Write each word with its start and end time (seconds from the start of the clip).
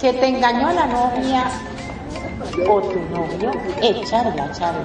que 0.00 0.12
te 0.12 0.26
engañó 0.28 0.72
la 0.72 0.86
novia 0.86 1.44
o 2.68 2.80
tu 2.80 3.00
novio, 3.10 3.50
echarla, 3.82 4.52
charla. 4.52 4.84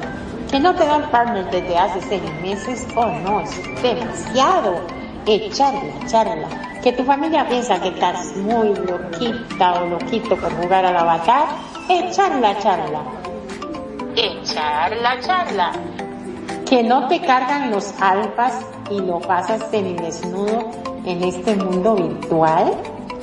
Que 0.50 0.60
no 0.60 0.74
te 0.76 0.86
dan 0.86 1.10
partner 1.10 1.50
desde 1.50 1.78
hace 1.78 2.02
seis 2.02 2.22
meses, 2.42 2.88
oh 2.96 3.06
no, 3.06 3.42
es 3.42 3.82
demasiado. 3.82 4.82
Echarla, 5.26 6.08
charla. 6.08 6.48
Que 6.82 6.92
tu 6.94 7.04
familia 7.04 7.48
piensa 7.48 7.80
que 7.80 7.90
estás 7.90 8.36
muy 8.38 8.74
loquita 8.76 9.84
o 9.84 9.88
loquito 9.88 10.36
por 10.36 10.52
jugar 10.62 10.86
al 10.86 10.98
avatar, 10.98 11.46
echarla, 11.88 12.58
charla. 12.60 13.02
Echarla, 14.16 15.20
charla. 15.20 15.72
Que 16.66 16.84
no 16.84 17.08
te 17.08 17.22
cargan 17.22 17.72
los 17.72 17.94
alfas 18.02 18.66
y 18.90 19.00
lo 19.00 19.20
pasas 19.20 19.72
desnudo 19.72 20.72
en 21.06 21.24
este 21.24 21.56
mundo 21.56 21.96
virtual, 21.96 22.74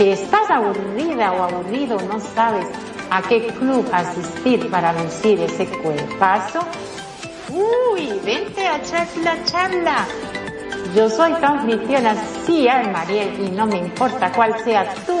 que 0.00 0.12
estás 0.12 0.50
aburrida 0.50 1.30
o 1.32 1.42
aburrido, 1.42 1.98
no 2.08 2.18
sabes 2.18 2.66
a 3.10 3.20
qué 3.20 3.48
club 3.48 3.86
asistir 3.92 4.70
para 4.70 4.92
vencir 4.92 5.38
ese 5.42 5.66
cuerpazo. 5.66 6.60
Uy, 7.52 8.18
vente 8.24 8.66
a 8.66 8.80
charla, 8.80 9.36
charla. 9.44 10.06
Yo 10.96 11.10
soy 11.10 11.34
tu 11.34 11.44
anfitriona, 11.44 12.14
Mariel, 12.90 13.44
y 13.44 13.50
no 13.50 13.66
me 13.66 13.76
importa 13.76 14.32
cuál 14.32 14.58
sea 14.64 14.90
tu 15.04 15.18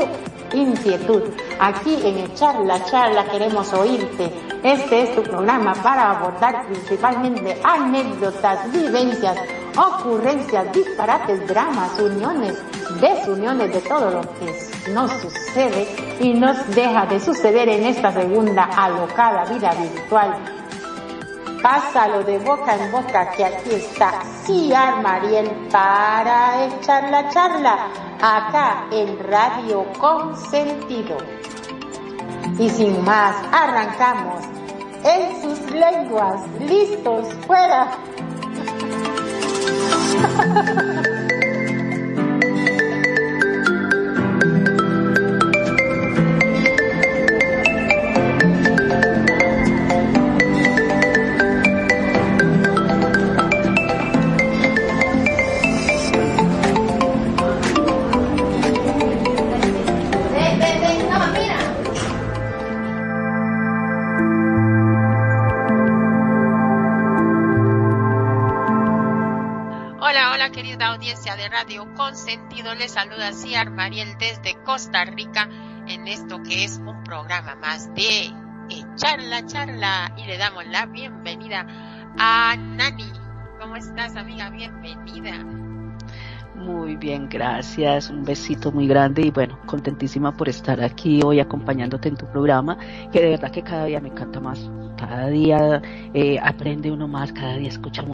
inquietud. 0.56 1.24
Aquí 1.58 1.98
en 2.02 2.34
Charla 2.34 2.82
Charla 2.86 3.24
queremos 3.26 3.72
oírte. 3.74 4.32
Este 4.62 5.02
es 5.02 5.14
tu 5.14 5.22
programa 5.22 5.74
para 5.74 6.12
abordar 6.12 6.66
principalmente 6.66 7.60
anécdotas, 7.62 8.72
vivencias, 8.72 9.36
ocurrencias, 9.76 10.72
disparates, 10.72 11.46
dramas, 11.46 11.98
uniones, 11.98 12.56
desuniones 13.00 13.72
de 13.72 13.80
todo 13.80 14.10
lo 14.10 14.20
que 14.38 14.69
nos 14.94 15.10
sucede 15.20 15.88
y 16.20 16.34
nos 16.34 16.56
deja 16.74 17.06
de 17.06 17.20
suceder 17.20 17.68
en 17.68 17.84
esta 17.84 18.12
segunda 18.12 18.64
alocada 18.64 19.44
vida 19.44 19.72
virtual. 19.74 20.34
Pásalo 21.62 22.22
de 22.24 22.38
boca 22.38 22.74
en 22.74 22.90
boca 22.90 23.30
que 23.32 23.44
aquí 23.44 23.70
está 23.72 24.12
Ciar 24.44 25.02
Mariel 25.02 25.50
para 25.70 26.64
echar 26.66 27.10
la 27.10 27.28
charla 27.28 27.88
acá 28.20 28.86
en 28.90 29.18
Radio 29.18 29.84
Consentido. 29.98 31.18
Y 32.58 32.68
sin 32.70 33.04
más, 33.04 33.36
arrancamos 33.52 34.44
en 35.04 35.42
sus 35.42 35.70
lenguas, 35.70 36.40
listos, 36.60 37.28
fuera. 37.46 37.90
Consentido 72.10 72.74
le 72.74 72.88
saluda 72.88 73.32
Ciar 73.32 73.70
Mariel 73.70 74.18
desde 74.18 74.60
Costa 74.64 75.04
Rica 75.04 75.48
en 75.86 76.08
esto 76.08 76.42
que 76.42 76.64
es 76.64 76.82
un 76.84 77.04
programa 77.04 77.54
más 77.54 77.94
de 77.94 78.34
Charla 78.96 79.46
Charla 79.46 80.12
y 80.16 80.26
le 80.26 80.36
damos 80.36 80.66
la 80.66 80.86
bienvenida 80.86 81.64
a 82.18 82.56
Nani. 82.56 83.12
¿Cómo 83.60 83.76
estás 83.76 84.16
amiga? 84.16 84.50
Bienvenida. 84.50 85.44
Muy 86.56 86.96
bien, 86.96 87.28
gracias. 87.28 88.10
Un 88.10 88.24
besito 88.24 88.72
muy 88.72 88.88
grande 88.88 89.22
y 89.22 89.30
bueno, 89.30 89.60
contentísima 89.66 90.36
por 90.36 90.48
estar 90.48 90.82
aquí 90.82 91.20
hoy 91.24 91.38
acompañándote 91.38 92.08
en 92.08 92.16
tu 92.16 92.26
programa, 92.26 92.76
que 93.12 93.20
de 93.20 93.30
verdad 93.30 93.52
que 93.52 93.62
cada 93.62 93.84
día 93.84 94.00
me 94.00 94.08
encanta 94.08 94.40
más 94.40 94.68
cada 95.00 95.28
día 95.28 95.80
eh, 96.12 96.38
aprende 96.42 96.90
uno 96.90 97.08
más, 97.08 97.32
cada 97.32 97.56
día 97.56 97.68
escucha 97.68 98.04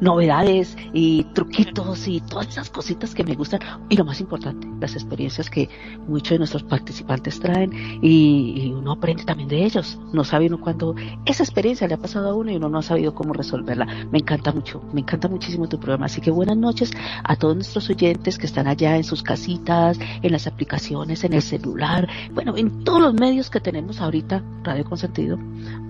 novedades 0.00 0.76
y 0.92 1.24
truquitos 1.34 2.08
y 2.08 2.20
todas 2.20 2.48
esas 2.48 2.70
cositas 2.70 3.14
que 3.14 3.24
me 3.24 3.34
gustan. 3.34 3.60
Y 3.90 3.96
lo 3.96 4.04
más 4.04 4.20
importante, 4.20 4.66
las 4.80 4.94
experiencias 4.94 5.50
que 5.50 5.68
muchos 6.08 6.30
de 6.30 6.38
nuestros 6.38 6.62
participantes 6.62 7.38
traen 7.40 7.70
y, 8.02 8.72
uno 8.74 8.92
aprende 8.92 9.24
también 9.24 9.48
de 9.48 9.64
ellos. 9.64 9.98
No 10.12 10.24
sabe 10.24 10.46
uno 10.46 10.60
cuándo 10.60 10.94
esa 11.26 11.42
experiencia 11.42 11.86
le 11.86 11.94
ha 11.94 11.98
pasado 11.98 12.30
a 12.30 12.34
uno 12.34 12.50
y 12.50 12.56
uno 12.56 12.68
no 12.68 12.78
ha 12.78 12.82
sabido 12.82 13.14
cómo 13.14 13.34
resolverla. 13.34 13.86
Me 14.10 14.18
encanta 14.18 14.52
mucho, 14.52 14.82
me 14.92 15.00
encanta 15.00 15.28
muchísimo 15.28 15.68
tu 15.68 15.78
programa. 15.78 16.06
Así 16.06 16.20
que 16.20 16.30
buenas 16.30 16.56
noches 16.56 16.90
a 17.22 17.36
todos 17.36 17.54
nuestros 17.54 17.90
oyentes 17.90 18.38
que 18.38 18.46
están 18.46 18.66
allá 18.66 18.96
en 18.96 19.04
sus 19.04 19.22
casitas, 19.22 19.98
en 20.22 20.32
las 20.32 20.46
aplicaciones, 20.46 21.22
en 21.24 21.34
el 21.34 21.42
celular, 21.42 22.08
bueno, 22.32 22.56
en 22.56 22.82
todos 22.84 23.02
los 23.02 23.14
medios 23.14 23.50
que 23.50 23.60
tenemos 23.60 24.00
ahorita, 24.00 24.42
Radio 24.62 24.84
Consentido, 24.84 25.38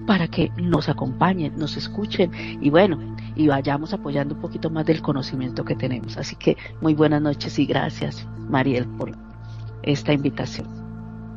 para 0.06 0.28
que 0.28 0.50
nos 0.56 0.88
acompañen, 0.88 1.56
nos 1.56 1.76
escuchen 1.76 2.30
y 2.60 2.70
bueno, 2.70 2.98
y 3.36 3.48
vayamos 3.48 3.92
apoyando 3.92 4.34
un 4.34 4.40
poquito 4.40 4.70
más 4.70 4.86
del 4.86 5.02
conocimiento 5.02 5.64
que 5.64 5.74
tenemos. 5.74 6.16
Así 6.16 6.36
que 6.36 6.56
muy 6.80 6.94
buenas 6.94 7.22
noches 7.22 7.58
y 7.58 7.66
gracias, 7.66 8.26
Mariel, 8.48 8.86
por 8.86 9.12
esta 9.82 10.12
invitación. 10.12 10.66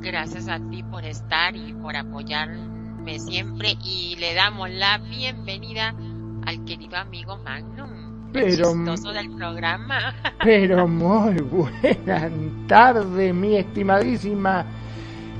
Gracias 0.02 0.48
a 0.48 0.60
ti 0.60 0.84
por 0.84 1.04
estar 1.04 1.56
y 1.56 1.74
por 1.74 1.96
apoyarme 1.96 3.20
siempre 3.20 3.78
y 3.84 4.16
le 4.18 4.34
damos 4.34 4.70
la 4.70 4.98
bienvenida 5.00 5.96
al 6.46 6.64
querido 6.66 6.98
amigo 6.98 7.38
Magnum. 7.38 8.32
Pero, 8.34 8.74
chistoso 8.74 9.14
del 9.14 9.32
programa. 9.32 10.14
Pero 10.44 10.88
muy 10.88 11.36
buena 11.42 12.30
tarde, 12.68 13.34
mi 13.34 13.56
estimadísima 13.56 14.66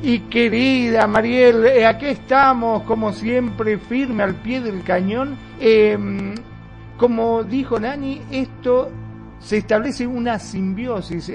y 0.02 0.20
querida 0.20 1.08
Mariel, 1.08 1.66
eh, 1.66 1.86
aquí 1.86 2.06
estamos, 2.06 2.84
como 2.84 3.14
siempre, 3.14 3.78
firme 3.78 4.24
al 4.24 4.36
pie 4.36 4.62
del 4.62 4.84
cañón. 4.84 5.38
Em, 5.60 6.36
como 6.98 7.44
dijo 7.44 7.80
Nani, 7.80 8.22
esto 8.32 8.92
se 9.48 9.60
establece 9.60 10.06
una 10.06 10.38
simbiosis 10.40 11.32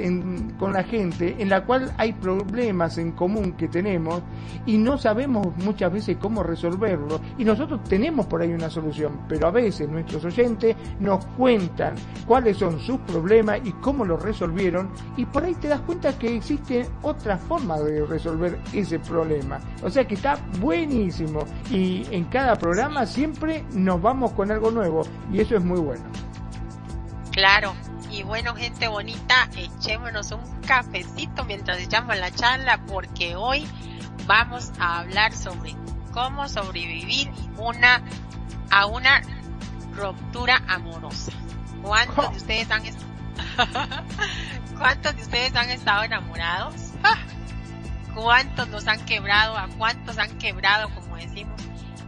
con 0.59 0.75
la 0.75 0.85
gente 0.85 1.35
en 1.39 1.49
la 1.49 1.65
cual 1.65 1.95
hay 1.97 2.13
problemas 2.13 2.99
en 2.99 3.13
común 3.13 3.53
que 3.53 3.69
tenemos 3.69 4.23
y 4.67 4.77
no 4.77 4.99
sabemos 4.99 5.47
muchas 5.65 5.91
veces 5.91 6.19
cómo 6.21 6.43
resolverlo. 6.43 7.23
Y 7.39 7.45
nosotros 7.47 7.83
tenemos 7.85 8.27
por 8.27 8.43
ahí 8.43 8.53
una 8.53 8.69
solución, 8.69 9.23
pero 9.31 9.47
a 9.47 9.51
veces 9.51 9.89
nuestros 9.89 10.27
oyentes 10.27 10.77
nos 11.01 11.25
cuentan 11.39 11.95
cuáles 12.27 12.59
son 12.59 12.79
sus 12.81 12.99
problemas 12.99 13.61
y 13.65 13.73
cómo 13.73 14.05
los 14.05 14.21
resolvieron. 14.21 14.91
Y 15.17 15.25
por 15.25 15.45
ahí 15.45 15.55
te 15.55 15.69
das 15.69 15.81
cuenta 15.81 16.19
que 16.19 16.37
existe 16.37 16.87
otra 17.01 17.39
forma 17.39 17.81
de 17.81 18.05
resolver 18.05 18.59
ese 18.75 18.99
problema. 18.99 19.59
O 19.83 19.89
sea 19.89 20.07
que 20.07 20.17
está 20.17 20.37
buenísimo. 20.61 21.47
Y 21.71 22.05
en 22.11 22.25
cada 22.25 22.57
programa 22.57 23.07
siempre 23.07 23.65
nos 23.73 24.03
vamos 24.03 24.33
con 24.33 24.51
algo 24.51 24.71
nuevo. 24.71 25.01
Y 25.33 25.41
eso 25.41 25.57
es 25.57 25.65
muy 25.65 25.81
bueno. 25.81 26.05
Claro, 27.31 27.73
y 28.13 28.23
bueno, 28.25 28.55
gente 28.55 28.89
bonita, 28.89 29.49
echémonos 29.57 30.33
un 30.33 30.61
cafecito 30.67 31.45
mientras 31.45 31.79
echamos 31.79 32.17
la 32.19 32.31
charla 32.31 32.79
porque 32.87 33.37
hoy 33.37 33.67
vamos 34.27 34.71
a 34.79 34.99
hablar 34.99 35.33
sobre 35.35 35.75
cómo 36.13 36.47
sobrevivir 36.47 37.33
una 37.57 38.03
a 38.71 38.87
una 38.87 39.23
ruptura 39.95 40.63
amorosa. 40.69 41.33
¿Cuántos 41.81 42.31
de 42.31 42.37
ustedes 42.37 42.71
han 42.71 42.83
¿Cuántos 44.79 45.17
de 45.17 45.23
ustedes 45.23 45.57
han 45.57 45.71
estado 45.71 46.03
enamorados? 46.03 46.75
¿Cuántos 48.15 48.69
nos 48.69 48.87
han 48.89 49.01
quebrado? 49.07 49.57
¿A 49.57 49.69
cuántos 49.79 50.19
han 50.19 50.37
quebrado, 50.37 50.91
como 50.95 51.17
decimos? 51.17 51.61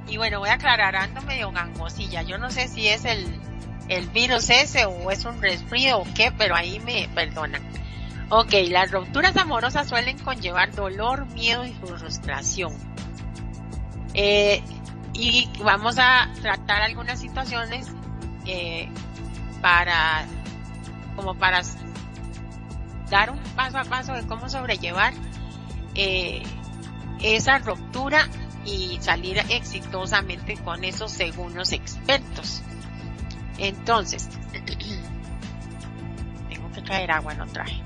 Y 0.06 0.18
bueno, 0.18 0.40
voy 0.40 0.50
a 0.50 0.54
aclarar, 0.54 0.96
ando 0.96 1.22
medio 1.22 1.50
gangosilla. 1.50 2.20
Yo 2.20 2.36
no 2.36 2.50
sé 2.50 2.68
si 2.68 2.88
es 2.88 3.06
el, 3.06 3.40
el 3.88 4.08
virus 4.08 4.50
ese 4.50 4.86
o 4.86 5.10
es 5.10 5.24
un 5.24 5.40
resfrío 5.40 5.98
o 5.98 6.06
qué, 6.14 6.32
pero 6.36 6.54
ahí 6.54 6.80
me 6.80 7.08
perdonan. 7.14 7.62
Ok, 8.30 8.52
las 8.68 8.90
rupturas 8.90 9.36
amorosas 9.36 9.88
suelen 9.88 10.18
conllevar 10.18 10.72
dolor, 10.74 11.26
miedo 11.26 11.64
y 11.64 11.72
frustración. 11.72 12.72
Eh, 14.14 14.62
y 15.12 15.48
vamos 15.62 15.98
a 15.98 16.30
tratar 16.40 16.82
algunas 16.82 17.20
situaciones 17.20 17.88
eh, 18.46 18.88
para, 19.60 20.24
como 21.16 21.34
para 21.34 21.62
dar 23.10 23.30
un 23.30 23.38
paso 23.54 23.78
a 23.78 23.84
paso 23.84 24.14
de 24.14 24.26
cómo 24.26 24.48
sobrellevar 24.48 25.12
eh, 25.94 26.42
esa 27.20 27.58
ruptura 27.58 28.28
y 28.64 28.98
salir 29.00 29.38
exitosamente 29.50 30.56
con 30.56 30.84
eso 30.84 31.08
según 31.08 31.54
los 31.54 31.72
expertos. 31.72 32.62
Entonces, 33.58 34.28
tengo 36.48 36.70
que 36.72 36.82
traer 36.82 37.10
agua, 37.10 37.34
no 37.34 37.46
traje. 37.46 37.82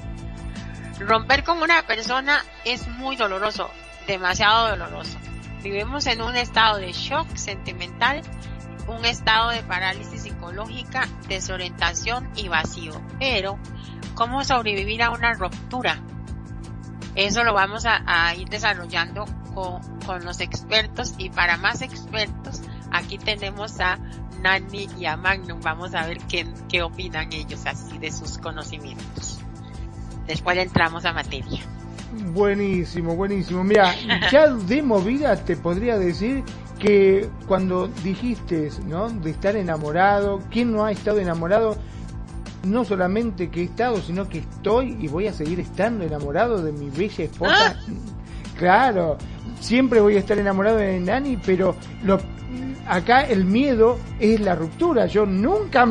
Romper 1.00 1.44
con 1.44 1.62
una 1.62 1.82
persona 1.82 2.44
es 2.65 2.88
muy 2.88 3.17
doloroso, 3.17 3.70
demasiado 4.06 4.70
doloroso. 4.70 5.17
Vivimos 5.62 6.06
en 6.06 6.23
un 6.23 6.37
estado 6.37 6.79
de 6.79 6.93
shock 6.93 7.37
sentimental, 7.37 8.23
un 8.87 9.05
estado 9.05 9.50
de 9.50 9.62
parálisis 9.62 10.23
psicológica, 10.23 11.06
desorientación 11.29 12.29
y 12.37 12.49
vacío. 12.49 13.00
Pero, 13.19 13.59
¿cómo 14.14 14.43
sobrevivir 14.44 15.03
a 15.03 15.11
una 15.11 15.35
ruptura? 15.35 16.00
Eso 17.14 17.44
lo 17.44 17.53
vamos 17.53 17.85
a, 17.87 18.35
ir 18.35 18.49
desarrollando 18.49 19.25
con, 19.55 19.81
con, 20.06 20.25
los 20.25 20.41
expertos 20.41 21.14
y 21.19 21.31
para 21.31 21.56
más 21.56 21.82
expertos, 21.82 22.62
aquí 22.93 23.19
tenemos 23.19 23.81
a 23.81 23.99
Nani 24.43 24.88
y 24.99 25.06
a 25.06 25.17
Magnum. 25.17 25.61
Vamos 25.61 25.94
a 25.94 26.06
ver 26.06 26.19
qué, 26.29 26.46
qué 26.69 26.82
opinan 26.82 27.32
ellos 27.32 27.67
así 27.67 27.99
de 27.99 28.11
sus 28.11 28.38
conocimientos. 28.38 29.40
Después 30.26 30.58
entramos 30.58 31.05
a 31.05 31.12
materia. 31.12 31.61
Buenísimo, 32.32 33.14
buenísimo. 33.17 33.64
Mira, 33.64 33.94
ya 34.32 34.49
de 34.49 34.82
movida 34.82 35.37
te 35.37 35.56
podría 35.56 35.99
decir 35.99 36.43
que 36.79 37.29
cuando 37.46 37.88
dijiste, 38.02 38.70
¿no? 38.87 39.11
De 39.11 39.31
estar 39.31 39.56
enamorado, 39.56 40.43
¿quién 40.50 40.73
no 40.73 40.85
ha 40.85 40.93
estado 40.93 41.19
enamorado? 41.19 41.76
No 42.64 42.85
solamente 42.85 43.50
que 43.50 43.62
he 43.62 43.64
estado, 43.64 44.00
sino 44.00 44.29
que 44.29 44.38
estoy 44.38 44.96
y 45.00 45.08
voy 45.08 45.26
a 45.26 45.32
seguir 45.32 45.61
estando 45.61 46.05
enamorado 46.05 46.62
de 46.62 46.73
mi 46.73 46.90
bella 46.90 47.25
esposa. 47.25 47.76
¿Ah? 47.76 47.93
Claro, 48.56 49.17
siempre 49.61 50.00
voy 50.00 50.17
a 50.17 50.19
estar 50.19 50.38
enamorado 50.38 50.79
de 50.79 50.99
Nani, 50.99 51.37
pero 51.37 51.76
lo, 52.02 52.19
acá 52.88 53.23
el 53.23 53.44
miedo 53.44 53.99
es 54.19 54.40
la 54.40 54.55
ruptura. 54.55 55.06
Yo 55.06 55.26
nunca 55.26 55.87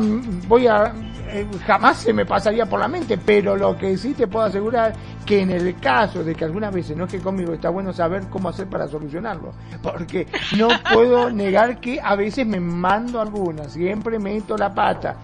voy 0.48 0.66
a 0.66 0.92
eh, 1.30 1.46
jamás 1.66 1.98
se 1.98 2.12
me 2.12 2.24
pasaría 2.24 2.64
por 2.66 2.80
la 2.80 2.88
mente, 2.88 3.18
pero 3.18 3.54
lo 3.54 3.76
que 3.76 3.96
sí 3.98 4.14
te 4.14 4.26
puedo 4.26 4.46
asegurar 4.46 4.94
que 5.26 5.42
en 5.42 5.50
el 5.50 5.78
caso 5.78 6.24
de 6.24 6.34
que 6.34 6.44
algunas 6.44 6.72
veces 6.72 6.96
no 6.96 7.06
que 7.06 7.20
conmigo, 7.20 7.52
está 7.52 7.68
bueno 7.68 7.92
saber 7.92 8.28
cómo 8.30 8.48
hacer 8.48 8.66
para 8.66 8.88
solucionarlo, 8.88 9.52
porque 9.82 10.26
no 10.56 10.68
puedo 10.92 11.30
negar 11.30 11.80
que 11.80 12.00
a 12.00 12.14
veces 12.14 12.46
me 12.46 12.60
mando 12.60 13.20
algunas, 13.20 13.72
siempre 13.72 14.18
meto 14.18 14.56
la 14.56 14.72
pata. 14.72 15.16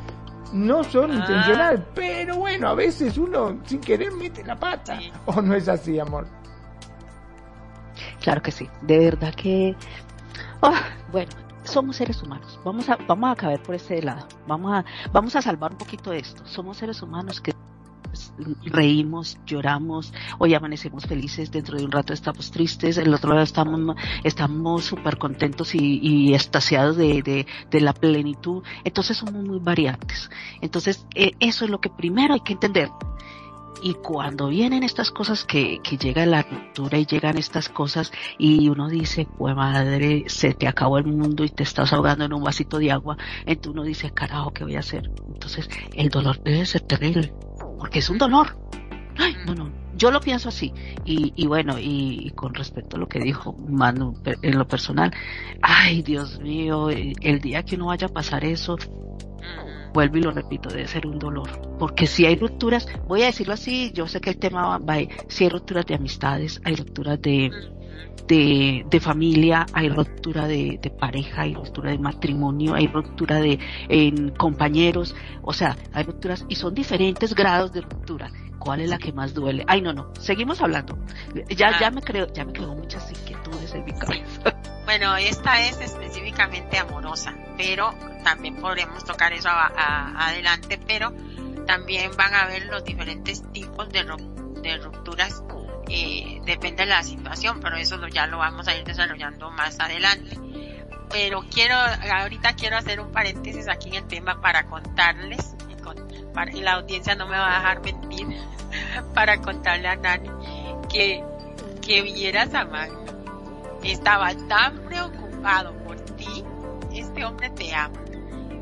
No 0.52 0.84
son 0.84 1.10
ah. 1.10 1.14
intencional, 1.14 1.86
pero 1.94 2.36
bueno, 2.36 2.68
a 2.68 2.74
veces 2.74 3.16
uno 3.16 3.58
sin 3.64 3.80
querer 3.80 4.12
mete 4.12 4.44
la 4.44 4.56
pata. 4.56 5.00
¿O 5.26 5.40
no 5.40 5.54
es 5.54 5.68
así, 5.68 5.98
amor? 5.98 6.26
Claro 8.20 8.42
que 8.42 8.50
sí, 8.50 8.68
de 8.82 8.98
verdad 8.98 9.34
que... 9.34 9.74
Ah, 10.62 10.82
bueno, 11.10 11.30
somos 11.64 11.96
seres 11.96 12.22
humanos. 12.22 12.58
Vamos 12.64 12.88
a, 12.88 12.96
vamos 12.96 13.32
a 13.32 13.36
caber 13.36 13.62
por 13.62 13.74
este 13.74 14.00
lado. 14.02 14.26
Vamos 14.46 14.72
a, 14.72 14.84
vamos 15.12 15.34
a 15.36 15.42
salvar 15.42 15.72
un 15.72 15.78
poquito 15.78 16.10
de 16.10 16.18
esto. 16.18 16.46
Somos 16.46 16.76
seres 16.76 17.02
humanos 17.02 17.40
que 17.40 17.52
reímos, 18.64 19.38
lloramos, 19.46 20.12
hoy 20.38 20.54
amanecemos 20.54 21.04
felices, 21.04 21.50
dentro 21.50 21.76
de 21.76 21.84
un 21.84 21.90
rato 21.92 22.12
estamos 22.12 22.50
tristes, 22.50 22.96
el 22.98 23.12
otro 23.12 23.30
lado 23.30 23.42
estamos 23.42 23.96
estamos 24.22 24.84
súper 24.84 25.18
contentos 25.18 25.74
y, 25.74 26.00
y 26.02 26.32
de, 26.32 27.22
de, 27.22 27.46
de, 27.70 27.80
la 27.80 27.92
plenitud. 27.92 28.62
Entonces 28.84 29.16
somos 29.16 29.42
muy 29.44 29.58
variantes. 29.58 30.30
Entonces, 30.60 31.06
eh, 31.14 31.32
eso 31.40 31.64
es 31.64 31.70
lo 31.70 31.80
que 31.80 31.90
primero 31.90 32.34
hay 32.34 32.40
que 32.40 32.52
entender. 32.52 32.90
Y 33.82 33.94
cuando 33.94 34.48
vienen 34.48 34.82
estas 34.82 35.10
cosas 35.10 35.44
que, 35.44 35.80
que 35.82 35.96
llega 35.96 36.24
la 36.24 36.42
ruptura 36.42 36.98
y 36.98 37.06
llegan 37.06 37.36
estas 37.36 37.68
cosas 37.68 38.12
y 38.38 38.68
uno 38.68 38.88
dice, 38.88 39.26
pues 39.36 39.54
madre, 39.54 40.24
se 40.26 40.54
te 40.54 40.66
acabó 40.66 40.98
el 40.98 41.04
mundo 41.04 41.44
y 41.44 41.50
te 41.50 41.62
estás 41.62 41.92
ahogando 41.92 42.24
en 42.24 42.32
un 42.32 42.42
vasito 42.42 42.78
de 42.78 42.92
agua, 42.92 43.16
entonces 43.44 43.72
uno 43.72 43.82
dice, 43.82 44.10
carajo, 44.12 44.52
¿qué 44.52 44.64
voy 44.64 44.76
a 44.76 44.80
hacer? 44.80 45.10
Entonces 45.32 45.68
el 45.94 46.08
dolor 46.08 46.42
debe 46.42 46.64
ser 46.64 46.82
terrible, 46.82 47.34
porque 47.78 47.98
es 47.98 48.08
un 48.08 48.18
dolor. 48.18 48.56
Ay, 49.16 49.36
bueno, 49.46 49.70
yo 49.96 50.10
lo 50.10 50.20
pienso 50.20 50.48
así. 50.48 50.72
Y, 51.04 51.32
y 51.36 51.46
bueno, 51.46 51.76
y, 51.78 52.32
con 52.34 52.54
respecto 52.54 52.96
a 52.96 52.98
lo 52.98 53.06
que 53.06 53.20
dijo 53.20 53.52
Manu 53.52 54.14
en 54.42 54.58
lo 54.58 54.66
personal, 54.66 55.12
ay, 55.62 56.02
Dios 56.02 56.40
mío, 56.40 56.90
el 56.90 57.40
día 57.40 57.62
que 57.62 57.76
uno 57.76 57.86
vaya 57.86 58.08
a 58.08 58.12
pasar 58.12 58.44
eso, 58.44 58.76
vuelvo 59.94 60.18
y 60.18 60.22
lo 60.22 60.32
repito, 60.32 60.68
debe 60.68 60.86
ser 60.86 61.06
un 61.06 61.18
dolor. 61.18 61.48
Porque 61.78 62.06
si 62.06 62.26
hay 62.26 62.36
rupturas, 62.36 62.86
voy 63.06 63.22
a 63.22 63.26
decirlo 63.26 63.54
así, 63.54 63.92
yo 63.94 64.06
sé 64.06 64.20
que 64.20 64.30
el 64.30 64.38
tema 64.38 64.76
va, 64.78 64.96
si 65.28 65.44
hay 65.44 65.50
rupturas 65.50 65.86
de 65.86 65.94
amistades, 65.94 66.60
hay 66.64 66.74
rupturas 66.74 67.22
de, 67.22 67.50
de, 68.26 68.84
de 68.90 69.00
familia, 69.00 69.64
hay 69.72 69.88
ruptura 69.88 70.46
de, 70.46 70.78
de, 70.82 70.90
pareja, 70.90 71.42
hay 71.42 71.54
ruptura 71.54 71.92
de 71.92 71.98
matrimonio, 71.98 72.74
hay 72.74 72.88
ruptura 72.88 73.40
de 73.40 73.58
en 73.88 74.30
compañeros, 74.30 75.14
o 75.42 75.52
sea, 75.52 75.76
hay 75.92 76.04
rupturas 76.04 76.44
y 76.48 76.56
son 76.56 76.74
diferentes 76.74 77.34
grados 77.34 77.72
de 77.72 77.80
ruptura. 77.80 78.30
¿Cuál 78.58 78.80
es 78.80 78.88
la 78.88 78.98
que 78.98 79.12
más 79.12 79.34
duele? 79.34 79.64
Ay, 79.68 79.82
no, 79.82 79.92
no, 79.92 80.10
seguimos 80.18 80.60
hablando. 80.60 80.98
Ya, 81.54 81.78
ya 81.78 81.90
me 81.90 82.00
creo, 82.00 82.26
ya 82.32 82.44
me 82.44 82.52
creo 82.52 82.74
muchas 82.74 83.10
inquietudes 83.10 83.33
Bueno, 84.84 85.16
esta 85.16 85.60
es 85.60 85.80
específicamente 85.80 86.78
amorosa, 86.78 87.34
pero 87.56 87.94
también 88.22 88.56
podremos 88.56 89.04
tocar 89.04 89.32
eso 89.32 89.48
adelante, 89.50 90.78
pero 90.86 91.12
también 91.66 92.10
van 92.16 92.34
a 92.34 92.46
ver 92.46 92.66
los 92.66 92.84
diferentes 92.84 93.42
tipos 93.52 93.88
de, 93.88 94.04
de 94.62 94.76
rupturas, 94.78 95.42
eh, 95.88 96.40
depende 96.44 96.84
de 96.84 96.90
la 96.90 97.02
situación, 97.02 97.60
pero 97.60 97.76
eso 97.76 98.06
ya 98.08 98.26
lo 98.26 98.38
vamos 98.38 98.68
a 98.68 98.76
ir 98.76 98.84
desarrollando 98.84 99.50
más 99.50 99.80
adelante. 99.80 100.38
Pero 101.10 101.44
quiero, 101.50 101.76
ahorita 101.76 102.54
quiero 102.54 102.76
hacer 102.76 103.00
un 103.00 103.12
paréntesis 103.12 103.68
aquí 103.68 103.88
en 103.88 103.94
el 103.94 104.06
tema 104.06 104.40
para 104.40 104.66
contarles, 104.66 105.54
la 106.54 106.72
audiencia 106.72 107.14
no 107.14 107.26
me 107.26 107.38
va 107.38 107.54
a 107.54 107.58
dejar 107.58 107.80
mentir, 107.82 108.26
para 109.14 109.40
contarle 109.40 109.88
a 109.88 109.96
Nani 109.96 110.30
que, 110.88 111.22
que 111.80 112.02
vieras 112.02 112.54
a 112.54 112.64
Magno. 112.64 113.13
Estaba 113.84 114.34
tan 114.48 114.78
preocupado 114.80 115.74
por 115.84 116.00
ti, 116.00 116.44
este 116.92 117.24
hombre 117.24 117.50
te 117.50 117.74
ama 117.74 118.04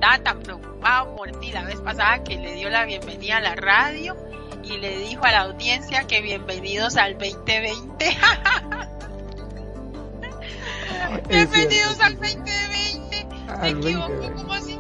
estaba 0.03 0.19
tan 0.19 0.43
preocupado 0.43 1.15
por 1.15 1.31
ti 1.39 1.53
la 1.53 1.63
vez 1.63 1.81
pasada 1.81 2.25
que 2.25 2.35
le 2.37 2.55
dio 2.55 2.69
la 2.69 2.85
bienvenida 2.85 3.37
a 3.37 3.41
la 3.41 3.55
radio 3.55 4.17
y 4.65 4.77
le 4.79 4.99
dijo 4.99 5.25
a 5.25 5.31
la 5.31 5.43
audiencia 5.43 6.09
que 6.09 6.21
bienvenidos 6.21 6.97
al 6.97 7.17
2020. 7.19 8.19
bienvenidos 11.29 12.01
al 12.01 12.17
2020. 12.17 13.27
se 13.61 13.69
equivocó 13.69 14.35
como 14.35 14.55
si, 14.57 14.77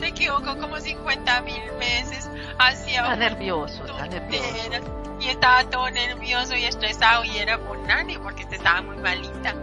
se 0.00 0.06
equivocó 0.08 0.58
como 0.58 0.80
50 0.80 1.42
mil 1.42 1.62
veces. 1.78 2.28
Hacía 2.58 3.02
está 3.02 3.14
nervioso, 3.14 3.86
está 3.86 4.08
nervioso. 4.08 5.16
Y 5.20 5.28
estaba 5.28 5.62
todo 5.70 5.88
nervioso 5.92 6.56
y 6.56 6.64
estresado 6.64 7.22
y 7.22 7.38
era 7.38 7.56
por 7.58 7.78
Nani 7.78 8.18
porque 8.18 8.42
estaba 8.50 8.82
muy 8.82 8.96
malita 8.96 9.54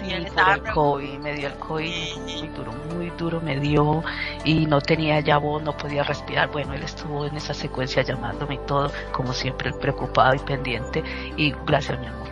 Sí, 0.00 0.14
por 0.34 0.48
el 0.48 0.62
COVID, 0.72 1.18
me 1.18 1.32
dio 1.34 1.48
el 1.48 1.58
COVID 1.58 2.16
muy 2.18 2.48
duro, 2.48 2.72
muy 2.72 3.10
duro 3.10 3.40
me 3.40 3.58
dio 3.58 4.02
y 4.44 4.66
no 4.66 4.80
tenía 4.80 5.20
ya 5.20 5.38
voz, 5.38 5.62
no 5.62 5.76
podía 5.76 6.02
respirar. 6.04 6.50
Bueno, 6.50 6.74
él 6.74 6.82
estuvo 6.82 7.26
en 7.26 7.36
esa 7.36 7.54
secuencia 7.54 8.02
llamándome 8.02 8.54
y 8.54 8.58
todo, 8.66 8.92
como 9.12 9.32
siempre, 9.32 9.72
preocupado 9.72 10.34
y 10.34 10.38
pendiente. 10.38 11.02
Y 11.36 11.52
gracias, 11.66 11.98
mi 11.98 12.06
amor. 12.06 12.28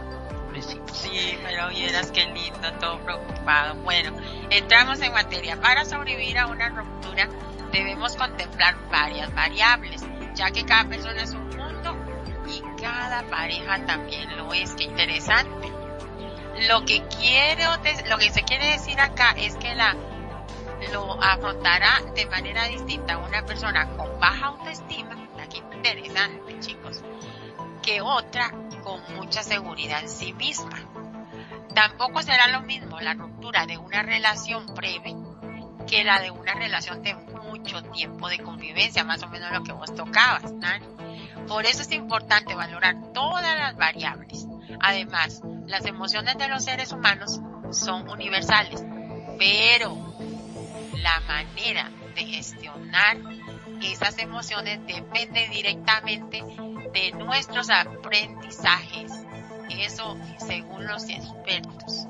Sí, 0.92 1.38
pero 1.42 1.68
vieras 1.68 2.10
qué 2.12 2.24
lindo, 2.26 2.72
todo 2.80 2.98
preocupado. 3.00 3.74
Bueno, 3.82 4.16
entramos 4.50 5.00
en 5.00 5.12
materia. 5.12 5.60
Para 5.60 5.84
sobrevivir 5.84 6.38
a 6.38 6.46
una 6.46 6.68
ruptura 6.70 7.28
debemos 7.72 8.16
contemplar 8.16 8.76
varias 8.90 9.34
variables, 9.34 10.04
ya 10.34 10.50
que 10.50 10.64
cada 10.64 10.88
persona 10.88 11.22
es 11.22 11.34
un 11.34 11.48
mundo 11.48 11.96
y 12.48 12.62
cada 12.80 13.22
pareja 13.24 13.84
también 13.84 14.34
lo 14.36 14.52
es. 14.54 14.74
Qué 14.74 14.84
interesante. 14.84 15.85
Lo 16.68 16.84
que 16.84 17.02
quiero, 17.08 17.70
lo 18.08 18.18
que 18.18 18.30
se 18.30 18.42
quiere 18.42 18.72
decir 18.72 18.98
acá 19.00 19.34
es 19.36 19.56
que 19.56 19.74
la 19.74 19.94
lo 20.92 21.22
afrontará 21.22 22.00
de 22.14 22.26
manera 22.26 22.64
distinta 22.64 23.18
una 23.18 23.44
persona 23.44 23.88
con 23.96 24.18
baja 24.20 24.46
autoestima, 24.46 25.16
aquí 25.42 25.62
interesante 25.72 26.60
chicos, 26.60 27.02
que 27.82 28.00
otra 28.00 28.50
con 28.82 29.00
mucha 29.16 29.42
seguridad 29.42 30.00
en 30.02 30.08
sí 30.08 30.32
misma. 30.32 30.78
Tampoco 31.74 32.22
será 32.22 32.48
lo 32.48 32.62
mismo 32.62 33.00
la 33.00 33.14
ruptura 33.14 33.66
de 33.66 33.76
una 33.76 34.02
relación 34.02 34.66
breve 34.74 35.14
que 35.86 36.04
la 36.04 36.20
de 36.20 36.30
una 36.30 36.54
relación 36.54 37.02
de 37.02 37.14
mucho 37.14 37.82
tiempo 37.84 38.28
de 38.28 38.38
convivencia, 38.38 39.04
más 39.04 39.22
o 39.22 39.28
menos 39.28 39.52
lo 39.52 39.62
que 39.62 39.72
vos 39.72 39.94
tocabas, 39.94 40.52
Por 41.48 41.66
eso 41.66 41.82
es 41.82 41.92
importante 41.92 42.54
valorar 42.54 42.96
todas 43.12 43.56
las 43.56 43.76
variables. 43.76 44.46
Además, 44.80 45.42
las 45.66 45.84
emociones 45.86 46.36
de 46.38 46.48
los 46.48 46.64
seres 46.64 46.92
humanos 46.92 47.40
son 47.70 48.08
universales, 48.08 48.84
pero 49.38 49.96
la 50.92 51.20
manera 51.20 51.90
de 52.14 52.24
gestionar 52.24 53.18
esas 53.82 54.18
emociones 54.18 54.80
depende 54.86 55.48
directamente 55.48 56.42
de 56.92 57.12
nuestros 57.12 57.70
aprendizajes. 57.70 59.12
Eso 59.70 60.16
según 60.38 60.86
los 60.86 61.08
expertos. 61.08 62.06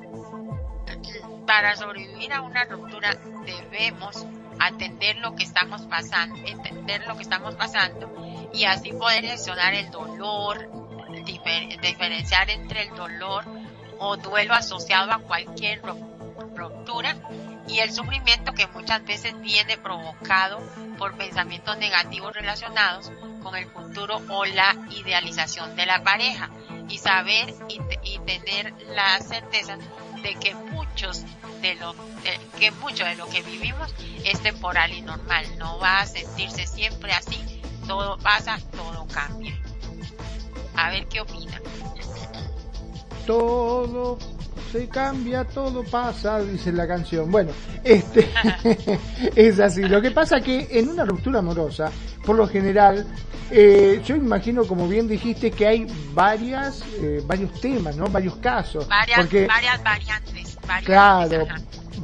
Para 1.47 1.77
sobrevivir 1.77 2.33
a 2.33 2.43
una 2.43 2.65
ruptura 2.65 3.17
debemos 3.45 4.27
atender 4.61 5.17
lo 5.19 5.35
que 5.35 5.45
estamos 5.45 5.83
pasando, 5.83 6.37
entender 6.47 7.07
lo 7.07 7.17
que 7.17 7.23
estamos 7.23 7.55
pasando 7.55 8.13
y 8.53 8.65
así 8.65 8.93
poder 8.93 9.25
gestionar 9.25 9.75
el 9.75 9.91
dolor, 9.91 10.69
diferenciar 11.81 12.51
entre 12.51 12.83
el 12.83 12.97
dolor 12.97 13.45
o 13.99 14.17
duelo 14.17 14.55
asociado 14.55 15.13
a 15.13 15.19
cualquier 15.19 15.83
ruptura 15.83 17.17
y 17.69 17.81
el 17.81 17.93
sufrimiento 17.93 18.53
que 18.53 18.67
muchas 18.69 19.05
veces 19.05 19.39
viene 19.41 19.77
provocado 19.77 20.59
por 20.99 21.17
pensamientos 21.17 21.77
negativos 21.79 22.33
relacionados 22.35 23.11
con 23.43 23.57
el 23.57 23.67
futuro 23.67 24.21
o 24.29 24.45
la 24.45 24.77
idealización 24.91 25.75
de 25.77 25.87
la 25.87 26.03
pareja. 26.03 26.51
Y 26.89 26.99
saber 26.99 27.53
y, 27.69 28.19
tener 28.21 28.73
la 28.95 29.19
certeza 29.19 29.77
de 30.23 30.35
que 30.35 30.55
muchos 30.55 31.25
de 31.61 31.75
lo 31.77 31.95
que 32.59 32.71
mucho 32.73 33.05
de 33.05 33.17
lo 33.17 33.29
que 33.29 33.43
vivimos 33.43 33.95
es 34.25 34.41
temporal 34.43 34.93
y 34.93 35.03
normal. 35.03 35.47
No 35.59 35.79
va 35.79 36.01
a 36.01 36.07
sentirse 36.07 36.67
siempre 36.67 37.13
así. 37.13 37.63
Todo 37.87 38.19
pasa 38.19 38.59
todo 38.73 39.07
cambia. 39.07 39.59
A 40.77 40.91
ver 40.91 41.07
qué 41.07 41.21
opinan 41.21 41.63
todo 43.27 44.19
se 44.71 44.89
cambia, 44.89 45.45
todo 45.45 45.85
pasa, 45.85 46.41
dice 46.41 46.73
la 46.73 46.87
canción. 46.87 47.31
Bueno, 47.31 47.53
este 47.85 48.29
es 49.37 49.61
así. 49.61 49.83
Lo 49.83 50.01
que 50.01 50.11
pasa 50.11 50.41
que 50.41 50.69
en 50.71 50.89
una 50.89 51.05
ruptura 51.05 51.39
amorosa, 51.39 51.91
por 52.25 52.37
lo 52.37 52.47
general, 52.49 53.07
eh, 53.51 54.01
yo 54.05 54.17
imagino, 54.17 54.65
como 54.65 54.89
bien 54.89 55.07
dijiste, 55.09 55.51
que 55.51 55.67
hay 55.67 55.87
varias, 56.13 56.83
eh, 57.01 57.23
varios 57.27 57.61
temas, 57.61 57.97
¿no? 57.97 58.07
Varios 58.09 58.37
casos. 58.37 58.87
Varias, 58.89 59.31
varias 59.31 59.83
variantes. 59.83 60.59
claro, 60.85 61.47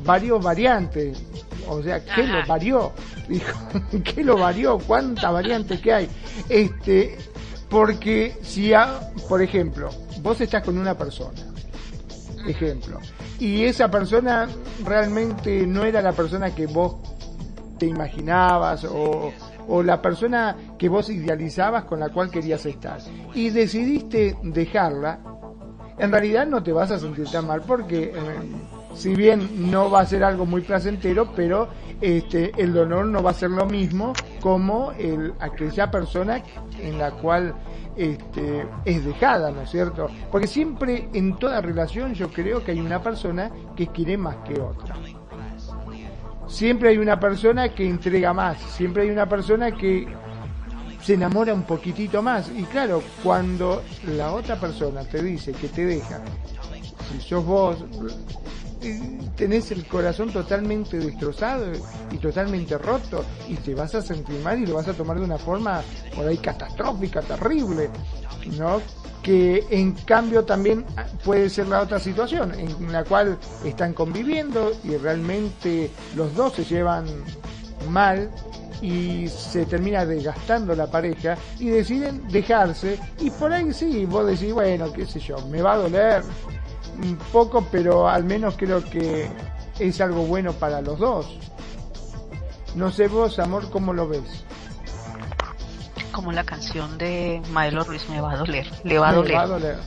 varios 0.04 0.42
variantes. 0.42 1.22
O 1.68 1.82
sea, 1.82 2.04
¿qué 2.04 2.26
lo 2.26 2.44
varió? 2.46 2.92
Dijo, 3.28 3.58
¿qué 4.04 4.24
lo 4.24 4.36
varió? 4.36 4.78
¿Cuántas 4.78 5.32
variantes 5.32 5.80
que 5.80 5.92
hay? 5.92 6.08
Este, 6.48 7.18
porque 7.68 8.36
si, 8.42 8.72
por 9.28 9.42
ejemplo, 9.42 9.90
vos 10.20 10.40
estás 10.40 10.62
con 10.62 10.76
una 10.76 10.96
persona 10.96 11.51
ejemplo. 12.46 12.98
Y 13.38 13.64
esa 13.64 13.90
persona 13.90 14.48
realmente 14.84 15.66
no 15.66 15.84
era 15.84 16.02
la 16.02 16.12
persona 16.12 16.54
que 16.54 16.66
vos 16.66 16.96
te 17.78 17.86
imaginabas 17.86 18.84
o, 18.84 19.32
o 19.68 19.82
la 19.82 20.00
persona 20.00 20.56
que 20.78 20.88
vos 20.88 21.10
idealizabas 21.10 21.84
con 21.84 22.00
la 22.00 22.08
cual 22.10 22.30
querías 22.30 22.64
estar. 22.66 22.98
Y 23.34 23.50
decidiste 23.50 24.36
dejarla, 24.42 25.20
en 25.98 26.10
realidad 26.10 26.46
no 26.46 26.62
te 26.62 26.72
vas 26.72 26.90
a 26.90 26.98
sentir 26.98 27.28
tan 27.30 27.46
mal 27.46 27.62
porque 27.62 28.12
eh, 28.14 28.14
si 28.94 29.14
bien 29.14 29.70
no 29.70 29.90
va 29.90 30.00
a 30.00 30.06
ser 30.06 30.24
algo 30.24 30.46
muy 30.46 30.62
placentero, 30.62 31.32
pero 31.34 31.68
este, 32.00 32.52
el 32.56 32.72
dolor 32.72 33.06
no 33.06 33.22
va 33.22 33.30
a 33.30 33.34
ser 33.34 33.50
lo 33.50 33.66
mismo 33.66 34.12
como 34.40 34.92
el, 34.92 35.32
aquella 35.38 35.90
persona 35.90 36.42
en 36.80 36.98
la 36.98 37.12
cual 37.12 37.54
este, 37.96 38.66
es 38.84 39.04
dejada, 39.04 39.50
¿no 39.50 39.62
es 39.62 39.70
cierto? 39.70 40.08
Porque 40.30 40.46
siempre 40.46 41.08
en 41.12 41.36
toda 41.38 41.60
relación 41.60 42.14
yo 42.14 42.30
creo 42.30 42.64
que 42.64 42.72
hay 42.72 42.80
una 42.80 43.02
persona 43.02 43.50
que 43.76 43.88
quiere 43.88 44.16
más 44.16 44.36
que 44.44 44.60
otra. 44.60 44.96
Siempre 46.46 46.90
hay 46.90 46.98
una 46.98 47.18
persona 47.18 47.70
que 47.70 47.88
entrega 47.88 48.32
más, 48.32 48.58
siempre 48.58 49.04
hay 49.04 49.10
una 49.10 49.28
persona 49.28 49.72
que 49.72 50.06
se 51.02 51.14
enamora 51.14 51.54
un 51.54 51.62
poquitito 51.62 52.22
más. 52.22 52.50
Y 52.50 52.64
claro, 52.64 53.02
cuando 53.22 53.82
la 54.16 54.32
otra 54.32 54.56
persona 54.56 55.02
te 55.04 55.22
dice 55.22 55.52
que 55.52 55.68
te 55.68 55.84
deja, 55.84 56.20
si 57.10 57.20
sos 57.20 57.44
vos 57.44 57.84
tenés 59.36 59.70
el 59.70 59.86
corazón 59.86 60.32
totalmente 60.32 60.98
destrozado 60.98 61.72
y 62.10 62.18
totalmente 62.18 62.76
roto 62.78 63.24
y 63.48 63.54
te 63.56 63.74
vas 63.74 63.94
a 63.94 64.02
sentir 64.02 64.38
mal 64.40 64.60
y 64.62 64.66
lo 64.66 64.74
vas 64.74 64.88
a 64.88 64.92
tomar 64.92 65.18
de 65.18 65.24
una 65.24 65.38
forma 65.38 65.82
por 66.14 66.26
ahí 66.26 66.38
catastrófica, 66.38 67.22
terrible, 67.22 67.90
¿no? 68.58 68.80
Que 69.22 69.64
en 69.70 69.92
cambio 69.92 70.44
también 70.44 70.84
puede 71.24 71.48
ser 71.48 71.68
la 71.68 71.80
otra 71.80 72.00
situación 72.00 72.52
en 72.58 72.92
la 72.92 73.04
cual 73.04 73.38
están 73.64 73.94
conviviendo 73.94 74.72
y 74.82 74.96
realmente 74.96 75.90
los 76.16 76.34
dos 76.34 76.54
se 76.54 76.64
llevan 76.64 77.06
mal 77.88 78.30
y 78.82 79.28
se 79.28 79.64
termina 79.64 80.04
desgastando 80.04 80.74
la 80.74 80.88
pareja 80.88 81.38
y 81.60 81.68
deciden 81.68 82.26
dejarse 82.28 82.98
y 83.20 83.30
por 83.30 83.52
ahí 83.52 83.72
sí, 83.72 84.04
vos 84.04 84.26
decís, 84.26 84.52
bueno, 84.52 84.92
qué 84.92 85.06
sé 85.06 85.20
yo, 85.20 85.38
me 85.46 85.62
va 85.62 85.74
a 85.74 85.76
doler, 85.78 86.22
poco, 87.32 87.66
pero 87.70 88.08
al 88.08 88.24
menos 88.24 88.54
creo 88.56 88.84
que 88.84 89.28
es 89.78 90.00
algo 90.00 90.24
bueno 90.24 90.52
para 90.52 90.80
los 90.80 90.98
dos. 90.98 91.26
No 92.74 92.90
sé 92.90 93.08
vos, 93.08 93.38
amor, 93.38 93.70
¿cómo 93.70 93.92
lo 93.92 94.08
ves? 94.08 94.44
Como 96.10 96.32
la 96.32 96.44
canción 96.44 96.98
de 96.98 97.42
Maelo 97.50 97.84
Ruiz, 97.84 98.08
me 98.08 98.20
va 98.20 98.32
a 98.32 98.36
doler, 98.36 98.70
le 98.84 98.98
va 98.98 99.10
a 99.10 99.46
doler. 99.46 99.78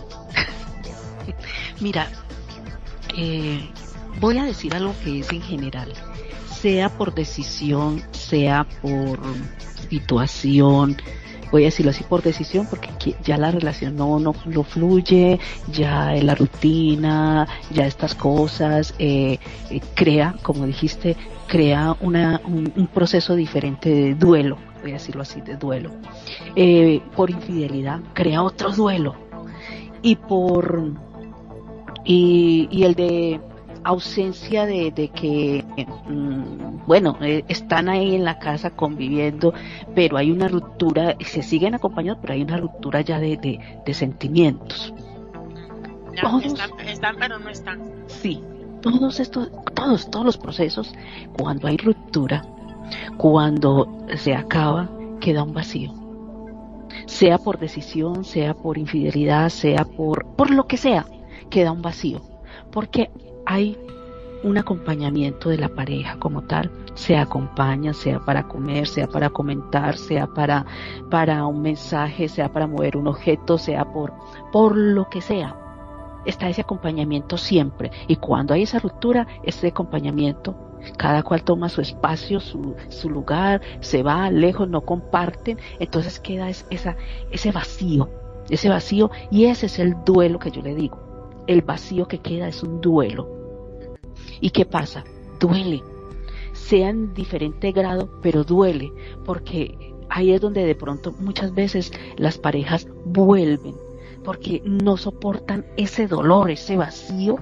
Mira, 1.79 2.09
eh, 3.15 3.69
voy 4.19 4.37
a 4.37 4.43
decir 4.43 4.75
algo 4.75 4.93
que 5.03 5.19
es 5.19 5.31
en 5.31 5.41
general, 5.41 5.93
sea 6.47 6.89
por 6.89 7.13
decisión, 7.13 8.03
sea 8.11 8.65
por 8.81 9.19
situación, 9.89 10.97
voy 11.51 11.63
a 11.63 11.65
decirlo 11.65 11.91
así 11.91 12.03
por 12.03 12.21
decisión 12.21 12.67
porque 12.69 12.89
ya 13.23 13.37
la 13.37 13.51
relación 13.51 13.95
no, 13.95 14.19
no, 14.19 14.63
fluye, 14.63 15.39
ya 15.71 16.13
la 16.13 16.35
rutina, 16.35 17.47
ya 17.71 17.85
estas 17.85 18.15
cosas, 18.15 18.93
eh, 18.99 19.39
eh, 19.69 19.81
crea, 19.93 20.35
como 20.41 20.65
dijiste, 20.65 21.15
crea 21.47 21.95
una, 22.01 22.41
un, 22.45 22.87
proceso 22.93 23.35
diferente 23.35 23.89
de 23.89 24.15
duelo, 24.15 24.57
voy 24.81 24.91
a 24.91 24.95
decirlo 24.95 25.21
así, 25.21 25.41
de 25.41 25.57
duelo. 25.57 25.91
Eh, 26.55 27.01
por 27.15 27.29
infidelidad, 27.29 27.99
crea 28.13 28.41
otro 28.41 28.71
duelo. 28.71 29.15
Y 30.01 30.15
por, 30.15 30.91
y, 32.03 32.67
y 32.71 32.83
el 32.83 32.93
de 32.93 33.41
ausencia 33.85 34.65
de, 34.65 34.91
de 34.91 35.09
que, 35.09 35.63
mm, 36.07 36.87
bueno, 36.87 37.15
eh, 37.21 37.45
están 37.47 37.87
ahí 37.87 38.15
en 38.15 38.25
la 38.25 38.39
casa 38.39 38.71
conviviendo, 38.71 39.53
pero 39.93 40.17
hay 40.17 40.31
una 40.31 40.47
ruptura, 40.47 41.15
se 41.19 41.43
siguen 41.43 41.75
acompañados, 41.75 42.19
pero 42.19 42.33
hay 42.33 42.41
una 42.41 42.57
ruptura 42.57 43.01
ya 43.01 43.19
de, 43.19 43.37
de, 43.85 43.93
sentimientos. 43.93 44.91
están, 46.87 47.15
pero 47.19 47.37
no 47.37 47.49
están. 47.49 47.79
Sí, 48.07 48.41
todos 48.81 49.19
estos, 49.19 49.51
todos, 49.75 50.09
todos 50.09 50.25
los 50.25 50.37
procesos, 50.37 50.91
cuando 51.37 51.67
hay 51.67 51.77
ruptura, 51.77 52.43
cuando 53.17 54.07
se 54.15 54.33
acaba, 54.33 54.89
queda 55.21 55.43
un 55.43 55.53
vacío. 55.53 55.93
Sea 57.05 57.37
por 57.37 57.59
decisión, 57.59 58.25
sea 58.25 58.55
por 58.55 58.79
infidelidad, 58.79 59.49
sea 59.49 59.85
por, 59.85 60.25
por 60.35 60.49
lo 60.49 60.65
que 60.65 60.77
sea, 60.77 61.05
queda 61.51 61.71
un 61.71 61.83
vacío. 61.83 62.21
Porque 62.71 63.11
hay 63.45 63.77
un 64.43 64.57
acompañamiento 64.57 65.49
de 65.49 65.57
la 65.57 65.69
pareja 65.69 66.17
como 66.19 66.43
tal. 66.43 66.69
Se 66.93 67.17
acompaña, 67.17 67.93
sea 67.93 68.19
para 68.19 68.47
comer, 68.47 68.87
sea 68.87 69.07
para 69.07 69.29
comentar, 69.29 69.97
sea 69.97 70.27
para, 70.27 70.65
para 71.09 71.45
un 71.45 71.61
mensaje, 71.61 72.29
sea 72.29 72.51
para 72.51 72.67
mover 72.67 72.95
un 72.95 73.07
objeto, 73.07 73.57
sea 73.57 73.85
por, 73.85 74.13
por 74.51 74.77
lo 74.77 75.09
que 75.09 75.21
sea. 75.21 75.55
Está 76.25 76.47
ese 76.47 76.61
acompañamiento 76.61 77.37
siempre. 77.37 77.91
Y 78.07 78.17
cuando 78.17 78.53
hay 78.53 78.63
esa 78.63 78.79
ruptura, 78.79 79.27
ese 79.43 79.67
acompañamiento, 79.67 80.55
cada 80.97 81.23
cual 81.23 81.43
toma 81.43 81.69
su 81.69 81.81
espacio, 81.81 82.39
su, 82.39 82.75
su 82.89 83.09
lugar, 83.09 83.61
se 83.79 84.03
va 84.03 84.29
lejos, 84.29 84.69
no 84.69 84.81
comparten. 84.81 85.57
Entonces 85.79 86.19
queda 86.19 86.49
esa, 86.49 86.95
ese 87.31 87.51
vacío, 87.51 88.09
ese 88.49 88.69
vacío. 88.69 89.09
Y 89.31 89.45
ese 89.45 89.65
es 89.65 89.79
el 89.79 89.95
duelo 90.03 90.39
que 90.39 90.51
yo 90.51 90.61
le 90.61 90.75
digo. 90.75 91.14
El 91.47 91.61
vacío 91.61 92.07
que 92.07 92.19
queda 92.19 92.47
es 92.47 92.63
un 92.63 92.81
duelo 92.81 93.35
¿Y 94.41 94.51
qué 94.51 94.65
pasa? 94.65 95.03
Duele. 95.39 95.83
Sea 96.53 96.89
en 96.89 97.13
diferente 97.13 97.71
grado, 97.71 98.09
pero 98.21 98.43
duele, 98.43 98.91
porque 99.25 99.77
ahí 100.09 100.31
es 100.31 100.41
donde 100.41 100.65
de 100.65 100.75
pronto 100.75 101.13
muchas 101.19 101.53
veces 101.53 101.91
las 102.17 102.37
parejas 102.37 102.87
vuelven, 103.05 103.75
porque 104.23 104.61
no 104.65 104.97
soportan 104.97 105.65
ese 105.77 106.07
dolor, 106.07 106.49
ese 106.49 106.77
vacío 106.77 107.37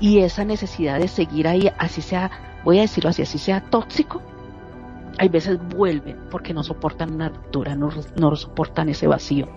y 0.00 0.18
esa 0.18 0.44
necesidad 0.44 0.98
de 0.98 1.08
seguir 1.08 1.46
ahí, 1.46 1.70
así 1.78 2.02
sea, 2.02 2.60
voy 2.64 2.78
a 2.78 2.82
decirlo 2.82 3.10
así, 3.10 3.22
así 3.22 3.38
sea 3.38 3.62
tóxico, 3.70 4.20
hay 5.18 5.28
veces 5.28 5.58
vuelven 5.68 6.16
porque 6.30 6.52
no 6.52 6.62
soportan 6.62 7.14
una 7.14 7.28
ruptura, 7.28 7.74
no, 7.74 7.90
no 8.16 8.36
soportan 8.36 8.88
ese 8.88 9.06
vacío. 9.06 9.48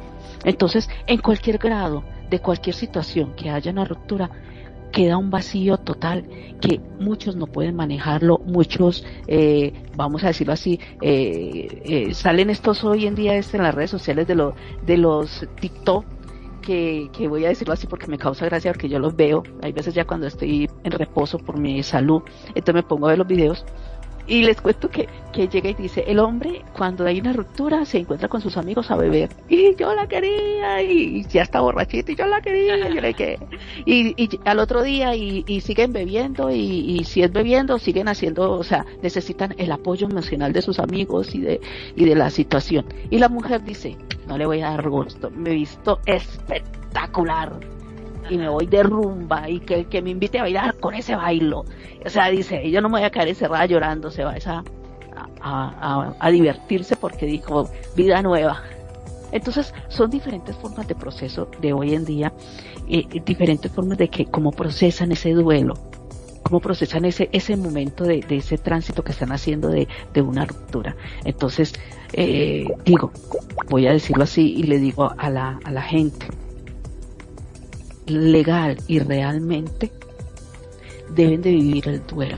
Entonces, 0.44 0.89
en 1.08 1.20
cualquier 1.20 1.58
grado, 1.58 2.04
de 2.30 2.39
cualquier 2.39 2.75
situación 2.75 3.34
que 3.36 3.50
haya 3.50 3.72
una 3.72 3.86
ruptura, 3.86 4.30
queda 4.92 5.18
un 5.18 5.30
vacío 5.30 5.78
total 5.78 6.25
que 6.62 6.80
muchos 7.00 7.36
no 7.36 7.48
pueden 7.48 7.75
manejarlo, 7.75 8.39
muchos, 8.39 9.06
eh, 9.28 9.74
vamos 9.96 10.24
a 10.24 10.28
decirlo 10.28 10.54
así, 10.54 10.80
eh, 11.01 11.82
eh, 11.86 12.13
salen 12.13 12.50
estos 12.50 12.84
hoy 12.84 13.06
en 13.06 13.16
día 13.16 13.36
en 13.36 13.63
las 13.63 13.75
redes 13.75 13.92
sociales 13.92 14.28
de, 14.28 14.36
lo, 14.36 14.56
de 14.86 14.98
los 14.98 15.48
TikTok, 15.60 16.06
que, 16.62 17.10
que, 17.13 17.28
voy 17.28 17.46
a 17.46 17.50
decirlo 17.50 17.74
así 17.74 17.88
porque 17.88 18.08
me 18.08 18.18
causa 18.18 18.46
gracia 18.46 18.72
porque 18.72 18.89
yo 18.89 19.00
los 19.00 19.16
veo, 19.16 19.44
hay 19.62 19.72
veces 19.72 19.94
ya 19.94 20.06
cuando 20.06 20.28
estoy 20.28 20.70
en 20.84 20.92
reposo 20.92 21.38
por 21.38 21.58
mi 21.60 21.82
salud, 21.84 22.22
entonces 22.50 22.75
me 22.75 22.84
pongo 22.84 23.08
a 23.08 23.10
ver 23.10 23.18
los 23.18 23.28
videos 23.28 23.66
y 24.29 24.43
les 24.43 24.62
cuento 24.62 24.89
que, 24.89 25.09
que 25.33 25.48
llega 25.48 25.71
y 25.71 25.74
dice, 25.74 26.03
el 26.07 26.19
hombre 26.19 26.62
cuando 26.77 27.05
hay 27.05 27.19
una 27.19 27.33
ruptura 27.33 27.83
se 27.83 27.98
encuentra 27.98 28.29
con 28.29 28.41
sus 28.41 28.57
amigos 28.57 28.91
a 28.91 28.95
beber. 28.95 29.29
Y 29.50 29.75
yo 29.75 29.93
la 29.93 30.07
quería 30.07 30.81
y, 30.83 31.24
ya 31.25 31.41
está 31.41 31.59
borrachita 31.59 32.12
y 32.12 32.15
yo 32.15 32.27
la 32.27 32.39
quería. 32.39 32.77
Y, 33.86 34.13
y, 34.15 34.39
al 34.45 34.59
otro 34.59 34.83
día 34.83 35.15
y, 35.15 35.43
y 35.48 35.62
siguen 35.62 35.91
bebiendo 35.91 36.51
y, 36.51 36.55
y, 36.55 37.03
si 37.03 37.24
es 37.24 37.31
bebiendo 37.31 37.79
siguen 37.79 38.07
haciendo, 38.07 38.51
o 38.51 38.63
sea, 38.63 38.86
necesitan 39.01 39.55
el 39.57 39.71
apoyo 39.71 40.07
emocional 40.07 40.53
de 40.53 40.62
sus 40.62 40.79
amigos 40.79 41.33
y 41.33 41.41
de, 41.41 41.59
y 41.95 42.05
de 42.05 42.15
la 42.15 42.29
situación. 42.29 42.86
Y 43.09 43.17
la 43.17 43.29
mujer 43.29 43.63
dice, 43.63 43.98
no 44.27 44.38
le 44.38 44.45
voy 44.45 44.62
a 44.62 44.69
dar 44.69 44.88
gusto, 44.89 45.31
me 45.31 45.50
he 45.50 45.55
visto 45.55 46.00
espectacular 46.05 47.78
y 48.29 48.38
me 48.38 48.50
voy 48.50 48.67
de 48.67 48.83
rumba 48.83 49.50
y 49.50 49.59
que, 49.59 49.86
que 49.86 50.01
me 50.01 50.12
invite 50.12 50.39
a 50.39 50.43
bailar 50.43 50.77
con 50.77 50.93
ese 50.93 51.15
bailo. 51.15 51.65
O 52.05 52.09
sea, 52.09 52.29
dice, 52.29 52.69
yo 52.69 52.81
no 52.81 52.89
me 52.89 53.00
voy 53.00 53.03
a 53.03 53.09
caer 53.09 53.29
encerrada 53.29 53.65
llorando, 53.65 54.12
se 54.12 54.24
va 54.24 54.36
a, 54.45 54.63
a, 55.41 56.15
a, 56.19 56.31
divertirse 56.31 56.95
porque 56.95 57.25
dijo, 57.25 57.69
vida 57.95 58.21
nueva. 58.21 58.63
Entonces, 59.31 59.74
son 59.89 60.09
diferentes 60.09 60.55
formas 60.55 60.88
de 60.88 60.95
proceso 60.95 61.50
de 61.62 61.74
hoy 61.74 61.93
en 61.93 62.05
día, 62.05 62.33
eh, 62.88 63.05
diferentes 63.24 63.71
formas 63.71 63.98
de 63.98 64.09
que, 64.09 64.25
cómo 64.25 64.51
procesan 64.51 65.12
ese 65.12 65.33
duelo, 65.33 65.75
cómo 66.43 66.59
procesan 66.59 67.05
ese, 67.05 67.29
ese 67.31 67.55
momento 67.55 68.03
de, 68.03 68.21
de 68.21 68.38
ese 68.38 68.57
tránsito 68.57 69.03
que 69.03 69.12
están 69.12 69.31
haciendo 69.31 69.69
de, 69.69 69.88
de 70.13 70.21
una 70.21 70.45
ruptura. 70.45 70.95
Entonces, 71.25 71.74
eh, 72.13 72.65
digo, 72.86 73.12
voy 73.69 73.86
a 73.88 73.91
decirlo 73.91 74.24
así 74.24 74.53
y 74.55 74.63
le 74.63 74.79
digo 74.79 75.12
a 75.15 75.29
la, 75.29 75.59
a 75.63 75.71
la 75.71 75.83
gente, 75.83 76.25
legal 78.10 78.78
y 78.88 79.00
realmente 79.00 79.92
deben 81.16 81.42
de 81.42 81.51
vivir 81.51 81.88
el 81.88 82.06
duelo. 82.06 82.38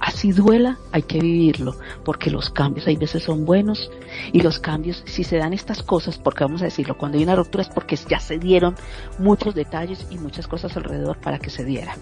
Así 0.00 0.32
duela, 0.32 0.78
hay 0.90 1.02
que 1.02 1.20
vivirlo, 1.20 1.76
porque 2.04 2.28
los 2.28 2.50
cambios 2.50 2.88
hay 2.88 2.96
veces 2.96 3.22
son 3.22 3.44
buenos 3.44 3.88
y 4.32 4.40
los 4.40 4.58
cambios, 4.58 5.04
si 5.06 5.22
se 5.22 5.36
dan 5.36 5.52
estas 5.52 5.84
cosas, 5.84 6.18
porque 6.18 6.42
vamos 6.42 6.60
a 6.62 6.64
decirlo, 6.64 6.98
cuando 6.98 7.18
hay 7.18 7.24
una 7.24 7.36
ruptura 7.36 7.62
es 7.62 7.68
porque 7.68 7.94
ya 7.94 8.18
se 8.18 8.38
dieron 8.38 8.74
muchos 9.20 9.54
detalles 9.54 10.04
y 10.10 10.18
muchas 10.18 10.48
cosas 10.48 10.76
alrededor 10.76 11.18
para 11.18 11.38
que 11.38 11.50
se 11.50 11.64
diera. 11.64 11.94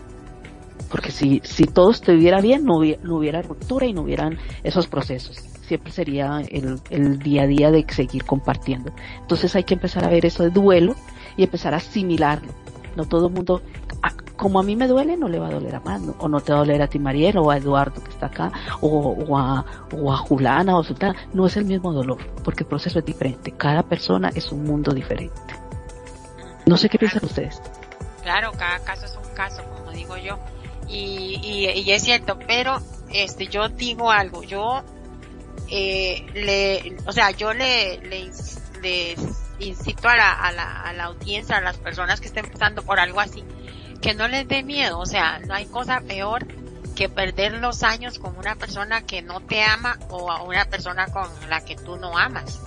Porque 0.90 1.10
si, 1.10 1.42
si 1.44 1.64
todo 1.64 1.90
estuviera 1.90 2.40
bien, 2.40 2.64
no 2.64 2.78
hubiera, 2.78 3.42
ruptura 3.42 3.84
y 3.84 3.92
no 3.92 4.02
hubieran 4.02 4.38
esos 4.64 4.86
procesos. 4.86 5.36
Siempre 5.68 5.92
sería 5.92 6.42
el, 6.48 6.80
el 6.88 7.18
día 7.18 7.42
a 7.42 7.46
día 7.46 7.70
de 7.70 7.84
seguir 7.90 8.24
compartiendo. 8.24 8.92
Entonces 9.20 9.54
hay 9.54 9.64
que 9.64 9.74
empezar 9.74 10.04
a 10.04 10.08
ver 10.08 10.24
eso 10.24 10.42
de 10.42 10.50
duelo 10.50 10.96
y 11.36 11.44
empezar 11.44 11.74
a 11.74 11.76
asimilarlo 11.76 12.50
no 13.00 13.08
todo 13.08 13.28
el 13.28 13.32
mundo, 13.32 13.62
como 14.36 14.58
a 14.58 14.62
mí 14.62 14.76
me 14.76 14.86
duele, 14.86 15.16
no 15.16 15.28
le 15.28 15.38
va 15.38 15.48
a 15.48 15.50
doler 15.50 15.74
a 15.74 15.80
Mano, 15.80 16.14
o 16.18 16.28
no 16.28 16.40
te 16.40 16.52
va 16.52 16.58
a 16.58 16.60
doler 16.60 16.80
a 16.82 16.86
ti 16.88 16.98
Mariel, 16.98 17.36
o 17.38 17.50
a 17.50 17.56
Eduardo 17.56 18.02
que 18.02 18.10
está 18.10 18.26
acá, 18.26 18.50
o, 18.80 19.36
a, 19.38 19.64
o 19.94 20.12
a 20.12 20.16
Julana, 20.16 20.76
o 20.76 20.82
Sultana. 20.82 21.14
No 21.32 21.46
es 21.46 21.56
el 21.56 21.64
mismo 21.64 21.92
dolor, 21.92 22.18
porque 22.42 22.62
el 22.62 22.68
proceso 22.68 22.98
es 22.98 23.04
diferente. 23.04 23.52
Cada 23.52 23.82
persona 23.82 24.30
es 24.34 24.50
un 24.52 24.64
mundo 24.64 24.92
diferente. 24.92 25.38
No 26.66 26.76
sé 26.76 26.88
qué 26.88 26.98
piensan 26.98 27.24
ustedes. 27.24 27.60
Claro, 28.22 28.52
cada 28.52 28.78
caso 28.80 29.06
es 29.06 29.16
un 29.16 29.34
caso, 29.34 29.62
como 29.76 29.92
digo 29.92 30.16
yo. 30.16 30.38
Y, 30.88 31.40
y, 31.42 31.90
es 31.92 32.02
cierto, 32.02 32.38
pero 32.46 32.78
este, 33.12 33.46
yo 33.46 33.68
digo 33.68 34.10
algo, 34.10 34.42
yo, 34.42 34.82
eh, 35.70 36.26
le, 36.34 36.96
o 37.06 37.12
sea, 37.12 37.30
yo 37.30 37.52
le, 37.52 37.98
le, 38.00 38.30
le 38.82 39.16
incito 39.60 40.08
a 40.08 40.16
la, 40.16 40.32
a 40.32 40.52
la, 40.52 40.82
a 40.82 40.92
la 40.92 41.04
audiencia, 41.04 41.58
a 41.58 41.60
las 41.60 41.78
personas 41.78 42.20
que 42.20 42.28
estén 42.28 42.50
pasando 42.50 42.82
por 42.82 42.98
algo 42.98 43.20
así, 43.20 43.44
que 44.00 44.14
no 44.14 44.28
les 44.28 44.48
dé 44.48 44.62
miedo, 44.62 44.98
o 44.98 45.06
sea, 45.06 45.38
no 45.40 45.54
hay 45.54 45.66
cosa 45.66 46.00
peor 46.00 46.46
que 46.94 47.08
perder 47.08 47.54
los 47.54 47.82
años 47.82 48.18
con 48.18 48.36
una 48.36 48.56
persona 48.56 49.02
que 49.02 49.22
no 49.22 49.40
te 49.40 49.62
ama 49.62 49.98
o 50.10 50.30
a 50.30 50.42
una 50.42 50.64
persona 50.66 51.06
con 51.06 51.28
la 51.48 51.64
que 51.64 51.76
tú 51.76 51.96
no 51.96 52.18
amas. 52.18 52.60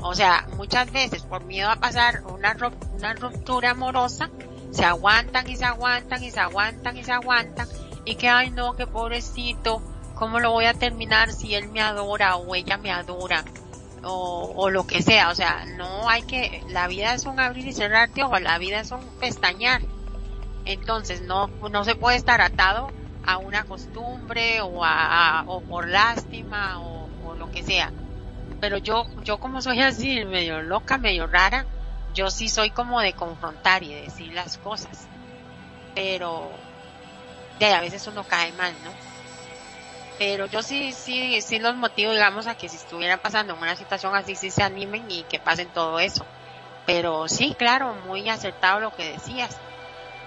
O 0.00 0.14
sea, 0.14 0.46
muchas 0.56 0.92
veces 0.92 1.22
por 1.22 1.44
miedo 1.44 1.70
a 1.70 1.76
pasar 1.76 2.22
una, 2.26 2.56
una 2.92 3.14
ruptura 3.14 3.70
amorosa, 3.70 4.28
se 4.70 4.84
aguantan 4.84 5.48
y 5.48 5.56
se 5.56 5.64
aguantan 5.64 6.22
y 6.22 6.30
se 6.30 6.40
aguantan 6.40 6.96
y 6.96 7.04
se 7.04 7.12
aguantan 7.12 7.68
y 8.04 8.16
que 8.16 8.28
ay 8.28 8.50
no, 8.50 8.74
que 8.74 8.86
pobrecito, 8.86 9.82
¿cómo 10.14 10.40
lo 10.40 10.50
voy 10.50 10.66
a 10.66 10.74
terminar 10.74 11.32
si 11.32 11.54
él 11.54 11.68
me 11.68 11.80
adora 11.80 12.36
o 12.36 12.54
ella 12.54 12.76
me 12.76 12.90
adora? 12.92 13.44
O, 14.04 14.52
o, 14.56 14.70
lo 14.70 14.86
que 14.86 15.02
sea, 15.02 15.30
o 15.30 15.34
sea, 15.34 15.64
no 15.76 16.08
hay 16.08 16.22
que, 16.22 16.62
la 16.68 16.86
vida 16.86 17.14
es 17.14 17.26
un 17.26 17.40
abrir 17.40 17.66
y 17.66 17.72
cerrar 17.72 18.10
de 18.10 18.22
ojos, 18.22 18.40
la 18.40 18.58
vida 18.58 18.80
es 18.80 18.90
un 18.90 19.04
pestañear. 19.18 19.82
Entonces 20.64 21.22
no, 21.22 21.48
no 21.70 21.84
se 21.84 21.94
puede 21.94 22.16
estar 22.16 22.40
atado 22.40 22.90
a 23.26 23.38
una 23.38 23.64
costumbre 23.64 24.60
o 24.60 24.84
a, 24.84 25.44
o 25.46 25.60
por 25.60 25.88
lástima 25.88 26.80
o, 26.80 27.08
o, 27.24 27.34
lo 27.34 27.50
que 27.50 27.62
sea. 27.62 27.92
Pero 28.60 28.78
yo, 28.78 29.06
yo 29.22 29.38
como 29.38 29.60
soy 29.60 29.80
así, 29.80 30.24
medio 30.24 30.62
loca, 30.62 30.98
medio 30.98 31.26
rara, 31.26 31.66
yo 32.14 32.30
sí 32.30 32.48
soy 32.48 32.70
como 32.70 33.00
de 33.00 33.12
confrontar 33.12 33.82
y 33.82 33.94
de 33.94 34.02
decir 34.02 34.32
las 34.32 34.58
cosas. 34.58 35.08
Pero, 35.94 36.50
de 37.58 37.72
a 37.72 37.80
veces 37.80 38.06
uno 38.06 38.24
cae 38.24 38.52
mal, 38.52 38.72
¿no? 38.84 39.13
Pero 40.18 40.46
yo 40.46 40.62
sí, 40.62 40.92
sí, 40.92 41.40
sí 41.40 41.58
los 41.58 41.74
motivo, 41.74 42.12
digamos, 42.12 42.46
a 42.46 42.54
que 42.54 42.68
si 42.68 42.76
estuvieran 42.76 43.18
pasando 43.18 43.54
en 43.54 43.60
una 43.60 43.76
situación 43.76 44.14
así, 44.14 44.36
sí 44.36 44.50
se 44.50 44.62
animen 44.62 45.10
y 45.10 45.24
que 45.24 45.40
pasen 45.40 45.68
todo 45.68 45.98
eso. 45.98 46.24
Pero 46.86 47.28
sí, 47.28 47.54
claro, 47.58 47.94
muy 48.06 48.28
acertado 48.28 48.80
lo 48.80 48.94
que 48.94 49.12
decías. 49.12 49.56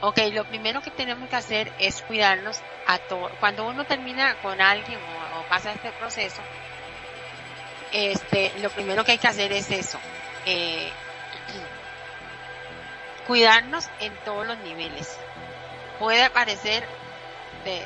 Ok, 0.02 0.19
lo 0.34 0.45
primero 0.45 0.82
que 0.82 0.91
tenemos 0.91 1.30
que 1.30 1.36
hacer 1.36 1.71
es 1.80 2.02
cuidarnos 2.02 2.60
a 2.86 3.00
todo. 3.00 3.30
Cuando 3.39 3.67
uno 3.67 3.86
termina 3.86 4.36
con 4.41 4.60
alguien 4.60 5.00
o, 5.38 5.50
pasa 5.50 5.71
este 5.71 5.91
proceso, 5.93 6.41
este, 7.91 8.52
lo 8.60 8.69
primero 8.69 9.04
que 9.04 9.13
hay 9.13 9.17
que 9.17 9.28
hacer 9.28 9.52
es 9.54 9.71
eso. 9.71 10.00
Eh, 10.45 10.91
cuidarnos 13.28 13.89
en 14.00 14.13
todos 14.26 14.45
los 14.45 14.58
niveles. 14.60 15.17
Puede 16.00 16.30
parecer 16.30 16.86
de, 17.63 17.84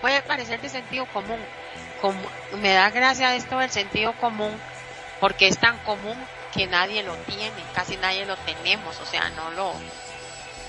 puede 0.00 0.22
parecer 0.22 0.60
de 0.60 0.68
sentido 0.68 1.06
común. 1.06 1.40
Como, 2.00 2.20
me 2.58 2.72
da 2.72 2.90
gracia 2.90 3.34
esto 3.34 3.58
del 3.58 3.70
sentido 3.70 4.12
común 4.14 4.52
porque 5.20 5.48
es 5.48 5.58
tan 5.58 5.78
común 5.78 6.16
que 6.52 6.66
nadie 6.66 7.02
lo 7.02 7.14
tiene, 7.16 7.50
casi 7.74 7.96
nadie 7.96 8.26
lo 8.26 8.36
tenemos, 8.36 9.00
o 9.00 9.06
sea, 9.06 9.30
no 9.30 9.50
lo, 9.52 9.72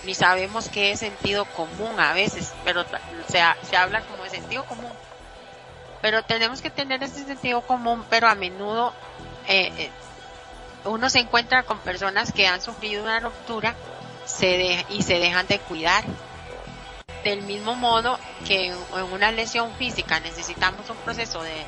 ni 0.04 0.16
sabemos 0.16 0.70
qué 0.70 0.92
es 0.92 1.00
sentido 1.00 1.46
común 1.46 2.00
a 2.00 2.14
veces, 2.14 2.54
pero 2.64 2.86
se, 3.28 3.44
se 3.70 3.78
habla 3.78 4.02
como 4.02 4.24
de 4.24 4.30
sentido 4.30 4.64
común. 4.66 4.92
Pero 6.02 6.24
tenemos 6.24 6.62
que 6.62 6.70
tener 6.70 7.04
ese 7.04 7.26
sentido 7.26 7.62
común, 7.62 8.06
pero 8.10 8.28
a 8.28 8.36
menudo 8.36 8.94
eh, 9.48 9.72
eh 9.78 9.92
uno 10.86 11.10
se 11.10 11.20
encuentra 11.20 11.64
con 11.64 11.80
personas 11.80 12.32
que 12.32 12.48
han 12.48 12.62
sufrido 12.62 13.04
una 13.04 13.20
ruptura 13.20 13.76
se 14.26 14.86
y 14.90 15.02
se 15.02 15.20
dejan 15.20 15.48
de 15.48 15.60
cuidar 15.60 16.04
del 17.26 17.42
mismo 17.42 17.74
modo 17.74 18.20
que 18.48 18.68
en 18.68 18.76
una 19.12 19.32
lesión 19.32 19.74
física 19.74 20.20
necesitamos 20.20 20.88
un 20.92 20.98
proceso 20.98 21.42
de, 21.42 21.66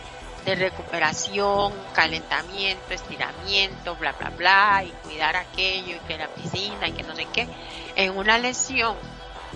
recuperación, 0.55 1.73
calentamiento, 1.93 2.93
estiramiento, 2.93 3.97
bla, 3.97 4.13
bla, 4.13 4.29
bla, 4.29 4.83
y 4.85 4.91
cuidar 5.03 5.35
aquello, 5.35 5.97
y 5.97 5.99
que 6.07 6.17
la 6.17 6.29
piscina, 6.29 6.87
y 6.87 6.93
que 6.93 7.03
no 7.03 7.13
sé 7.15 7.27
qué. 7.33 7.49
En 7.97 8.17
una 8.17 8.37
lesión 8.37 8.95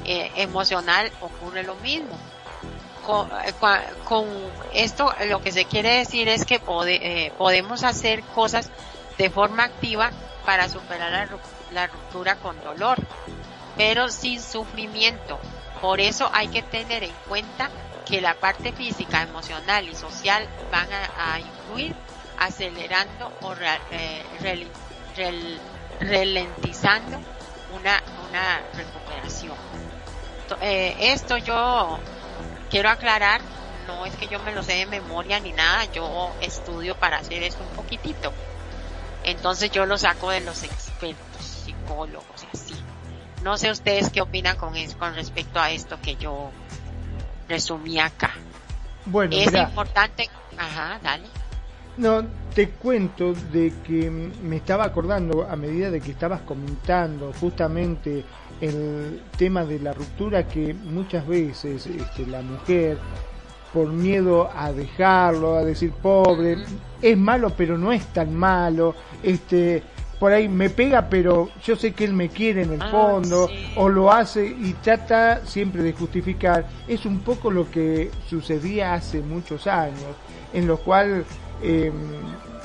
eh, 0.03 0.29
emocional 0.35 1.09
ocurre 1.21 1.63
lo 1.63 1.75
mismo. 1.75 2.19
Eh, 3.45 3.53
con, 4.03 4.27
esto 4.73 5.13
lo 5.29 5.41
que 5.41 5.53
se 5.53 5.63
quiere 5.63 5.99
decir 5.99 6.27
es 6.27 6.43
que 6.43 6.59
eh, 6.87 7.31
podemos 7.37 7.85
hacer 7.85 8.21
cosas 8.23 8.69
de 9.17 9.29
forma 9.29 9.63
activa 9.63 10.11
para 10.45 10.67
superar 10.67 11.29
la 11.71 11.87
ruptura 11.87 12.35
con 12.35 12.61
dolor, 12.61 12.97
pero 13.77 14.09
sin 14.09 14.41
sufrimiento 14.41 15.39
por 15.81 15.99
eso 15.99 16.29
hay 16.31 16.47
que 16.47 16.61
tener 16.61 17.03
en 17.03 17.13
cuenta 17.27 17.69
que 18.05 18.21
la 18.21 18.35
parte 18.35 18.71
física, 18.71 19.23
emocional 19.23 19.89
y 19.89 19.95
social 19.95 20.47
van 20.71 20.87
a, 20.91 21.39
influir 21.39 21.95
acelerando 22.37 23.31
o 23.41 23.53
eh, 23.91 24.67
ralentizando 25.99 27.19
una, 27.73 28.61
recuperación. 28.73 29.55
Eh, 30.61 30.95
esto 30.99 31.37
yo 31.37 31.99
quiero 32.69 32.89
aclarar, 32.89 33.41
no 33.87 34.05
es 34.05 34.15
que 34.15 34.27
yo 34.27 34.39
me 34.39 34.51
lo 34.51 34.63
sé 34.63 34.73
de 34.73 34.85
memoria 34.85 35.39
ni 35.39 35.51
nada, 35.51 35.85
yo 35.85 36.33
estudio 36.41 36.95
para 36.95 37.17
hacer 37.17 37.43
esto 37.43 37.63
un 37.63 37.75
poquitito. 37.75 38.31
Entonces 39.23 39.71
yo 39.71 39.85
lo 39.85 39.97
saco 39.97 40.29
de 40.31 40.41
los 40.41 40.63
expertos, 40.63 41.45
psicólogos 41.45 42.43
y 42.43 42.57
así. 42.57 42.70
No 43.43 43.57
sé 43.57 43.71
ustedes 43.71 44.09
qué 44.09 44.21
opinan 44.21 44.55
con, 44.57 44.75
eso, 44.75 44.97
con 44.97 45.15
respecto 45.15 45.59
a 45.59 45.71
esto 45.71 45.97
que 46.01 46.15
yo 46.15 46.51
resumí 47.49 47.99
acá. 47.99 48.31
Bueno, 49.05 49.35
es 49.35 49.53
importante, 49.53 50.29
ajá, 50.57 50.99
dale. 51.01 51.25
No, 51.97 52.23
te 52.53 52.69
cuento 52.69 53.33
de 53.33 53.73
que 53.85 54.09
me 54.09 54.57
estaba 54.57 54.85
acordando 54.85 55.47
a 55.49 55.55
medida 55.55 55.91
de 55.91 55.99
que 55.99 56.11
estabas 56.11 56.41
comentando 56.41 57.33
justamente 57.39 58.23
el 58.61 59.21
tema 59.37 59.65
de 59.65 59.79
la 59.79 59.93
ruptura 59.93 60.47
que 60.47 60.73
muchas 60.73 61.27
veces 61.27 61.87
este, 61.87 62.25
la 62.27 62.41
mujer 62.41 62.97
por 63.73 63.87
miedo 63.87 64.49
a 64.55 64.71
dejarlo, 64.71 65.57
a 65.57 65.63
decir 65.63 65.91
pobre, 65.91 66.57
es 67.01 67.17
malo 67.17 67.51
pero 67.55 67.77
no 67.77 67.91
es 67.91 68.05
tan 68.07 68.33
malo, 68.35 68.95
este 69.23 69.83
por 70.21 70.33
ahí 70.33 70.47
me 70.47 70.69
pega 70.69 71.09
pero 71.09 71.49
yo 71.63 71.75
sé 71.75 71.93
que 71.93 72.05
él 72.05 72.13
me 72.13 72.29
quiere 72.29 72.61
en 72.61 72.73
el 72.73 72.81
ah, 72.83 72.89
fondo 72.91 73.49
o 73.75 73.89
lo 73.89 74.11
hace 74.11 74.45
y 74.45 74.73
trata 74.73 75.43
siempre 75.47 75.81
de 75.81 75.93
justificar, 75.93 76.67
es 76.87 77.07
un 77.07 77.21
poco 77.21 77.49
lo 77.49 77.71
que 77.71 78.11
sucedía 78.29 78.93
hace 78.93 79.21
muchos 79.21 79.65
años, 79.65 80.15
en 80.53 80.67
lo 80.67 80.77
cual 80.77 81.25
em, 81.63 81.93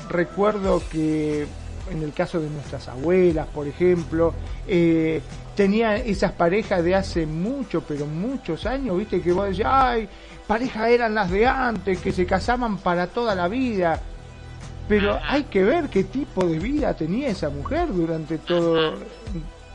recuerdo 0.07 0.83
que 0.91 1.47
en 1.89 2.03
el 2.03 2.13
caso 2.13 2.39
de 2.39 2.47
nuestras 2.47 2.89
abuelas, 2.89 3.47
por 3.47 3.67
ejemplo, 3.67 4.35
eh, 4.67 5.23
tenía 5.55 5.95
esas 5.95 6.33
parejas 6.33 6.83
de 6.83 6.93
hace 6.93 7.25
mucho, 7.25 7.81
pero 7.81 8.05
muchos 8.05 8.67
años, 8.67 8.99
viste, 8.99 9.19
que 9.19 9.31
vos 9.31 9.49
decías, 9.49 9.69
ay, 9.71 10.07
parejas 10.45 10.89
eran 10.89 11.15
las 11.15 11.31
de 11.31 11.47
antes, 11.47 11.99
que 12.01 12.11
se 12.11 12.27
casaban 12.27 12.77
para 12.77 13.07
toda 13.07 13.33
la 13.33 13.47
vida. 13.47 13.99
Pero 14.87 15.19
hay 15.27 15.43
que 15.43 15.63
ver 15.63 15.89
qué 15.89 16.03
tipo 16.05 16.45
de 16.45 16.59
vida 16.59 16.93
tenía 16.93 17.29
esa 17.29 17.49
mujer 17.49 17.93
durante 17.93 18.37
todo 18.37 18.93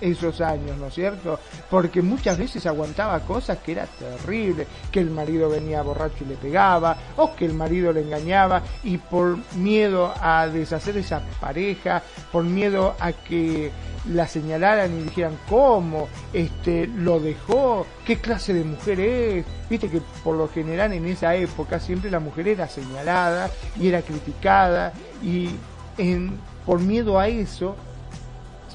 esos 0.01 0.41
años, 0.41 0.77
¿no 0.79 0.89
es 0.89 0.95
cierto? 0.95 1.39
Porque 1.71 2.03
muchas 2.03 2.37
veces 2.37 2.67
aguantaba 2.67 3.21
cosas 3.21 3.59
que 3.59 3.73
era 3.73 3.87
terrible, 3.87 4.67
que 4.91 5.01
el 5.01 5.11
marido 5.11 5.49
venía 5.49 5.83
borracho 5.83 6.25
y 6.25 6.29
le 6.29 6.35
pegaba, 6.35 6.97
o 7.17 7.35
que 7.37 7.45
el 7.47 7.55
marido 7.55 7.93
le 7.93 8.03
engañaba, 8.03 8.63
y 8.83 8.99
por 8.99 9.39
miedo 9.55 10.13
a 10.21 10.49
deshacer 10.49 10.97
esa 10.97 11.23
pareja, 11.41 12.03
por 12.33 12.43
miedo 12.43 12.97
a 12.99 13.13
que 13.13 13.71
la 14.11 14.27
señalaran 14.27 14.93
y 14.99 15.03
dijeran 15.03 15.39
cómo, 15.49 16.09
este, 16.33 16.87
lo 16.87 17.21
dejó, 17.21 17.87
qué 18.05 18.17
clase 18.17 18.53
de 18.55 18.65
mujer 18.65 19.01
es. 19.01 19.47
Viste 19.71 19.89
que 19.89 20.01
por 20.25 20.37
lo 20.37 20.49
general 20.49 20.93
en 20.93 21.07
esa 21.07 21.35
época 21.35 21.79
siempre 21.81 22.11
la 22.11 22.21
mujer 22.21 22.49
era 22.49 22.69
señalada 22.69 23.51
y 23.79 23.89
era 23.89 24.03
criticada 24.03 24.93
y 25.23 25.51
en, 25.99 26.39
por 26.67 26.81
miedo 26.81 27.19
a 27.19 27.29
eso 27.29 27.77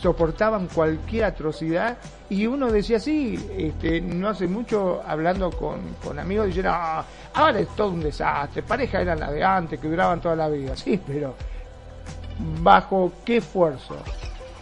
soportaban 0.01 0.67
cualquier 0.67 1.25
atrocidad 1.25 1.97
y 2.29 2.45
uno 2.45 2.71
decía 2.71 2.99
sí, 2.99 3.39
este, 3.57 4.01
no 4.01 4.29
hace 4.29 4.47
mucho 4.47 5.01
hablando 5.05 5.49
con, 5.51 5.79
con 6.03 6.19
amigos 6.19 6.47
dijeron, 6.47 6.73
ah, 6.75 7.03
ahora 7.33 7.59
es 7.59 7.69
todo 7.75 7.89
un 7.89 8.01
desastre, 8.01 8.61
pareja 8.63 9.01
eran 9.01 9.19
la 9.19 9.31
de 9.31 9.43
antes 9.43 9.79
que 9.79 9.87
duraban 9.87 10.21
toda 10.21 10.35
la 10.35 10.49
vida, 10.49 10.75
sí, 10.75 10.99
pero 11.05 11.35
bajo 12.61 13.11
qué 13.25 13.37
esfuerzo, 13.37 13.97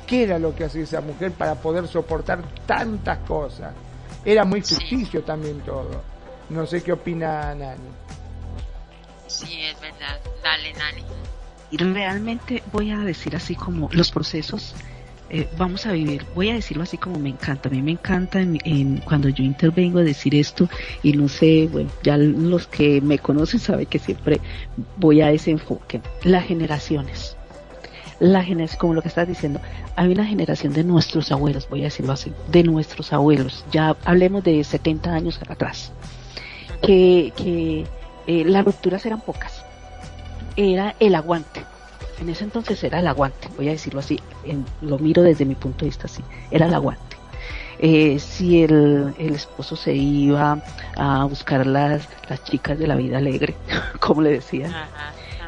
qué 0.05 0.23
era 0.23 0.39
lo 0.39 0.55
que 0.55 0.65
hacía 0.65 0.83
esa 0.83 1.01
mujer 1.01 1.31
para 1.31 1.55
poder 1.55 1.87
soportar 1.87 2.41
tantas 2.65 3.19
cosas. 3.19 3.73
Era 4.23 4.45
muy 4.45 4.61
ficticio 4.61 5.23
también 5.23 5.59
todo. 5.61 6.01
No 6.49 6.65
sé 6.65 6.81
qué 6.83 6.93
opina 6.93 7.53
Nani. 7.53 7.89
Sí, 9.27 9.61
es 9.61 9.79
verdad. 9.79 10.19
Dale, 10.43 10.73
Nani. 10.73 11.03
Y 11.71 11.77
realmente 11.77 12.63
voy 12.71 12.91
a 12.91 12.99
decir 12.99 13.35
así 13.35 13.55
como 13.55 13.89
los 13.91 14.11
procesos 14.11 14.75
eh, 15.27 15.47
vamos 15.57 15.87
a 15.87 15.91
vivir, 15.91 16.23
voy 16.35 16.51
a 16.51 16.53
decirlo 16.53 16.83
así 16.83 16.97
como 16.97 17.17
me 17.17 17.29
encanta, 17.29 17.67
a 17.67 17.71
mí 17.71 17.81
me 17.81 17.91
encanta 17.91 18.39
en, 18.41 18.97
cuando 18.99 19.27
yo 19.29 19.43
intervengo 19.43 19.97
a 19.97 20.03
decir 20.03 20.35
esto 20.35 20.69
y 21.01 21.13
no 21.13 21.27
sé, 21.27 21.67
bueno, 21.71 21.89
ya 22.03 22.15
los 22.15 22.67
que 22.67 23.01
me 23.01 23.17
conocen 23.17 23.59
saben 23.59 23.87
que 23.87 23.97
siempre 23.97 24.39
voy 24.97 25.21
a 25.21 25.31
ese 25.31 25.49
enfoque, 25.49 25.99
las 26.23 26.45
generaciones, 26.45 27.34
la 28.19 28.43
generación, 28.43 28.79
como 28.79 28.93
lo 28.93 29.01
que 29.01 29.07
estás 29.07 29.27
diciendo, 29.27 29.59
hay 29.95 30.11
una 30.11 30.25
generación 30.25 30.73
de 30.73 30.83
nuestros 30.83 31.31
abuelos, 31.31 31.67
voy 31.69 31.81
a 31.81 31.85
decirlo 31.85 32.13
así, 32.13 32.33
de 32.47 32.63
nuestros 32.63 33.13
abuelos, 33.13 33.65
ya 33.71 33.95
hablemos 34.05 34.43
de 34.43 34.63
70 34.63 35.13
años 35.13 35.39
atrás, 35.47 35.91
que, 36.81 37.33
que 37.35 37.85
eh, 38.27 38.45
las 38.45 38.65
rupturas 38.65 39.05
eran 39.05 39.21
pocas, 39.21 39.63
era 40.55 40.95
el 40.99 41.15
aguante, 41.15 41.63
en 42.19 42.29
ese 42.29 42.45
entonces 42.45 42.83
era 42.83 42.99
el 42.99 43.07
aguante, 43.07 43.49
voy 43.57 43.67
a 43.67 43.71
decirlo 43.71 43.99
así, 43.99 44.19
lo 44.81 44.97
miro 44.99 45.21
desde 45.21 45.45
mi 45.45 45.55
punto 45.55 45.79
de 45.79 45.85
vista 45.87 46.05
así, 46.05 46.23
era 46.51 46.67
el 46.67 46.73
aguante. 46.73 47.03
Eh, 47.77 48.19
si 48.19 48.63
el, 48.63 49.13
el, 49.19 49.35
esposo 49.35 49.75
se 49.75 49.93
iba 49.93 50.63
a 50.95 51.25
buscar 51.25 51.67
las, 51.67 52.07
las 52.29 52.41
chicas 52.45 52.79
de 52.79 52.87
la 52.87 52.95
vida 52.95 53.17
alegre, 53.17 53.53
como 53.99 54.21
le 54.21 54.31
decía, 54.31 54.87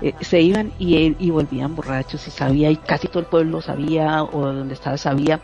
eh, 0.02 0.14
se 0.22 0.42
iban 0.42 0.72
y, 0.80 1.16
y 1.26 1.30
volvían 1.32 1.76
borrachos 1.76 2.28
y 2.28 2.32
sabía, 2.32 2.70
y 2.70 2.78
casi 2.78 3.08
todo 3.08 3.20
el 3.20 3.26
pueblo 3.26 3.62
sabía, 3.62 4.24
o 4.24 4.42
donde 4.46 4.74
estaba 4.74 4.98
sabía, 4.98 5.40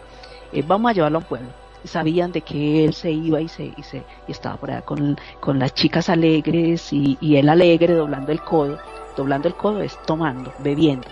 eh, 0.52 0.64
vamos 0.66 0.92
a 0.92 0.94
llevarlo 0.94 1.20
a 1.20 1.22
un 1.22 1.28
pueblo. 1.28 1.50
Sabían 1.84 2.32
de 2.32 2.42
que 2.42 2.86
él 2.86 2.94
se 2.94 3.12
iba 3.12 3.42
y 3.42 3.50
se, 3.50 3.66
y 3.76 3.84
se 3.84 4.04
y 4.28 4.32
estaba 4.32 4.56
por 4.56 4.72
allá 4.72 4.84
con, 4.84 5.18
con 5.42 5.60
las 5.60 5.74
chicas 5.74 6.08
alegres 6.10 6.94
y, 6.94 7.18
y 7.20 7.36
él 7.36 7.50
alegre 7.50 7.94
doblando 7.94 8.32
el 8.32 8.42
codo 8.42 8.80
doblando 9.16 9.48
el 9.48 9.56
codo 9.56 9.82
es 9.82 9.98
tomando, 10.06 10.54
bebiendo. 10.60 11.08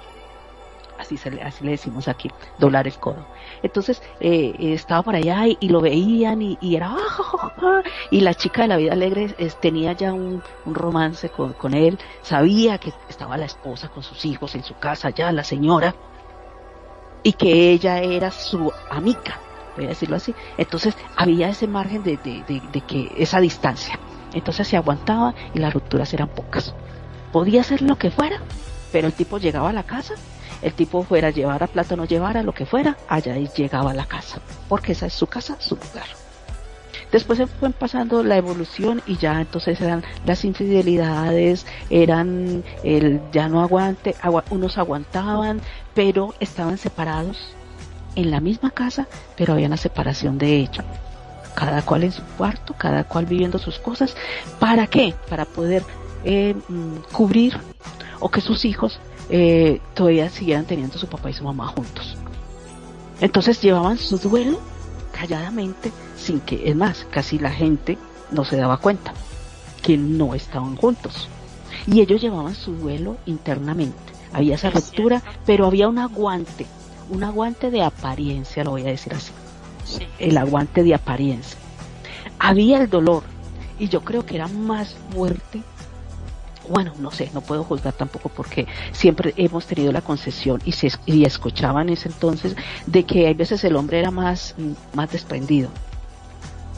Así, 0.98 1.18
se 1.18 1.30
así 1.42 1.64
le 1.64 1.72
decimos 1.72 2.08
aquí, 2.08 2.30
doblar 2.60 2.88
el 2.88 2.96
codo. 2.96 3.26
Entonces 3.64 4.02
eh, 4.20 4.54
estaba 4.60 5.04
por 5.04 5.16
allá 5.16 5.46
y, 5.48 5.70
lo 5.70 5.82
veían 5.82 6.42
y, 6.42 6.58
era 6.76 6.96
ah, 6.96 7.82
y 8.10 8.22
la 8.22 8.34
chica 8.34 8.64
de 8.64 8.68
la 8.68 8.78
vida 8.78 8.94
alegre 8.94 9.36
tenía 9.60 9.94
ya 9.94 10.14
un, 10.14 10.42
romance 10.66 11.30
con, 11.30 11.54
con, 11.54 11.74
él, 11.74 12.00
sabía 12.22 12.78
que 12.78 12.94
estaba 13.10 13.38
la 13.38 13.46
esposa 13.46 13.90
con 13.90 14.04
sus 14.04 14.26
hijos 14.26 14.56
en 14.56 14.64
su 14.64 14.76
casa 14.76 15.10
ya, 15.10 15.32
la 15.32 15.44
señora, 15.44 15.96
y 17.24 17.34
que 17.34 17.72
ella 17.72 18.00
era 18.00 18.32
su 18.32 18.72
amiga, 18.90 19.40
voy 19.76 19.86
a 19.86 19.90
decirlo 19.90 20.16
así. 20.16 20.34
Entonces 20.58 20.96
había 21.16 21.50
ese 21.50 21.68
margen 21.68 22.04
de, 22.04 22.18
de, 22.18 22.44
de, 22.48 22.62
de 22.72 22.82
que 22.82 23.12
esa 23.18 23.40
distancia. 23.40 24.00
Entonces 24.34 24.68
se 24.68 24.78
aguantaba 24.78 25.36
y 25.54 25.60
las 25.60 25.74
rupturas 25.74 26.14
eran 26.14 26.30
pocas 26.30 26.74
podía 27.32 27.62
hacer 27.62 27.82
lo 27.82 27.98
que 27.98 28.12
fuera, 28.12 28.40
pero 28.92 29.08
el 29.08 29.14
tipo 29.14 29.38
llegaba 29.38 29.70
a 29.70 29.74
la 29.74 29.84
casa, 29.84 30.16
el 30.62 30.74
tipo 30.74 31.04
fuera 31.04 31.30
a 31.30 31.32
llevar 31.32 31.64
a 31.64 31.68
plata 31.68 31.96
no 31.96 32.06
llevara 32.06 32.44
lo 32.44 32.54
que 32.54 32.66
fuera, 32.66 32.98
allá 33.08 33.38
y 33.38 33.50
llegaba 33.56 33.92
a 33.92 33.96
la 33.96 34.06
casa, 34.06 34.40
porque 34.68 34.92
esa 34.94 35.08
es 35.08 35.14
su 35.14 35.28
casa, 35.28 35.58
su 35.60 35.76
lugar. 35.76 36.06
Después 37.12 37.38
se 37.38 37.48
fue 37.48 37.70
pasando 37.72 38.24
la 38.24 38.38
evolución 38.38 39.02
y 39.06 39.18
ya 39.18 39.42
entonces 39.42 39.82
eran 39.82 40.04
las 40.26 40.46
infidelidades, 40.46 41.66
eran 41.90 42.64
el 42.84 43.20
ya 43.34 43.50
no 43.50 43.62
aguante, 43.62 44.16
unos 44.50 44.78
aguantaban, 44.78 45.60
pero 45.94 46.34
estaban 46.40 46.78
separados 46.78 47.38
en 48.16 48.32
la 48.32 48.40
misma 48.40 48.72
casa, 48.72 49.08
pero 49.36 49.54
había 49.54 49.68
una 49.68 49.78
separación 49.78 50.38
de 50.38 50.60
hecho. 50.60 50.84
Cada 51.54 51.82
cual 51.82 52.06
en 52.06 52.14
su 52.14 52.24
cuarto, 52.38 52.76
cada 52.78 53.04
cual 53.04 53.26
viviendo 53.26 53.60
sus 53.60 53.78
cosas. 53.78 54.16
¿Para 54.58 54.88
qué? 54.88 55.14
Para 55.30 55.44
poder 55.44 55.84
eh, 56.24 56.56
mm, 56.70 57.12
cubrir 57.12 57.58
o 58.22 58.30
que 58.30 58.40
sus 58.40 58.64
hijos 58.64 59.02
eh, 59.32 59.80
todavía 59.94 60.30
siguieran 60.30 60.66
teniendo 60.66 60.98
su 60.98 61.08
papá 61.08 61.30
y 61.30 61.34
su 61.34 61.44
mamá 61.44 61.68
juntos. 61.68 62.18
Entonces 63.22 63.62
llevaban 63.62 63.98
su 63.98 64.18
duelo 64.18 64.60
calladamente, 65.14 65.92
sin 66.18 66.42
que, 66.42 66.70
es 66.70 66.76
más, 66.76 67.08
casi 67.10 67.40
la 67.40 67.52
gente 67.52 67.98
no 68.32 68.44
se 68.44 68.58
daba 68.58 68.78
cuenta 68.78 69.14
que 69.82 69.98
no 69.98 70.36
estaban 70.36 70.76
juntos. 70.76 71.30
Y 71.88 72.02
ellos 72.02 72.22
llevaban 72.22 72.56
su 72.56 72.74
duelo 72.74 73.18
internamente. 73.26 73.98
Había 74.34 74.56
esa 74.56 74.70
ruptura, 74.70 75.22
pero 75.46 75.66
había 75.66 75.88
un 75.88 75.98
aguante, 75.98 76.66
un 77.10 77.24
aguante 77.24 77.72
de 77.72 77.84
apariencia, 77.84 78.64
lo 78.64 78.72
voy 78.72 78.82
a 78.82 78.86
decir 78.86 79.14
así. 79.14 79.32
El 80.20 80.38
aguante 80.38 80.84
de 80.84 80.94
apariencia. 80.94 81.58
Había 82.38 82.82
el 82.82 82.90
dolor, 82.90 83.24
y 83.80 83.88
yo 83.88 84.02
creo 84.02 84.26
que 84.26 84.36
era 84.36 84.48
más 84.48 84.96
fuerte 85.14 85.62
bueno, 86.70 86.94
no 87.00 87.12
sé, 87.12 87.30
no 87.34 87.42
puedo 87.42 87.64
juzgar 87.64 87.94
tampoco 87.94 88.30
porque 88.30 88.68
siempre 88.92 89.34
hemos 89.38 89.66
tenido 89.66 89.92
la 89.92 90.02
concesión 90.02 90.62
y 90.66 90.72
se 90.74 90.92
y 91.06 91.26
escuchaban 91.26 91.88
en 91.88 91.94
ese 91.94 92.10
entonces 92.10 92.56
de 92.86 93.04
que 93.06 93.28
a 93.28 93.34
veces 93.34 93.64
el 93.64 93.76
hombre 93.76 94.00
era 94.00 94.12
más, 94.12 94.56
más 94.94 95.12
desprendido. 95.12 95.70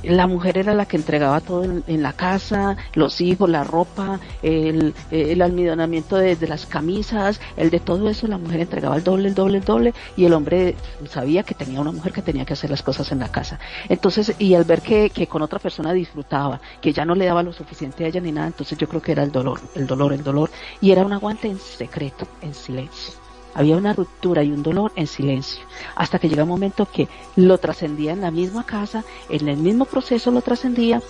La 0.03 0.27
mujer 0.27 0.57
era 0.57 0.73
la 0.73 0.85
que 0.85 0.97
entregaba 0.97 1.41
todo 1.41 1.63
en, 1.63 2.03
la 2.03 2.13
casa, 2.13 2.77
los 2.93 3.21
hijos, 3.21 3.49
la 3.49 3.63
ropa, 3.63 4.19
el, 4.41 4.93
el 5.11 5.41
almidonamiento 5.41 6.17
de, 6.17 6.35
las 6.47 6.65
camisas, 6.65 7.39
el 7.55 7.69
de 7.69 7.79
todo 7.79 8.09
eso, 8.09 8.27
la 8.27 8.37
mujer 8.37 8.61
entregaba 8.61 8.97
el 8.97 9.03
doble, 9.03 9.29
el 9.29 9.35
doble, 9.35 9.57
el 9.59 9.63
doble, 9.63 9.93
y 10.17 10.25
el 10.25 10.33
hombre 10.33 10.75
sabía 11.09 11.43
que 11.43 11.55
tenía 11.55 11.79
una 11.79 11.91
mujer 11.91 12.11
que 12.11 12.21
tenía 12.21 12.45
que 12.45 12.53
hacer 12.53 12.69
las 12.69 12.83
cosas 12.83 13.11
en 13.11 13.19
la 13.19 13.31
casa. 13.31 13.59
Entonces, 13.87 14.35
y 14.39 14.53
al 14.55 14.65
ver 14.65 14.81
que, 14.81 15.09
que 15.09 15.27
con 15.27 15.41
otra 15.41 15.59
persona 15.59 15.93
disfrutaba, 15.93 16.59
que 16.81 16.91
ya 16.91 17.05
no 17.05 17.15
le 17.15 17.25
daba 17.25 17.43
lo 17.43 17.53
suficiente 17.53 18.03
a 18.03 18.07
ella 18.07 18.19
ni 18.19 18.31
nada, 18.31 18.47
entonces 18.47 18.77
yo 18.77 18.87
creo 18.87 19.01
que 19.01 19.13
era 19.13 19.23
el 19.23 19.31
dolor, 19.31 19.61
el 19.75 19.87
dolor, 19.87 20.13
el 20.13 20.23
dolor, 20.23 20.49
y 20.81 20.91
era 20.91 21.05
un 21.05 21.13
aguante 21.13 21.47
en 21.47 21.59
secreto, 21.59 22.27
en 22.41 22.53
silencio. 22.53 23.22
Había 23.55 23.77
una 23.77 23.93
ruptura 23.93 24.43
y 24.43 24.51
un 24.51 24.63
dolor 24.63 24.91
en 24.95 25.07
silencio, 25.07 25.63
hasta 25.95 26.19
que 26.19 26.29
llega 26.29 26.43
un 26.43 26.49
momento 26.49 26.85
que 26.85 27.07
lo 27.35 27.57
trascendía 27.57 28.13
en 28.13 28.21
la 28.21 28.31
misma 28.31 28.65
casa, 28.65 29.03
en 29.29 29.47
el 29.47 29.57
mismo 29.57 29.85
proceso 29.85 30.31
lo 30.31 30.41
trascendía 30.41 31.01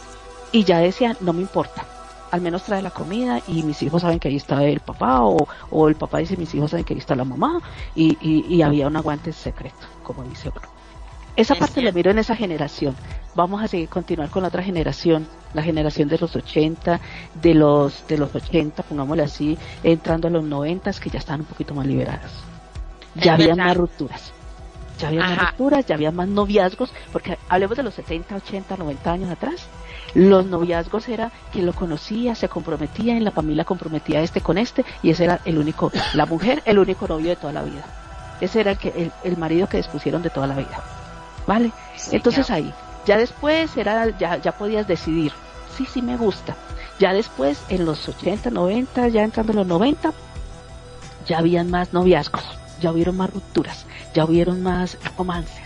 y 0.52 0.64
ya 0.64 0.80
decía, 0.80 1.16
no 1.20 1.34
me 1.34 1.42
importa, 1.42 1.86
al 2.34 2.42
menos 2.42 2.64
trae 2.64 2.82
la 2.82 2.90
comida 2.90 3.42
y 3.48 3.62
mis 3.62 3.84
hijos 3.84 4.02
saben 4.02 4.20
que 4.20 4.28
ahí 4.28 4.38
está 4.38 4.64
el 4.64 4.80
papá 4.80 5.22
o, 5.22 5.48
o 5.70 5.88
el 5.88 5.94
papá 5.94 6.18
dice 6.18 6.36
mis 6.36 6.54
hijos 6.56 6.72
saben 6.72 6.84
que 6.84 6.96
ahí 6.96 7.00
está 7.00 7.16
la 7.16 7.26
mamá 7.26 7.62
y, 7.94 8.18
y, 8.20 8.62
había 8.64 8.88
un 8.88 8.96
aguante 8.96 9.32
secreto, 9.32 9.86
como 10.02 10.24
dice 10.24 10.50
otro. 10.50 10.64
Esa 11.36 11.54
parte 11.54 11.84
la 11.84 11.92
miro 11.92 12.10
en 12.10 12.18
esa 12.18 12.36
generación. 12.36 12.96
Vamos 13.36 13.64
a 13.64 13.68
seguir 13.68 13.90
continuar 13.90 14.30
con 14.30 14.44
la 14.44 14.50
otra 14.50 14.62
generación, 14.62 15.28
la 15.54 15.64
generación 15.64 16.08
de 16.08 16.18
los 16.20 16.36
80, 16.36 17.00
de 17.42 17.54
los 17.56 18.08
de 18.08 18.18
los 18.18 18.34
80, 18.34 18.84
pongámosle 18.84 19.24
así, 19.24 19.58
entrando 19.84 20.28
a 20.28 20.32
los 20.32 20.44
90 20.44 20.92
que 20.94 21.10
ya 21.10 21.20
están 21.20 21.42
un 21.42 21.46
poquito 21.48 21.74
más 21.74 21.88
liberadas. 21.88 22.32
Ya 23.16 23.34
había 23.34 23.56
más 23.56 23.76
rupturas. 23.76 24.34
Ya 25.00 25.08
había 25.08 25.22
más 25.22 25.40
rupturas, 25.40 25.86
ya 25.86 25.96
había 25.96 26.12
más 26.12 26.28
noviazgos, 26.28 26.94
porque 27.12 27.38
hablemos 27.50 27.76
de 27.78 27.84
los 27.84 27.96
70, 27.96 28.36
80, 28.36 28.78
90 28.78 29.12
años 29.12 29.32
atrás. 29.32 29.68
Los 30.14 30.46
noviazgos 30.46 31.10
era 31.10 31.32
que 31.52 31.64
lo 31.64 31.74
conocía, 31.74 32.36
se 32.36 32.48
comprometía, 32.48 33.18
en 33.18 33.24
la 33.24 33.32
familia 33.32 33.66
comprometía 33.66 34.22
este 34.22 34.42
con 34.42 34.60
este, 34.60 34.86
y 35.02 35.10
ese 35.10 35.24
era 35.24 35.40
el 35.46 35.58
único, 35.58 35.92
la 36.14 36.28
mujer, 36.28 36.62
el 36.66 36.78
único 36.78 37.08
novio 37.08 37.30
de 37.30 37.36
toda 37.36 37.54
la 37.54 37.64
vida. 37.64 37.84
Ese 38.40 38.60
era 38.62 38.72
el, 38.72 38.78
que, 38.78 38.90
el, 38.90 39.12
el 39.24 39.38
marido 39.38 39.68
que 39.68 39.78
dispusieron 39.78 40.22
de 40.22 40.30
toda 40.30 40.46
la 40.46 40.56
vida. 40.56 40.84
¿vale? 41.48 41.72
Entonces 42.12 42.50
ahí, 42.50 42.74
ya 43.06 43.18
después 43.18 43.76
era, 43.78 44.10
ya, 44.18 44.38
ya 44.38 44.52
podías 44.54 44.88
decidir, 44.88 45.32
sí, 45.78 45.86
sí 45.86 46.02
me 46.02 46.18
gusta. 46.18 46.56
Ya 47.00 47.14
después, 47.14 47.62
en 47.70 47.86
los 47.86 48.08
80, 48.08 48.50
90, 48.52 49.08
ya 49.10 49.24
entrando 49.24 49.52
en 49.52 49.58
los 49.60 49.68
90, 49.68 50.14
ya 51.26 51.40
habían 51.40 51.70
más 51.70 51.92
noviazgos, 51.94 52.44
ya 52.80 52.92
hubieron 52.92 53.18
más 53.18 53.32
rupturas, 53.32 53.86
ya 54.14 54.26
hubieron 54.26 54.62
más 54.62 54.98
romances, 55.18 55.64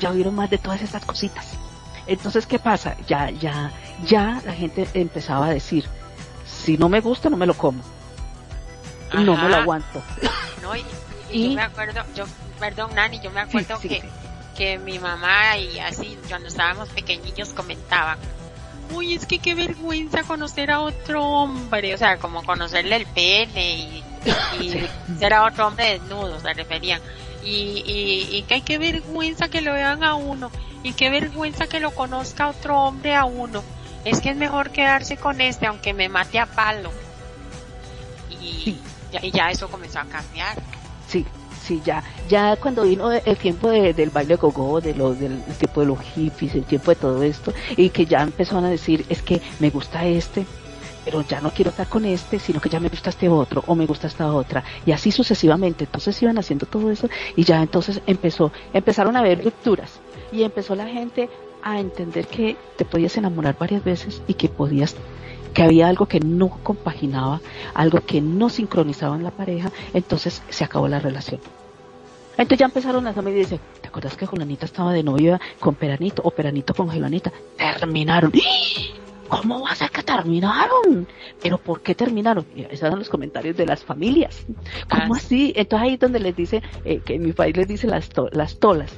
ya 0.00 0.12
hubieron 0.12 0.34
más 0.34 0.50
de 0.50 0.58
todas 0.58 0.82
esas 0.82 1.04
cositas. 1.04 1.54
Entonces, 2.06 2.46
¿qué 2.46 2.58
pasa? 2.58 2.96
Ya, 3.06 3.30
ya, 3.30 3.70
ya 4.04 4.42
la 4.44 4.52
gente 4.52 4.86
empezaba 4.94 5.46
a 5.46 5.50
decir, 5.50 5.86
si 6.46 6.76
no 6.76 6.88
me 6.88 7.00
gusta, 7.00 7.30
no 7.30 7.36
me 7.36 7.46
lo 7.46 7.54
como. 7.54 7.82
No 9.12 9.36
me 9.36 9.48
lo 9.48 9.56
aguanto. 9.56 10.02
No, 10.62 10.76
y, 10.76 11.48
yo 11.48 11.56
me 11.56 11.62
acuerdo, 11.62 12.02
yo, 12.14 12.24
perdón, 12.60 12.94
Nani, 12.94 13.18
yo 13.18 13.32
me 13.32 13.40
acuerdo 13.40 13.80
que 13.80 14.08
que 14.62 14.78
mi 14.78 15.00
mamá 15.00 15.58
y 15.58 15.80
así 15.80 16.16
cuando 16.28 16.46
estábamos 16.46 16.88
pequeñillos 16.90 17.48
comentaban, 17.52 18.16
uy, 18.94 19.14
es 19.14 19.26
que 19.26 19.40
qué 19.40 19.56
vergüenza 19.56 20.22
conocer 20.22 20.70
a 20.70 20.78
otro 20.78 21.24
hombre, 21.24 21.92
o 21.92 21.98
sea, 21.98 22.18
como 22.18 22.44
conocerle 22.44 22.94
el 22.94 23.06
pene 23.06 23.74
y, 23.74 24.04
ser 25.18 25.34
a 25.34 25.46
otro 25.46 25.66
hombre 25.66 25.98
desnudo, 25.98 26.38
se 26.38 26.52
referían. 26.52 27.00
Y, 27.42 27.82
y, 27.84 28.36
y 28.36 28.42
que 28.42 28.54
hay 28.54 28.62
que 28.62 28.78
vergüenza 28.78 29.48
que 29.48 29.62
lo 29.62 29.72
vean 29.72 30.04
a 30.04 30.14
uno, 30.14 30.48
y 30.84 30.92
qué 30.92 31.10
vergüenza 31.10 31.66
que 31.66 31.80
lo 31.80 31.90
conozca 31.90 32.48
otro 32.48 32.82
hombre 32.82 33.16
a 33.16 33.24
uno. 33.24 33.64
Es 34.04 34.20
que 34.20 34.30
es 34.30 34.36
mejor 34.36 34.70
quedarse 34.70 35.16
con 35.16 35.40
este, 35.40 35.66
aunque 35.66 35.92
me 35.92 36.08
mate 36.08 36.38
a 36.38 36.46
palo. 36.46 36.92
Y, 38.30 38.78
y 39.22 39.30
ya 39.32 39.50
eso 39.50 39.68
comenzó 39.68 39.98
a 39.98 40.04
cambiar. 40.04 40.56
Sí, 41.08 41.26
sí, 41.62 41.80
ya, 41.84 42.02
ya 42.28 42.56
cuando 42.56 42.82
vino 42.82 43.10
el 43.12 43.36
tiempo 43.36 43.70
del 43.70 44.10
baile 44.10 44.36
gogo, 44.36 44.80
de 44.80 44.94
lo, 44.94 45.14
del 45.14 45.42
tiempo 45.58 45.80
de 45.80 45.86
los 45.86 46.00
hippies, 46.00 46.54
el 46.54 46.64
tiempo 46.64 46.90
de 46.90 46.96
todo 46.96 47.22
esto, 47.22 47.52
y 47.76 47.90
que 47.90 48.06
ya 48.06 48.22
empezaron 48.22 48.64
a 48.64 48.70
decir, 48.70 49.04
es 49.08 49.22
que 49.22 49.40
me 49.60 49.70
gusta 49.70 50.04
este, 50.04 50.44
pero 51.04 51.22
ya 51.22 51.40
no 51.40 51.50
quiero 51.50 51.70
estar 51.70 51.88
con 51.88 52.04
este, 52.04 52.38
sino 52.38 52.60
que 52.60 52.68
ya 52.68 52.80
me 52.80 52.88
gusta 52.88 53.10
este 53.10 53.28
otro, 53.28 53.64
o 53.66 53.74
me 53.74 53.86
gusta 53.86 54.06
esta 54.06 54.32
otra, 54.32 54.64
y 54.84 54.92
así 54.92 55.10
sucesivamente, 55.10 55.84
entonces 55.84 56.20
iban 56.22 56.38
haciendo 56.38 56.66
todo 56.66 56.90
eso, 56.90 57.08
y 57.36 57.44
ya 57.44 57.62
entonces 57.62 58.00
empezó, 58.06 58.52
empezaron 58.72 59.16
a 59.16 59.20
haber 59.20 59.44
rupturas, 59.44 60.00
y 60.32 60.42
empezó 60.42 60.74
la 60.74 60.86
gente 60.86 61.28
a 61.62 61.78
entender 61.78 62.26
que 62.26 62.56
te 62.76 62.84
podías 62.84 63.16
enamorar 63.16 63.56
varias 63.58 63.84
veces 63.84 64.20
y 64.26 64.34
que 64.34 64.48
podías 64.48 64.96
que 65.52 65.62
había 65.62 65.88
algo 65.88 66.06
que 66.06 66.20
no 66.20 66.48
compaginaba, 66.48 67.40
algo 67.74 68.00
que 68.00 68.20
no 68.20 68.48
sincronizaba 68.48 69.16
en 69.16 69.24
la 69.24 69.30
pareja, 69.30 69.70
entonces 69.92 70.42
se 70.48 70.64
acabó 70.64 70.88
la 70.88 70.98
relación. 70.98 71.40
Entonces 72.32 72.58
ya 72.58 72.66
empezaron 72.66 73.04
las 73.04 73.16
amigas 73.16 73.36
y 73.36 73.40
dicen, 73.40 73.60
¿te 73.80 73.88
acuerdas 73.88 74.16
que 74.16 74.26
Julanita 74.26 74.64
estaba 74.64 74.92
de 74.92 75.02
novia 75.02 75.40
con 75.60 75.74
Peranito 75.74 76.22
o 76.24 76.30
Peranito 76.30 76.74
con 76.74 76.88
Julanita? 76.88 77.30
Terminaron. 77.56 78.32
¿Cómo 79.32 79.62
va 79.62 79.70
a 79.70 79.74
ser 79.74 79.90
que 79.90 80.02
terminaron? 80.02 81.08
¿Pero 81.42 81.56
por 81.56 81.80
qué 81.80 81.94
terminaron? 81.94 82.44
esos 82.54 82.82
eran 82.82 82.98
los 82.98 83.08
comentarios 83.08 83.56
de 83.56 83.64
las 83.64 83.82
familias. 83.82 84.44
¿Cómo 84.90 85.14
ah, 85.14 85.16
así? 85.16 85.54
Entonces 85.56 85.88
ahí 85.88 85.94
es 85.94 86.00
donde 86.00 86.20
les 86.20 86.36
dice, 86.36 86.62
eh, 86.84 87.00
que 87.02 87.14
en 87.14 87.22
mi 87.22 87.32
país 87.32 87.56
les 87.56 87.66
dice 87.66 87.86
las, 87.86 88.10
las 88.32 88.58
tolas, 88.58 88.92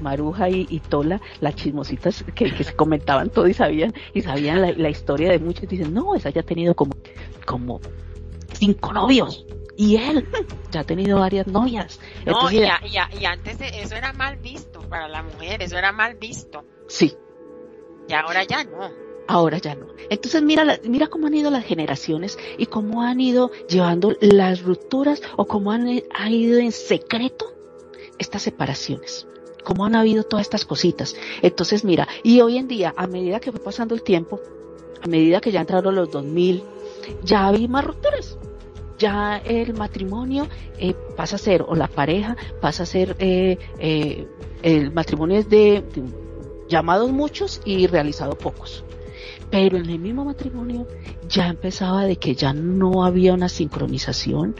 Maruja 0.00 0.48
y, 0.48 0.80
Tola, 0.88 1.20
las 1.40 1.54
chismositas 1.54 2.24
que, 2.34 2.50
se 2.64 2.74
comentaban 2.74 3.30
todo 3.30 3.46
y 3.46 3.54
sabían, 3.54 3.94
y 4.14 4.22
sabían 4.22 4.60
la, 4.60 4.90
historia 4.90 5.30
de 5.30 5.38
muchos. 5.38 5.68
Dicen, 5.68 5.94
no, 5.94 6.16
esa 6.16 6.30
ya 6.30 6.40
ha 6.40 6.44
tenido 6.44 6.74
como, 6.74 6.96
como 7.46 7.80
cinco 8.54 8.92
novios. 8.92 9.46
Y 9.76 9.94
él 9.94 10.26
ya 10.72 10.80
ha 10.80 10.84
tenido 10.84 11.20
varias 11.20 11.46
novias. 11.46 12.00
No, 12.26 12.50
y, 12.50 12.64
y, 12.64 13.24
antes 13.26 13.58
eso 13.60 13.94
era 13.94 14.12
mal 14.12 14.38
visto 14.38 14.80
para 14.88 15.06
la 15.06 15.22
mujer, 15.22 15.62
eso 15.62 15.78
era 15.78 15.92
mal 15.92 16.16
visto. 16.16 16.64
Sí. 16.88 17.16
Y 18.08 18.12
ahora 18.14 18.42
ya 18.42 18.64
no 18.64 19.07
ahora 19.28 19.58
ya 19.58 19.76
no. 19.76 19.86
Entonces 20.10 20.42
mira, 20.42 20.80
mira 20.84 21.06
cómo 21.06 21.28
han 21.28 21.34
ido 21.34 21.50
las 21.50 21.64
generaciones 21.64 22.38
y 22.56 22.66
cómo 22.66 23.02
han 23.02 23.20
ido 23.20 23.52
llevando 23.68 24.16
las 24.20 24.62
rupturas 24.62 25.22
o 25.36 25.46
cómo 25.46 25.70
han, 25.70 25.86
ido 25.86 26.58
en 26.58 26.72
secreto 26.72 27.52
estas 28.18 28.42
separaciones. 28.42 29.28
Cómo 29.62 29.84
han 29.84 29.94
habido 29.94 30.24
todas 30.24 30.46
estas 30.46 30.64
cositas. 30.64 31.14
Entonces 31.42 31.84
mira, 31.84 32.08
y 32.22 32.40
hoy 32.40 32.56
en 32.56 32.66
día, 32.66 32.94
a 32.96 33.06
medida 33.06 33.38
que 33.38 33.52
fue 33.52 33.60
pasando 33.60 33.94
el 33.94 34.02
tiempo, 34.02 34.40
a 35.02 35.06
medida 35.06 35.40
que 35.40 35.52
ya 35.52 35.60
entraron 35.60 35.94
los 35.94 36.10
2000, 36.10 36.62
ya 37.22 37.46
había 37.46 37.68
más 37.68 37.84
rupturas. 37.84 38.38
Ya 38.98 39.36
el 39.44 39.74
matrimonio 39.74 40.48
eh, 40.78 40.94
pasa 41.16 41.36
a 41.36 41.38
ser, 41.38 41.62
o 41.62 41.76
la 41.76 41.86
pareja 41.86 42.36
pasa 42.60 42.82
a 42.82 42.86
ser, 42.86 43.14
eh, 43.20 43.58
eh, 43.78 44.26
el 44.62 44.90
matrimonio 44.90 45.38
es 45.38 45.48
de 45.48 45.84
llamados 46.68 47.10
muchos 47.12 47.60
y 47.64 47.86
realizado 47.86 48.36
pocos. 48.36 48.84
Pero 49.50 49.78
en 49.78 49.88
el 49.88 49.98
mismo 49.98 50.24
matrimonio 50.26 50.86
ya 51.28 51.48
empezaba 51.48 52.04
de 52.04 52.16
que 52.16 52.34
ya 52.34 52.52
no 52.52 53.04
había 53.04 53.32
una 53.32 53.48
sincronización 53.48 54.56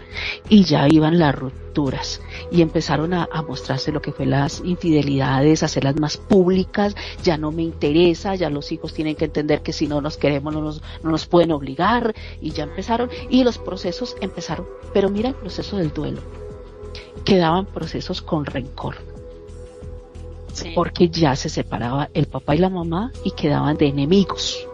y 0.48 0.64
ya 0.64 0.88
iban 0.88 1.18
las 1.18 1.34
rupturas. 1.34 2.22
Y 2.50 2.62
empezaron 2.62 3.12
a, 3.12 3.28
mostrarse 3.46 3.92
lo 3.92 4.00
que 4.00 4.12
fue 4.12 4.24
las 4.24 4.62
infidelidades, 4.64 5.62
hacerlas 5.62 5.96
más 5.96 6.16
públicas, 6.16 6.96
ya 7.22 7.36
no 7.36 7.52
me 7.52 7.62
interesa, 7.62 8.34
ya 8.34 8.48
los 8.48 8.72
hijos 8.72 8.94
tienen 8.94 9.14
que 9.14 9.26
entender 9.26 9.62
que 9.62 9.72
si 9.72 9.86
no 9.86 10.00
nos 10.00 10.16
queremos 10.16 10.54
no 10.54 10.62
nos, 10.62 10.82
no 11.02 11.10
nos 11.10 11.26
pueden 11.26 11.52
obligar 11.52 12.14
y 12.40 12.50
ya 12.52 12.64
empezaron. 12.64 13.10
Y 13.28 13.44
los 13.44 13.58
procesos 13.58 14.16
empezaron. 14.20 14.66
Pero 14.94 15.10
mira 15.10 15.28
el 15.28 15.34
proceso 15.34 15.76
del 15.76 15.92
duelo, 15.92 16.20
quedaban 17.24 17.66
procesos 17.66 18.22
con 18.22 18.46
rencor. 18.46 18.96
Porque 20.74 21.08
ya 21.08 21.36
se 21.36 21.48
separaba 21.48 22.08
el 22.14 22.26
papá 22.26 22.56
y 22.56 22.58
la 22.58 22.68
mamá 22.68 23.12
y 23.22 23.30
quedaban 23.30 23.76
de 23.76 23.86
enemigos 23.86 24.66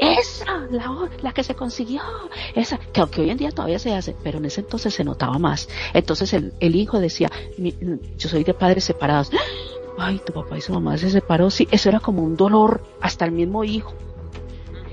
esa, 0.00 0.66
la, 0.70 1.08
la 1.22 1.32
que 1.32 1.44
se 1.44 1.54
consiguió, 1.54 2.02
esa, 2.54 2.78
que 2.78 3.00
aunque 3.00 3.20
hoy 3.22 3.30
en 3.30 3.38
día 3.38 3.50
todavía 3.50 3.78
se 3.78 3.94
hace, 3.94 4.16
pero 4.22 4.38
en 4.38 4.46
ese 4.46 4.60
entonces 4.60 4.94
se 4.94 5.04
notaba 5.04 5.38
más. 5.38 5.68
Entonces 5.92 6.32
el, 6.32 6.52
el 6.60 6.76
hijo 6.76 7.00
decía, 7.00 7.30
yo 7.58 8.28
soy 8.28 8.44
de 8.44 8.54
padres 8.54 8.84
separados. 8.84 9.30
Ay, 9.96 10.20
tu 10.26 10.32
papá 10.32 10.58
y 10.58 10.60
su 10.60 10.72
mamá 10.72 10.98
se 10.98 11.08
separó, 11.10 11.50
sí, 11.50 11.68
eso 11.70 11.88
era 11.88 12.00
como 12.00 12.22
un 12.22 12.36
dolor, 12.36 12.82
hasta 13.00 13.24
el 13.24 13.32
mismo 13.32 13.62
hijo. 13.62 13.94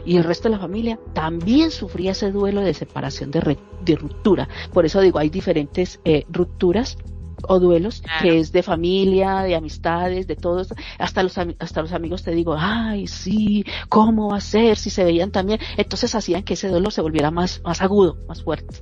Y 0.06 0.18
el 0.18 0.24
resto 0.24 0.50
de 0.50 0.56
la 0.56 0.62
familia 0.62 1.00
también 1.14 1.72
sufría 1.72 2.12
ese 2.12 2.32
duelo 2.32 2.62
de 2.62 2.74
separación, 2.74 3.32
de, 3.32 3.58
de 3.84 3.96
ruptura. 3.96 4.48
Por 4.74 4.86
eso 4.86 5.00
digo, 5.02 5.20
hay 5.20 5.30
diferentes 5.30 6.00
eh, 6.06 6.26
rupturas 6.30 6.98
o 7.48 7.60
duelos 7.60 8.04
que 8.22 8.40
es 8.40 8.52
de 8.52 8.64
familia, 8.64 9.42
de 9.42 9.56
amistades, 9.56 10.28
de 10.28 10.36
todo 10.36 10.62
Hasta 10.98 11.24
los, 11.24 11.38
hasta 11.38 11.82
los 11.82 11.92
amigos 11.92 12.24
te 12.24 12.32
digo, 12.32 12.56
ay, 12.58 13.08
sí, 13.08 13.66
¿cómo 13.90 14.30
va 14.30 14.38
a 14.38 14.42
ser 14.42 14.78
si 14.78 14.90
se 14.90 15.04
veían 15.04 15.32
también? 15.32 15.60
Entonces 15.78 16.14
hacían 16.16 16.44
que 16.44 16.54
ese 16.54 16.68
duelo 16.68 16.92
se 16.92 17.02
volviera 17.02 17.32
más, 17.32 17.62
más 17.64 17.82
agudo, 17.82 18.18
más 18.28 18.44
fuerte. 18.44 18.76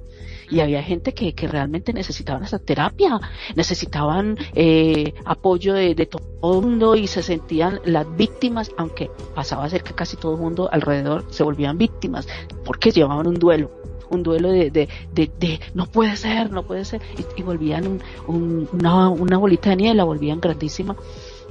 y 0.49 0.61
había 0.61 0.81
gente 0.81 1.13
que, 1.13 1.33
que 1.33 1.47
realmente 1.47 1.93
necesitaban 1.93 2.43
esa 2.43 2.59
terapia, 2.59 3.19
necesitaban 3.55 4.37
eh, 4.55 5.13
apoyo 5.25 5.73
de, 5.73 5.93
de 5.95 6.05
todo 6.05 6.23
el 6.41 6.61
mundo 6.65 6.95
y 6.95 7.07
se 7.07 7.21
sentían 7.21 7.79
las 7.85 8.05
víctimas, 8.15 8.71
aunque 8.77 9.11
pasaba 9.35 9.65
a 9.65 9.69
ser 9.69 9.83
que 9.83 9.93
casi 9.93 10.17
todo 10.17 10.33
el 10.33 10.41
mundo 10.41 10.69
alrededor 10.71 11.25
se 11.29 11.43
volvían 11.43 11.77
víctimas, 11.77 12.27
porque 12.65 12.91
llevaban 12.91 13.27
un 13.27 13.35
duelo 13.35 13.71
un 14.09 14.23
duelo 14.23 14.49
de, 14.49 14.71
de, 14.71 14.89
de, 15.13 15.31
de, 15.39 15.59
no 15.73 15.85
puede 15.85 16.15
ser, 16.17 16.51
no 16.51 16.63
puede 16.63 16.85
ser, 16.85 17.01
y, 17.35 17.43
volvían 17.43 17.87
un, 17.87 18.01
un, 18.27 18.69
una, 18.73 19.09
una 19.09 19.37
bolita 19.37 19.71
de 19.71 19.75
nieve, 19.77 19.95
la 19.95 20.03
volvían 20.03 20.39
grandísima, 20.39 20.95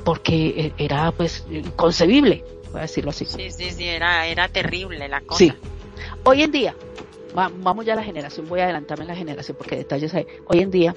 porque 0.05 0.73
e, 0.79 0.85
era 0.85 1.13
pues 1.13 1.47
inconcebible, 1.51 2.45
voy 2.71 2.79
a 2.79 2.83
decirlo 2.83 3.11
así. 3.11 3.25
Sí, 3.25 3.51
sí, 3.51 3.71
sí, 3.71 3.85
era, 3.85 4.27
era 4.27 4.49
terrible 4.49 5.09
la 5.09 5.21
cosa. 5.21 5.39
Sí. 5.39 5.53
Hoy 6.25 6.43
en 6.43 6.53
día, 6.53 6.75
vamos 7.35 7.85
ya 7.85 7.95
a 7.95 7.97
la 7.97 8.03
generación, 8.03 8.49
voy 8.49 8.61
a 8.61 8.65
adelantarme 8.65 9.05
en 9.05 9.09
la 9.09 9.17
generación 9.17 9.57
porque 9.57 9.77
detalles 9.77 10.15
hay. 10.15 10.27
Hoy 10.47 10.61
en 10.61 10.71
día, 10.71 10.95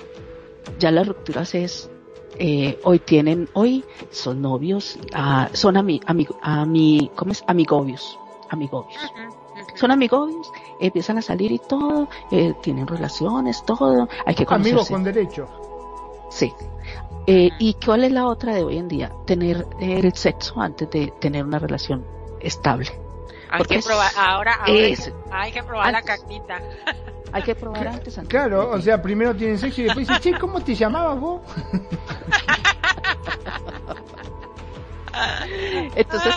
ya 0.80 0.92
las 0.92 1.08
rupturas 1.08 1.56
es, 1.56 1.90
eh, 2.38 2.80
hoy 2.84 3.00
tienen, 3.00 3.50
hoy 3.54 3.84
son 4.10 4.42
novios, 4.42 4.98
uh, 5.16 5.54
son 5.54 5.78
ami, 5.78 6.02
amigo, 6.06 6.38
ami, 6.42 7.12
¿cómo 7.16 7.32
es? 7.32 7.44
Amigobios, 7.48 8.18
amigobios. 8.50 9.02
Son 9.82 9.90
amigobios, 9.90 10.52
empiezan 10.80 11.18
a 11.18 11.24
salir 11.24 11.52
y 11.52 11.58
todo, 11.58 12.08
eh, 12.30 12.54
tienen 12.62 12.86
relaciones, 12.86 13.66
todo, 13.66 14.08
hay 14.28 14.36
que 14.36 14.46
conocerse. 14.46 14.70
Amigos 14.70 14.90
con 14.92 15.04
derecho. 15.04 15.48
Sí. 16.30 16.54
Eh, 17.26 17.50
¿Y 17.58 17.74
cuál 17.84 18.04
es 18.04 18.12
la 18.12 18.28
otra 18.28 18.54
de 18.54 18.64
hoy 18.64 18.78
en 18.78 18.88
día? 18.88 19.12
Tener 19.26 19.66
el 19.80 20.14
sexo 20.14 20.62
antes 20.62 20.88
de 20.92 21.12
tener 21.20 21.44
una 21.44 21.58
relación 21.58 22.06
estable. 22.40 22.92
Hay 23.50 23.64
que 23.64 23.80
probar, 23.80 24.12
ahora, 24.16 24.60
hay 24.64 24.96
que 25.52 25.64
probar 25.64 25.92
la 25.92 26.04
cactita. 26.04 26.62
Hay 27.34 27.44
que 27.44 27.56
probar 27.56 27.88
antes, 27.88 28.18
antes. 28.18 28.30
Claro, 28.30 28.72
o 28.72 28.82
sea, 28.82 29.02
primero 29.02 29.34
tienen 29.34 29.58
sexo 29.58 29.80
y 29.80 29.86
después 29.86 30.06
dicen, 30.06 30.22
che, 30.22 30.38
¿cómo 30.38 30.60
te 30.60 30.76
llamabas 30.76 31.18
vos? 31.18 31.40
entonces, 35.96 36.36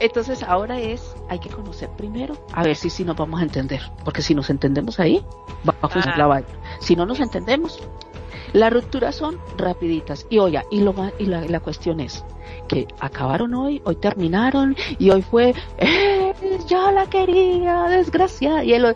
entonces 0.00 0.42
ahora 0.42 0.80
es, 0.80 1.14
hay 1.28 1.38
que 1.38 1.48
conocer 1.48 1.88
primero, 1.90 2.36
a 2.52 2.62
ver 2.62 2.76
si, 2.76 2.90
si 2.90 3.04
nos 3.04 3.16
vamos 3.16 3.40
a 3.40 3.44
entender, 3.44 3.80
porque 4.04 4.22
si 4.22 4.34
nos 4.34 4.50
entendemos 4.50 5.00
ahí, 5.00 5.24
va 5.68 5.74
a 5.80 5.88
funcionar 5.88 6.18
la 6.18 6.26
vaina. 6.26 6.48
Si 6.80 6.96
no 6.96 7.06
nos 7.06 7.20
entendemos, 7.20 7.80
las 8.52 8.72
rupturas 8.72 9.16
son 9.16 9.38
rapiditas. 9.56 10.26
Y 10.30 10.38
oiga, 10.38 10.64
y, 10.70 10.80
lo, 10.80 10.94
y 11.18 11.26
la, 11.26 11.42
la 11.42 11.60
cuestión 11.60 12.00
es 12.00 12.24
que 12.68 12.86
acabaron 13.00 13.54
hoy, 13.54 13.82
hoy 13.84 13.96
terminaron 13.96 14.76
y 14.98 15.10
hoy 15.10 15.22
fue, 15.22 15.54
eh, 15.78 16.32
yo 16.68 16.90
la 16.92 17.06
quería, 17.06 17.84
desgraciada. 17.84 18.64
Y 18.64 18.72
él, 18.72 18.94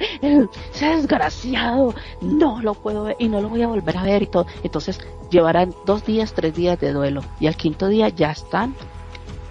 desgraciado, 0.80 1.94
no 2.20 2.62
lo 2.62 2.74
puedo 2.74 3.04
ver 3.04 3.16
y 3.18 3.28
no 3.28 3.40
lo 3.40 3.48
voy 3.48 3.62
a 3.62 3.66
volver 3.66 3.96
a 3.96 4.04
ver 4.04 4.22
y 4.22 4.26
todo. 4.26 4.46
Entonces 4.62 5.00
llevarán 5.30 5.74
dos 5.84 6.04
días, 6.06 6.32
tres 6.32 6.54
días 6.54 6.78
de 6.80 6.92
duelo 6.92 7.22
y 7.40 7.46
al 7.46 7.56
quinto 7.56 7.88
día 7.88 8.08
ya 8.08 8.30
están 8.30 8.74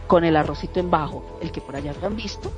con 0.08 0.24
el 0.24 0.36
arrocito 0.36 0.80
en 0.80 0.90
bajo, 0.90 1.24
el 1.42 1.52
que 1.52 1.62
por 1.62 1.76
allá 1.76 1.92
habían 1.92 2.16
visto, 2.16 2.52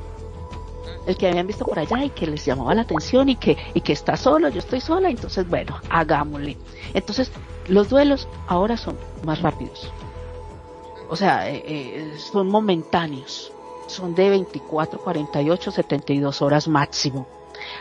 el 1.06 1.18
que 1.18 1.28
habían 1.28 1.48
visto 1.48 1.66
por 1.66 1.80
allá 1.80 2.04
y 2.04 2.10
que 2.12 2.28
les 2.28 2.46
llamaba 2.46 2.74
la 2.76 2.82
atención 2.84 3.30
y 3.30 3.36
que, 3.36 3.58
y 3.74 3.82
que 3.82 3.94
está 3.94 4.16
solo, 4.16 4.50
yo 4.50 4.60
estoy 4.60 4.82
sola, 4.82 5.10
entonces 5.10 5.48
bueno, 5.50 5.80
hagámosle. 5.90 6.58
Entonces, 6.94 7.32
los 7.68 7.90
duelos 7.90 8.28
ahora 8.48 8.78
son 8.78 8.98
más 9.24 9.42
rápidos. 9.42 9.92
O 11.10 11.16
sea, 11.16 11.50
eh, 11.50 11.64
eh, 11.66 12.18
son 12.18 12.48
momentáneos. 12.48 13.52
Son 13.88 14.14
de 14.14 14.30
24, 14.30 15.02
48, 15.02 15.72
72 15.72 16.42
horas 16.44 16.68
máximo. 16.68 17.28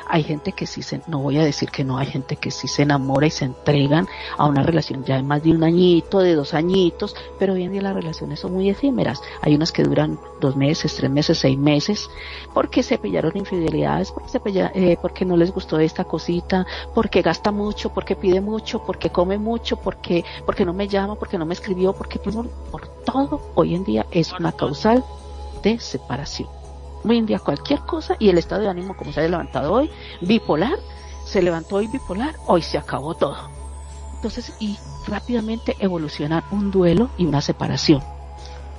Hay 0.09 0.23
gente 0.23 0.53
que 0.53 0.67
sí 0.67 0.83
se, 0.83 1.03
no 1.07 1.21
voy 1.21 1.39
a 1.39 1.45
decir 1.45 1.71
que 1.71 1.85
no, 1.85 1.99
hay 1.99 2.07
gente 2.07 2.37
que 2.37 2.51
sí 2.51 2.67
se 2.67 2.83
enamora 2.83 3.27
y 3.27 3.31
se 3.31 3.45
entregan 3.45 4.09
a 4.37 4.47
una 4.47 4.63
relación 4.63 5.05
ya 5.05 5.17
de 5.17 5.23
más 5.23 5.43
de 5.43 5.51
un 5.51 5.63
añito, 5.63 6.21
de 6.21 6.35
dos 6.35 6.55
añitos, 6.55 7.15
pero 7.39 7.53
hoy 7.53 7.65
en 7.65 7.73
día 7.73 7.83
las 7.83 7.95
relaciones 7.95 8.41
son 8.41 8.55
muy 8.55 8.71
efímeras. 8.71 9.21
Hay 9.43 9.55
unas 9.55 9.73
que 9.73 9.83
duran 9.83 10.19
dos 10.41 10.57
meses, 10.57 10.95
tres 10.95 11.11
meses, 11.11 11.39
seis 11.39 11.59
meses, 11.59 12.09
porque 12.55 12.83
se 12.83 12.99
pillaron 12.99 13.37
infidelidades, 13.37 14.11
porque, 14.11 14.31
se 14.31 14.41
eh, 14.75 14.99
porque 15.01 15.25
no 15.25 15.37
les 15.37 15.53
gustó 15.53 15.79
esta 15.79 16.05
cosita, 16.05 16.67
porque 16.95 17.23
gasta 17.23 17.53
mucho, 17.53 17.91
porque 17.91 18.17
pide 18.17 18.41
mucho, 18.41 18.83
porque 18.85 19.11
come 19.11 19.39
mucho, 19.39 19.77
porque, 19.77 20.25
porque 20.47 20.65
no 20.65 20.73
me 20.73 20.89
llama, 20.89 21.17
porque 21.17 21.39
no 21.39 21.47
me 21.47 21.55
escribió, 21.55 21.93
porque 21.93 22.19
por, 22.19 22.49
por 22.49 22.89
todo 23.05 23.41
hoy 23.55 23.75
en 23.75 23.85
día 23.85 24.07
es 24.11 24.33
una 24.33 24.53
causal 24.53 25.05
de 25.63 25.79
separación 25.79 26.58
hoy 27.05 27.19
en 27.19 27.27
día 27.27 27.39
cualquier 27.39 27.81
cosa 27.81 28.17
y 28.19 28.29
el 28.29 28.39
estado 28.39 28.63
de 28.63 28.69
ánimo 28.69 28.97
como 28.97 29.13
se 29.13 29.21
ha 29.21 29.29
levantado 29.29 29.73
hoy, 29.73 29.91
bipolar, 30.21 30.79
se 31.25 31.43
levantó 31.43 31.77
hoy 31.77 31.87
bipolar, 31.87 32.35
hoy 32.47 32.63
se 32.63 32.79
acabó 32.79 33.15
todo. 33.15 33.37
Entonces, 34.15 34.53
y 34.59 34.77
rápidamente 35.07 35.77
evoluciona 35.79 36.45
un 36.51 36.71
duelo 36.71 37.11
y 37.19 37.27
una 37.27 37.41
separación. 37.41 38.03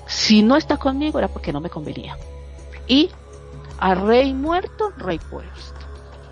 Si 0.07 0.41
no 0.41 0.57
está 0.57 0.77
conmigo 0.77 1.19
era 1.19 1.27
porque 1.27 1.53
no 1.53 1.61
me 1.61 1.69
convenía. 1.69 2.17
Y 2.87 3.11
a 3.79 3.95
rey 3.95 4.33
muerto, 4.33 4.91
rey 4.97 5.19
puesto. 5.19 5.79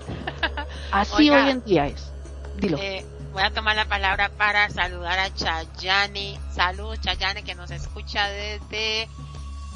Así 0.91 1.29
hoy 1.29 1.49
en 1.49 1.63
día 1.63 1.87
es. 1.87 2.11
Dilo. 2.57 2.77
Eh, 2.79 3.05
voy 3.31 3.43
a 3.43 3.51
tomar 3.51 3.75
la 3.75 3.85
palabra 3.85 4.29
para 4.29 4.69
saludar 4.69 5.19
a 5.19 5.33
Chayani. 5.33 6.39
Salud, 6.51 6.97
Chayani, 6.99 7.43
que 7.43 7.55
nos 7.55 7.71
escucha 7.71 8.27
desde 8.29 9.07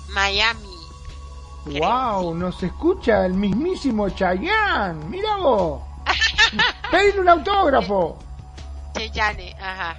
Miami. 0.09 0.70
¡Wow! 1.65 2.33
Nos 2.33 2.63
escucha 2.63 3.25
el 3.25 3.33
mismísimo 3.33 4.09
Chayanne. 4.09 5.05
¡Mira 5.05 5.35
vos! 5.37 5.83
¡Pedile 6.91 7.19
un 7.21 7.29
autógrafo! 7.29 8.17
Chayanne, 8.93 9.55
ajá. 9.61 9.97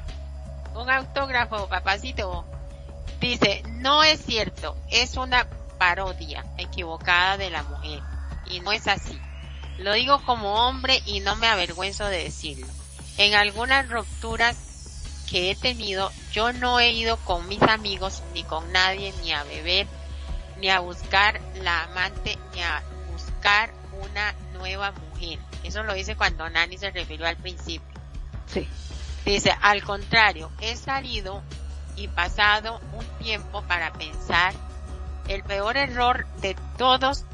Un 0.75 0.90
autógrafo, 0.90 1.68
papacito. 1.68 2.44
Dice, 3.20 3.62
no 3.68 4.03
es 4.03 4.20
cierto, 4.25 4.77
es 4.90 5.16
una 5.16 5.46
parodia 5.79 6.44
equivocada 6.59 7.37
de 7.37 7.51
la 7.51 7.62
mujer. 7.62 8.01
Y 8.46 8.61
no 8.61 8.72
es 8.72 8.88
así. 8.88 9.18
Lo 9.79 9.92
digo 9.92 10.20
como 10.25 10.66
hombre 10.66 11.01
y 11.07 11.20
no 11.20 11.37
me 11.37 11.46
avergüenzo 11.46 12.07
de 12.07 12.25
decirlo. 12.25 12.66
En 13.18 13.35
algunas 13.35 13.88
rupturas 13.88 14.57
que 15.31 15.53
he 15.53 15.55
tenido, 15.55 16.11
yo 16.33 16.53
no 16.53 16.81
he 16.81 16.90
ido 16.90 17.16
con 17.18 17.46
mis 17.48 17.62
amigos 17.62 18.22
ni 18.35 18.42
con 18.42 18.70
nadie 18.72 19.14
ni 19.22 19.33
a 19.33 19.44
beber 19.44 19.87
ni 20.62 20.70
a 20.70 20.79
buscar 20.79 21.40
la 21.57 21.83
amante, 21.83 22.38
ni 22.55 22.62
a 22.62 22.81
buscar 23.11 23.72
una 24.01 24.33
nueva 24.53 24.92
mujer. 24.92 25.40
Eso 25.64 25.83
lo 25.83 25.92
dice 25.92 26.14
cuando 26.14 26.48
Nani 26.48 26.79
se 26.79 26.92
refirió 26.92 27.27
al 27.27 27.37
principio. 27.37 28.01
Sí. 28.46 28.68
Dice, 29.25 29.53
al 29.61 29.83
contrario, 29.83 30.53
he 30.61 30.77
salido 30.77 31.42
y 31.96 32.07
pasado 32.07 32.81
un 32.92 33.05
tiempo 33.18 33.62
para 33.62 33.92
pensar 33.92 34.55
el 35.27 35.42
peor 35.42 35.77
error 35.77 36.27
de 36.40 36.57
todos, 36.79 37.25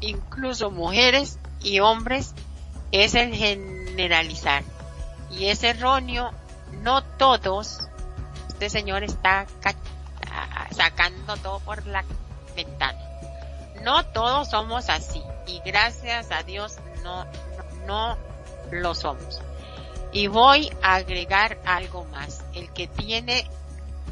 incluso 0.00 0.72
mujeres 0.72 1.38
y 1.60 1.78
hombres, 1.78 2.34
es 2.90 3.14
el 3.14 3.32
generalizar. 3.32 4.64
Y 5.30 5.46
es 5.46 5.62
erróneo, 5.62 6.32
no 6.82 7.04
todos, 7.04 7.88
este 8.48 8.70
señor 8.70 9.04
está 9.04 9.46
sacando 10.72 11.36
todo 11.36 11.60
por 11.60 11.86
la 11.86 12.04
no 13.82 14.04
todos 14.06 14.48
somos 14.48 14.88
así 14.88 15.22
y 15.46 15.60
gracias 15.64 16.30
a 16.30 16.42
Dios 16.42 16.76
no, 17.02 17.26
no, 17.86 18.16
lo 18.70 18.94
somos. 18.94 19.40
Y 20.12 20.26
voy 20.26 20.70
a 20.82 20.96
agregar 20.96 21.58
algo 21.64 22.04
más. 22.06 22.44
El 22.52 22.70
que 22.72 22.86
tiene, 22.86 23.48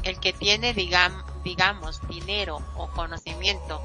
el 0.03 0.19
que 0.19 0.33
tiene, 0.33 0.73
digamos, 0.73 1.23
digamos, 1.43 2.05
dinero 2.07 2.61
o 2.75 2.87
conocimiento 2.89 3.81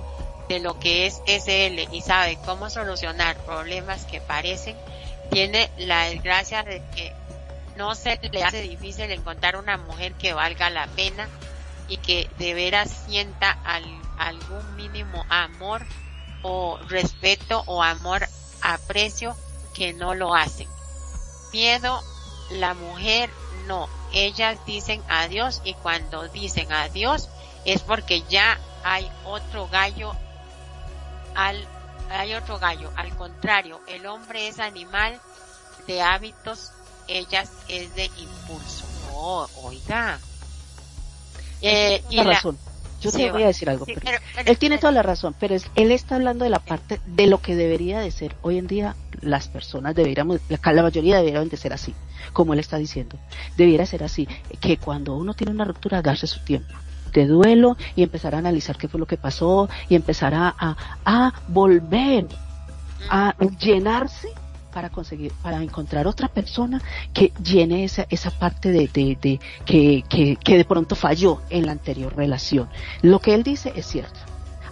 de 0.49 0.61
lo 0.61 0.79
que 0.79 1.07
es 1.07 1.23
SL 1.27 1.95
y 1.95 2.01
sabe 2.03 2.39
cómo 2.45 2.71
solucionar 2.71 3.37
problemas 3.45 4.05
que 4.05 4.21
parecen, 4.21 4.77
tiene 5.31 5.71
la 5.79 6.05
desgracia 6.05 6.63
de 6.63 6.83
que 6.95 7.13
no 7.77 7.95
se 7.95 8.19
le 8.31 8.45
hace 8.45 8.63
difícil 8.63 9.11
encontrar 9.11 9.57
una 9.57 9.77
mujer 9.77 10.15
que 10.15 10.33
valga 10.33 10.71
la 10.71 10.87
pena 10.89 11.29
y 11.89 11.97
que 11.99 12.29
de 12.39 12.55
veras 12.55 12.91
sienta 13.07 13.51
al 13.65 13.85
algún 14.19 14.77
mínimo 14.77 15.25
amor 15.29 15.85
o 16.43 16.79
respeto 16.89 17.63
o 17.67 17.83
amor, 17.83 18.29
aprecio 18.63 19.35
que 19.73 19.93
no 19.93 20.15
lo 20.15 20.35
hacen. 20.35 20.69
Miedo, 21.53 22.01
la 22.51 22.75
mujer 22.75 23.31
no. 23.67 23.89
Ellas 24.13 24.59
dicen 24.67 25.03
adiós 25.09 25.63
y 25.65 25.75
cuando 25.75 26.29
dicen 26.29 26.71
adiós 26.73 27.29
es 27.65 27.81
porque 27.83 28.23
ya 28.29 28.61
hay 28.85 29.11
otro 29.25 29.69
gallo 29.69 30.15
al, 31.35 31.67
hay 32.11 32.35
otro 32.35 32.59
gallo. 32.59 32.93
Al 32.97 33.17
contrario, 33.17 33.81
el 33.89 34.07
hombre 34.07 34.49
es 34.49 34.59
animal 34.59 35.21
de 35.87 36.03
hábitos, 36.03 36.73
ellas 37.09 37.51
es 37.69 37.95
de 37.95 38.05
impulso. 38.05 38.85
Oh, 39.13 39.49
oiga. 39.63 40.19
Eh, 41.63 42.05
y 42.11 42.23
razón 42.23 42.59
yo 43.05 43.11
te 43.11 43.31
voy 43.31 43.43
a 43.43 43.49
decir 43.49 43.69
algo. 43.69 43.87
él 44.47 44.59
tiene 44.59 44.79
toda 44.79 44.93
la 44.93 45.03
razón, 45.03 45.35
pero 45.39 45.55
él 45.75 45.93
está 45.93 46.17
hablando 46.17 46.45
de 46.45 46.51
la 46.51 46.59
parte 46.59 47.01
de 47.07 47.27
lo 47.27 47.41
que 47.41 47.55
debería 47.55 48.01
de 48.01 48.11
ser. 48.11 48.35
Hoy 48.43 48.59
en 48.59 48.67
día 48.67 48.97
las 49.21 49.49
personas 49.49 49.95
deberíamos, 49.95 50.41
la, 50.49 50.83
mayoría 50.83 51.19
deberían 51.19 51.49
de 51.49 51.57
ser 51.57 51.73
así, 51.73 51.95
como 52.33 52.55
él 52.55 52.61
está 52.61 52.79
diciendo. 52.79 53.19
Debiera 53.57 53.87
ser 53.87 54.03
así, 54.03 54.27
que 54.61 54.79
cuando 54.79 55.15
uno 55.15 55.35
tiene 55.35 55.53
una 55.53 55.65
ruptura, 55.65 56.03
darse 56.03 56.27
su 56.27 56.41
tiempo 56.41 56.75
de 57.13 57.27
duelo 57.27 57.77
y 57.95 58.03
empezar 58.03 58.35
a 58.35 58.39
analizar 58.39 58.77
qué 58.77 58.89
fue 58.89 58.99
lo 58.99 59.07
que 59.07 59.17
pasó 59.17 59.69
y 59.89 59.95
empezar 59.95 60.35
a, 60.35 60.55
a 61.05 61.33
volver 61.47 62.27
a 63.09 63.37
llenarse 63.61 64.29
para 64.75 64.91
conseguir, 64.91 65.33
para 65.41 65.63
encontrar 65.63 66.07
otra 66.09 66.29
persona 66.29 66.83
que 67.15 67.33
llene 67.43 67.85
esa, 67.85 68.07
esa 68.11 68.31
parte 68.31 68.73
de, 68.73 68.89
de, 68.89 69.41
que, 69.65 70.05
que, 70.09 70.37
que, 70.37 70.57
de 70.59 70.65
pronto 70.65 70.97
falló 70.97 71.41
en 71.49 71.67
la 71.67 71.73
anterior 71.73 72.15
relación. 72.15 72.69
Lo 73.01 73.21
que 73.21 73.35
él 73.35 73.45
dice 73.45 73.73
es 73.77 73.87
cierto. 73.87 74.19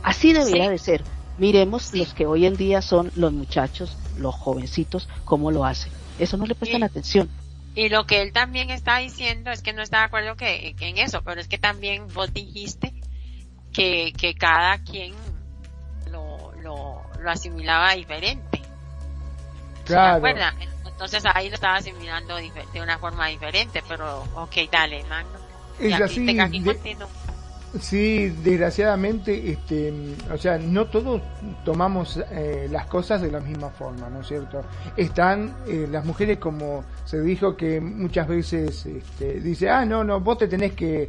Así 0.03 0.33
debería 0.33 0.69
de 0.69 0.79
ser. 0.79 1.05
Miremos 1.39 1.95
los 1.95 2.13
que 2.13 2.27
hoy 2.27 2.45
en 2.47 2.57
día 2.57 2.83
son 2.83 3.13
los 3.15 3.33
muchachos, 3.33 3.97
los 4.19 4.35
jovencitos, 4.35 5.09
cómo 5.25 5.51
lo 5.53 5.65
hacen. 5.65 5.93
Eso 6.19 6.37
no 6.37 6.47
le 6.47 6.57
prestan 6.57 6.83
atención. 6.83 7.31
Y 7.75 7.89
lo 7.89 8.05
que 8.05 8.21
él 8.21 8.33
también 8.33 8.71
está 8.71 8.99
diciendo 8.99 9.51
es 9.51 9.63
que 9.63 9.73
no 9.73 9.83
está 9.83 10.01
de 10.01 10.05
acuerdo 10.05 10.37
que, 10.37 10.75
en 10.79 10.99
eso, 10.99 11.23
pero 11.23 11.41
es 11.41 11.49
que 11.49 11.59
también 11.59 12.07
vos 12.13 12.35
dijiste 12.35 12.93
que, 13.73 14.13
que 14.19 14.35
cada 14.35 14.83
quien 14.83 15.15
lo, 16.11 16.53
lo, 16.61 17.01
lo 17.21 17.31
asimilaba 17.31 17.95
diferente. 17.95 18.52
Claro. 19.85 20.27
Entonces 20.87 21.25
ahí 21.35 21.49
lo 21.49 21.57
estaba 21.57 21.77
asimilando 21.77 22.37
de 22.37 22.81
una 22.81 22.99
forma 22.99 23.27
diferente, 23.27 23.83
pero 23.89 24.23
ok, 24.37 24.71
dale, 24.71 25.03
mano. 25.05 25.29
Es 25.81 26.01
así. 26.01 26.27
sí, 27.81 28.29
desgraciadamente, 28.29 29.51
este, 29.51 29.93
o 30.33 30.39
sea, 30.39 30.59
no 30.59 30.87
todos 30.87 31.21
tomamos 31.65 32.21
eh, 32.31 32.69
las 32.71 32.87
cosas 32.87 33.21
de 33.21 33.33
la 33.33 33.41
misma 33.41 33.71
forma, 33.71 34.09
¿no 34.11 34.21
es 34.21 34.29
cierto? 34.29 34.63
Están 34.97 35.57
eh, 35.67 35.89
las 35.91 36.05
mujeres 36.05 36.39
como 36.39 36.85
se 37.05 37.21
dijo 37.21 37.57
que 37.57 37.81
muchas 37.81 38.29
veces 38.29 38.87
este, 38.87 39.41
dice, 39.41 39.71
ah, 39.71 39.85
no, 39.85 40.05
no, 40.05 40.21
vos 40.21 40.39
te 40.39 40.47
tenés 40.47 40.73
que 40.75 41.09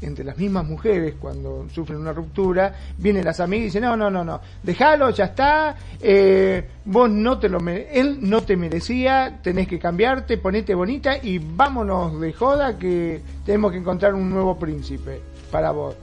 entre 0.00 0.24
las 0.24 0.38
mismas 0.38 0.66
mujeres 0.66 1.14
cuando 1.18 1.66
sufren 1.72 1.98
una 1.98 2.12
ruptura, 2.12 2.74
vienen 2.96 3.24
las 3.24 3.40
amigas 3.40 3.62
y 3.62 3.64
dicen, 3.66 3.82
no, 3.82 3.96
no, 3.96 4.10
no, 4.10 4.24
no, 4.24 4.40
déjalo, 4.62 5.10
ya 5.10 5.26
está, 5.26 5.76
eh, 6.00 6.66
vos 6.84 7.10
no 7.10 7.38
te 7.38 7.48
lo 7.48 7.58
él 7.68 8.18
no 8.22 8.42
te 8.42 8.56
merecía, 8.56 9.40
tenés 9.42 9.66
que 9.68 9.78
cambiarte, 9.78 10.38
ponete 10.38 10.74
bonita 10.74 11.16
y 11.20 11.38
vámonos 11.38 12.20
de 12.20 12.32
joda 12.32 12.78
que 12.78 13.20
tenemos 13.44 13.72
que 13.72 13.78
encontrar 13.78 14.14
un 14.14 14.30
nuevo 14.30 14.58
príncipe 14.58 15.20
para 15.50 15.72
vos. 15.72 15.96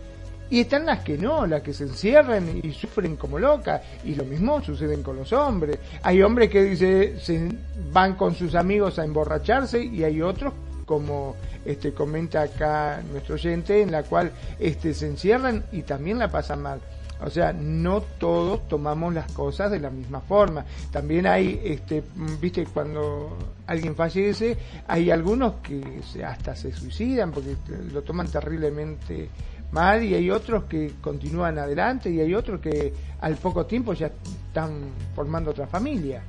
Y 0.50 0.60
están 0.62 0.86
las 0.86 1.00
que 1.00 1.18
no, 1.18 1.48
las 1.48 1.64
que 1.64 1.74
se 1.74 1.86
encierran 1.86 2.60
y 2.62 2.72
sufren 2.72 3.16
como 3.16 3.40
locas. 3.40 3.82
Y 4.04 4.14
lo 4.14 4.26
mismo 4.26 4.62
sucede 4.62 5.02
con 5.02 5.16
los 5.16 5.34
hombres. 5.34 5.80
Hay 6.04 6.22
hombres 6.22 6.50
que 6.50 6.64
dice, 6.64 7.20
se 7.20 7.50
van 7.92 8.16
con 8.16 8.36
sus 8.36 8.54
amigos 8.54 9.00
a 9.00 9.06
emborracharse 9.06 9.84
y 9.84 10.04
hay 10.04 10.22
otros 10.22 10.54
como 10.86 11.36
este, 11.66 11.94
comenta 11.94 12.42
acá 12.42 13.02
nuestro 13.12 13.36
oyente, 13.36 13.82
en 13.82 13.92
la 13.92 14.04
cual 14.04 14.32
este, 14.60 14.94
se 14.94 15.08
encierran 15.08 15.66
y 15.72 15.82
también 15.84 16.20
la 16.20 16.30
pasan 16.30 16.62
mal. 16.62 16.80
O 17.22 17.30
sea, 17.30 17.54
no 17.54 18.02
todos 18.02 18.68
tomamos 18.68 19.14
las 19.14 19.32
cosas 19.32 19.72
de 19.72 19.80
la 19.80 19.90
misma 19.90 20.20
forma. 20.20 20.66
También 20.92 21.26
hay, 21.26 21.62
este, 21.64 22.04
viste, 22.42 22.66
cuando 22.66 23.38
alguien 23.68 23.96
fallece, 23.96 24.58
hay 24.88 25.10
algunos 25.12 25.56
que 25.64 26.02
hasta 26.26 26.56
se 26.56 26.74
suicidan 26.74 27.32
porque 27.32 27.56
lo 27.92 28.02
toman 28.02 28.28
terriblemente 28.28 29.30
mal 29.72 30.04
y 30.04 30.14
hay 30.14 30.30
otros 30.30 30.66
que 30.66 30.94
continúan 31.02 31.58
adelante 31.58 32.10
y 32.10 32.20
hay 32.20 32.34
otros 32.34 32.60
que 32.60 32.94
al 33.22 33.36
poco 33.36 33.66
tiempo 33.66 33.94
ya 33.94 34.12
están 34.48 34.90
formando 35.16 35.52
otra 35.52 35.68
familia. 35.68 36.22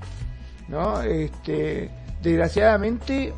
¿no? 0.69 1.03
Este, 1.03 1.91
desgraciadamente 2.23 3.33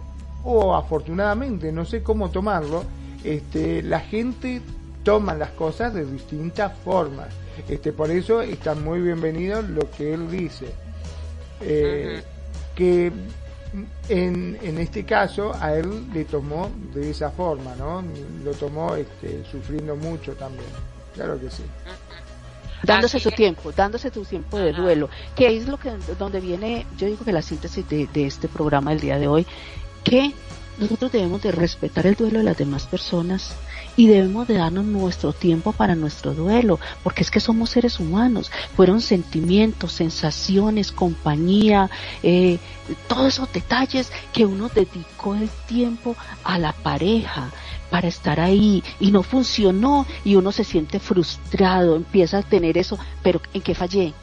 o 0.51 0.74
afortunadamente, 0.74 1.70
no 1.70 1.84
sé 1.84 2.03
cómo 2.03 2.30
tomarlo, 2.30 2.82
este, 3.22 3.82
la 3.82 4.01
gente 4.01 4.62
toma 5.05 5.34
las 5.34 5.51
cosas 5.51 5.92
de 5.92 6.07
distintas 6.07 6.72
formas. 6.78 7.28
Este, 7.68 7.92
por 7.92 8.11
eso 8.11 8.40
está 8.40 8.74
muy 8.74 9.03
bienvenido 9.03 9.61
lo 9.61 9.90
que 9.90 10.14
él 10.14 10.30
dice. 10.30 10.72
Eh, 11.61 12.22
que 12.74 13.12
en, 14.09 14.59
en 14.62 14.78
este 14.78 15.05
caso 15.05 15.53
a 15.61 15.74
él 15.74 16.11
le 16.14 16.24
tomó 16.24 16.70
de 16.94 17.11
esa 17.11 17.30
forma, 17.30 17.74
¿no? 17.76 18.03
Lo 18.42 18.53
tomó 18.53 18.94
este, 18.94 19.44
sufriendo 19.51 19.96
mucho 19.96 20.32
también. 20.32 20.70
Claro 21.14 21.38
que 21.38 21.51
sí. 21.51 21.64
Dándose 22.84 23.18
su 23.18 23.30
tiempo, 23.32 23.72
dándose 23.72 24.11
su 24.11 24.24
tiempo 24.24 24.57
de 24.57 24.72
duelo, 24.72 25.11
que 25.34 25.55
es 25.55 25.66
lo 25.66 25.78
que 25.78 25.90
donde 26.18 26.40
viene, 26.40 26.86
yo 26.96 27.07
digo 27.07 27.24
que 27.24 27.32
la 27.32 27.42
síntesis 27.42 27.86
de, 27.88 28.07
de 28.07 28.26
este 28.26 28.49
programa 28.49 28.92
del 28.92 29.01
día 29.01 29.18
de 29.18 29.26
hoy 29.26 29.46
que 30.09 30.32
nosotros 30.78 31.11
debemos 31.12 31.42
de 31.42 31.52
respetar 31.52 32.06
el 32.06 32.14
duelo 32.14 32.38
de 32.38 32.44
las 32.44 32.56
demás 32.56 32.86
personas 32.86 33.54
y 33.96 34.06
debemos 34.06 34.46
de 34.46 34.54
darnos 34.54 34.84
nuestro 34.84 35.32
tiempo 35.32 35.72
para 35.72 35.96
nuestro 35.96 36.34
duelo, 36.34 36.78
porque 37.02 37.22
es 37.22 37.32
que 37.32 37.40
somos 37.40 37.70
seres 37.70 37.98
humanos, 37.98 38.50
fueron 38.76 39.00
sentimientos, 39.00 39.92
sensaciones, 39.92 40.92
compañía, 40.92 41.90
eh, 42.22 42.59
todos 43.09 43.34
esos 43.34 43.52
detalles 43.52 44.12
que 44.32 44.46
uno 44.46 44.70
dedicó 44.72 45.34
el 45.34 45.50
tiempo 45.66 46.14
a 46.44 46.59
la 46.59 46.72
pareja 46.72 47.50
para 47.90 48.06
estar 48.06 48.38
ahí 48.38 48.84
y 49.00 49.11
no 49.11 49.24
funcionó 49.24 50.06
y 50.24 50.36
uno 50.36 50.52
se 50.52 50.62
siente 50.62 51.00
frustrado, 51.00 51.96
empieza 51.96 52.38
a 52.38 52.42
tener 52.42 52.78
eso, 52.78 52.98
pero 53.22 53.42
¿en 53.52 53.62
qué 53.62 53.74
fallé? 53.74 54.14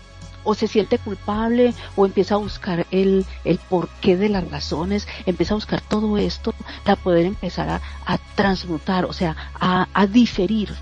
O 0.46 0.54
se 0.54 0.68
siente 0.68 0.98
culpable 0.98 1.74
o 1.98 2.06
empieza 2.06 2.36
a 2.36 2.38
buscar 2.38 2.88
el, 2.92 3.26
el 3.44 3.58
porqué 3.58 4.16
de 4.16 4.30
las 4.30 4.50
razones, 4.50 5.08
empieza 5.26 5.54
a 5.54 5.58
buscar 5.58 5.82
todo 5.82 6.18
esto 6.18 6.54
para 6.84 6.96
poder 6.96 7.26
empezar 7.26 7.68
a, 7.70 7.82
a 8.06 8.18
transmutar, 8.36 9.04
o 9.06 9.12
sea, 9.14 9.36
a, 9.60 9.88
a 9.94 10.08
diferir 10.08 10.74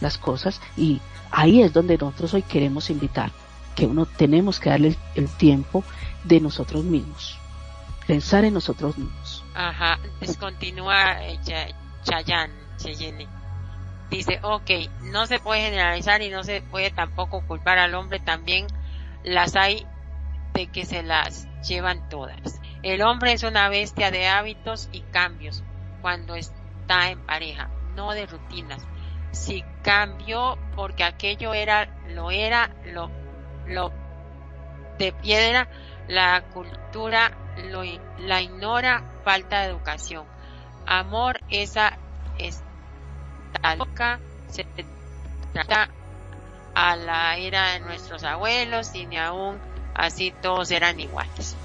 las 0.00 0.18
cosas 0.18 0.60
y 0.76 1.00
ahí 1.30 1.62
es 1.62 1.72
donde 1.72 1.98
nosotros 1.98 2.34
hoy 2.34 2.42
queremos 2.42 2.90
invitar, 2.90 3.30
que 3.74 3.86
uno 3.86 4.06
tenemos 4.06 4.60
que 4.60 4.70
darle 4.70 4.96
el, 5.14 5.28
tiempo 5.28 5.84
de 6.24 6.40
nosotros 6.40 6.84
mismos, 6.84 7.38
pensar 8.06 8.44
en 8.44 8.54
nosotros 8.54 8.96
mismos. 8.96 9.44
Ajá, 9.54 9.98
descontinúa 10.20 11.24
eh, 11.24 11.38
Chayan, 12.04 12.50
Cheyenne. 12.76 13.26
Dice, 14.10 14.38
ok, 14.42 14.70
no 15.02 15.26
se 15.26 15.40
puede 15.40 15.62
generalizar 15.62 16.22
y 16.22 16.30
no 16.30 16.44
se 16.44 16.62
puede 16.62 16.90
tampoco 16.90 17.42
culpar 17.46 17.78
al 17.78 17.94
hombre 17.94 18.20
también 18.20 18.66
las 19.24 19.56
hay 19.56 19.86
de 20.52 20.68
que 20.68 20.84
se 20.84 21.02
las 21.02 21.48
llevan 21.66 22.08
todas. 22.08 22.60
El 22.82 23.02
hombre 23.02 23.32
es 23.32 23.42
una 23.42 23.68
bestia 23.68 24.10
de 24.10 24.28
hábitos 24.28 24.88
y 24.92 25.00
cambios 25.00 25.64
cuando 26.02 26.34
está 26.34 27.10
en 27.10 27.20
pareja, 27.20 27.70
no 27.96 28.12
de 28.12 28.26
rutinas. 28.26 28.86
Si 29.32 29.64
cambió 29.82 30.58
porque 30.76 31.02
aquello 31.02 31.54
era, 31.54 31.86
lo 32.08 32.30
era, 32.30 32.70
lo, 32.84 33.10
lo 33.66 33.90
de 34.98 35.12
piedra, 35.12 35.68
la 36.06 36.44
cultura 36.52 37.32
lo, 37.70 37.82
la 38.18 38.42
ignora, 38.42 39.02
falta 39.24 39.60
de 39.60 39.70
educación. 39.70 40.26
Amor, 40.86 41.40
esa 41.48 41.98
está 42.38 43.76
loca, 43.76 44.20
se 44.48 44.66
trata 45.52 45.88
a 46.74 46.96
la 46.96 47.36
era 47.36 47.72
de 47.72 47.80
nuestros 47.80 48.24
abuelos 48.24 48.94
y 48.94 49.06
ni 49.06 49.16
aún 49.16 49.58
así 49.94 50.32
todos 50.42 50.70
eran 50.70 50.98
iguales. 50.98 51.56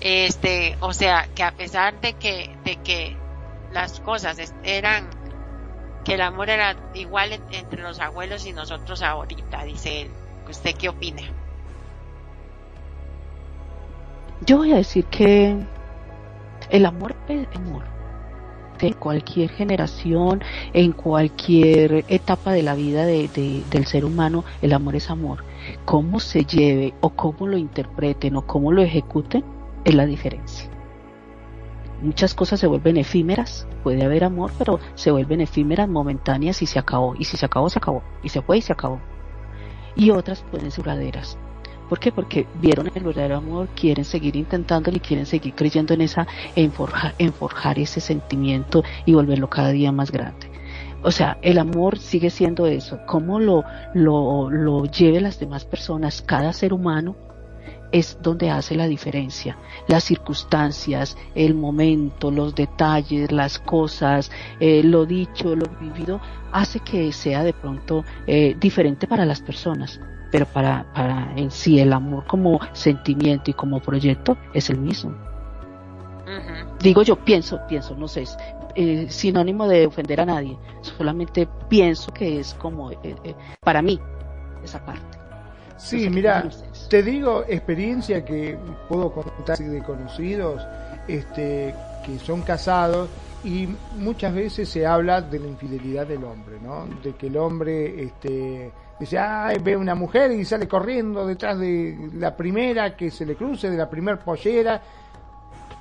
Este, 0.00 0.76
o 0.80 0.92
sea, 0.92 1.28
que 1.34 1.42
a 1.42 1.52
pesar 1.52 2.00
de 2.00 2.14
que, 2.14 2.56
de 2.64 2.76
que 2.76 3.16
las 3.72 4.00
cosas 4.00 4.38
eran, 4.64 5.08
que 6.04 6.14
el 6.14 6.22
amor 6.22 6.50
era 6.50 6.76
igual 6.94 7.40
entre 7.50 7.82
los 7.82 8.00
abuelos 8.00 8.46
y 8.46 8.52
nosotros 8.52 9.02
ahorita, 9.02 9.64
dice 9.64 10.02
él. 10.02 10.10
¿Usted 10.48 10.74
qué 10.74 10.88
opina? 10.88 11.22
Yo 14.46 14.56
voy 14.56 14.72
a 14.72 14.76
decir 14.76 15.04
que 15.04 15.56
el 16.70 16.86
amor 16.86 17.14
es 17.28 17.46
amor 17.54 17.99
en 18.82 18.94
cualquier 18.94 19.50
generación, 19.50 20.42
en 20.72 20.92
cualquier 20.92 22.04
etapa 22.08 22.52
de 22.52 22.62
la 22.62 22.74
vida 22.74 23.04
de, 23.04 23.28
del 23.70 23.86
ser 23.86 24.04
humano, 24.04 24.44
el 24.62 24.72
amor 24.72 24.96
es 24.96 25.10
amor. 25.10 25.44
Cómo 25.84 26.20
se 26.20 26.44
lleve 26.44 26.94
o 27.00 27.10
cómo 27.10 27.46
lo 27.46 27.56
interpreten 27.56 28.36
o 28.36 28.46
cómo 28.46 28.72
lo 28.72 28.82
ejecuten 28.82 29.44
es 29.84 29.94
la 29.94 30.06
diferencia. 30.06 30.68
Muchas 32.02 32.34
cosas 32.34 32.58
se 32.58 32.66
vuelven 32.66 32.96
efímeras, 32.96 33.66
puede 33.82 34.02
haber 34.02 34.24
amor, 34.24 34.52
pero 34.56 34.80
se 34.94 35.10
vuelven 35.10 35.42
efímeras, 35.42 35.86
momentáneas 35.88 36.62
y 36.62 36.66
se 36.66 36.78
acabó. 36.78 37.14
Y 37.18 37.24
si 37.24 37.36
se 37.36 37.44
acabó, 37.44 37.68
se 37.68 37.78
acabó. 37.78 38.02
Y 38.22 38.30
se 38.30 38.40
fue 38.40 38.58
y 38.58 38.62
se 38.62 38.72
acabó. 38.72 39.00
Y 39.96 40.10
otras 40.10 40.42
pueden 40.50 40.70
ser 40.70 40.84
duraderas. 40.84 41.36
¿Por 41.90 41.98
qué? 41.98 42.12
Porque 42.12 42.46
vieron 42.54 42.88
el 42.94 43.02
verdadero 43.02 43.38
amor, 43.38 43.66
quieren 43.74 44.04
seguir 44.04 44.36
intentándolo 44.36 44.96
y 44.96 45.00
quieren 45.00 45.26
seguir 45.26 45.54
creyendo 45.56 45.92
en 45.92 46.02
esa, 46.02 46.24
en 46.54 46.70
forjar, 46.70 47.80
ese 47.80 48.00
sentimiento 48.00 48.84
y 49.04 49.14
volverlo 49.14 49.50
cada 49.50 49.70
día 49.70 49.90
más 49.90 50.12
grande. 50.12 50.48
O 51.02 51.10
sea, 51.10 51.38
el 51.42 51.58
amor 51.58 51.98
sigue 51.98 52.30
siendo 52.30 52.66
eso. 52.66 53.00
Cómo 53.08 53.40
lo, 53.40 53.64
lo, 53.92 54.48
lo 54.50 54.84
lleve 54.84 55.20
las 55.20 55.40
demás 55.40 55.64
personas, 55.64 56.22
cada 56.22 56.52
ser 56.52 56.72
humano, 56.72 57.16
es 57.90 58.18
donde 58.22 58.50
hace 58.50 58.76
la 58.76 58.86
diferencia. 58.86 59.58
Las 59.88 60.04
circunstancias, 60.04 61.18
el 61.34 61.54
momento, 61.54 62.30
los 62.30 62.54
detalles, 62.54 63.32
las 63.32 63.58
cosas, 63.58 64.30
eh, 64.60 64.84
lo 64.84 65.06
dicho, 65.06 65.56
lo 65.56 65.66
vivido, 65.80 66.20
hace 66.52 66.78
que 66.78 67.10
sea 67.10 67.42
de 67.42 67.52
pronto 67.52 68.04
eh, 68.28 68.56
diferente 68.60 69.08
para 69.08 69.26
las 69.26 69.40
personas. 69.40 70.00
Pero 70.30 70.46
para, 70.46 70.86
para 70.94 71.32
en 71.36 71.50
sí 71.50 71.80
el 71.80 71.92
amor 71.92 72.26
como 72.26 72.60
sentimiento 72.72 73.50
y 73.50 73.54
como 73.54 73.80
proyecto 73.80 74.36
es 74.54 74.70
el 74.70 74.78
mismo. 74.78 75.12
Digo 76.80 77.02
yo, 77.02 77.16
pienso, 77.16 77.60
pienso, 77.68 77.94
no 77.96 78.06
sé, 78.06 78.24
eh, 78.76 79.06
sinónimo 79.10 79.66
de 79.66 79.86
ofender 79.86 80.20
a 80.20 80.26
nadie, 80.26 80.56
solamente 80.80 81.48
pienso 81.68 82.12
que 82.12 82.40
es 82.40 82.54
como, 82.54 82.90
para 83.60 83.82
mí, 83.82 84.00
esa 84.62 84.84
parte. 84.84 85.18
Sí, 85.76 86.08
mira, 86.10 86.48
te 86.88 87.02
digo 87.02 87.44
experiencia 87.48 88.24
que 88.24 88.58
puedo 88.88 89.10
contar 89.12 89.58
de 89.58 89.82
conocidos 89.82 90.62
este, 91.08 91.74
que 92.04 92.18
son 92.18 92.42
casados 92.42 93.08
y 93.42 93.66
muchas 93.96 94.34
veces 94.34 94.68
se 94.68 94.86
habla 94.86 95.22
de 95.22 95.38
la 95.38 95.48
infidelidad 95.48 96.06
del 96.06 96.24
hombre, 96.24 96.58
¿no? 96.62 96.86
De 97.02 97.14
que 97.14 97.28
el 97.28 97.36
hombre 97.38 98.04
este, 98.04 98.70
dice, 99.00 99.18
ay, 99.18 99.56
ve 99.62 99.76
una 99.76 99.96
mujer 99.96 100.30
y 100.30 100.44
sale 100.44 100.68
corriendo 100.68 101.26
detrás 101.26 101.58
de 101.58 102.10
la 102.14 102.36
primera 102.36 102.96
que 102.96 103.10
se 103.10 103.26
le 103.26 103.34
cruce, 103.34 103.70
de 103.70 103.76
la 103.76 103.90
primer 103.90 104.18
pollera 104.20 104.80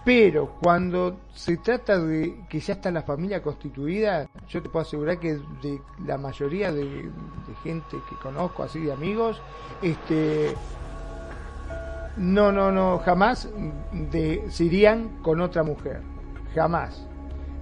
pero 0.03 0.55
cuando 0.61 1.19
se 1.33 1.57
trata 1.57 1.99
de 1.99 2.45
que 2.49 2.59
ya 2.59 2.73
está 2.73 2.89
la 2.89 3.03
familia 3.03 3.41
constituida, 3.41 4.27
yo 4.47 4.61
te 4.61 4.69
puedo 4.69 4.83
asegurar 4.83 5.19
que 5.19 5.35
de 5.61 5.81
la 6.05 6.17
mayoría 6.17 6.71
de, 6.71 7.11
gente 7.63 7.97
que 8.09 8.15
conozco, 8.15 8.63
así 8.63 8.79
de 8.79 8.93
amigos, 8.93 9.41
este, 9.81 10.55
no, 12.17 12.51
no, 12.51 12.71
no, 12.71 12.99
jamás 12.99 13.49
de, 13.91 14.45
se 14.49 14.63
irían 14.63 15.21
con 15.21 15.41
otra 15.41 15.63
mujer, 15.63 16.01
jamás. 16.55 17.05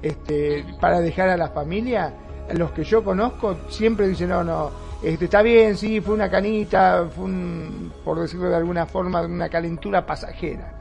Este, 0.04 0.64
para 0.80 1.02
dejar 1.02 1.30
a 1.30 1.38
la 1.38 1.50
familia, 1.50 2.14
los 2.54 2.72
que 2.72 2.84
yo 2.84 3.04
conozco 3.04 3.58
siempre 3.70 4.08
dicen, 4.08 4.30
no, 4.30 4.44
no, 4.44 4.72
este, 5.04 5.26
está 5.26 5.42
bien, 5.42 5.78
sí, 5.78 6.02
fue 6.02 6.16
una 6.16 6.30
canita, 6.30 7.08
fue 7.16 7.26
un, 7.26 7.92
por 8.04 8.20
decirlo 8.20 8.50
de 8.50 8.56
alguna 8.56 8.86
forma, 8.86 9.22
una 9.22 9.50
calentura 9.50 10.06
pasajera 10.06 10.78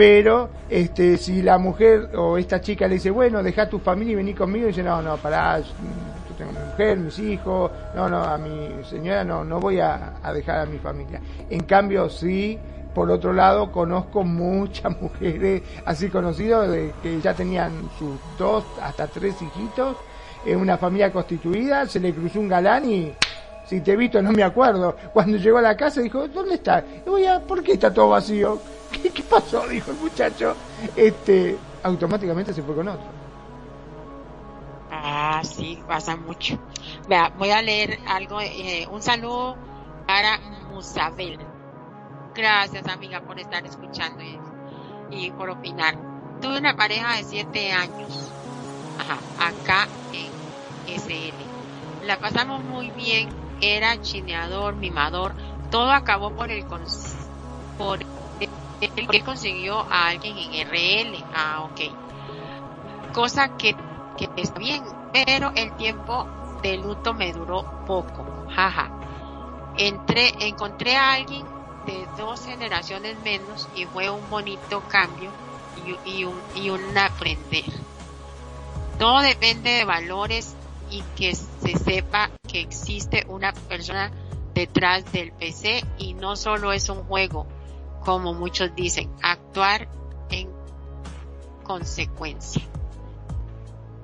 pero 0.00 0.48
este, 0.68 1.18
si 1.18 1.42
la 1.42 1.58
mujer 1.58 2.10
o 2.16 2.38
esta 2.38 2.60
chica 2.60 2.86
le 2.86 2.94
dice, 2.94 3.10
bueno, 3.10 3.42
deja 3.42 3.68
tu 3.68 3.78
familia 3.78 4.12
y 4.12 4.16
vení 4.16 4.32
conmigo, 4.32 4.66
dice, 4.66 4.82
no, 4.82 5.02
no, 5.02 5.16
pará, 5.16 5.60
yo 5.60 6.34
tengo 6.38 6.52
mi 6.52 6.58
mujer, 6.58 6.98
mis 6.98 7.18
hijos, 7.18 7.70
no, 7.94 8.08
no, 8.08 8.22
a 8.22 8.38
mi 8.38 8.82
señora 8.84 9.24
no, 9.24 9.44
no 9.44 9.60
voy 9.60 9.80
a, 9.80 10.14
dejar 10.32 10.60
a 10.60 10.66
mi 10.66 10.78
familia. 10.78 11.20
En 11.50 11.64
cambio, 11.64 12.08
sí, 12.08 12.58
por 12.94 13.10
otro 13.10 13.32
lado, 13.32 13.70
conozco 13.70 14.22
muchas 14.22 14.98
mujeres 15.02 15.62
así 15.84 16.08
conocidas 16.08 16.70
que 17.02 17.20
ya 17.20 17.34
tenían 17.34 17.72
sus 17.98 18.18
dos 18.38 18.64
hasta 18.80 19.06
tres 19.06 19.34
hijitos 19.42 19.96
en 20.44 20.58
una 20.58 20.78
familia 20.78 21.12
constituida, 21.12 21.86
se 21.86 22.00
le 22.00 22.14
cruzó 22.14 22.40
un 22.40 22.48
galán 22.48 22.90
y 22.90 23.12
si 23.66 23.80
te 23.80 23.92
he 23.92 23.96
visto 23.96 24.20
no 24.20 24.32
me 24.32 24.42
acuerdo. 24.42 24.96
Cuando 25.12 25.36
llegó 25.36 25.58
a 25.58 25.62
la 25.62 25.76
casa 25.76 26.00
dijo, 26.00 26.26
¿dónde 26.28 26.54
está? 26.54 26.84
Y 27.06 27.08
voy 27.08 27.24
a, 27.26 27.40
¿por 27.40 27.62
qué 27.62 27.72
está 27.72 27.92
todo 27.92 28.10
vacío? 28.10 28.60
¿Qué, 29.14 29.22
pasó? 29.22 29.66
Dijo 29.68 29.90
el 29.92 29.98
muchacho. 29.98 30.54
Este, 30.96 31.56
automáticamente 31.82 32.52
se 32.52 32.62
fue 32.62 32.74
con 32.74 32.88
otro. 32.88 33.20
Ah, 34.90 35.40
sí, 35.44 35.78
pasa 35.86 36.16
mucho. 36.16 36.58
Vea, 37.08 37.32
voy 37.38 37.50
a 37.50 37.62
leer 37.62 37.98
algo, 38.08 38.40
eh, 38.40 38.86
un 38.90 39.00
saludo 39.00 39.56
para 40.06 40.38
Musabel. 40.72 41.38
Gracias, 42.34 42.86
amiga, 42.86 43.20
por 43.20 43.38
estar 43.38 43.64
escuchando 43.64 44.22
y, 45.10 45.30
por 45.32 45.50
opinar. 45.50 45.96
Tuve 46.40 46.58
una 46.58 46.74
pareja 46.74 47.16
de 47.16 47.24
siete 47.24 47.72
años, 47.72 48.32
ajá, 48.98 49.18
acá 49.48 49.88
en 50.12 50.29
SL. 50.96 52.06
La 52.06 52.18
pasamos 52.18 52.64
muy 52.64 52.90
bien, 52.90 53.28
era 53.60 54.00
chineador, 54.00 54.76
mimador, 54.76 55.34
todo 55.70 55.90
acabó 55.90 56.34
por 56.34 56.50
el 56.50 56.64
por 57.76 58.00
él 58.80 59.22
consiguió 59.24 59.80
a 59.90 60.08
alguien 60.08 60.36
en 60.36 60.68
RL. 60.68 61.24
Ah, 61.34 61.62
ok. 61.62 63.12
Cosa 63.12 63.48
que, 63.56 63.74
que 64.16 64.28
está 64.36 64.58
bien, 64.58 64.82
pero 65.12 65.52
el 65.54 65.72
tiempo 65.76 66.26
de 66.62 66.78
luto 66.78 67.14
me 67.14 67.32
duró 67.32 67.64
poco. 67.86 68.24
Jaja. 68.48 68.90
Entré, 69.76 70.32
encontré 70.40 70.96
a 70.96 71.14
alguien 71.14 71.46
de 71.86 72.06
dos 72.18 72.44
generaciones 72.44 73.18
menos 73.20 73.68
y 73.74 73.86
fue 73.86 74.10
un 74.10 74.28
bonito 74.28 74.82
cambio 74.88 75.32
y, 76.04 76.24
un, 76.24 76.42
y 76.54 76.70
un 76.70 76.96
aprender. 76.96 77.64
Todo 78.98 79.20
depende 79.20 79.70
de 79.70 79.84
valores 79.84 80.56
y 80.90 81.02
que 81.16 81.34
se 81.34 81.78
sepa 81.78 82.30
que 82.46 82.60
existe 82.60 83.24
una 83.28 83.52
persona 83.52 84.10
detrás 84.54 85.10
del 85.12 85.32
PC 85.32 85.84
y 85.98 86.14
no 86.14 86.36
solo 86.36 86.72
es 86.72 86.88
un 86.88 87.04
juego, 87.04 87.46
como 88.04 88.34
muchos 88.34 88.74
dicen, 88.74 89.10
actuar 89.22 89.88
en 90.30 90.50
consecuencia. 91.62 92.62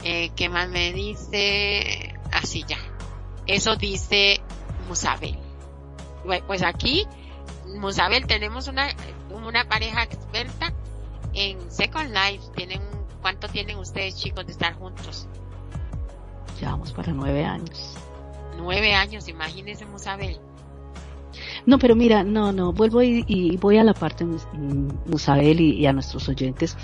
Eh, 0.04 0.30
¿Qué 0.36 0.48
más 0.48 0.68
me 0.68 0.92
dice? 0.92 2.14
Así 2.32 2.64
ya. 2.66 2.78
Eso 3.46 3.76
dice 3.76 4.40
Musabel. 4.88 5.38
Pues 6.46 6.62
aquí, 6.62 7.06
Musabel, 7.66 8.26
tenemos 8.26 8.68
una, 8.68 8.88
una 9.30 9.68
pareja 9.68 10.04
experta 10.04 10.72
en 11.32 11.70
Second 11.70 12.12
Life. 12.12 12.44
Tienen, 12.54 12.82
¿Cuánto 13.20 13.48
tienen 13.48 13.78
ustedes 13.78 14.16
chicos 14.16 14.46
de 14.46 14.52
estar 14.52 14.74
juntos? 14.74 15.28
Llevamos 16.60 16.92
para 16.92 17.12
nueve 17.12 17.44
años. 17.44 17.94
Nueve 18.56 18.94
años, 18.94 19.28
imagínense 19.28 19.84
Musabel. 19.86 20.38
No, 21.66 21.78
pero 21.78 21.96
mira, 21.96 22.22
no, 22.22 22.52
no, 22.52 22.72
vuelvo 22.72 23.02
y, 23.02 23.56
voy 23.60 23.78
a 23.78 23.84
la 23.84 23.92
parte, 23.92 24.24
Musabel, 25.06 25.60
y, 25.60 25.72
y 25.72 25.86
a 25.86 25.92
nuestros 25.92 26.28
oyentes, 26.28 26.76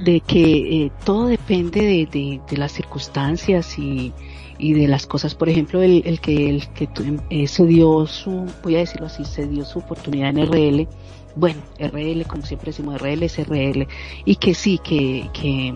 de 0.00 0.20
que 0.20 0.84
eh, 0.84 0.92
todo 1.04 1.26
depende 1.26 1.80
de, 1.80 2.40
de, 2.48 2.56
las 2.56 2.72
circunstancias 2.72 3.78
y, 3.78 4.12
y 4.58 4.72
de 4.74 4.88
las 4.88 5.06
cosas. 5.06 5.34
Por 5.34 5.48
ejemplo, 5.48 5.82
el, 5.82 6.02
el 6.06 6.20
que, 6.20 6.48
el 6.48 6.68
que 6.68 6.88
eh, 7.30 7.46
se 7.46 7.66
dio 7.66 8.06
su, 8.06 8.46
voy 8.62 8.76
a 8.76 8.80
decirlo 8.80 9.06
así, 9.06 9.24
se 9.24 9.46
dio 9.46 9.64
su 9.64 9.80
oportunidad 9.80 10.30
en 10.30 10.46
RL. 10.46 10.88
Bueno, 11.34 11.60
RL, 11.78 12.24
como 12.26 12.44
siempre 12.44 12.66
decimos, 12.66 13.00
RL 13.00 13.22
es 13.24 13.38
RL. 13.38 13.86
Y 14.24 14.36
que 14.36 14.54
sí, 14.54 14.78
que, 14.78 15.28
que, 15.32 15.74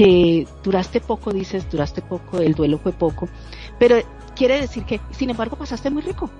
que 0.00 0.46
duraste 0.64 0.98
poco, 0.98 1.30
dices, 1.30 1.70
duraste 1.70 2.00
poco, 2.00 2.38
el 2.38 2.54
duelo 2.54 2.78
fue 2.78 2.92
poco. 2.92 3.28
Pero 3.78 3.96
quiere 4.34 4.58
decir 4.58 4.84
que, 4.84 4.98
sin 5.10 5.28
embargo, 5.28 5.56
pasaste 5.56 5.90
muy 5.90 6.00
rico 6.00 6.30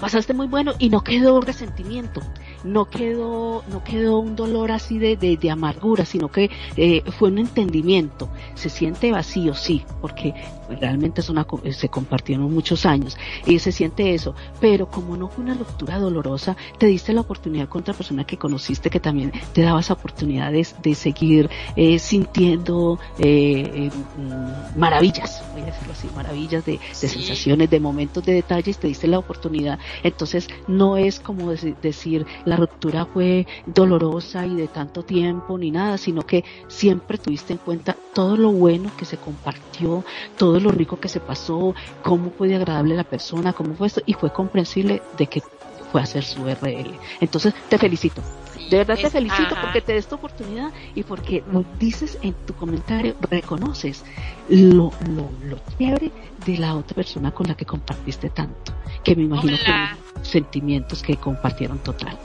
pasaste 0.00 0.34
muy 0.34 0.46
bueno 0.46 0.72
y 0.78 0.88
no 0.90 1.02
quedó 1.02 1.40
resentimiento, 1.40 2.20
no 2.64 2.86
quedó, 2.86 3.64
no 3.70 3.84
quedó 3.84 4.18
un 4.18 4.36
dolor 4.36 4.72
así 4.72 4.98
de, 4.98 5.16
de, 5.16 5.50
amargura, 5.50 6.04
sino 6.04 6.30
que 6.30 6.50
eh, 6.76 7.02
fue 7.18 7.28
un 7.28 7.38
entendimiento. 7.38 8.28
Se 8.54 8.68
siente 8.68 9.12
vacío, 9.12 9.54
sí, 9.54 9.84
porque 10.00 10.34
realmente 10.68 11.20
es 11.20 11.28
una, 11.28 11.46
se 11.72 11.88
compartieron 11.88 12.52
muchos 12.52 12.86
años 12.86 13.16
y 13.46 13.58
se 13.58 13.72
siente 13.72 14.14
eso, 14.14 14.34
pero 14.60 14.88
como 14.88 15.16
no 15.16 15.28
fue 15.28 15.44
una 15.44 15.54
ruptura 15.54 15.98
dolorosa, 15.98 16.56
te 16.78 16.86
diste 16.86 17.12
la 17.12 17.22
oportunidad 17.22 17.68
con 17.68 17.82
otra 17.82 17.94
persona 17.94 18.24
que 18.24 18.36
conociste 18.36 18.90
que 18.90 19.00
también 19.00 19.32
te 19.52 19.62
daba 19.62 19.80
esa 19.80 19.94
oportunidad 19.94 20.52
de, 20.52 20.94
seguir 20.94 21.50
eh, 21.76 21.98
sintiendo 21.98 22.98
eh, 23.18 23.90
mm, 24.16 24.78
maravillas, 24.78 25.42
voy 25.52 25.62
a 25.62 25.66
decirlo 25.66 25.92
así, 25.92 26.08
maravillas 26.14 26.64
de, 26.64 26.78
sensaciones, 26.92 27.70
de 27.70 27.80
momentos, 27.80 28.24
de 28.24 28.34
detalles, 28.34 28.78
te 28.78 28.88
diste 28.88 29.08
la 29.08 29.18
oportunidad. 29.18 29.78
Entonces 30.02 30.48
no 30.68 30.96
es 30.96 31.20
como 31.20 31.52
decir 31.52 32.26
la 32.44 32.56
ruptura 32.56 33.06
fue 33.06 33.46
dolorosa 33.66 34.46
y 34.46 34.54
de 34.54 34.68
tanto 34.68 35.02
tiempo 35.02 35.58
ni 35.58 35.70
nada, 35.70 35.98
sino 35.98 36.22
que 36.22 36.44
siempre 36.68 37.18
tuviste 37.18 37.52
en 37.52 37.58
cuenta 37.58 37.96
todo 38.14 38.36
lo 38.36 38.52
bueno 38.52 38.90
que 38.96 39.04
se 39.04 39.16
compartió, 39.16 40.04
todo 40.38 40.53
lo 40.60 40.70
rico 40.70 40.98
que 41.00 41.08
se 41.08 41.20
pasó, 41.20 41.74
cómo 42.02 42.30
fue 42.30 42.54
agradable 42.54 42.94
la 42.94 43.04
persona, 43.04 43.52
cómo 43.52 43.74
fue 43.74 43.86
esto, 43.86 44.02
y 44.06 44.14
fue 44.14 44.32
comprensible 44.32 45.02
de 45.16 45.26
que 45.26 45.42
fue 45.92 46.00
a 46.00 46.04
hacer 46.04 46.24
su 46.24 46.44
RL. 46.44 46.98
Entonces, 47.20 47.54
te 47.68 47.78
felicito. 47.78 48.22
De 48.70 48.78
verdad 48.78 48.96
te 48.96 49.10
felicito 49.10 49.54
porque 49.60 49.80
te 49.80 49.92
des 49.92 50.04
esta 50.04 50.14
oportunidad 50.14 50.72
y 50.94 51.02
porque 51.02 51.44
lo 51.52 51.64
dices 51.78 52.18
en 52.22 52.32
tu 52.46 52.54
comentario, 52.54 53.14
reconoces 53.30 54.04
lo, 54.48 54.90
lo, 55.10 55.30
lo 55.44 55.58
chévere 55.78 56.10
de 56.46 56.58
la 56.58 56.74
otra 56.74 56.94
persona 56.94 57.30
con 57.30 57.46
la 57.46 57.54
que 57.54 57.64
compartiste 57.64 58.30
tanto, 58.30 58.72
que 59.02 59.14
me 59.14 59.22
imagino 59.24 59.56
que 59.56 60.24
sentimientos 60.24 61.02
que 61.02 61.16
compartieron 61.16 61.78
total. 61.78 62.18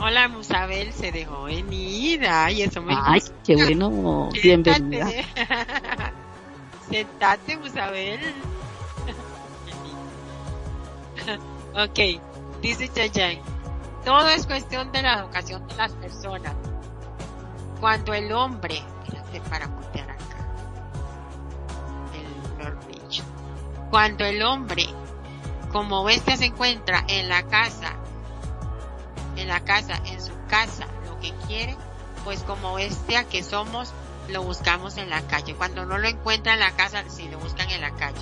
Hola, 0.00 0.28
Musabel 0.28 0.92
se 0.92 1.10
dejó 1.10 1.44
venir. 1.44 2.24
Ay, 2.28 2.62
eso 2.62 2.80
me 2.80 2.94
Ay, 2.96 3.20
qué 3.44 3.56
bueno. 3.56 4.28
Bienvenida. 4.42 5.08
Sentate, 6.90 7.56
Musabel. 7.56 8.34
ok, 11.74 12.60
dice 12.62 12.88
Chayan. 12.88 13.40
Todo 14.04 14.28
es 14.28 14.46
cuestión 14.46 14.90
de 14.92 15.02
la 15.02 15.18
educación 15.20 15.66
de 15.68 15.74
las 15.74 15.92
personas. 15.92 16.54
Cuando 17.80 18.14
el 18.14 18.32
hombre, 18.32 18.82
para 19.50 19.66
acá. 19.66 20.06
El 22.14 22.64
Lord 22.64 22.78
Beach. 22.86 23.22
Cuando 23.90 24.24
el 24.24 24.42
hombre, 24.42 24.86
como 25.72 26.04
bestia 26.04 26.36
se 26.36 26.46
encuentra 26.46 27.04
en 27.08 27.28
la 27.28 27.42
casa, 27.44 27.94
en 29.36 29.48
la 29.48 29.60
casa, 29.60 30.00
en 30.06 30.20
su 30.20 30.32
casa, 30.48 30.86
lo 31.06 31.18
que 31.20 31.32
quiere, 31.46 31.76
pues 32.24 32.42
como 32.42 32.74
bestia 32.74 33.24
que 33.24 33.42
somos, 33.42 33.92
lo 34.28 34.42
buscamos 34.42 34.96
en 34.96 35.10
la 35.10 35.22
calle. 35.22 35.54
Cuando 35.54 35.84
no 35.84 35.98
lo 35.98 36.08
encuentra 36.08 36.54
en 36.54 36.60
la 36.60 36.72
casa, 36.72 37.02
sí 37.08 37.28
lo 37.28 37.38
buscan 37.38 37.70
en 37.70 37.80
la 37.80 37.94
calle. 37.94 38.20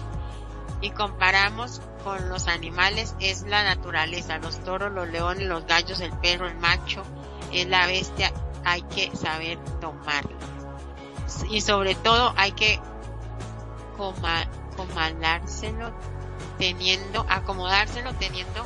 Y 0.80 0.90
comparamos 0.90 1.80
con 2.04 2.28
los 2.28 2.48
animales, 2.48 3.14
es 3.18 3.42
la 3.42 3.64
naturaleza, 3.64 4.38
los 4.38 4.62
toros, 4.62 4.92
los 4.92 5.08
leones, 5.08 5.46
los 5.48 5.66
gallos, 5.66 6.00
el 6.00 6.12
perro, 6.12 6.46
el 6.46 6.56
macho, 6.56 7.02
es 7.52 7.66
la 7.66 7.86
bestia, 7.86 8.32
hay 8.64 8.82
que 8.82 9.16
saber 9.16 9.58
tomarlo. 9.80 10.36
Y 11.50 11.60
sobre 11.60 11.94
todo 11.94 12.32
hay 12.36 12.52
que 12.52 12.80
comandárselo 14.76 15.92
teniendo, 16.58 17.26
acomodárselo 17.28 18.14
teniendo 18.14 18.64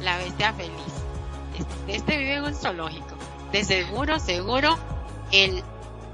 la 0.00 0.16
bestia 0.18 0.52
feliz. 0.52 0.72
Este, 1.58 1.96
este 1.96 2.18
vive 2.18 2.34
en 2.36 2.44
un 2.44 2.54
zoológico. 2.54 3.16
De 3.52 3.64
seguro, 3.64 4.18
seguro, 4.20 4.78
el 5.32 5.62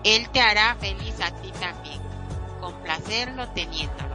él 0.04 0.28
te 0.28 0.40
hará 0.40 0.76
feliz 0.76 1.18
a 1.20 1.30
ti 1.30 1.50
también, 1.52 2.00
complacerlo 2.60 3.48
teniéndolo. 3.48 4.14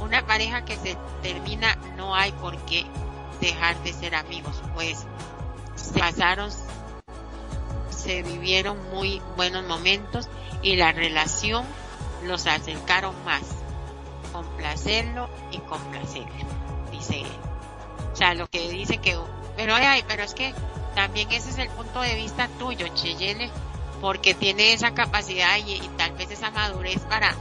Una 0.00 0.24
pareja 0.24 0.64
que 0.64 0.76
se 0.76 0.96
termina 1.22 1.76
no 1.96 2.14
hay 2.14 2.32
por 2.32 2.56
qué 2.64 2.86
dejar 3.40 3.76
de 3.82 3.92
ser 3.92 4.14
amigos, 4.14 4.62
pues 4.74 5.04
se 5.74 5.98
pasaron, 5.98 6.50
se 7.90 8.22
vivieron 8.22 8.78
muy 8.90 9.20
buenos 9.36 9.66
momentos 9.66 10.28
y 10.62 10.76
la 10.76 10.92
relación 10.92 11.64
los 12.24 12.46
acercaron 12.46 13.14
más. 13.24 13.42
Complacerlo 14.32 15.28
y 15.50 15.58
complacerlo, 15.58 16.46
dice 16.92 17.22
él. 17.22 17.32
O 18.12 18.16
sea, 18.16 18.34
lo 18.34 18.48
que 18.48 18.70
dice 18.70 18.98
que, 18.98 19.18
pero 19.56 19.74
ay, 19.74 20.04
pero 20.06 20.22
es 20.22 20.34
que 20.34 20.54
también 20.94 21.30
ese 21.32 21.50
es 21.50 21.58
el 21.58 21.68
punto 21.70 22.00
de 22.02 22.14
vista 22.14 22.48
tuyo, 22.58 22.86
Cheyenne 22.94 23.50
porque 24.00 24.34
tiene 24.34 24.72
esa 24.72 24.94
capacidad 24.94 25.56
y, 25.58 25.78
tal 25.96 26.12
vez 26.12 26.30
esa 26.30 26.50
madurez 26.50 27.00
para, 27.00 27.34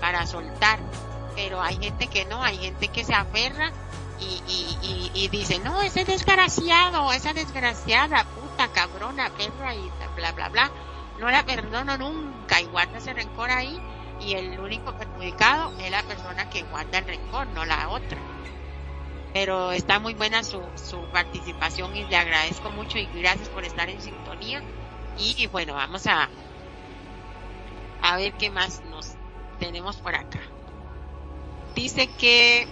para 0.00 0.26
soltar. 0.26 0.78
Pero 1.34 1.60
hay 1.60 1.76
gente 1.76 2.06
que 2.06 2.24
no, 2.24 2.42
hay 2.42 2.58
gente 2.58 2.88
que 2.88 3.04
se 3.04 3.14
aferra 3.14 3.72
y, 4.20 5.10
y, 5.14 5.28
dice, 5.28 5.58
no, 5.58 5.82
ese 5.82 6.04
desgraciado, 6.04 7.12
esa 7.12 7.32
desgraciada, 7.32 8.24
puta, 8.24 8.68
cabrona, 8.68 9.30
perra 9.30 9.74
y 9.74 9.90
bla, 10.16 10.32
bla, 10.32 10.48
bla. 10.48 10.70
No 11.18 11.30
la 11.30 11.44
perdono 11.44 11.96
nunca 11.98 12.60
y 12.60 12.64
guarda 12.66 12.98
ese 12.98 13.12
rencor 13.12 13.50
ahí 13.50 13.80
y 14.20 14.34
el 14.34 14.58
único 14.60 14.96
perjudicado 14.96 15.72
es 15.80 15.90
la 15.90 16.02
persona 16.02 16.48
que 16.48 16.62
guarda 16.62 16.98
el 16.98 17.06
rencor, 17.06 17.46
no 17.48 17.64
la 17.64 17.88
otra. 17.88 18.18
Pero 19.32 19.72
está 19.72 19.98
muy 19.98 20.14
buena 20.14 20.44
su, 20.44 20.62
su 20.76 21.04
participación 21.12 21.96
y 21.96 22.04
le 22.04 22.16
agradezco 22.16 22.70
mucho 22.70 22.98
y 22.98 23.06
gracias 23.06 23.48
por 23.48 23.64
estar 23.64 23.88
en 23.88 24.00
sintonía 24.00 24.62
y 25.18 25.46
bueno, 25.46 25.74
vamos 25.74 26.06
a, 26.06 26.28
a 28.02 28.16
ver 28.16 28.34
qué 28.34 28.50
más 28.50 28.82
nos 28.84 29.16
tenemos 29.58 29.96
por 29.96 30.14
acá. 30.14 30.40
Dice 31.74 32.08
que 32.18 32.68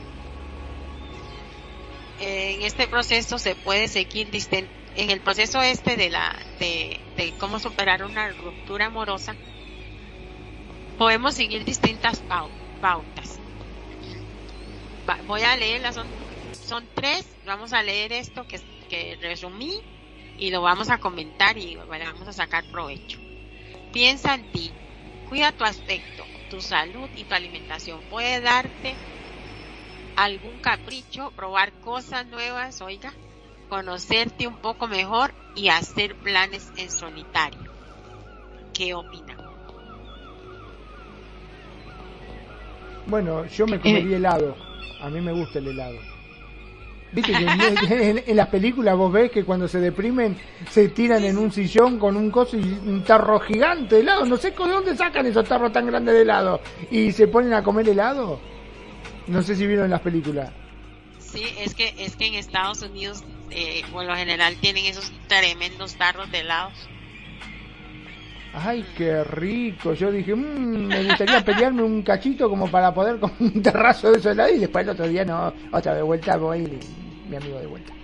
en 2.19 2.63
este 2.63 2.87
proceso 2.87 3.39
se 3.39 3.57
puede 3.57 3.89
seguir 3.89 4.31
en 4.95 5.11
el 5.11 5.21
proceso 5.21 5.61
este 5.63 5.97
de 5.97 6.11
la 6.11 6.39
de, 6.61 7.01
de 7.17 7.37
cómo 7.39 7.59
superar 7.59 8.05
una 8.05 8.31
ruptura 8.33 8.87
amorosa 8.87 9.35
podemos 10.99 11.35
seguir 11.35 11.65
distintas 11.65 12.23
pautas 12.81 13.41
voy 15.27 15.43
a 15.43 15.57
leerlas 15.57 15.95
son 15.95 16.07
son 16.53 16.89
tres 16.95 17.27
vamos 17.45 17.73
a 17.73 17.83
leer 17.83 18.13
esto 18.13 18.47
que, 18.47 18.61
que 18.89 19.17
resumí 19.21 19.81
y 20.43 20.51
lo 20.51 20.61
vamos 20.61 20.91
a 20.91 20.99
comentar 20.99 21.57
y 21.57 21.77
vamos 21.77 22.27
a 22.27 22.33
sacar 22.33 22.65
provecho. 22.65 23.17
Piensa 23.93 24.35
en 24.35 24.43
ti, 24.51 24.73
cuida 25.29 25.53
tu 25.53 25.63
aspecto, 25.63 26.25
tu 26.51 26.61
salud 26.61 27.09
y 27.15 27.23
tu 27.23 27.33
alimentación. 27.37 28.01
Puede 28.11 28.41
darte 28.41 28.97
algún 30.17 30.59
capricho, 30.59 31.31
probar 31.37 31.71
cosas 31.75 32.27
nuevas, 32.27 32.81
oiga, 32.81 33.13
conocerte 33.69 34.49
un 34.49 34.57
poco 34.57 34.89
mejor 34.89 35.33
y 35.55 35.69
hacer 35.69 36.17
planes 36.17 36.73
en 36.77 36.91
solitario. 36.91 37.71
¿Qué 38.75 38.95
opina? 38.95 39.37
Bueno, 43.07 43.47
yo 43.47 43.65
me 43.69 43.79
comería 43.79 44.17
helado. 44.17 44.57
A 45.03 45.09
mí 45.09 45.21
me 45.21 45.33
gusta 45.33 45.61
el 45.61 45.69
helado. 45.69 46.12
Viste 47.13 47.33
que 47.33 48.23
en, 48.27 48.37
las 48.37 48.49
películas 48.49 48.97
vos 48.97 49.13
ves 49.13 49.31
que 49.31 49.45
cuando 49.45 49.69
se 49.69 49.79
deprimen 49.81 50.37
se 50.71 50.89
tiran 50.89 51.23
en 51.25 51.37
un 51.37 51.53
sillón 51.53 51.99
con 51.99 52.17
un 52.17 52.31
coso 52.31 52.57
y 52.57 52.63
un 52.63 53.05
tarro 53.05 53.39
gigante 53.41 53.97
de 53.97 54.01
helado. 54.01 54.25
No 54.25 54.39
sé 54.39 54.51
de 54.51 54.57
dónde 54.57 54.97
sacan 54.97 55.27
esos 55.27 55.47
tarros 55.47 55.73
tan 55.73 55.87
grandes 55.87 56.15
de 56.15 56.23
helado. 56.23 56.61
Y 56.91 57.13
se 57.13 57.29
ponen 57.29 57.53
a 57.53 57.63
comer 57.63 57.89
helado. 57.89 58.41
No 59.27 59.43
sé 59.43 59.55
si 59.55 59.67
vieron 59.67 59.87
en 59.87 59.91
las 59.91 60.01
películas. 60.01 60.51
Sí, 61.19 61.45
es 61.59 61.75
que, 61.75 61.95
es 61.99 62.17
que 62.17 62.27
en 62.27 62.35
Estados 62.35 62.83
Unidos 62.83 63.23
eh, 63.51 63.83
por 63.93 64.05
lo 64.05 64.17
general 64.17 64.57
tienen 64.57 64.87
esos 64.87 65.13
tremendos 65.29 65.95
tarros 65.97 66.31
de 66.33 66.41
helados. 66.41 66.89
Ay, 68.55 68.85
qué 68.97 69.23
rico. 69.25 69.93
Yo 69.95 70.11
dije, 70.11 70.35
mmm, 70.35 70.87
me 70.87 71.05
gustaría 71.05 71.45
pelearme 71.45 71.83
un 71.83 72.03
cachito 72.03 72.49
como 72.49 72.71
para 72.71 72.93
poder 72.93 73.19
con 73.19 73.33
un 73.39 73.63
terrazo 73.63 74.11
de 74.11 74.19
esos 74.19 74.33
helados 74.33 74.57
y 74.57 74.61
después 74.61 74.85
el 74.85 74.91
otro 74.91 75.09
día 75.09 75.25
no, 75.25 75.53
otra 75.71 75.95
vez 75.95 76.03
vuelta 76.03 76.37
voy 76.37 76.79
mi 77.33 77.37
amigo 77.39 77.59
de 77.61 77.67
vuelta. 77.67 77.99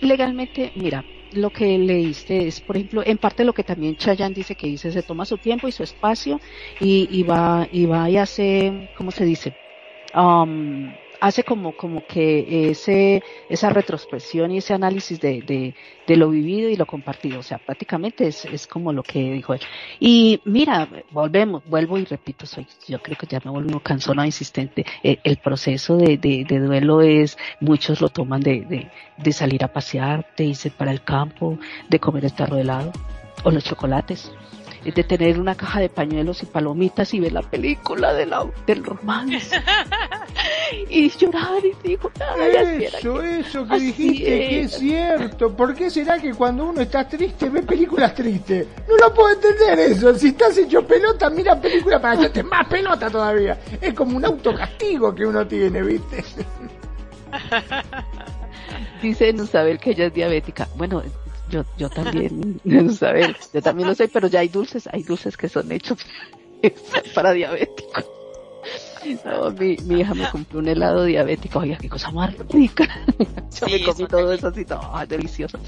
legalmente, 0.00 0.72
mira, 0.74 1.06
lo 1.30 1.50
que 1.50 1.78
leíste 1.78 2.46
es, 2.46 2.60
por 2.60 2.76
ejemplo, 2.76 3.02
en 3.04 3.18
parte 3.18 3.44
lo 3.44 3.54
que 3.54 3.64
también 3.64 3.96
Chayan 3.96 4.32
dice 4.34 4.56
que 4.56 4.66
dice, 4.66 4.92
se 4.92 5.02
toma 5.02 5.24
su 5.24 5.38
tiempo 5.38 5.68
y 5.68 5.72
su 5.72 5.82
espacio 5.82 6.40
y, 6.78 7.06
y 7.10 7.22
va 7.22 7.66
y 7.70 7.86
va 7.86 8.10
y 8.10 8.16
hace, 8.18 8.72
¿cómo 8.94 9.10
se 9.10 9.24
dice? 9.24 9.56
Um, 10.14 10.98
hace 11.22 11.44
como, 11.44 11.76
como 11.76 12.04
que 12.04 12.68
ese, 12.70 13.22
esa 13.48 13.70
retrospección 13.70 14.50
y 14.50 14.58
ese 14.58 14.74
análisis 14.74 15.20
de, 15.20 15.40
de, 15.42 15.74
de 16.04 16.16
lo 16.16 16.28
vivido 16.30 16.68
y 16.68 16.74
lo 16.74 16.84
compartido. 16.84 17.38
O 17.38 17.44
sea, 17.44 17.58
prácticamente 17.58 18.26
es, 18.26 18.44
es 18.44 18.66
como 18.66 18.92
lo 18.92 19.04
que 19.04 19.32
dijo 19.32 19.54
él. 19.54 19.60
Y 20.00 20.40
mira, 20.44 20.88
volvemos, 21.12 21.62
vuelvo 21.66 21.96
y 21.96 22.04
repito, 22.06 22.44
soy, 22.44 22.66
yo 22.88 23.00
creo 23.00 23.16
que 23.16 23.28
ya 23.28 23.40
me 23.44 23.52
vuelvo 23.52 23.78
cansona 23.78 24.26
insistente. 24.26 24.84
El, 25.04 25.20
el 25.22 25.36
proceso 25.36 25.96
de, 25.96 26.18
de, 26.18 26.44
de, 26.44 26.58
duelo 26.58 27.02
es, 27.02 27.38
muchos 27.60 28.00
lo 28.00 28.08
toman 28.08 28.40
de, 28.40 28.62
de, 28.62 28.90
de 29.16 29.32
salir 29.32 29.62
a 29.62 29.72
pasear, 29.72 30.26
de 30.36 30.46
irse 30.46 30.72
para 30.72 30.90
el 30.90 31.04
campo, 31.04 31.56
de 31.88 32.00
comer 32.00 32.24
el 32.24 32.32
tarro 32.32 32.56
de 32.56 32.62
helado 32.62 32.92
o 33.44 33.50
los 33.52 33.62
chocolates 33.62 34.32
de 34.90 35.04
tener 35.04 35.38
una 35.38 35.54
caja 35.54 35.80
de 35.80 35.88
pañuelos 35.88 36.42
y 36.42 36.46
palomitas 36.46 37.14
y 37.14 37.20
ver 37.20 37.32
la 37.32 37.42
película 37.42 38.12
de 38.12 38.26
la, 38.26 38.44
del 38.66 38.84
romance. 38.84 39.62
y 40.88 41.08
llorar 41.10 41.64
y 41.64 41.88
digo, 41.88 42.10
eso, 42.40 43.22
eso 43.22 43.66
que 43.66 43.78
dijiste 43.78 44.24
que 44.24 44.60
es 44.62 44.72
cierto. 44.72 45.54
¿Por 45.54 45.74
qué 45.74 45.90
será 45.90 46.18
que 46.18 46.34
cuando 46.34 46.64
uno 46.66 46.80
está 46.80 47.06
triste 47.08 47.48
ve 47.48 47.62
películas 47.62 48.14
tristes? 48.14 48.66
No 48.88 48.96
lo 48.96 49.14
puedo 49.14 49.30
entender 49.34 49.78
eso. 49.78 50.14
Si 50.14 50.28
estás 50.28 50.58
hecho 50.58 50.86
pelota, 50.86 51.30
mira 51.30 51.60
películas 51.60 52.00
para 52.00 52.14
hacerte 52.14 52.42
más 52.42 52.66
pelota 52.66 53.08
todavía. 53.08 53.58
Es 53.80 53.94
como 53.94 54.16
un 54.16 54.24
autocastigo 54.24 55.14
que 55.14 55.26
uno 55.26 55.46
tiene, 55.46 55.82
¿viste? 55.82 56.24
Dice 59.02 59.32
Nusabel 59.32 59.78
que 59.78 59.90
ella 59.90 60.06
es 60.06 60.14
diabética. 60.14 60.68
Bueno, 60.76 61.02
yo, 61.52 61.64
yo 61.76 61.90
también, 61.90 62.60
¿sabes? 62.98 63.36
Yo 63.52 63.62
también 63.62 63.88
lo 63.88 63.94
sé, 63.94 64.08
pero 64.08 64.26
ya 64.26 64.40
hay 64.40 64.48
dulces, 64.48 64.88
hay 64.90 65.02
dulces 65.02 65.36
que 65.36 65.48
son 65.48 65.70
hechos 65.70 65.98
para 67.14 67.32
diabéticos. 67.32 68.06
No, 69.24 69.50
mi, 69.50 69.76
mi, 69.84 70.00
hija 70.00 70.14
me 70.14 70.28
compró 70.30 70.58
un 70.58 70.68
helado 70.68 71.04
diabético. 71.04 71.60
Oiga, 71.60 71.76
qué 71.78 71.88
cosa 71.88 72.10
más 72.10 72.34
rica. 72.48 72.88
Yo 73.60 73.66
me 73.66 73.84
comí 73.84 74.06
todo 74.06 74.32
eso 74.32 74.48
así, 74.48 74.64
todo 74.64 74.80
delicioso. 75.06 75.58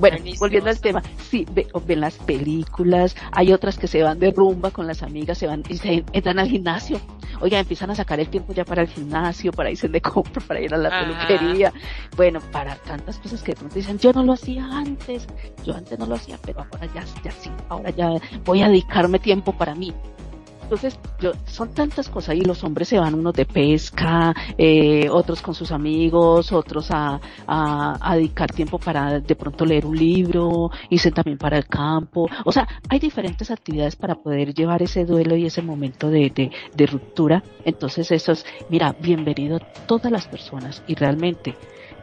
bueno, 0.00 0.18
volviendo 0.38 0.70
al 0.70 0.80
tema. 0.80 1.02
Sí, 1.30 1.46
ven 1.52 2.00
las 2.00 2.14
películas. 2.14 3.16
Hay 3.32 3.52
otras 3.52 3.78
que 3.78 3.86
se 3.86 4.02
van 4.02 4.18
de 4.18 4.30
rumba 4.30 4.70
con 4.70 4.86
las 4.86 5.02
amigas, 5.02 5.38
se 5.38 5.46
van 5.46 5.62
y 5.68 5.76
se 5.76 6.04
entran 6.12 6.38
al 6.38 6.48
gimnasio. 6.48 7.00
Oiga, 7.40 7.58
empiezan 7.58 7.90
a 7.90 7.94
sacar 7.94 8.20
el 8.20 8.28
tiempo 8.28 8.52
ya 8.52 8.64
para 8.64 8.82
el 8.82 8.88
gimnasio, 8.88 9.52
para 9.52 9.70
irse 9.70 9.88
de 9.88 10.00
compra, 10.00 10.42
para 10.46 10.60
ir 10.60 10.72
a 10.72 10.78
la 10.78 10.90
peluquería. 10.90 11.72
Bueno, 12.16 12.40
para 12.52 12.76
tantas 12.76 13.18
cosas 13.18 13.42
que 13.42 13.52
de 13.52 13.56
pronto 13.56 13.74
dicen, 13.74 13.98
yo 13.98 14.12
no 14.12 14.22
lo 14.22 14.32
hacía 14.32 14.64
antes. 14.64 15.26
Yo 15.64 15.74
antes 15.74 15.98
no 15.98 16.06
lo 16.06 16.14
hacía, 16.14 16.38
pero 16.44 16.60
ahora 16.60 16.86
ya, 16.94 17.04
ya 17.22 17.30
sí. 17.32 17.50
Ahora 17.68 17.90
ya 17.90 18.10
voy 18.44 18.62
a 18.62 18.68
dedicarme 18.68 19.18
tiempo 19.18 19.52
para 19.52 19.74
mí. 19.74 19.92
Entonces, 20.64 20.98
yo, 21.20 21.32
son 21.44 21.74
tantas 21.74 22.08
cosas 22.08 22.36
y 22.36 22.40
los 22.40 22.64
hombres 22.64 22.88
se 22.88 22.98
van 22.98 23.14
unos 23.14 23.34
de 23.34 23.44
pesca, 23.44 24.34
eh, 24.56 25.08
otros 25.10 25.42
con 25.42 25.54
sus 25.54 25.70
amigos, 25.70 26.52
otros 26.52 26.90
a, 26.90 27.20
a, 27.46 28.14
dedicar 28.16 28.50
tiempo 28.50 28.78
para 28.78 29.20
de 29.20 29.36
pronto 29.36 29.66
leer 29.66 29.84
un 29.84 29.96
libro, 29.96 30.70
irse 30.88 31.10
también 31.10 31.36
para 31.36 31.58
el 31.58 31.66
campo. 31.66 32.30
O 32.46 32.50
sea, 32.50 32.66
hay 32.88 32.98
diferentes 32.98 33.50
actividades 33.50 33.94
para 33.94 34.14
poder 34.14 34.54
llevar 34.54 34.82
ese 34.82 35.04
duelo 35.04 35.36
y 35.36 35.44
ese 35.44 35.60
momento 35.60 36.08
de, 36.08 36.30
de, 36.30 36.50
de 36.74 36.86
ruptura. 36.86 37.42
Entonces, 37.66 38.10
eso 38.10 38.32
es, 38.32 38.46
mira, 38.70 38.96
bienvenido 38.98 39.56
a 39.56 39.60
todas 39.86 40.10
las 40.10 40.26
personas 40.26 40.82
y 40.86 40.94
realmente 40.94 41.54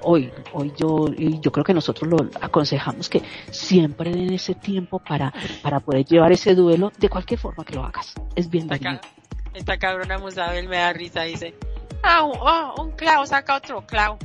hoy, 0.03 0.31
hoy 0.53 0.73
yo, 0.77 1.05
y 1.15 1.39
yo 1.39 1.51
creo 1.51 1.63
que 1.63 1.73
nosotros 1.73 2.09
lo 2.09 2.17
aconsejamos 2.39 3.09
que 3.09 3.21
siempre 3.51 4.11
den 4.11 4.33
ese 4.33 4.55
tiempo 4.55 4.99
para, 4.99 5.33
para 5.61 5.79
poder 5.79 6.05
llevar 6.05 6.31
ese 6.31 6.55
duelo 6.55 6.91
de 6.97 7.09
cualquier 7.09 7.39
forma 7.39 7.63
que 7.63 7.75
lo 7.75 7.83
hagas. 7.83 8.13
Es 8.35 8.49
bien 8.49 8.71
esta, 8.71 9.01
esta 9.53 9.77
cabrona 9.77 10.17
Musabel 10.17 10.67
me 10.67 10.77
da 10.77 10.93
risa, 10.93 11.23
dice. 11.23 11.53
Ah, 12.03 12.23
oh, 12.23 12.81
un 12.81 12.91
clavo, 12.91 13.25
saca 13.25 13.55
otro 13.55 13.85
clavo. 13.85 14.17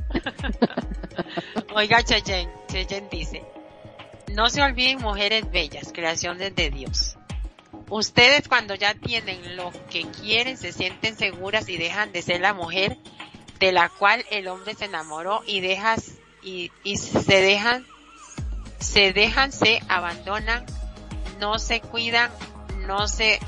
Oiga, 1.75 2.03
Cheyen, 2.03 2.49
Cheyen 2.69 3.09
dice, 3.11 3.43
no 4.33 4.49
se 4.49 4.63
olviden 4.63 4.99
mujeres 5.03 5.51
bellas, 5.51 5.93
creaciones 5.93 6.55
de 6.55 6.71
Dios. 6.71 7.17
Ustedes 7.89 8.49
cuando 8.49 8.75
ya 8.75 8.95
tienen 8.95 9.57
lo 9.57 9.71
que 9.91 10.03
quieren, 10.07 10.57
se 10.57 10.73
sienten 10.73 11.17
seguras 11.17 11.69
y 11.69 11.77
dejan 11.77 12.13
de 12.13 12.23
ser 12.23 12.41
la 12.41 12.55
mujer 12.55 12.99
de 13.59 13.73
la 13.73 13.89
cual 13.89 14.25
el 14.31 14.49
hombre 14.49 14.75
se 14.75 14.87
enamoró 14.87 15.43
y 15.47 15.61
dejas 15.61 16.13
y, 16.43 16.71
y 16.85 16.97
se 16.97 17.41
dejan 17.41 17.87
se 18.79 19.13
dejan 19.13 19.53
se 19.53 19.81
abandonan 19.89 20.65
no 21.41 21.59
se 21.59 21.81
cuidan 21.81 22.31
no 22.87 23.09
se 23.09 23.41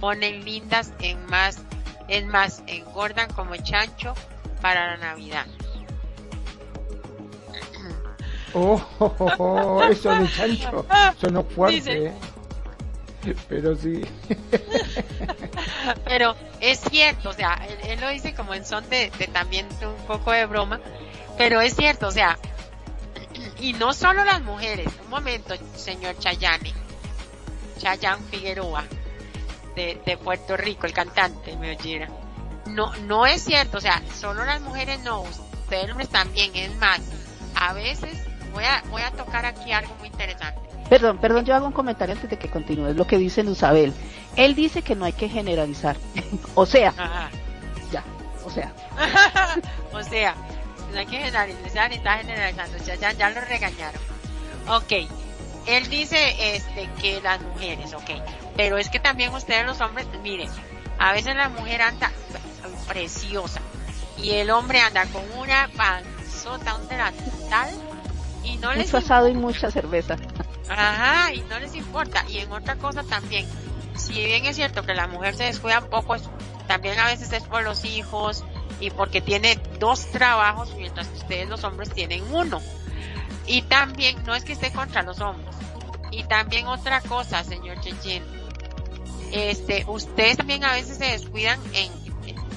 ponen 0.00 0.44
lindas 0.44 0.92
en 1.00 1.24
más 1.26 1.58
es 2.08 2.24
más 2.26 2.62
engordan 2.66 3.32
como 3.32 3.56
chancho 3.56 4.14
para 4.60 4.92
la 4.92 4.96
navidad 4.98 5.46
oh, 8.52 8.80
oh, 9.38 9.82
eso 9.90 10.10
de 10.14 10.30
chancho 10.30 10.86
sonó 11.18 11.42
fuerte 11.42 12.06
¿eh? 12.06 12.12
Pero 13.48 13.76
sí. 13.76 14.02
pero 16.04 16.36
es 16.60 16.80
cierto, 16.80 17.30
o 17.30 17.32
sea, 17.32 17.60
él, 17.84 18.00
lo 18.00 18.08
dice 18.08 18.34
como 18.34 18.54
en 18.54 18.64
son 18.64 18.88
de, 18.88 19.10
también 19.32 19.66
un 19.82 20.06
poco 20.06 20.32
de 20.32 20.46
broma, 20.46 20.80
pero 21.36 21.60
es 21.60 21.74
cierto, 21.74 22.08
o 22.08 22.10
sea, 22.10 22.38
y 23.60 23.72
no 23.74 23.92
solo 23.92 24.24
las 24.24 24.42
mujeres, 24.42 24.88
un 25.04 25.10
momento, 25.10 25.54
señor 25.74 26.18
Chayane, 26.18 26.72
Chayan 27.78 28.22
Figueroa, 28.24 28.84
de, 29.74 30.00
de 30.04 30.16
Puerto 30.16 30.56
Rico, 30.56 30.86
el 30.86 30.92
cantante, 30.92 31.56
me 31.56 31.76
oyera. 31.76 32.08
No, 32.66 32.94
no 32.96 33.26
es 33.26 33.42
cierto, 33.42 33.78
o 33.78 33.80
sea, 33.80 34.02
solo 34.18 34.44
las 34.44 34.60
mujeres 34.60 35.00
no, 35.00 35.22
ustedes 35.22 36.08
también, 36.08 36.54
es 36.56 36.74
más, 36.76 37.00
a 37.54 37.72
veces 37.72 38.18
voy 38.52 38.64
a, 38.64 38.82
voy 38.90 39.02
a 39.02 39.10
tocar 39.12 39.44
aquí 39.46 39.72
algo 39.72 39.94
muy 39.96 40.08
interesante 40.08 40.75
Perdón, 40.88 41.18
perdón, 41.18 41.44
yo 41.44 41.54
hago 41.54 41.66
un 41.66 41.72
comentario 41.72 42.14
antes 42.14 42.30
de 42.30 42.38
que 42.38 42.48
continúes 42.48 42.96
lo 42.96 43.06
que 43.06 43.18
dice 43.18 43.42
Nusabel. 43.42 43.92
Él 44.36 44.54
dice 44.54 44.82
que 44.82 44.94
no 44.94 45.04
hay 45.04 45.12
que 45.12 45.28
generalizar. 45.28 45.96
o 46.54 46.66
sea, 46.66 46.92
ya, 47.90 48.04
o 48.44 48.50
sea. 48.50 48.72
o 49.92 50.02
sea, 50.02 50.34
no 50.92 50.98
hay 50.98 51.06
que 51.06 51.18
generalizar 51.18 51.92
y 51.92 51.96
está 51.96 52.18
generalizando. 52.18 52.78
Ya, 52.84 52.94
ya, 52.94 53.12
ya 53.12 53.30
lo 53.30 53.40
regañaron. 53.40 54.00
Ok. 54.68 54.92
Él 55.66 55.88
dice 55.88 56.54
este 56.54 56.88
que 57.00 57.20
las 57.20 57.40
mujeres, 57.40 57.92
ok. 57.92 58.10
Pero 58.56 58.78
es 58.78 58.88
que 58.88 59.00
también 59.00 59.34
ustedes 59.34 59.66
los 59.66 59.80
hombres, 59.80 60.06
miren, 60.22 60.48
a 60.98 61.12
veces 61.12 61.34
la 61.34 61.48
mujer 61.48 61.82
anda 61.82 62.12
preciosa 62.86 63.60
y 64.16 64.30
el 64.30 64.50
hombre 64.50 64.80
anda 64.80 65.04
con 65.06 65.22
una 65.38 65.68
panzota, 65.76 66.76
un 66.76 66.88
tal 66.88 67.70
y 68.44 68.56
no 68.58 68.74
Mucho 68.74 68.96
asado 68.96 69.28
y 69.28 69.34
mucha 69.34 69.70
cerveza. 69.70 70.16
Ajá, 70.68 71.32
y 71.32 71.40
no 71.42 71.58
les 71.58 71.74
importa. 71.74 72.24
Y 72.28 72.38
en 72.38 72.52
otra 72.52 72.76
cosa 72.76 73.02
también, 73.04 73.46
si 73.96 74.12
bien 74.14 74.46
es 74.46 74.56
cierto 74.56 74.82
que 74.84 74.94
la 74.94 75.06
mujer 75.06 75.34
se 75.34 75.44
descuida 75.44 75.80
un 75.80 75.88
poco, 75.88 76.16
también 76.66 76.98
a 76.98 77.06
veces 77.06 77.32
es 77.32 77.44
por 77.44 77.62
los 77.62 77.84
hijos 77.84 78.44
y 78.80 78.90
porque 78.90 79.20
tiene 79.20 79.58
dos 79.78 80.06
trabajos, 80.10 80.74
mientras 80.76 81.08
que 81.08 81.18
ustedes 81.18 81.48
los 81.48 81.64
hombres 81.64 81.90
tienen 81.90 82.22
uno. 82.32 82.60
Y 83.46 83.62
también, 83.62 84.22
no 84.24 84.34
es 84.34 84.44
que 84.44 84.52
esté 84.52 84.72
contra 84.72 85.02
los 85.02 85.20
hombres. 85.20 85.54
Y 86.10 86.24
también 86.24 86.66
otra 86.66 87.00
cosa, 87.00 87.44
señor 87.44 87.80
Chechen, 87.80 88.24
este, 89.32 89.84
ustedes 89.86 90.36
también 90.36 90.64
a 90.64 90.72
veces 90.72 90.98
se 90.98 91.06
descuidan 91.06 91.60
en, 91.72 91.92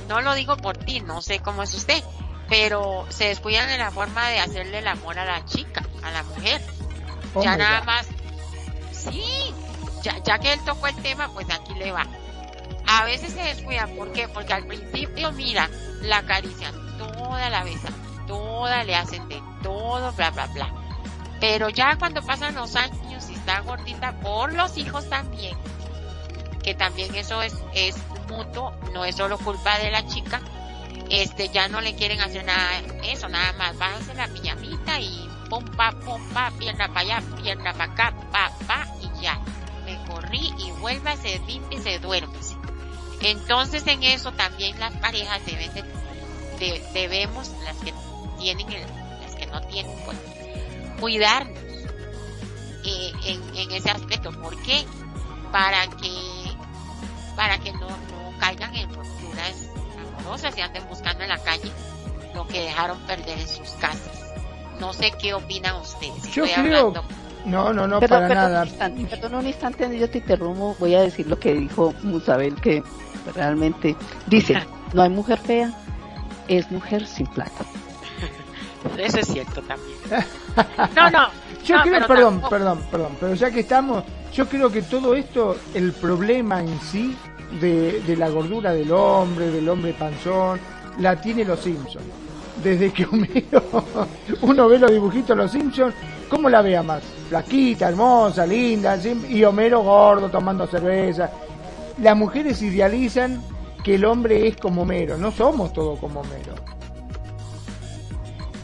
no 0.07 0.21
lo 0.21 0.33
digo 0.33 0.57
por 0.57 0.77
ti, 0.77 1.01
no 1.01 1.21
sé 1.21 1.39
cómo 1.39 1.63
es 1.63 1.73
usted, 1.73 2.03
pero 2.47 3.05
se 3.09 3.25
descuidan 3.25 3.69
en 3.69 3.79
la 3.79 3.91
forma 3.91 4.27
de 4.29 4.39
hacerle 4.39 4.79
el 4.79 4.87
amor 4.87 5.19
a 5.19 5.25
la 5.25 5.45
chica, 5.45 5.83
a 6.03 6.11
la 6.11 6.23
mujer 6.23 6.61
ya 7.41 7.57
nada 7.57 7.81
más, 7.83 8.07
sí, 8.91 9.53
ya, 10.03 10.17
ya 10.23 10.39
que 10.39 10.53
él 10.53 10.59
tocó 10.65 10.87
el 10.87 10.95
tema, 10.97 11.29
pues 11.33 11.49
aquí 11.49 11.73
le 11.75 11.91
va. 11.91 12.05
A 12.87 13.05
veces 13.05 13.33
se 13.33 13.41
descuida, 13.41 13.87
¿por 13.87 14.11
qué? 14.11 14.27
Porque 14.27 14.53
al 14.53 14.65
principio, 14.65 15.31
mira, 15.31 15.69
la 16.01 16.17
acarician 16.19 16.73
toda 16.97 17.49
la 17.49 17.63
vez, 17.63 17.79
toda 18.27 18.83
le 18.83 18.95
hacen 18.95 19.27
de 19.29 19.41
todo, 19.61 20.11
bla, 20.13 20.31
bla, 20.31 20.47
bla. 20.47 20.73
Pero 21.39 21.69
ya 21.69 21.97
cuando 21.97 22.21
pasan 22.21 22.55
los 22.55 22.75
años 22.75 23.29
y 23.29 23.33
está 23.33 23.61
gordita, 23.61 24.19
por 24.19 24.53
los 24.53 24.77
hijos 24.77 25.07
también, 25.09 25.57
que 26.63 26.75
también 26.75 27.13
eso 27.15 27.41
es, 27.41 27.55
es 27.73 27.95
mutuo, 28.27 28.73
no 28.93 29.05
es 29.05 29.15
solo 29.15 29.37
culpa 29.37 29.77
de 29.79 29.91
la 29.91 30.05
chica, 30.05 30.41
este, 31.09 31.49
ya 31.49 31.67
no 31.67 31.81
le 31.81 31.95
quieren 31.95 32.19
hacer 32.21 32.43
nada, 32.43 32.81
eso, 33.03 33.29
nada 33.29 33.53
más, 33.53 33.77
bájense 33.77 34.13
la 34.13 34.27
pijamita 34.27 34.99
y 34.99 35.29
pum, 35.49 35.65
pa, 35.65 35.91
pum, 35.91 36.21
pa, 36.29 36.51
pierna 36.57 36.87
para 36.87 36.99
allá, 37.01 37.23
pierna 37.41 37.73
para 37.73 37.91
acá, 37.91 38.13
pa, 38.31 38.51
pa, 38.67 38.87
y 39.01 39.21
ya. 39.21 39.39
Me 39.85 39.97
corrí 40.05 40.53
y 40.57 40.71
vuelva, 40.79 41.15
se 41.17 41.39
limpia 41.39 41.79
y 41.79 41.81
se 41.81 41.99
duerme. 41.99 42.37
Entonces 43.21 43.85
en 43.87 44.03
eso 44.03 44.31
también 44.31 44.79
las 44.79 44.95
parejas 44.97 45.45
deben 45.45 45.73
de, 45.73 46.81
debemos, 46.93 47.51
las 47.65 47.77
que 47.77 47.93
tienen, 48.39 48.67
las 49.21 49.35
que 49.35 49.45
no 49.47 49.61
tienen, 49.63 49.97
pues, 50.05 50.17
cuidarnos 50.99 51.57
eh, 52.85 53.11
en, 53.25 53.57
en 53.57 53.71
ese 53.71 53.89
aspecto. 53.91 54.31
¿Por 54.31 54.61
qué? 54.61 54.85
Para 55.51 55.87
que, 55.87 56.11
para 57.35 57.57
que 57.59 57.71
no, 57.73 57.89
no 57.89 58.37
caigan 58.39 58.75
en 58.75 58.93
rupturas 58.93 59.69
amorosas 60.19 60.57
y 60.57 60.61
anden 60.61 60.87
buscando 60.87 61.23
en 61.23 61.29
la 61.29 61.39
calle 61.39 61.71
lo 62.33 62.47
que 62.47 62.61
dejaron 62.61 62.99
perder 63.01 63.39
en 63.39 63.47
sus 63.47 63.69
casas. 63.71 64.18
No 64.79 64.93
sé 64.93 65.11
qué 65.19 65.33
opinan 65.33 65.75
ustedes. 65.75 66.31
Yo 66.33 66.45
creo... 66.45 66.93
No, 67.45 67.73
no, 67.73 67.87
no, 67.87 67.99
para 68.01 68.27
nada. 68.27 68.61
Un 68.63 68.67
instante, 68.67 69.05
perdón 69.05 69.35
un 69.35 69.47
instante, 69.47 69.97
yo 69.97 70.09
te 70.09 70.17
interrumpo, 70.17 70.75
voy 70.79 70.95
a 70.95 71.01
decir 71.01 71.27
lo 71.27 71.39
que 71.39 71.53
dijo 71.53 71.93
Musabel, 72.03 72.55
que 72.55 72.83
realmente 73.33 73.95
dice, 74.27 74.61
no 74.93 75.03
hay 75.03 75.09
mujer 75.09 75.39
fea, 75.39 75.71
es 76.47 76.69
mujer 76.69 77.07
sin 77.07 77.27
plata. 77.27 77.65
Eso 78.97 79.19
es 79.19 79.27
cierto 79.27 79.61
también. 79.61 79.97
No, 80.95 81.09
no. 81.09 81.27
Yo 81.65 81.81
creo, 81.81 82.07
perdón, 82.07 82.41
perdón, 82.49 82.81
perdón, 82.89 83.17
pero 83.19 83.35
ya 83.35 83.51
que 83.51 83.59
estamos, 83.59 84.03
yo 84.33 84.47
creo 84.47 84.71
que 84.71 84.81
todo 84.81 85.13
esto, 85.13 85.57
el 85.75 85.91
problema 85.91 86.61
en 86.61 86.79
sí 86.79 87.15
de, 87.59 88.01
de 88.01 88.15
la 88.15 88.29
gordura 88.29 88.73
del 88.73 88.91
hombre, 88.91 89.51
del 89.51 89.67
hombre 89.69 89.93
panzón, 89.93 90.59
la 90.99 91.19
tiene 91.21 91.45
los 91.45 91.59
Simpsons 91.59 92.05
desde 92.63 92.91
que 92.91 93.05
uno 94.41 94.67
ve 94.67 94.79
los 94.79 94.91
dibujitos 94.91 95.29
de 95.29 95.35
los 95.35 95.51
Simpsons, 95.51 95.93
¿cómo 96.29 96.49
la 96.49 96.61
vea 96.61 96.83
más? 96.83 97.03
Flaquita, 97.29 97.89
hermosa, 97.89 98.45
linda, 98.45 98.97
y 99.29 99.43
Homero 99.43 99.81
gordo 99.83 100.29
tomando 100.29 100.67
cerveza. 100.67 101.31
Las 102.01 102.15
mujeres 102.15 102.61
idealizan 102.61 103.41
que 103.83 103.95
el 103.95 104.05
hombre 104.05 104.47
es 104.47 104.57
como 104.57 104.83
Homero, 104.83 105.17
no 105.17 105.31
somos 105.31 105.73
todos 105.73 105.99
como 105.99 106.21
Homero. 106.21 106.55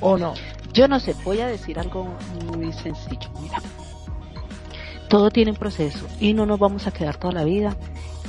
¿O 0.02 0.18
no? 0.18 0.34
Yo 0.74 0.88
no 0.88 1.00
sé, 1.00 1.16
voy 1.24 1.40
a 1.40 1.48
decir 1.48 1.80
algo 1.80 2.08
muy 2.54 2.72
sencillo, 2.74 3.30
mira. 3.42 3.62
Todo 5.08 5.30
tiene 5.30 5.52
un 5.52 5.58
proceso 5.58 6.06
y 6.20 6.34
no 6.34 6.46
nos 6.46 6.60
vamos 6.60 6.88
a 6.88 6.92
quedar 6.92 7.18
toda 7.18 7.34
la 7.34 7.44
vida 7.44 7.78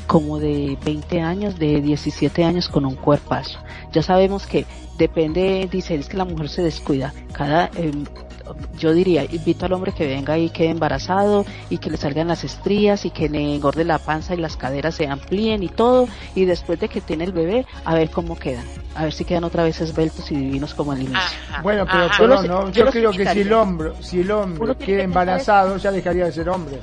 como 0.07 0.39
de 0.39 0.79
20 0.85 1.21
años, 1.21 1.59
de 1.59 1.81
17 1.81 2.45
años 2.45 2.69
con 2.69 2.85
un 2.87 2.95
cuerpazo. 2.95 3.59
Ya 3.93 4.03
sabemos 4.03 4.47
que 4.47 4.67
depende, 4.99 5.69
dice, 5.71 5.95
es 5.95 6.09
que 6.09 6.17
la 6.17 6.25
mujer 6.25 6.49
se 6.49 6.63
descuida. 6.63 7.13
Cada, 7.33 7.71
eh, 7.77 7.93
yo 8.79 8.93
diría, 8.93 9.25
invito 9.25 9.67
al 9.67 9.73
hombre 9.73 9.93
que 9.93 10.07
venga 10.07 10.39
y 10.39 10.51
quede 10.51 10.71
embarazado 10.71 11.45
y 11.71 11.79
que 11.79 11.91
le 11.91 11.97
salgan 11.97 12.29
las 12.29 12.45
estrías 12.45 13.05
y 13.05 13.11
que 13.11 13.29
le 13.29 13.55
engorde 13.55 13.85
la 13.85 13.99
panza 13.99 14.35
y 14.35 14.39
las 14.39 14.57
caderas 14.57 14.95
se 14.95 15.07
amplíen 15.07 15.63
y 15.63 15.69
todo. 15.69 16.09
Y 16.35 16.45
después 16.45 16.79
de 16.79 16.89
que 16.89 17.01
tiene 17.01 17.25
el 17.25 17.33
bebé 17.33 17.67
a 17.85 17.95
ver 17.95 18.11
cómo 18.11 18.37
quedan, 18.37 18.65
a 18.95 19.05
ver 19.05 19.13
si 19.13 19.25
quedan 19.25 19.45
otra 19.45 19.65
vez 19.65 19.81
esbeltos 19.81 20.31
y 20.31 20.37
divinos 20.37 20.75
como 20.75 20.93
el 20.93 21.03
inicio. 21.03 21.39
Bueno, 21.63 21.87
pero, 21.87 22.43
no, 22.47 22.71
yo, 22.71 22.87
creo 22.87 23.13
que 23.13 23.27
si 23.27 23.41
el 23.41 23.53
hombre, 23.53 23.93
si 24.01 24.21
el 24.21 24.31
hombre 24.31 24.77
queda 24.77 25.03
embarazado 25.03 25.77
ya 25.77 25.91
dejaría 25.91 26.27
de 26.27 26.33
ser 26.33 26.49
hombre 26.49 26.79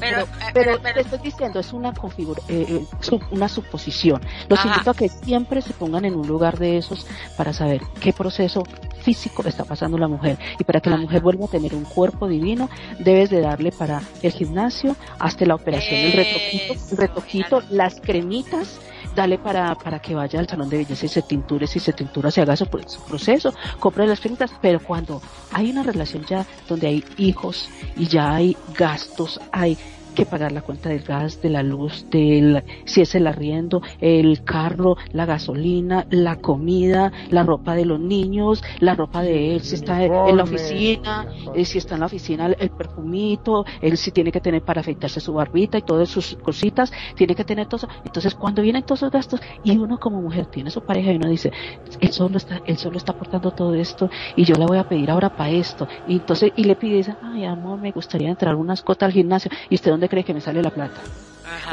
pero, 0.00 0.26
pero, 0.52 0.72
eh, 0.74 0.92
estoy 0.96 1.18
diciendo, 1.18 1.60
es 1.60 1.72
una 1.72 1.92
configura, 1.92 2.40
eh, 2.48 2.84
eh, 3.10 3.18
una 3.30 3.48
suposición. 3.48 4.20
Los 4.48 4.64
invito 4.64 4.90
a 4.90 4.94
que 4.94 5.08
siempre 5.08 5.62
se 5.62 5.72
pongan 5.72 6.04
en 6.04 6.14
un 6.14 6.26
lugar 6.26 6.58
de 6.58 6.78
esos 6.78 7.06
para 7.36 7.52
saber 7.52 7.80
qué 8.00 8.12
proceso 8.12 8.64
físico 9.02 9.42
está 9.46 9.64
pasando 9.64 9.96
la 9.98 10.08
mujer. 10.08 10.38
Y 10.58 10.64
para 10.64 10.80
que 10.80 10.90
la 10.90 10.96
mujer 10.96 11.22
vuelva 11.22 11.46
a 11.46 11.48
tener 11.48 11.74
un 11.74 11.84
cuerpo 11.84 12.28
divino, 12.28 12.68
debes 12.98 13.30
de 13.30 13.40
darle 13.40 13.72
para 13.72 14.02
el 14.22 14.32
gimnasio, 14.32 14.96
hasta 15.18 15.46
la 15.46 15.54
operación, 15.54 16.00
el 16.00 16.12
retojito, 16.12 16.74
el 16.90 16.96
retojito, 16.96 17.62
las 17.70 18.00
cremitas, 18.00 18.80
dale 19.18 19.36
para, 19.38 19.74
para 19.74 19.98
que 19.98 20.14
vaya 20.14 20.38
al 20.38 20.48
salón 20.48 20.68
de 20.68 20.76
belleza 20.76 21.06
y 21.06 21.08
se 21.08 21.22
tinture, 21.22 21.66
si 21.66 21.80
se 21.80 21.92
tintura 21.92 22.30
se 22.30 22.40
haga 22.40 22.54
su, 22.54 22.66
proceso, 22.66 23.52
compre 23.80 24.06
las 24.06 24.20
cremitas, 24.20 24.52
pero 24.62 24.78
cuando 24.78 25.20
hay 25.52 25.72
una 25.72 25.82
relación 25.82 26.24
ya 26.24 26.46
donde 26.68 26.86
hay 26.86 27.04
hijos 27.16 27.68
y 27.96 28.06
ya 28.06 28.32
hay 28.32 28.56
gastos, 28.76 29.40
hay 29.50 29.76
que 30.18 30.26
pagar 30.26 30.50
la 30.50 30.62
cuenta 30.62 30.88
del 30.88 31.02
gas, 31.02 31.40
de 31.42 31.48
la 31.48 31.62
luz, 31.62 32.04
del, 32.10 32.64
si 32.86 33.02
es 33.02 33.14
el 33.14 33.28
arriendo, 33.28 33.82
el 34.00 34.42
carro, 34.42 34.96
la 35.12 35.26
gasolina, 35.26 36.08
la 36.10 36.34
comida, 36.34 37.12
la 37.30 37.44
ropa 37.44 37.76
de 37.76 37.84
los 37.84 38.00
niños, 38.00 38.64
la 38.80 38.96
ropa 38.96 39.22
de 39.22 39.54
él, 39.54 39.60
si 39.60 39.76
está 39.76 40.02
en 40.02 40.36
la 40.36 40.42
oficina, 40.42 41.24
eh, 41.54 41.64
si 41.64 41.78
está 41.78 41.94
en 41.94 42.00
la 42.00 42.06
oficina, 42.06 42.46
el 42.46 42.70
perfumito, 42.70 43.64
él 43.80 43.96
si 43.96 44.10
tiene 44.10 44.32
que 44.32 44.40
tener 44.40 44.62
para 44.62 44.80
afeitarse 44.80 45.20
su 45.20 45.32
barbita 45.34 45.78
y 45.78 45.82
todas 45.82 46.08
sus 46.08 46.34
cositas, 46.42 46.92
tiene 47.14 47.36
que 47.36 47.44
tener 47.44 47.68
todo 47.68 47.76
eso. 47.76 47.88
Entonces, 48.04 48.34
cuando 48.34 48.60
vienen 48.60 48.82
todos 48.82 49.02
esos 49.02 49.12
gastos 49.12 49.40
y 49.62 49.76
uno 49.76 50.00
como 50.00 50.20
mujer 50.20 50.46
tiene 50.46 50.72
su 50.72 50.82
pareja 50.82 51.12
y 51.12 51.16
uno 51.16 51.28
dice, 51.28 51.52
él 52.00 52.10
solo 52.10 52.38
está, 52.38 52.60
él 52.66 52.76
solo 52.76 52.96
está 52.96 53.12
aportando 53.12 53.52
todo 53.52 53.72
esto 53.74 54.10
y 54.34 54.42
yo 54.42 54.56
le 54.56 54.66
voy 54.66 54.78
a 54.78 54.88
pedir 54.88 55.12
ahora 55.12 55.36
para 55.36 55.50
esto. 55.50 55.86
Y 56.08 56.14
entonces, 56.14 56.50
y 56.56 56.64
le 56.64 56.74
pide, 56.74 56.96
dice, 56.96 57.14
ay 57.22 57.44
amor, 57.44 57.78
me 57.78 57.92
gustaría 57.92 58.30
entrar 58.30 58.56
unas 58.56 58.82
cotas 58.82 59.06
al 59.06 59.12
gimnasio. 59.12 59.48
¿Y 59.70 59.76
usted 59.76 59.92
dónde 59.92 60.07
cree 60.08 60.24
que 60.24 60.34
me 60.34 60.40
sale 60.40 60.62
la 60.62 60.70
plata? 60.70 61.00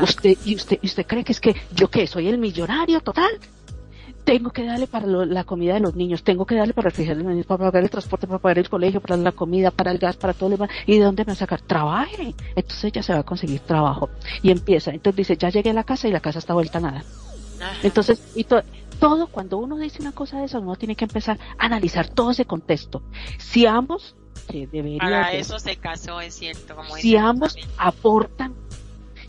Usted, 0.02 0.38
y 0.46 0.56
usted, 0.56 0.80
y 0.82 0.88
usted 0.88 1.06
cree 1.06 1.24
que 1.24 1.32
es 1.32 1.40
que 1.40 1.56
yo 1.74 1.90
qué, 1.90 2.08
soy 2.08 2.28
el 2.28 2.38
millonario 2.38 3.02
total. 3.02 3.32
Tengo 4.24 4.50
que 4.50 4.66
darle 4.66 4.88
para 4.88 5.06
la 5.06 5.44
comida 5.44 5.76
de 5.76 5.82
los 5.82 5.96
niños, 5.96 6.24
tengo 6.24 6.48
que 6.48 6.56
darle 6.56 6.74
para 6.74 6.90
refrigerar 6.90 7.18
los 7.18 7.28
niños, 7.28 7.46
para 7.46 7.66
pagar 7.66 7.84
el 7.84 7.92
transporte, 7.92 8.26
para 8.26 8.40
pagar 8.40 8.58
el 8.58 8.70
colegio, 8.70 9.00
para 9.00 9.18
la 9.18 9.32
comida, 9.34 9.70
para 9.70 9.92
el 9.92 10.00
gas, 10.00 10.18
para 10.18 10.34
todo 10.34 10.50
lo 10.50 10.58
demás. 10.58 10.72
¿Y 10.88 10.98
de 10.98 11.06
dónde 11.06 11.24
me 11.24 11.28
va 11.28 11.34
a 11.34 11.36
sacar? 11.36 11.62
Trabaje. 11.62 12.34
Entonces 12.56 12.92
ya 12.92 13.04
se 13.04 13.14
va 13.14 13.20
a 13.20 13.24
conseguir 13.24 13.60
trabajo. 13.60 14.10
Y 14.42 14.50
empieza. 14.50 14.92
Entonces 14.92 15.18
dice, 15.18 15.38
ya 15.38 15.50
llegué 15.50 15.70
a 15.70 15.74
la 15.74 15.84
casa 15.84 16.08
y 16.08 16.12
la 16.12 16.22
casa 16.22 16.40
está 16.40 16.56
vuelta 16.56 16.80
a 16.80 16.82
nada. 16.82 17.04
Entonces, 17.84 18.20
y 18.36 18.46
todo 18.46 19.28
cuando 19.28 19.58
uno 19.58 19.78
dice 19.78 20.02
una 20.02 20.12
cosa 20.12 20.40
de 20.40 20.46
eso, 20.46 20.60
uno 20.60 20.76
tiene 20.76 20.96
que 20.96 21.06
empezar 21.06 21.38
a 21.60 21.66
analizar 21.66 22.10
todo 22.10 22.32
ese 22.32 22.46
contexto. 22.46 23.04
Si 23.38 23.68
ambos 23.68 24.16
que 24.48 24.68
debería 24.68 25.00
Para 25.00 25.34
eso 25.34 25.60
se 25.60 25.76
casó, 25.78 26.22
es 26.22 26.36
cierto. 26.36 26.76
Como 26.76 26.96
si 26.96 27.16
ambos 27.18 27.58
aportan, 27.78 28.54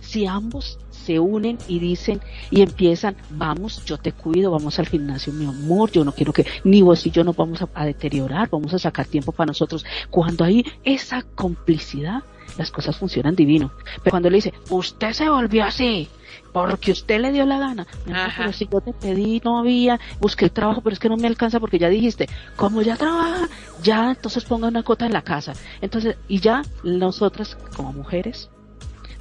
si 0.01 0.27
ambos 0.27 0.79
se 1.07 1.21
unen 1.21 1.57
y 1.69 1.79
dicen 1.79 2.21
y 2.51 2.63
empiezan, 2.63 3.17
vamos, 3.31 3.85
yo 3.85 3.97
te 3.97 4.13
cuido, 4.13 4.51
vamos 4.51 4.79
al 4.81 4.89
gimnasio, 4.89 5.33
mi 5.33 5.47
amor, 5.47 5.91
yo 5.93 6.05
no 6.05 6.13
quiero 6.13 6.33
que 6.33 6.45
ni 6.65 6.83
vos 6.83 7.07
y 7.07 7.11
yo 7.11 7.23
nos 7.23 7.37
vamos 7.37 7.61
a, 7.73 7.85
deteriorar, 7.85 8.51
vamos 8.51 8.75
a 8.75 8.79
sacar 8.79 9.07
tiempo 9.07 9.31
para 9.31 9.47
nosotros. 9.47 9.85
Cuando 10.11 10.45
hay 10.45 10.65
esa 10.83 11.23
complicidad, 11.23 12.25
las 12.59 12.71
cosas 12.73 12.97
funcionan 12.97 13.37
divino. 13.37 13.73
Pero 14.03 14.11
cuando 14.11 14.31
le 14.31 14.37
dice, 14.37 14.53
usted 14.71 15.13
se 15.13 15.29
volvió 15.29 15.65
así, 15.65 16.09
porque 16.57 16.93
usted 16.93 17.21
le 17.21 17.33
dio 17.33 17.45
la 17.45 17.59
gana. 17.59 17.87
pero 18.35 18.51
si 18.51 18.67
yo 18.67 18.81
te 18.81 18.95
pedí, 18.95 19.43
no 19.45 19.59
había, 19.59 20.01
busqué 20.21 20.49
trabajo, 20.49 20.81
pero 20.81 20.95
es 20.95 20.99
que 20.99 21.11
no 21.11 21.19
me 21.19 21.27
alcanza 21.27 21.61
porque 21.61 21.79
ya 21.79 21.91
dijiste, 21.91 22.31
como 22.57 22.81
ya 22.81 22.97
trabaja, 22.97 23.47
ya 23.83 24.13
entonces 24.13 24.43
ponga 24.45 24.69
una 24.69 24.83
cota 24.83 25.05
en 25.05 25.13
la 25.13 25.21
casa. 25.21 25.53
Entonces, 25.83 26.17
y 26.29 26.41
ya 26.41 26.63
nosotras 26.83 27.59
como 27.77 27.93
mujeres, 27.93 28.49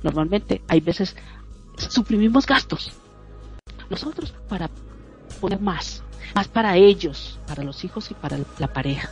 normalmente 0.01 0.61
hay 0.69 0.79
veces 0.79 1.17
suprimimos 1.75 2.45
gastos. 2.45 2.93
Nosotros 3.89 4.33
para 4.47 4.69
poner 5.41 5.59
más, 5.59 6.03
más 6.35 6.47
para 6.47 6.77
ellos, 6.77 7.37
para 7.47 7.63
los 7.63 7.83
hijos 7.83 8.11
y 8.11 8.13
para 8.13 8.39
la 8.59 8.71
pareja 8.71 9.09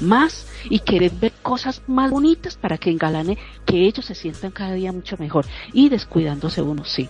más 0.00 0.46
y 0.70 0.78
querer 0.78 1.10
ver 1.10 1.32
cosas 1.42 1.82
más 1.88 2.08
bonitas 2.08 2.56
para 2.56 2.78
que 2.78 2.88
engalane 2.88 3.36
que 3.66 3.84
ellos 3.84 4.04
se 4.04 4.14
sientan 4.14 4.52
cada 4.52 4.74
día 4.74 4.92
mucho 4.92 5.16
mejor 5.18 5.44
y 5.72 5.88
descuidándose 5.88 6.62
uno, 6.62 6.84
sí 6.84 7.08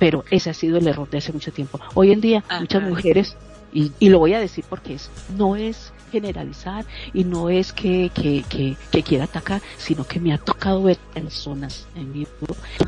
pero 0.00 0.24
ese 0.30 0.50
ha 0.50 0.54
sido 0.54 0.78
el 0.78 0.88
error 0.88 1.08
de 1.08 1.18
hace 1.18 1.32
mucho 1.32 1.52
tiempo. 1.52 1.78
Hoy 1.94 2.10
en 2.10 2.22
día 2.22 2.42
muchas 2.58 2.82
mujeres, 2.82 3.36
y, 3.72 3.92
y, 4.00 4.08
lo 4.08 4.18
voy 4.18 4.34
a 4.34 4.40
decir 4.40 4.64
porque 4.68 4.94
es, 4.94 5.10
no 5.36 5.54
es 5.54 5.92
generalizar 6.10 6.84
y 7.12 7.22
no 7.22 7.50
es 7.50 7.72
que, 7.72 8.10
que, 8.12 8.42
que, 8.90 9.02
quiera 9.04 9.24
atacar, 9.24 9.60
sino 9.76 10.04
que 10.04 10.18
me 10.18 10.32
ha 10.32 10.38
tocado 10.38 10.82
ver 10.82 10.96
personas 11.14 11.86
en 11.94 12.12
vivo 12.12 12.30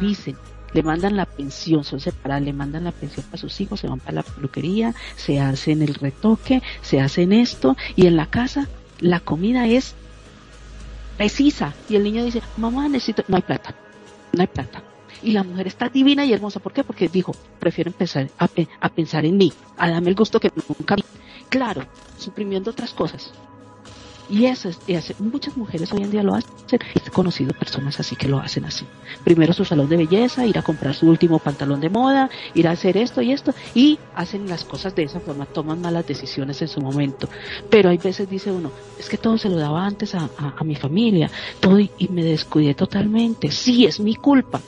dicen, 0.01 0.37
le 0.73 0.83
mandan 0.83 1.17
la 1.17 1.27
pensión, 1.27 1.85
son 1.85 2.01
separadas, 2.01 2.43
le 2.43 2.53
mandan 2.55 2.85
la 2.85 2.93
pensión 2.93 3.27
para 3.27 3.37
sus 3.37 3.61
hijos, 3.61 3.79
se 3.79 3.87
van 3.87 4.01
para 4.01 4.17
la 4.17 4.23
peluquería, 4.23 4.95
se 5.15 5.39
hacen 5.39 5.83
el 5.83 5.95
retoque, 5.95 6.63
se 6.81 6.99
hacen 6.99 7.33
esto 7.33 7.77
y 7.95 8.07
en 8.07 8.17
la 8.17 8.27
casa 8.27 8.69
la 9.01 9.21
comida 9.21 9.67
es 9.67 9.95
precisa. 11.19 11.75
Y 11.91 11.97
el 11.97 12.05
niño 12.05 12.25
dice, 12.25 12.43
mamá 12.57 12.89
necesito, 12.89 13.23
no 13.29 13.37
hay 13.37 13.43
plata, 13.43 13.75
no 14.33 14.41
hay 14.41 14.49
plata 14.49 14.83
y 15.23 15.33
la 15.33 15.43
mujer 15.43 15.67
está 15.67 15.89
divina 15.89 16.25
y 16.25 16.33
hermosa. 16.33 16.61
¿Por 16.61 16.73
qué? 16.73 16.85
Porque 16.85 17.09
dijo, 17.09 17.35
prefiero 17.59 17.91
empezar 17.91 18.29
a, 18.39 18.49
a 18.81 18.89
pensar 18.89 19.25
en 19.25 19.37
mí, 19.37 19.53
a 19.77 19.91
darme 19.91 20.11
el 20.11 20.17
gusto 20.17 20.41
que 20.41 20.51
nunca 20.79 20.97
vi. 20.97 21.05
Claro, 21.49 21.87
suprimiendo 22.19 22.71
otras 22.71 22.93
cosas. 22.93 23.33
Y 24.31 24.47
eso 24.47 24.71
es, 24.71 25.21
muchas 25.21 25.57
mujeres 25.59 25.93
hoy 25.93 26.03
en 26.03 26.11
día 26.11 26.23
lo 26.23 26.35
hacen. 26.35 26.51
He 27.05 27.11
conocido 27.11 27.53
personas 27.53 28.01
así 28.01 28.17
que 28.17 28.29
lo 28.29 28.39
hacen 28.39 28.65
así. 28.65 28.87
Primero 29.25 29.53
su 29.53 29.65
salón 29.65 29.91
de 29.91 29.99
belleza, 29.99 30.47
ir 30.47 30.57
a 30.57 30.63
comprar 30.63 30.95
su 30.95 31.07
último 31.07 31.39
pantalón 31.39 31.81
de 31.81 31.91
moda, 31.91 32.31
ir 32.55 32.67
a 32.67 32.71
hacer 32.71 32.97
esto 32.97 33.21
y 33.21 33.33
esto, 33.33 33.53
y 33.75 33.99
hacen 34.15 34.49
las 34.49 34.65
cosas 34.65 34.95
de 34.95 35.03
esa 35.03 35.21
forma, 35.21 35.45
toman 35.45 35.83
malas 35.83 36.07
decisiones 36.07 36.63
en 36.63 36.69
su 36.69 36.81
momento. 36.81 37.29
Pero 37.69 37.91
hay 37.91 37.99
veces 37.99 38.31
dice 38.31 38.51
uno, 38.51 38.71
es 38.99 39.09
que 39.11 39.19
todo 39.19 39.37
se 39.37 39.51
lo 39.51 39.57
daba 39.57 39.85
antes 39.85 40.15
a, 40.15 40.31
a 40.39 40.65
mi 40.65 40.77
familia, 40.77 41.31
todo 41.61 41.79
y 41.79 42.09
me 42.09 42.25
descuidé 42.25 42.75
totalmente. 42.75 43.51
Sí, 43.51 43.85
es 43.85 44.01
mi 44.01 44.15
culpa. 44.15 44.63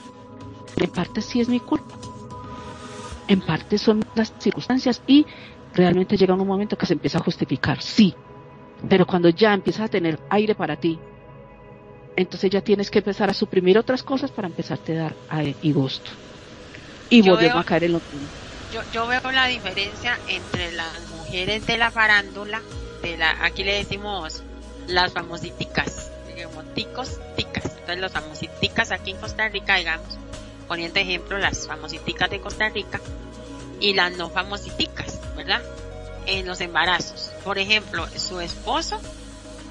En 0.77 0.91
parte 0.91 1.23
sí 1.23 1.41
es 1.41 1.49
mi 1.49 1.61
culpa. 1.61 1.95
En 3.29 3.41
parte 3.41 3.79
son 3.79 4.05
las 4.15 4.33
circunstancias 4.39 5.03
y 5.07 5.27
realmente 5.75 6.17
llega 6.17 6.35
un 6.35 6.47
momento 6.47 6.77
que 6.77 6.87
se 6.87 6.93
empieza 6.93 7.19
a 7.19 7.23
justificar, 7.23 7.81
sí. 7.81 8.15
Pero 8.89 9.07
cuando 9.07 9.29
ya 9.31 9.55
empiezas 9.55 9.87
a 9.87 9.89
tener 9.89 10.19
aire 10.29 10.55
para 10.55 10.77
ti, 10.77 10.99
entonces 12.17 12.51
ya 12.51 12.61
tienes 12.61 12.91
que 12.91 12.99
empezar 12.99 13.31
a 13.31 13.35
suprimir 13.35 13.79
otras 13.79 14.03
cosas 14.03 14.31
para 14.31 14.47
empezarte 14.47 14.99
a 14.99 15.03
dar 15.03 15.15
aire 15.31 15.57
y 15.63 15.73
gusto. 15.73 16.11
Y 17.11 17.23
volvemos 17.23 17.57
a 17.57 17.65
caer 17.65 17.85
en 17.85 17.93
lo 17.93 18.01
mismo. 18.13 18.29
Yo, 18.73 18.83
yo 18.93 19.07
veo 19.07 19.33
la 19.33 19.47
diferencia 19.47 20.19
entre 20.29 20.73
las 20.73 21.09
mujeres 21.11 21.67
de 21.67 21.79
la 21.79 21.91
farándula, 21.91 22.61
de 23.03 23.17
la, 23.17 23.45
aquí 23.45 23.63
le 23.63 23.75
decimos 23.75 24.43
las 24.89 25.13
famositicas, 25.13 26.11
digamos, 26.35 26.65
ticos, 26.75 27.21
ticas. 27.37 27.65
Entonces 27.67 27.99
los 27.99 28.13
famositicas 28.13 28.91
aquí 28.91 29.13
en 29.13 29.19
Costa 29.19 29.49
Rica, 29.49 29.77
digamos, 29.77 30.19
poniendo 30.65 31.01
ejemplo 31.01 31.39
las 31.39 31.67
famositicas 31.67 32.31
de 32.31 32.41
Costa 32.41 32.69
Rica 32.69 33.01
y 33.81 33.95
las 33.95 34.17
no 34.17 34.31
famositicas, 34.31 35.21
¿verdad? 35.37 35.63
En 36.27 36.47
los 36.47 36.61
embarazos. 36.61 37.31
Por 37.45 37.59
ejemplo, 37.59 38.07
su 38.17 38.41
esposo 38.41 39.01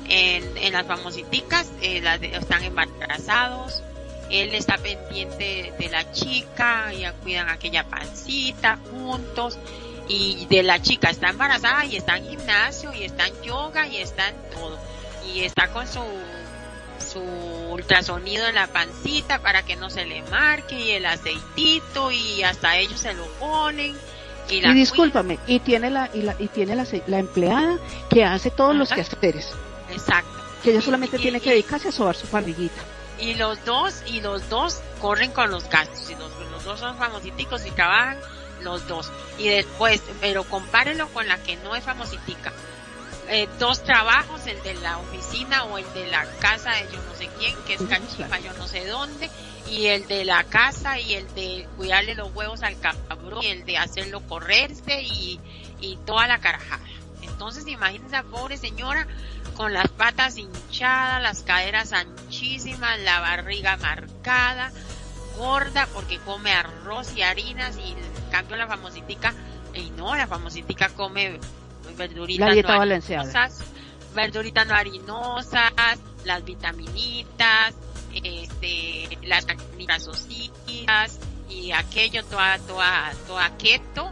en, 0.08 0.58
en 0.58 0.74
las 0.74 0.86
famositicas 0.86 1.68
eh, 1.82 2.04
están 2.34 2.64
embarazados, 2.64 3.82
él 4.30 4.54
está 4.56 4.78
pendiente 4.78 5.74
de 5.78 5.90
la 5.90 6.12
chica, 6.12 6.92
ya 6.94 7.14
cuidan 7.14 7.50
aquella 7.50 7.84
pancita 7.86 8.80
juntos 8.92 9.58
y 10.08 10.46
de 10.48 10.64
la 10.64 10.82
chica 10.82 11.10
está 11.10 11.30
embarazada 11.30 11.86
y 11.86 11.96
está 11.98 12.18
en 12.18 12.30
gimnasio 12.30 12.94
y 12.94 13.04
está 13.04 13.28
en 13.28 13.42
yoga 13.42 13.88
y 13.88 13.98
está 13.98 14.30
en 14.30 14.36
todo 14.54 14.78
y 15.34 15.42
está 15.42 15.72
con 15.72 15.88
su 15.88 16.02
su 17.00 17.22
ultrasonido 17.74 18.48
en 18.48 18.56
la 18.56 18.68
pancita 18.68 19.40
para 19.40 19.64
que 19.64 19.76
no 19.76 19.90
se 19.90 20.06
le 20.06 20.22
marque 20.24 20.80
y 20.80 20.92
el 20.92 21.06
aceitito 21.06 22.12
y 22.12 22.44
hasta 22.44 22.78
ellos 22.78 23.00
se 23.00 23.14
lo 23.14 23.26
ponen. 23.40 23.96
Y, 24.50 24.62
la 24.62 24.70
y 24.70 24.74
discúlpame, 24.74 25.40
y 25.48 25.60
tiene 25.60 25.90
la, 25.90 26.10
y 26.14 26.22
la, 26.22 26.36
y 26.38 26.48
tiene 26.48 26.76
la, 26.76 26.86
la 27.08 27.20
empleada 27.20 27.78
que 28.10 28.26
hace 28.26 28.52
todos 28.52 28.76
los 28.76 28.90
quehaceres. 28.92 29.50
Exacto. 29.90 30.30
Que 30.64 30.72
ella 30.72 30.82
solamente 30.82 31.18
tiene 31.18 31.40
que 31.40 31.52
dedicarse 31.52 31.90
a 31.90 31.92
sobar 31.92 32.16
su 32.16 32.28
barriguita. 32.28 32.82
y 33.20 33.36
los 33.36 33.64
dos, 33.66 34.04
y 34.08 34.22
los 34.22 34.50
dos 34.50 34.82
corren 35.00 35.32
con 35.32 35.50
los 35.50 35.70
gastos, 35.70 36.10
y 36.10 36.16
los, 36.16 36.32
los 36.52 36.64
dos 36.64 36.80
son 36.80 36.98
famositicos 36.98 37.66
y 37.66 37.72
trabajan 37.72 38.18
los 38.62 38.88
dos. 38.88 39.12
Y 39.38 39.48
después, 39.48 40.02
pero 40.20 40.44
compárenlo 40.44 41.08
con 41.10 41.28
la 41.28 41.38
que 41.38 41.56
no 41.58 41.76
es 41.76 41.84
famositica. 41.84 42.52
Eh, 43.30 43.48
dos 43.58 43.84
trabajos, 43.84 44.46
el 44.48 44.62
de 44.64 44.74
la 44.76 44.98
oficina 44.98 45.64
o 45.66 45.78
el 45.78 45.94
de 45.94 46.08
la 46.08 46.26
casa 46.40 46.72
de 46.72 46.92
yo 46.92 47.02
no 47.04 47.16
sé 47.16 47.30
quién, 47.40 47.56
que 47.66 47.76
es 47.76 47.82
canchifa 47.82 48.40
yo 48.40 48.52
no 48.54 48.68
sé 48.68 48.86
dónde, 48.86 49.30
y 49.70 49.88
el 49.88 50.06
de 50.08 50.26
la 50.26 50.44
casa 50.44 51.00
y 51.00 51.14
el 51.14 51.34
de 51.34 51.68
cuidarle 51.78 52.16
los 52.16 52.34
huevos 52.36 52.64
al 52.64 52.78
cabrón 52.80 53.42
y 53.42 53.48
el 53.48 53.66
de 53.66 53.78
hacerlo 53.78 54.22
correrse 54.28 55.02
y, 55.02 55.40
y 55.80 55.98
toda 56.06 56.28
la 56.28 56.40
carajada. 56.40 56.84
Entonces 57.22 57.66
imagínense 57.68 58.18
a 58.18 58.24
pobre 58.24 58.58
señora 58.58 59.08
con 59.56 59.74
las 59.74 59.90
patas 59.90 60.38
hinchadas, 60.38 61.22
las 61.22 61.44
caderas 61.44 61.94
anchísimas, 61.94 63.00
la 63.00 63.22
barriga 63.22 63.78
marcada, 63.78 64.72
gorda 65.38 65.88
porque 65.94 66.20
come 66.20 66.52
arroz 66.52 67.16
y 67.16 67.22
harinas 67.22 67.78
y 67.78 67.92
en 67.92 68.32
cambio 68.32 68.58
la 68.58 68.68
famositica, 68.68 69.34
y 69.74 69.90
no, 69.92 70.14
la 70.16 70.28
famositica 70.28 70.90
come 70.90 71.40
verduritas 71.98 72.48
La 72.48 72.54
dieta 72.54 72.76
no 72.76 72.82
harinosas, 72.82 73.64
verduritas 74.16 74.68
no 74.68 74.74
harinosas, 74.76 76.00
las 76.26 76.44
vitaminitas, 76.46 77.74
este, 78.14 79.18
las 79.24 79.46
aminoácidos 79.50 80.28
y 81.50 81.72
aquello 81.72 82.24
toda, 82.26 82.58
toda, 82.60 83.12
toda 83.28 83.58
keto 83.58 84.12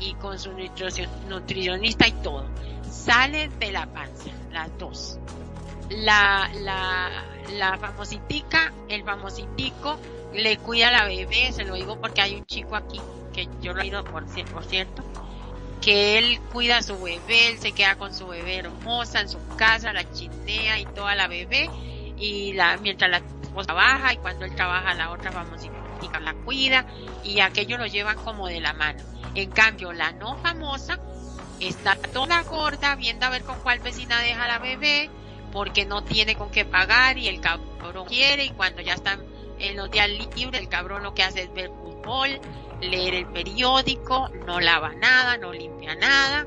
y 0.00 0.14
con 0.14 0.38
su 0.38 0.52
nutricio- 0.52 1.08
nutricionista 1.28 2.06
y 2.06 2.12
todo. 2.12 2.44
Salen 2.90 3.58
de 3.58 3.72
la 3.72 3.86
panza, 3.86 4.30
las 4.50 4.76
dos. 4.78 5.18
La, 5.90 6.50
la, 6.54 7.24
la 7.52 7.78
famositica, 7.78 8.72
el 8.88 9.04
famositico, 9.04 9.98
le 10.34 10.58
cuida 10.58 10.88
a 10.88 10.92
la 10.92 11.04
bebé, 11.04 11.50
se 11.52 11.64
lo 11.64 11.74
digo 11.74 11.98
porque 12.00 12.20
hay 12.20 12.34
un 12.34 12.44
chico 12.46 12.76
aquí, 12.76 13.00
que 13.32 13.48
yo 13.62 13.72
lo 13.72 13.80
he 13.80 13.86
ido 13.86 14.04
por, 14.04 14.24
por 14.52 14.64
cierto, 14.64 15.02
que 15.88 16.18
él 16.18 16.38
cuida 16.52 16.76
a 16.76 16.82
su 16.82 17.00
bebé, 17.00 17.48
él 17.48 17.58
se 17.58 17.72
queda 17.72 17.96
con 17.96 18.12
su 18.12 18.26
bebé 18.26 18.56
hermosa 18.56 19.22
en 19.22 19.28
su 19.30 19.38
casa, 19.56 19.90
la 19.94 20.12
chinea 20.12 20.78
y 20.78 20.84
toda 20.84 21.14
la 21.14 21.28
bebé, 21.28 21.70
y 22.18 22.52
la, 22.52 22.76
mientras 22.76 23.10
la 23.10 23.16
esposa 23.16 23.68
trabaja 23.68 24.12
y 24.12 24.18
cuando 24.18 24.44
él 24.44 24.54
trabaja 24.54 24.92
la 24.92 25.10
otra 25.10 25.32
famosita 25.32 25.72
la 26.20 26.34
cuida 26.44 26.84
y 27.24 27.40
aquello 27.40 27.78
lo 27.78 27.86
llevan 27.86 28.16
como 28.18 28.48
de 28.48 28.60
la 28.60 28.74
mano. 28.74 29.02
En 29.34 29.50
cambio, 29.50 29.94
la 29.94 30.12
no 30.12 30.36
famosa 30.42 30.98
está 31.58 31.96
toda 32.12 32.42
gorda 32.42 32.94
viendo 32.94 33.24
a 33.24 33.30
ver 33.30 33.44
con 33.44 33.58
cuál 33.60 33.78
vecina 33.78 34.20
deja 34.20 34.46
la 34.46 34.58
bebé 34.58 35.08
porque 35.52 35.86
no 35.86 36.04
tiene 36.04 36.36
con 36.36 36.50
qué 36.50 36.66
pagar 36.66 37.16
y 37.16 37.28
el 37.28 37.40
cabrón 37.40 38.04
quiere 38.06 38.44
y 38.44 38.50
cuando 38.50 38.82
ya 38.82 38.92
están 38.92 39.24
en 39.58 39.74
los 39.74 39.90
días 39.90 40.10
libres 40.10 40.60
el 40.60 40.68
cabrón 40.68 41.02
lo 41.02 41.14
que 41.14 41.22
hace 41.22 41.44
es 41.44 41.54
ver 41.54 41.70
fútbol, 42.08 42.40
leer 42.80 43.14
el 43.14 43.26
periódico, 43.26 44.30
no 44.46 44.60
lava 44.60 44.92
nada, 44.94 45.36
no 45.36 45.52
limpia 45.52 45.94
nada 45.94 46.46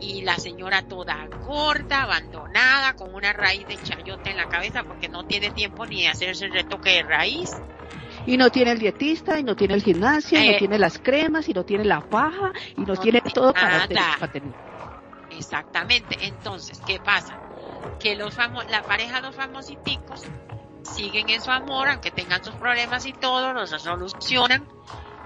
y 0.00 0.22
la 0.22 0.36
señora 0.36 0.82
toda 0.82 1.26
gorda, 1.44 2.02
abandonada, 2.02 2.94
con 2.94 3.14
una 3.14 3.32
raíz 3.32 3.66
de 3.66 3.80
chayote 3.82 4.30
en 4.30 4.36
la 4.36 4.48
cabeza 4.48 4.84
porque 4.84 5.08
no 5.08 5.24
tiene 5.24 5.50
tiempo 5.50 5.86
ni 5.86 6.02
de 6.02 6.08
hacerse 6.08 6.44
el 6.46 6.52
retoque 6.52 6.90
de 6.90 7.02
raíz. 7.02 7.50
Y 8.26 8.36
no 8.36 8.50
tiene 8.50 8.72
el 8.72 8.78
dietista, 8.78 9.38
y 9.40 9.42
no 9.42 9.56
tiene 9.56 9.74
el 9.74 9.82
gimnasio, 9.82 10.38
y 10.38 10.46
Eh. 10.48 10.52
no 10.52 10.58
tiene 10.58 10.78
las 10.78 10.98
cremas, 10.98 11.48
y 11.48 11.52
no 11.54 11.64
tiene 11.64 11.84
la 11.84 12.00
faja, 12.02 12.52
y 12.76 12.82
no, 12.82 12.94
No 12.94 13.00
tiene 13.00 13.20
tiene 13.22 13.34
todo 13.34 13.52
para 13.52 13.68
nada. 13.68 13.88
tener, 13.88 14.04
para 14.20 14.32
tener. 14.32 14.54
Exactamente. 15.30 16.16
Entonces, 16.26 16.80
¿qué 16.86 17.00
pasa? 17.00 17.38
Que 17.98 18.14
los 18.16 18.36
la 18.36 18.82
pareja 18.82 19.20
los 19.20 19.34
famositicos 19.34 20.22
siguen 20.88 21.28
en 21.30 21.42
su 21.42 21.50
amor, 21.50 21.88
aunque 21.88 22.10
tengan 22.10 22.42
sus 22.42 22.54
problemas 22.54 23.06
y 23.06 23.12
todo, 23.12 23.52
los 23.52 23.70
solucionan 23.70 24.66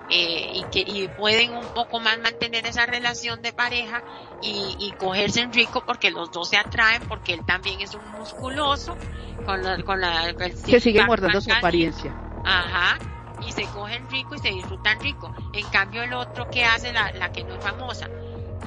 eh, 0.08 0.52
y 0.54 0.64
que 0.64 0.80
y 0.80 1.08
pueden 1.08 1.54
un 1.56 1.66
poco 1.72 2.00
más 2.00 2.18
mantener 2.18 2.66
esa 2.66 2.84
relación 2.84 3.40
de 3.40 3.52
pareja 3.52 4.02
y, 4.42 4.76
y 4.78 4.92
cogerse 4.92 5.40
en 5.40 5.52
rico 5.52 5.84
porque 5.86 6.10
los 6.10 6.30
dos 6.30 6.50
se 6.50 6.58
atraen, 6.58 7.02
porque 7.08 7.32
él 7.32 7.44
también 7.46 7.80
es 7.80 7.94
un 7.94 8.06
musculoso 8.10 8.96
con 9.46 9.62
la, 9.62 9.82
con 9.82 10.00
la 10.00 10.28
el 10.28 10.36
Que 10.36 10.80
sigue 10.80 11.04
guardando 11.06 11.40
su 11.40 11.52
apariencia. 11.52 12.14
Ajá. 12.44 12.98
Y 13.46 13.52
se 13.52 13.64
cogen 13.66 14.08
rico 14.10 14.34
y 14.34 14.38
se 14.38 14.50
disfrutan 14.50 15.00
rico. 15.00 15.34
En 15.52 15.66
cambio 15.70 16.02
el 16.02 16.12
otro 16.12 16.48
que 16.50 16.64
hace 16.64 16.92
la, 16.92 17.10
la 17.12 17.32
que 17.32 17.44
no 17.44 17.54
es 17.54 17.64
famosa. 17.64 18.08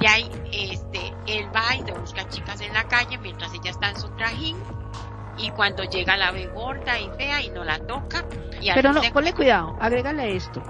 Y 0.00 0.06
ahí, 0.06 0.30
este, 0.52 1.14
él 1.26 1.48
va 1.54 1.74
y 1.74 1.82
se 1.82 1.92
busca 1.92 2.28
chicas 2.28 2.60
en 2.60 2.72
la 2.74 2.86
calle 2.88 3.16
mientras 3.18 3.52
ella 3.54 3.70
está 3.70 3.90
en 3.90 4.00
su 4.00 4.08
trajín. 4.10 4.56
Y 5.38 5.50
cuando 5.50 5.84
llega 5.84 6.16
la 6.16 6.30
ve 6.30 6.46
gorda 6.46 6.98
y 7.00 7.08
fea 7.16 7.42
y 7.42 7.50
no 7.50 7.64
la 7.64 7.78
toca. 7.78 8.24
Y 8.60 8.70
Pero 8.74 8.92
no, 8.92 9.02
se- 9.02 9.10
ponle 9.10 9.32
cuidado, 9.32 9.76
agrégale 9.80 10.34
esto. 10.36 10.62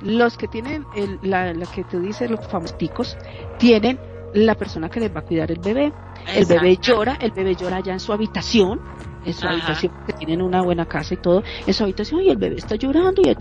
Los 0.00 0.36
que 0.36 0.48
tienen, 0.48 0.86
el, 0.94 1.18
la, 1.22 1.52
la 1.52 1.66
que 1.66 1.84
te 1.84 1.98
dice 1.98 2.28
los 2.28 2.40
famosticos, 2.46 3.16
tienen 3.58 3.98
la 4.32 4.54
persona 4.54 4.88
que 4.88 5.00
les 5.00 5.14
va 5.14 5.20
a 5.20 5.24
cuidar 5.24 5.50
el 5.50 5.58
bebé. 5.60 5.92
El 6.34 6.44
bebé 6.46 6.76
llora, 6.76 7.16
el 7.20 7.30
bebé 7.32 7.54
llora 7.56 7.80
ya 7.80 7.92
en 7.94 8.00
su 8.00 8.12
habitación, 8.12 8.80
en 9.24 9.34
su 9.34 9.46
Ajá. 9.46 9.54
habitación, 9.54 9.92
que 10.06 10.12
tienen 10.12 10.42
una 10.42 10.62
buena 10.62 10.86
casa 10.86 11.14
y 11.14 11.16
todo, 11.16 11.42
en 11.66 11.74
su 11.74 11.82
habitación 11.84 12.22
y 12.22 12.30
el 12.30 12.36
bebé 12.36 12.56
está 12.56 12.76
llorando 12.76 13.22
y, 13.22 13.36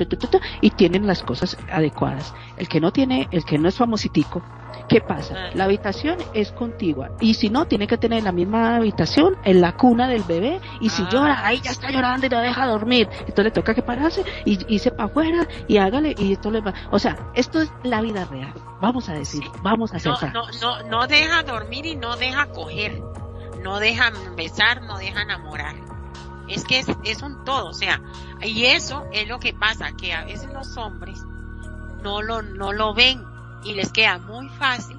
y 0.62 0.70
tienen 0.72 1.06
las 1.06 1.22
cosas 1.24 1.58
adecuadas. 1.72 2.34
El 2.58 2.68
que 2.68 2.80
no 2.80 2.92
tiene, 2.92 3.28
el 3.32 3.46
que 3.46 3.58
no 3.58 3.68
es 3.70 3.76
famositico, 3.76 4.42
¿qué 4.88 5.02
pasa? 5.02 5.36
Ah. 5.38 5.50
La 5.54 5.66
habitación 5.66 6.18
es 6.34 6.52
contigua 6.52 7.12
y 7.20 7.34
si 7.34 7.50
no, 7.50 7.66
tiene 7.66 7.88
que 7.88 7.98
tener 7.98 8.24
la 8.24 8.32
misma 8.32 8.78
habitación 8.78 9.36
en 9.44 9.62
la 9.62 9.76
cuna 9.76 10.08
del 10.08 10.24
bebé 10.24 10.60
y 10.82 10.90
si 10.90 11.04
Ah. 11.04 11.10
llora, 11.12 11.46
ahí 11.46 11.60
ya 11.62 11.72
está 11.72 11.92
llorando 11.92 12.26
y 12.26 12.30
no 12.30 12.40
deja 12.40 12.66
dormir. 12.68 13.10
Entonces 13.20 13.46
le 13.46 13.52
toca 13.52 13.74
que 13.74 13.82
pararse 13.82 14.24
y 14.46 14.74
irse 14.74 14.92
para 14.92 15.06
afuera 15.10 15.48
y 15.68 15.78
hágale 15.78 16.16
y 16.18 16.34
esto 16.34 16.52
le 16.52 16.62
va. 16.62 16.74
O 16.92 17.00
sea, 17.00 17.18
esto 17.36 17.62
es 17.62 17.72
la 17.84 18.02
vida 18.02 18.26
real. 18.26 18.54
Vamos 18.82 19.10
a 19.10 19.14
decir, 19.14 19.44
vamos 19.62 19.94
a 19.94 20.00
ser 20.00 20.12
no, 20.12 20.32
no, 20.32 20.52
no, 20.62 20.84
no 20.84 21.08
deja 21.08 21.44
dormir 21.44 21.86
y 21.86 21.96
no 21.96 22.16
deja 22.16 22.46
coger, 22.48 23.02
no 23.64 23.80
deja 23.80 24.12
besar, 24.36 24.82
no 24.84 24.98
deja 24.98 25.22
enamorar. 25.24 25.76
Es 26.48 26.64
que 26.64 26.80
es, 26.80 26.88
es 27.04 27.22
un 27.24 27.44
todo, 27.44 27.70
o 27.70 27.74
sea, 27.74 28.02
y 28.42 28.66
eso 28.66 29.06
es 29.12 29.28
lo 29.28 29.40
que 29.40 29.54
pasa, 29.54 29.92
que 30.00 30.14
a 30.14 30.24
veces 30.24 30.50
los 30.54 30.78
hombres 30.78 31.20
no 32.04 32.22
lo, 32.22 32.42
no 32.42 32.72
lo 32.72 32.94
ven 32.94 33.22
y 33.68 33.74
les 33.74 33.92
queda 33.92 34.18
muy 34.20 34.48
fácil 34.50 34.98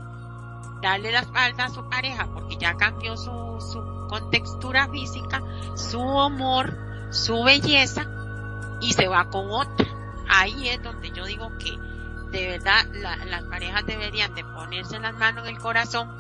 darle 0.83 1.11
la 1.11 1.21
espalda 1.21 1.65
a 1.65 1.71
su 1.71 1.89
pareja 1.89 2.27
porque 2.33 2.57
ya 2.57 2.77
cambió 2.77 3.17
su, 3.17 3.31
su 3.61 4.07
contextura 4.09 4.89
física, 4.89 5.43
su 5.75 6.01
humor, 6.01 6.77
su 7.11 7.43
belleza 7.43 8.07
y 8.81 8.93
se 8.93 9.09
va 9.09 9.29
con 9.31 9.51
otra. 9.51 9.87
Ahí 10.29 10.69
es 10.69 10.83
donde 10.83 11.11
yo 11.11 11.25
digo 11.25 11.51
que 11.59 11.77
de 12.31 12.49
verdad 12.51 12.85
la- 12.93 13.25
las 13.25 13.43
parejas 13.45 13.87
deberían 13.87 14.35
de 14.35 14.45
ponerse 14.45 14.99
las 15.01 15.15
manos 15.15 15.49
en 15.49 15.57
el 15.57 15.61
corazón 15.61 16.15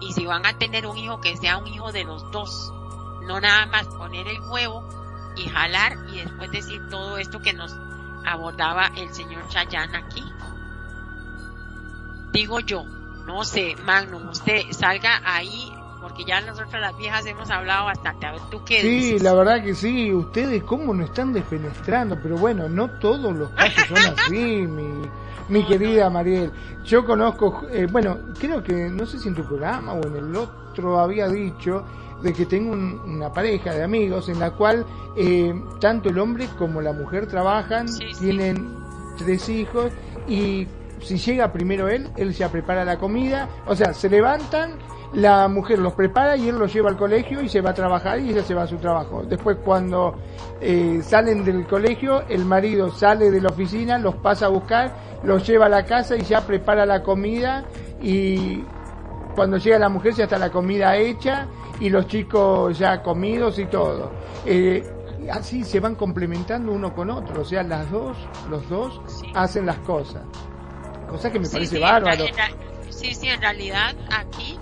y 0.00 0.12
si 0.14 0.24
van 0.24 0.46
a 0.46 0.56
tener 0.56 0.86
un 0.86 0.96
hijo 0.96 1.20
que 1.20 1.36
sea 1.36 1.58
un 1.58 1.66
hijo 1.66 1.92
de 1.92 2.04
los 2.04 2.30
dos, 2.30 2.72
no 3.26 3.38
nada 3.40 3.66
más 3.66 3.86
poner 3.88 4.26
el 4.26 4.40
huevo 4.40 4.82
y 5.36 5.48
jalar 5.48 5.98
y 6.12 6.16
después 6.22 6.50
decir 6.50 6.80
todo 6.88 7.18
esto 7.18 7.40
que 7.40 7.52
nos 7.52 7.76
abordaba 8.24 8.86
el 8.96 9.12
señor 9.14 9.46
Chayanne 9.48 9.96
aquí. 9.98 10.24
Digo 12.32 12.60
yo, 12.60 12.84
no 13.26 13.44
sé, 13.44 13.74
Magnum, 13.84 14.28
usted 14.28 14.62
salga 14.70 15.20
ahí 15.24 15.72
porque 16.00 16.24
ya 16.24 16.40
nosotros 16.40 16.80
las 16.80 16.96
viejas 16.96 17.26
hemos 17.26 17.50
hablado 17.50 17.84
bastante. 17.86 18.26
A 18.26 18.32
ver, 18.32 18.40
¿tú 18.50 18.62
qué 18.64 18.80
Sí, 18.80 18.88
dices? 18.88 19.22
la 19.22 19.34
verdad 19.34 19.62
que 19.62 19.74
sí. 19.74 20.12
Ustedes 20.14 20.62
cómo 20.62 20.94
nos 20.94 21.10
están 21.10 21.32
defenestrando, 21.32 22.18
pero 22.22 22.36
bueno, 22.38 22.68
no 22.68 22.88
todos 22.98 23.34
los 23.36 23.50
casos 23.50 23.84
son 23.88 23.98
así, 24.18 24.38
mi, 24.66 25.02
mi 25.48 25.62
querida 25.66 26.08
Mariel. 26.08 26.50
Yo 26.84 27.04
conozco, 27.04 27.66
eh, 27.70 27.86
bueno, 27.90 28.16
creo 28.38 28.62
que, 28.62 28.88
no 28.88 29.04
sé 29.04 29.18
si 29.18 29.28
en 29.28 29.34
tu 29.34 29.44
programa 29.44 29.92
o 29.92 30.06
en 30.06 30.16
el 30.16 30.34
otro 30.36 30.98
había 30.98 31.28
dicho 31.28 31.84
de 32.22 32.32
que 32.32 32.46
tengo 32.46 32.72
un- 32.72 32.98
una 33.04 33.32
pareja 33.32 33.72
de 33.74 33.82
amigos 33.82 34.28
en 34.30 34.38
la 34.38 34.52
cual 34.52 34.86
eh, 35.16 35.52
tanto 35.80 36.08
el 36.08 36.18
hombre 36.18 36.48
como 36.58 36.80
la 36.80 36.92
mujer 36.92 37.26
trabajan, 37.26 37.88
Sí, 37.88 38.06
sí. 38.14 38.20
tienen 38.20 38.74
tres 39.18 39.48
hijos 39.50 39.92
y 40.26 40.66
si 41.02 41.16
llega 41.18 41.52
primero 41.52 41.88
él, 41.88 42.08
él 42.16 42.32
ya 42.32 42.48
prepara 42.50 42.84
la 42.84 42.98
comida, 42.98 43.48
o 43.66 43.74
sea, 43.74 43.92
se 43.92 44.08
levantan, 44.08 44.78
la 45.12 45.48
mujer 45.48 45.78
los 45.80 45.94
prepara 45.94 46.36
y 46.36 46.48
él 46.48 46.56
los 46.58 46.72
lleva 46.72 46.88
al 46.88 46.96
colegio 46.96 47.40
y 47.42 47.48
se 47.48 47.60
va 47.60 47.70
a 47.70 47.74
trabajar 47.74 48.20
y 48.20 48.30
ella 48.30 48.42
se 48.42 48.54
va 48.54 48.62
a 48.62 48.66
su 48.66 48.76
trabajo. 48.76 49.24
Después 49.24 49.56
cuando 49.64 50.14
eh, 50.60 51.00
salen 51.02 51.44
del 51.44 51.66
colegio, 51.66 52.22
el 52.28 52.44
marido 52.44 52.90
sale 52.90 53.30
de 53.30 53.40
la 53.40 53.48
oficina, 53.48 53.98
los 53.98 54.14
pasa 54.16 54.46
a 54.46 54.50
buscar, 54.50 54.94
los 55.24 55.46
lleva 55.46 55.66
a 55.66 55.68
la 55.68 55.84
casa 55.84 56.16
y 56.16 56.22
ya 56.22 56.42
prepara 56.42 56.86
la 56.86 57.02
comida 57.02 57.64
y 58.00 58.62
cuando 59.34 59.56
llega 59.56 59.78
la 59.78 59.88
mujer 59.88 60.14
ya 60.14 60.24
está 60.24 60.38
la 60.38 60.50
comida 60.50 60.96
hecha 60.96 61.46
y 61.80 61.88
los 61.90 62.06
chicos 62.06 62.78
ya 62.78 63.02
comidos 63.02 63.58
y 63.58 63.66
todo. 63.66 64.12
Eh, 64.46 64.84
así 65.32 65.64
se 65.64 65.80
van 65.80 65.94
complementando 65.96 66.72
uno 66.72 66.94
con 66.94 67.10
otro, 67.10 67.42
o 67.42 67.44
sea, 67.44 67.62
las 67.62 67.90
dos, 67.90 68.16
los 68.48 68.68
dos 68.68 69.00
Sí. 69.06 69.26
hacen 69.34 69.66
las 69.66 69.78
cosas. 69.78 70.22
Cosa 71.10 71.30
que 71.30 71.38
me 71.38 71.46
Sí, 71.46 71.52
parece 71.52 71.76
sí, 71.76 71.80
bárbaro. 71.80 72.24
en 72.26 72.92
sí, 72.92 73.14
sí, 73.14 73.28
en 73.28 73.40
realidad 73.40 73.94
aquí, 74.10 74.58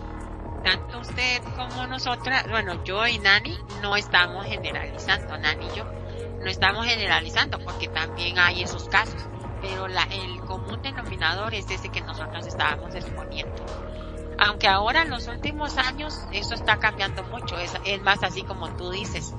tanto 0.62 0.98
usted 1.00 1.42
como 1.56 1.86
nosotras, 1.86 2.44
bueno, 2.48 2.82
yo 2.84 3.06
y 3.06 3.18
Nani 3.18 3.54
no 3.82 3.96
estamos 3.96 4.46
generalizando, 4.46 5.36
Nani 5.38 5.66
y 5.66 5.76
yo, 5.76 5.84
no 6.40 6.50
estamos 6.50 6.86
generalizando 6.86 7.58
porque 7.58 7.88
también 7.88 8.38
hay 8.38 8.62
esos 8.62 8.88
casos, 8.88 9.20
pero 9.60 9.88
la, 9.88 10.04
el 10.04 10.40
común 10.40 10.80
denominador 10.82 11.54
es 11.54 11.70
ese 11.70 11.88
que 11.90 12.00
nosotros 12.02 12.46
estábamos 12.46 12.94
exponiendo. 12.94 13.62
Aunque 14.38 14.68
ahora 14.68 15.02
en 15.02 15.10
los 15.10 15.26
últimos 15.26 15.76
años 15.78 16.14
eso 16.30 16.54
está 16.54 16.76
cambiando 16.76 17.24
mucho, 17.24 17.58
es, 17.58 17.72
es 17.84 18.00
más 18.02 18.22
así 18.22 18.42
como 18.42 18.68
tú 18.76 18.90
dices. 18.90 19.34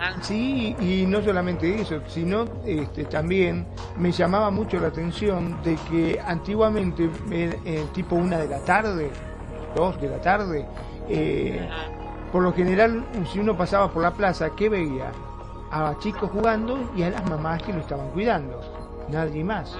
Ah. 0.00 0.14
Sí, 0.22 0.74
y 0.80 1.04
no 1.06 1.22
solamente 1.22 1.80
eso, 1.80 2.00
sino 2.06 2.46
este, 2.64 3.04
también 3.04 3.66
me 3.98 4.10
llamaba 4.10 4.50
mucho 4.50 4.80
la 4.80 4.88
atención 4.88 5.62
de 5.62 5.76
que 5.90 6.18
antiguamente, 6.24 7.10
eh, 7.30 7.86
tipo 7.92 8.16
una 8.16 8.38
de 8.38 8.48
la 8.48 8.60
tarde, 8.60 9.10
dos 9.74 10.00
de 10.00 10.08
la 10.08 10.20
tarde, 10.20 10.66
eh, 11.08 11.68
por 12.32 12.42
lo 12.42 12.52
general, 12.52 13.04
si 13.30 13.40
uno 13.40 13.56
pasaba 13.56 13.92
por 13.92 14.02
la 14.02 14.12
plaza, 14.12 14.50
¿qué 14.56 14.68
veía? 14.68 15.12
A 15.70 15.94
chicos 16.00 16.30
jugando 16.30 16.90
y 16.96 17.02
a 17.02 17.10
las 17.10 17.28
mamás 17.28 17.62
que 17.62 17.72
lo 17.72 17.80
estaban 17.80 18.08
cuidando, 18.10 18.60
nadie 19.10 19.44
más 19.44 19.76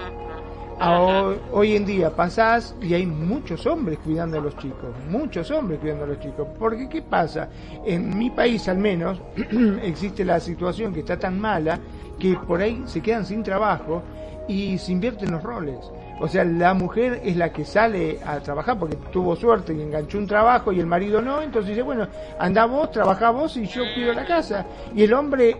hoy, 0.89 1.75
en 1.75 1.85
día 1.85 2.09
pasás 2.09 2.75
y 2.81 2.93
hay 2.93 3.05
muchos 3.05 3.65
hombres 3.65 3.99
cuidando 4.03 4.39
a 4.39 4.41
los 4.41 4.57
chicos, 4.57 4.89
muchos 5.09 5.51
hombres 5.51 5.79
cuidando 5.79 6.05
a 6.05 6.07
los 6.07 6.19
chicos. 6.19 6.47
Porque 6.57 6.89
¿qué 6.89 7.01
pasa? 7.01 7.49
En 7.85 8.17
mi 8.17 8.29
país 8.29 8.67
al 8.67 8.77
menos 8.77 9.21
existe 9.83 10.25
la 10.25 10.39
situación 10.39 10.93
que 10.93 11.01
está 11.01 11.17
tan 11.17 11.39
mala 11.39 11.79
que 12.19 12.35
por 12.35 12.61
ahí 12.61 12.83
se 12.85 13.01
quedan 13.01 13.25
sin 13.25 13.43
trabajo 13.43 14.01
y 14.47 14.77
se 14.77 14.91
invierten 14.91 15.31
los 15.31 15.43
roles. 15.43 15.79
O 16.19 16.27
sea, 16.27 16.43
la 16.43 16.73
mujer 16.73 17.21
es 17.23 17.35
la 17.35 17.51
que 17.51 17.65
sale 17.65 18.19
a 18.25 18.39
trabajar 18.39 18.77
porque 18.77 18.95
tuvo 19.11 19.35
suerte 19.35 19.73
y 19.73 19.81
enganchó 19.81 20.19
un 20.19 20.27
trabajo 20.27 20.71
y 20.71 20.79
el 20.79 20.85
marido 20.85 21.21
no, 21.21 21.41
entonces 21.41 21.69
dice, 21.69 21.81
bueno, 21.81 22.07
anda 22.37 22.65
vos, 22.65 22.91
trabaja 22.91 23.31
vos 23.31 23.57
y 23.57 23.65
yo 23.65 23.81
cuido 23.95 24.13
la 24.13 24.25
casa. 24.25 24.65
Y 24.93 25.03
el 25.03 25.13
hombre 25.13 25.57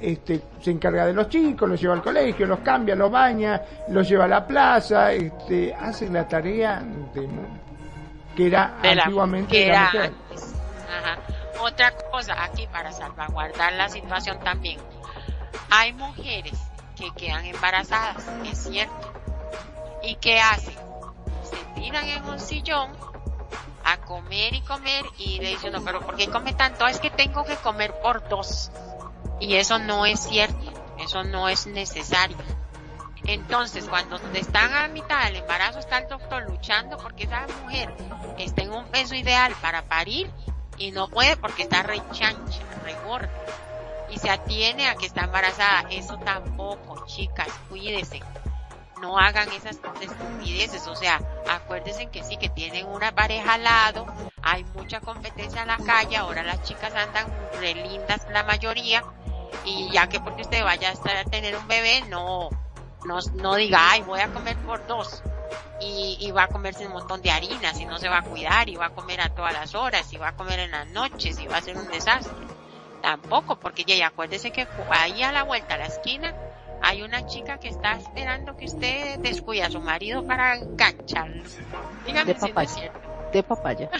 este, 0.00 0.42
se 0.60 0.70
encarga 0.70 1.06
de 1.06 1.12
los 1.12 1.28
chicos, 1.28 1.68
los 1.68 1.80
lleva 1.80 1.94
al 1.94 2.02
colegio, 2.02 2.46
los 2.46 2.60
cambia, 2.60 2.94
los 2.94 3.10
baña, 3.10 3.60
los 3.88 4.08
lleva 4.08 4.24
a 4.24 4.28
la 4.28 4.46
plaza, 4.46 5.12
este, 5.12 5.74
hace 5.74 6.08
la 6.08 6.26
tarea 6.26 6.82
de, 7.14 7.28
que 8.36 8.46
era 8.46 8.78
antiguamente 8.82 9.68
la, 9.68 10.12
Otra 11.60 11.92
cosa 12.10 12.44
aquí 12.44 12.66
para 12.68 12.92
salvaguardar 12.92 13.72
la 13.72 13.88
situación 13.88 14.38
también. 14.40 14.78
Hay 15.70 15.92
mujeres 15.92 16.58
que 16.96 17.10
quedan 17.16 17.44
embarazadas, 17.44 18.24
es 18.44 18.58
cierto. 18.58 19.12
¿Y 20.02 20.14
qué 20.16 20.40
hacen? 20.40 20.76
Se 21.42 21.80
tiran 21.80 22.04
en 22.04 22.24
un 22.24 22.38
sillón 22.38 22.92
a 23.84 23.96
comer 23.98 24.54
y 24.54 24.60
comer 24.60 25.04
y 25.18 25.40
le 25.40 25.50
dicen, 25.50 25.72
no, 25.72 25.82
pero 25.82 26.00
¿por 26.00 26.16
qué 26.16 26.28
come 26.28 26.52
tanto? 26.52 26.86
Es 26.86 27.00
que 27.00 27.10
tengo 27.10 27.44
que 27.44 27.56
comer 27.56 27.92
por 28.02 28.28
dos. 28.28 28.70
Y 29.40 29.54
eso 29.54 29.78
no 29.78 30.06
es 30.06 30.20
cierto, 30.20 30.72
eso 30.98 31.24
no 31.24 31.48
es 31.48 31.66
necesario. 31.66 32.36
Entonces, 33.24 33.84
cuando 33.88 34.16
están 34.34 34.74
a 34.74 34.88
mitad 34.88 35.24
del 35.24 35.36
embarazo, 35.36 35.78
está 35.78 35.98
el 35.98 36.08
doctor 36.08 36.44
luchando 36.48 36.96
porque 36.96 37.24
esa 37.24 37.46
mujer 37.62 37.92
está 38.38 38.62
en 38.62 38.72
un 38.72 38.86
peso 38.86 39.14
ideal 39.14 39.54
para 39.60 39.82
parir 39.82 40.30
y 40.78 40.92
no 40.92 41.08
puede 41.08 41.36
porque 41.36 41.62
está 41.62 41.82
rechancha, 41.82 42.62
regorda. 42.84 43.30
Y 44.10 44.18
se 44.18 44.30
atiene 44.30 44.88
a 44.88 44.94
que 44.94 45.06
está 45.06 45.24
embarazada. 45.24 45.84
Eso 45.90 46.16
tampoco, 46.18 47.04
chicas, 47.06 47.48
cuídense. 47.68 48.22
No 49.00 49.18
hagan 49.18 49.48
esas 49.52 49.78
estupideces. 50.00 50.86
O 50.86 50.96
sea, 50.96 51.20
acuérdense 51.48 52.06
que 52.06 52.22
sí, 52.22 52.36
que 52.36 52.48
tienen 52.48 52.86
una 52.86 53.12
pareja 53.12 53.54
al 53.54 53.64
lado. 53.64 54.06
Hay 54.42 54.64
mucha 54.64 55.00
competencia 55.00 55.62
en 55.62 55.68
la 55.68 55.78
calle. 55.78 56.16
Ahora 56.16 56.42
las 56.42 56.62
chicas 56.62 56.94
andan 56.94 57.26
re 57.60 57.74
lindas 57.74 58.26
la 58.30 58.42
mayoría 58.44 59.04
y 59.64 59.90
ya 59.90 60.08
que 60.08 60.20
porque 60.20 60.42
usted 60.42 60.62
vaya 60.62 60.90
a 60.90 60.92
estar 60.92 61.16
a 61.16 61.24
tener 61.24 61.56
un 61.56 61.66
bebé, 61.66 62.02
no, 62.08 62.48
no, 63.04 63.18
no 63.34 63.54
diga, 63.54 63.90
ay, 63.90 64.02
voy 64.02 64.20
a 64.20 64.28
comer 64.28 64.56
por 64.58 64.86
dos 64.86 65.22
y, 65.80 66.30
va 66.32 66.44
a 66.44 66.48
comerse 66.48 66.86
un 66.86 66.92
montón 66.92 67.22
de 67.22 67.30
harinas 67.30 67.78
y 67.80 67.86
no 67.86 67.98
se 67.98 68.08
va 68.08 68.18
a 68.18 68.22
cuidar 68.22 68.68
y 68.68 68.76
va 68.76 68.86
a 68.86 68.90
comer 68.90 69.20
a 69.20 69.28
todas 69.28 69.52
las 69.52 69.74
horas 69.74 70.12
y 70.12 70.16
va 70.16 70.28
a 70.28 70.36
comer 70.36 70.58
en 70.60 70.72
las 70.72 70.88
noches 70.88 71.38
y 71.38 71.46
va 71.46 71.58
a 71.58 71.62
ser 71.62 71.76
un 71.76 71.88
desastre. 71.88 72.34
Tampoco, 73.02 73.56
porque 73.56 73.84
ya, 73.84 74.08
acuérdese 74.08 74.50
que 74.50 74.66
ahí 74.90 75.22
a 75.22 75.30
la 75.30 75.44
vuelta 75.44 75.74
a 75.74 75.78
la 75.78 75.86
esquina 75.86 76.34
hay 76.82 77.02
una 77.02 77.26
chica 77.26 77.58
que 77.58 77.68
está 77.68 77.92
esperando 77.94 78.56
que 78.56 78.66
usted 78.66 79.18
descuide 79.20 79.62
a 79.62 79.70
su 79.70 79.80
marido 79.80 80.24
para 80.26 80.56
engancharlo. 80.56 81.42
Dígame 82.06 82.34
de 82.34 82.34
papaya. 82.34 82.92
De 83.32 83.42
papaya. 83.42 83.90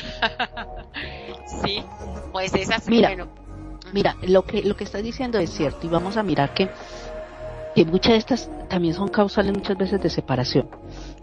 sí, 1.62 1.84
pues 2.32 2.54
es 2.54 2.70
así. 2.70 2.90
Mira, 2.90 3.28
Mira, 3.92 4.16
lo 4.22 4.44
que, 4.44 4.62
lo 4.62 4.76
que 4.76 4.84
estás 4.84 5.02
diciendo 5.02 5.38
es 5.38 5.50
cierto 5.50 5.86
y 5.86 5.88
vamos 5.88 6.16
a 6.16 6.22
mirar 6.22 6.52
que, 6.52 6.68
que 7.74 7.84
muchas 7.84 8.12
de 8.12 8.18
estas 8.18 8.50
también 8.68 8.94
son 8.94 9.08
causales 9.08 9.52
muchas 9.54 9.76
veces 9.76 10.00
de 10.00 10.10
separación. 10.10 10.68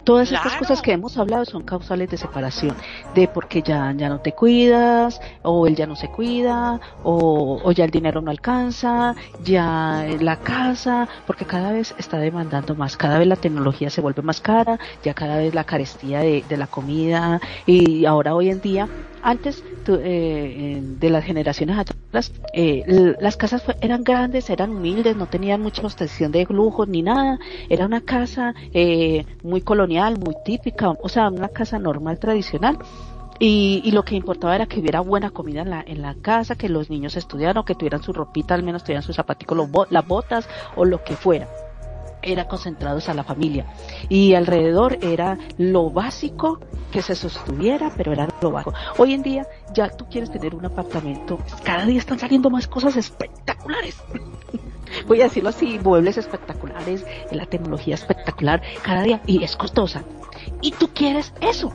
Todas 0.06 0.30
estas 0.30 0.54
cosas 0.54 0.82
que 0.82 0.92
hemos 0.92 1.18
hablado 1.18 1.44
son 1.44 1.64
causales 1.64 2.08
de 2.08 2.16
separación, 2.16 2.76
de 3.16 3.26
porque 3.26 3.60
ya, 3.60 3.92
ya 3.96 4.08
no 4.08 4.20
te 4.20 4.30
cuidas, 4.30 5.20
o 5.42 5.66
él 5.66 5.74
ya 5.74 5.88
no 5.88 5.96
se 5.96 6.06
cuida, 6.08 6.80
o, 7.02 7.60
o 7.60 7.72
ya 7.72 7.84
el 7.84 7.90
dinero 7.90 8.20
no 8.20 8.30
alcanza, 8.30 9.16
ya 9.42 10.06
la 10.20 10.36
casa, 10.36 11.08
porque 11.26 11.44
cada 11.44 11.72
vez 11.72 11.92
está 11.98 12.18
demandando 12.18 12.76
más, 12.76 12.96
cada 12.96 13.18
vez 13.18 13.26
la 13.26 13.34
tecnología 13.34 13.90
se 13.90 14.00
vuelve 14.00 14.22
más 14.22 14.40
cara, 14.40 14.78
ya 15.02 15.12
cada 15.12 15.38
vez 15.38 15.52
la 15.56 15.64
carestía 15.64 16.20
de, 16.20 16.44
de 16.48 16.56
la 16.56 16.68
comida, 16.68 17.40
y 17.66 18.04
ahora 18.04 18.36
hoy 18.36 18.50
en 18.50 18.60
día 18.60 18.88
antes 19.26 19.64
eh, 19.88 20.80
de 20.80 21.10
las 21.10 21.24
generaciones 21.24 21.76
atrás, 21.76 22.32
eh, 22.52 23.16
las 23.18 23.36
casas 23.36 23.64
eran 23.80 24.04
grandes, 24.04 24.50
eran 24.50 24.70
humildes, 24.70 25.16
no 25.16 25.26
tenían 25.26 25.60
mucha 25.60 25.84
ostentación 25.84 26.30
de 26.30 26.46
lujos 26.48 26.86
ni 26.86 27.02
nada. 27.02 27.40
Era 27.68 27.86
una 27.86 28.00
casa 28.00 28.54
eh, 28.72 29.26
muy 29.42 29.62
colonial, 29.62 29.95
muy 30.18 30.34
típica, 30.44 30.90
o 30.90 31.08
sea, 31.08 31.28
una 31.28 31.48
casa 31.48 31.78
normal, 31.78 32.18
tradicional. 32.18 32.78
Y, 33.38 33.82
y, 33.84 33.90
lo 33.90 34.02
que 34.02 34.16
importaba 34.16 34.54
era 34.54 34.64
que 34.64 34.80
hubiera 34.80 35.00
buena 35.00 35.28
comida 35.28 35.60
en 35.60 35.68
la, 35.68 35.84
en 35.86 36.00
la 36.00 36.14
casa, 36.14 36.54
que 36.54 36.70
los 36.70 36.88
niños 36.88 37.16
estudiaran, 37.16 37.64
que 37.64 37.74
tuvieran 37.74 38.02
su 38.02 38.14
ropita, 38.14 38.54
al 38.54 38.62
menos 38.62 38.82
tuvieran 38.82 39.02
sus 39.02 39.16
zapaticos, 39.16 39.58
las 39.90 40.06
botas 40.06 40.48
o 40.74 40.86
lo 40.86 41.04
que 41.04 41.16
fuera 41.16 41.46
era 42.26 42.48
concentrados 42.48 43.08
a 43.08 43.14
la 43.14 43.24
familia 43.24 43.66
y 44.08 44.34
alrededor 44.34 44.98
era 45.00 45.38
lo 45.58 45.90
básico 45.90 46.60
que 46.90 47.02
se 47.02 47.14
sostuviera, 47.14 47.92
pero 47.96 48.12
era 48.12 48.28
lo 48.40 48.50
básico. 48.50 48.74
Hoy 48.98 49.14
en 49.14 49.22
día 49.22 49.46
ya 49.72 49.88
tú 49.88 50.06
quieres 50.10 50.30
tener 50.30 50.54
un 50.54 50.64
apartamento, 50.64 51.38
cada 51.62 51.86
día 51.86 51.98
están 51.98 52.18
saliendo 52.18 52.50
más 52.50 52.66
cosas 52.66 52.96
espectaculares. 52.96 54.02
Voy 55.06 55.20
a 55.20 55.24
decirlo 55.24 55.50
así, 55.50 55.78
muebles 55.82 56.18
espectaculares, 56.18 57.04
la 57.30 57.46
tecnología 57.46 57.94
espectacular, 57.94 58.62
cada 58.82 59.02
día, 59.02 59.22
y 59.26 59.42
es 59.44 59.56
costosa. 59.56 60.02
Y 60.60 60.72
tú 60.72 60.88
quieres 60.92 61.32
eso. 61.40 61.72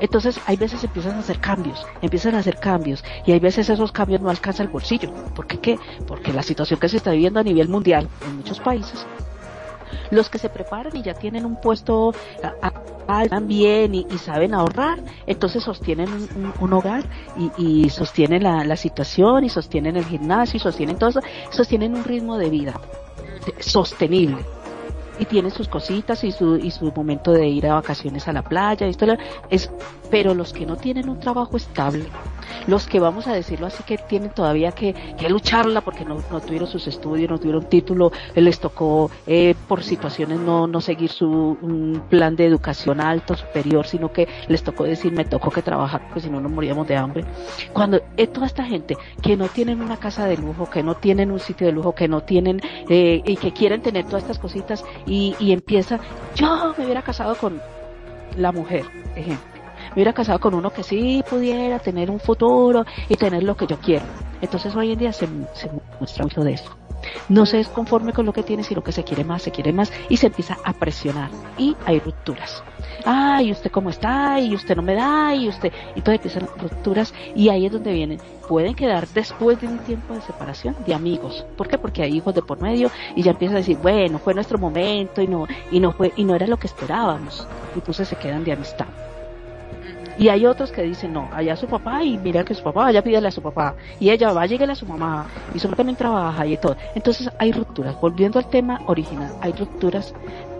Entonces, 0.00 0.40
hay 0.46 0.56
veces 0.56 0.82
empiezan 0.82 1.14
a 1.14 1.20
hacer 1.20 1.38
cambios, 1.40 1.86
empiezan 2.02 2.34
a 2.34 2.38
hacer 2.38 2.58
cambios, 2.58 3.04
y 3.26 3.32
hay 3.32 3.38
veces 3.38 3.70
esos 3.70 3.92
cambios 3.92 4.20
no 4.20 4.28
alcanzan 4.28 4.66
el 4.66 4.72
bolsillo. 4.72 5.12
¿Por 5.34 5.46
qué 5.46 5.58
qué? 5.58 5.78
Porque 6.06 6.32
la 6.32 6.42
situación 6.42 6.80
que 6.80 6.88
se 6.88 6.96
está 6.96 7.12
viviendo 7.12 7.38
a 7.38 7.44
nivel 7.44 7.68
mundial 7.68 8.08
en 8.26 8.36
muchos 8.36 8.58
países 8.60 9.06
los 10.10 10.28
que 10.28 10.38
se 10.38 10.48
preparan 10.48 10.96
y 10.96 11.02
ya 11.02 11.14
tienen 11.14 11.44
un 11.44 11.56
puesto 11.56 12.14
bien 13.42 13.94
y, 13.94 14.04
bien 14.06 14.50
y, 14.50 14.54
ahorrar, 14.54 14.98
entonces 15.26 15.62
sostienen 15.62 16.08
un, 16.60 16.72
hogar 16.72 17.04
y, 17.58 17.88
sostienen 17.90 18.42
la, 18.42 18.76
situación 18.76 19.44
y 19.44 19.48
sostienen 19.48 19.96
el 19.96 20.04
gimnasio 20.04 20.56
y 20.56 20.60
sostienen 20.60 20.98
todo 20.98 21.10
eso, 21.10 21.20
sostienen 21.50 21.94
un 21.94 22.04
ritmo 22.04 22.38
de 22.38 22.50
vida 22.50 22.80
sostenible 23.60 24.44
y 25.18 25.24
tienen 25.26 25.50
sus 25.50 25.68
cositas 25.68 26.24
y 26.24 26.32
su, 26.32 26.56
y 26.56 26.70
su 26.70 26.92
momento 26.92 27.32
de 27.32 27.46
ir 27.46 27.66
a 27.66 27.74
vacaciones 27.74 28.28
a 28.28 28.32
la 28.32 28.42
playa, 28.42 28.86
esto 28.86 29.06
es, 29.50 29.70
pero 30.10 30.34
los 30.34 30.52
que 30.52 30.66
no 30.66 30.76
tienen 30.76 31.08
un 31.08 31.18
trabajo 31.18 31.56
estable, 31.56 32.06
los 32.66 32.86
que 32.86 33.00
vamos 33.00 33.26
a 33.26 33.34
decirlo 33.34 33.66
así 33.66 33.82
que 33.82 33.98
tienen 33.98 34.30
todavía 34.30 34.72
que, 34.72 34.94
que 35.18 35.28
lucharla 35.28 35.80
porque 35.80 36.04
no, 36.04 36.22
no, 36.30 36.40
tuvieron 36.40 36.68
sus 36.68 36.86
estudios, 36.86 37.30
no 37.30 37.38
tuvieron 37.38 37.64
título, 37.64 38.12
les 38.34 38.58
tocó 38.60 39.10
eh, 39.26 39.54
por 39.68 39.82
situaciones 39.82 40.38
no, 40.40 40.66
no 40.66 40.80
seguir 40.80 41.10
su 41.10 41.56
plan 42.08 42.36
de 42.36 42.46
educación 42.46 43.00
alto, 43.00 43.34
superior, 43.34 43.86
sino 43.86 44.12
que 44.12 44.28
les 44.48 44.62
tocó 44.62 44.84
decir 44.84 45.12
me 45.12 45.24
tocó 45.24 45.50
que 45.50 45.62
trabajar 45.62 46.02
porque 46.06 46.20
si 46.20 46.30
no 46.30 46.40
nos 46.40 46.52
moríamos 46.52 46.86
de 46.86 46.96
hambre. 46.96 47.24
Cuando 47.72 48.00
eh, 48.16 48.26
toda 48.26 48.46
esta 48.46 48.64
gente 48.64 48.96
que 49.22 49.36
no 49.36 49.48
tienen 49.48 49.80
una 49.80 49.96
casa 49.96 50.26
de 50.26 50.36
lujo, 50.36 50.68
que 50.70 50.82
no 50.82 50.94
tienen 50.94 51.30
un 51.30 51.40
sitio 51.40 51.66
de 51.66 51.72
lujo, 51.72 51.94
que 51.94 52.08
no 52.08 52.22
tienen 52.22 52.60
eh, 52.88 53.22
y 53.24 53.36
que 53.36 53.52
quieren 53.52 53.82
tener 53.82 54.04
todas 54.06 54.22
estas 54.22 54.38
cositas 54.38 54.84
y, 55.06 55.34
y 55.38 55.52
empieza, 55.52 56.00
yo 56.34 56.74
me 56.76 56.84
hubiera 56.84 57.02
casado 57.02 57.36
con 57.36 57.60
la 58.36 58.52
mujer, 58.52 58.84
ejemplo 59.16 59.53
me 59.94 60.02
hubiera 60.02 60.12
casado 60.12 60.40
con 60.40 60.54
uno 60.54 60.70
que 60.70 60.82
sí 60.82 61.22
pudiera 61.28 61.78
tener 61.78 62.10
un 62.10 62.20
futuro 62.20 62.84
y 63.08 63.16
tener 63.16 63.42
lo 63.42 63.56
que 63.56 63.66
yo 63.66 63.78
quiero. 63.78 64.04
Entonces 64.40 64.74
hoy 64.74 64.92
en 64.92 64.98
día 64.98 65.12
se, 65.12 65.26
se 65.54 65.70
muestra 65.98 66.24
mucho 66.24 66.42
de 66.42 66.54
eso 66.54 66.76
no 67.28 67.46
se 67.46 67.60
es 67.60 67.68
conforme 67.68 68.12
con 68.12 68.26
lo 68.26 68.32
que 68.32 68.42
tiene, 68.42 68.62
sino 68.62 68.82
que 68.82 68.92
se 68.92 69.04
quiere 69.04 69.24
más, 69.24 69.42
se 69.42 69.50
quiere 69.50 69.72
más 69.72 69.92
y 70.08 70.16
se 70.16 70.28
empieza 70.28 70.58
a 70.64 70.72
presionar 70.72 71.30
y 71.58 71.76
hay 71.86 72.00
rupturas. 72.00 72.62
Ay, 73.04 73.52
usted 73.52 73.70
cómo 73.70 73.90
está, 73.90 74.40
y 74.40 74.54
usted 74.54 74.76
no 74.76 74.82
me 74.82 74.94
da, 74.94 75.34
y 75.34 75.48
usted, 75.48 75.72
y 75.94 76.00
todo 76.00 76.14
empiezan 76.14 76.48
rupturas 76.58 77.12
y 77.34 77.48
ahí 77.48 77.66
es 77.66 77.72
donde 77.72 77.92
vienen. 77.92 78.18
Pueden 78.48 78.74
quedar 78.74 79.06
después 79.08 79.60
de 79.60 79.66
un 79.66 79.78
tiempo 79.78 80.14
de 80.14 80.20
separación 80.22 80.76
de 80.86 80.94
amigos. 80.94 81.44
¿Por 81.56 81.68
qué? 81.68 81.78
Porque 81.78 82.02
hay 82.02 82.16
hijos 82.16 82.34
de 82.34 82.42
por 82.42 82.60
medio 82.60 82.90
y 83.14 83.22
ya 83.22 83.32
empiezan 83.32 83.56
a 83.56 83.60
decir, 83.60 83.78
bueno, 83.78 84.18
fue 84.18 84.34
nuestro 84.34 84.58
momento 84.58 85.20
y 85.20 85.26
no, 85.26 85.46
y 85.70 85.80
no 85.80 85.92
fue, 85.92 86.12
y 86.16 86.24
no 86.24 86.34
era 86.34 86.46
lo 86.46 86.56
que 86.56 86.66
esperábamos. 86.66 87.46
Entonces 87.74 88.08
se 88.08 88.16
quedan 88.16 88.44
de 88.44 88.52
amistad. 88.52 88.86
Y 90.18 90.28
hay 90.28 90.46
otros 90.46 90.70
que 90.70 90.82
dicen, 90.82 91.12
no, 91.12 91.28
allá 91.32 91.56
su 91.56 91.66
papá 91.66 92.02
y 92.02 92.18
mira 92.18 92.44
que 92.44 92.54
su 92.54 92.62
papá, 92.62 92.86
allá 92.86 93.02
pídele 93.02 93.28
a 93.28 93.30
su 93.30 93.42
papá. 93.42 93.74
Y 93.98 94.10
ella 94.10 94.32
va, 94.32 94.46
llegue 94.46 94.64
a 94.64 94.74
su 94.74 94.86
mamá. 94.86 95.26
Y 95.54 95.58
su 95.58 95.66
mamá 95.68 95.76
también 95.76 95.96
trabaja 95.96 96.46
y 96.46 96.56
todo. 96.56 96.76
Entonces 96.94 97.30
hay 97.38 97.52
rupturas. 97.52 98.00
Volviendo 98.00 98.38
al 98.38 98.48
tema 98.48 98.80
original, 98.86 99.32
hay 99.40 99.52
rupturas 99.52 100.14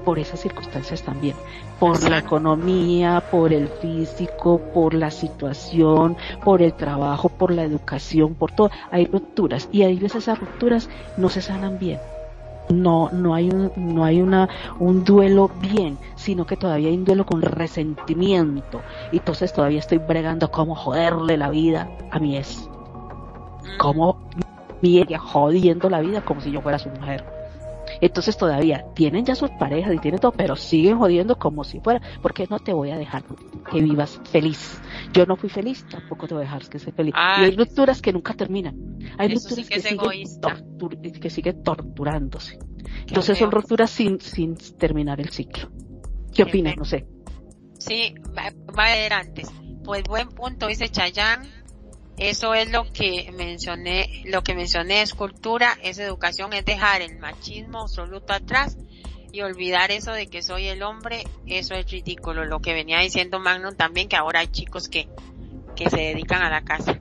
por 0.04 0.18
esas 0.18 0.40
circunstancias 0.40 1.02
también. 1.02 1.36
Por 1.78 2.08
la 2.08 2.18
economía, 2.18 3.22
por 3.30 3.52
el 3.52 3.68
físico, 3.68 4.60
por 4.72 4.94
la 4.94 5.10
situación, 5.10 6.16
por 6.44 6.60
el 6.62 6.74
trabajo, 6.74 7.28
por 7.28 7.52
la 7.52 7.64
educación, 7.64 8.34
por 8.34 8.52
todo. 8.52 8.70
Hay 8.90 9.06
rupturas. 9.06 9.68
Y 9.72 9.82
a 9.82 9.88
veces 9.88 10.16
esas 10.16 10.38
rupturas 10.38 10.88
no 11.16 11.28
se 11.28 11.40
sanan 11.40 11.78
bien 11.78 11.98
no 12.70 13.10
no 13.12 13.34
hay 13.34 13.50
un, 13.50 13.72
no 13.76 14.04
hay 14.04 14.22
una 14.22 14.48
un 14.78 15.04
duelo 15.04 15.50
bien 15.60 15.98
sino 16.24 16.46
que 16.46 16.56
todavía 16.56 16.88
hay 16.88 16.96
un 16.96 17.04
duelo 17.04 17.26
con 17.26 17.42
resentimiento. 17.42 18.80
Y 19.12 19.18
entonces 19.18 19.52
todavía 19.52 19.78
estoy 19.78 19.98
bregando 19.98 20.50
cómo 20.50 20.74
joderle 20.74 21.36
la 21.36 21.50
vida 21.50 21.90
a 22.10 22.18
mi 22.18 22.36
ex. 22.38 22.68
Como 23.78 24.16
mi 24.80 24.98
ella 24.98 25.18
jodiendo 25.18 25.90
la 25.90 26.00
vida 26.00 26.22
como 26.22 26.40
si 26.40 26.50
yo 26.50 26.62
fuera 26.62 26.78
su 26.78 26.88
mujer. 26.88 27.24
Entonces 28.00 28.36
todavía 28.36 28.86
tienen 28.94 29.24
ya 29.24 29.34
sus 29.34 29.50
parejas 29.50 29.92
y 29.94 29.98
tienen 29.98 30.18
todo, 30.18 30.32
pero 30.32 30.56
siguen 30.56 30.98
jodiendo 30.98 31.36
como 31.36 31.62
si 31.62 31.80
fuera, 31.80 32.00
porque 32.22 32.46
no 32.48 32.58
te 32.58 32.72
voy 32.72 32.90
a 32.90 32.96
dejar 32.96 33.22
que 33.70 33.80
vivas 33.80 34.20
feliz. 34.24 34.80
Yo 35.14 35.26
no 35.26 35.36
fui 35.36 35.48
feliz, 35.48 35.86
tampoco 35.88 36.26
te 36.26 36.34
voy 36.34 36.42
a 36.42 36.46
dejar 36.46 36.68
que 36.68 36.78
seas 36.78 36.94
feliz. 36.94 37.14
y 37.14 37.44
hay 37.44 37.56
rupturas 37.56 38.02
que 38.02 38.12
nunca 38.12 38.34
terminan. 38.34 38.98
Hay 39.16 39.34
rupturas 39.34 39.68
que, 39.68 39.80
siguen 39.80 41.12
que 41.20 41.30
siguen 41.30 41.62
torturándose. 41.62 42.58
Entonces 43.06 43.38
son 43.38 43.50
rupturas 43.50 43.90
sin, 43.90 44.20
sin 44.20 44.56
terminar 44.76 45.20
el 45.20 45.30
ciclo. 45.30 45.70
¿Qué 46.34 46.42
opinas? 46.42 46.76
No 46.76 46.84
sé. 46.84 47.06
Sí, 47.78 48.14
va, 48.36 48.46
a 48.46 48.94
ver 48.94 49.12
antes. 49.12 49.48
Pues 49.84 50.02
buen 50.04 50.28
punto, 50.30 50.66
dice 50.66 50.88
Chayán 50.88 51.42
eso 52.16 52.54
es 52.54 52.70
lo 52.70 52.84
que 52.92 53.32
mencioné, 53.32 54.22
lo 54.26 54.42
que 54.42 54.54
mencioné 54.54 55.02
es 55.02 55.14
cultura, 55.14 55.76
es 55.82 55.98
educación, 55.98 56.52
es 56.52 56.64
dejar 56.64 57.02
el 57.02 57.18
machismo 57.18 57.80
absoluto 57.82 58.32
atrás 58.32 58.76
y 59.34 59.42
olvidar 59.42 59.90
eso 59.90 60.12
de 60.12 60.28
que 60.28 60.42
soy 60.42 60.68
el 60.68 60.84
hombre, 60.84 61.24
eso 61.44 61.74
es 61.74 61.90
ridículo. 61.90 62.44
Lo 62.44 62.60
que 62.60 62.72
venía 62.72 63.00
diciendo 63.00 63.40
Magnum 63.40 63.74
también, 63.74 64.08
que 64.08 64.14
ahora 64.14 64.38
hay 64.40 64.46
chicos 64.46 64.88
que, 64.88 65.08
que 65.74 65.90
se 65.90 65.96
dedican 65.96 66.40
a 66.40 66.50
la 66.50 66.62
casa. 66.62 67.00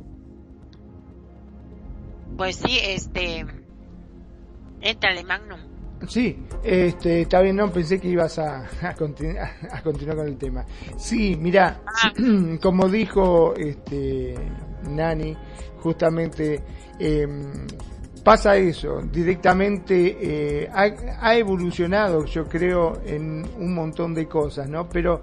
Pues 2.35 2.55
sí, 2.55 2.79
este, 2.81 3.45
éntale 4.81 5.23
Magnum. 5.23 5.59
Sí, 6.07 6.39
este, 6.63 7.21
está 7.21 7.39
bien, 7.41 7.55
no 7.55 7.71
pensé 7.71 8.01
que 8.01 8.07
ibas 8.07 8.39
a, 8.39 8.67
a, 8.81 8.95
continuar 8.95 10.17
con 10.17 10.27
el 10.27 10.37
tema. 10.37 10.65
Sí, 10.97 11.37
mira, 11.39 11.81
ah. 11.85 12.11
como 12.61 12.89
dijo 12.89 13.53
este 13.55 14.33
Nani, 14.89 15.37
justamente 15.77 16.63
em, 16.97 17.67
pasa 18.23 18.55
eso, 18.55 19.01
directamente 19.01 20.17
eh, 20.19 20.69
ha, 20.73 21.35
evolucionado, 21.35 22.25
yo 22.25 22.45
creo, 22.45 23.01
en 23.05 23.45
un 23.59 23.73
montón 23.73 24.13
de 24.13 24.27
cosas, 24.27 24.69
¿no? 24.69 24.87
Pero 24.87 25.21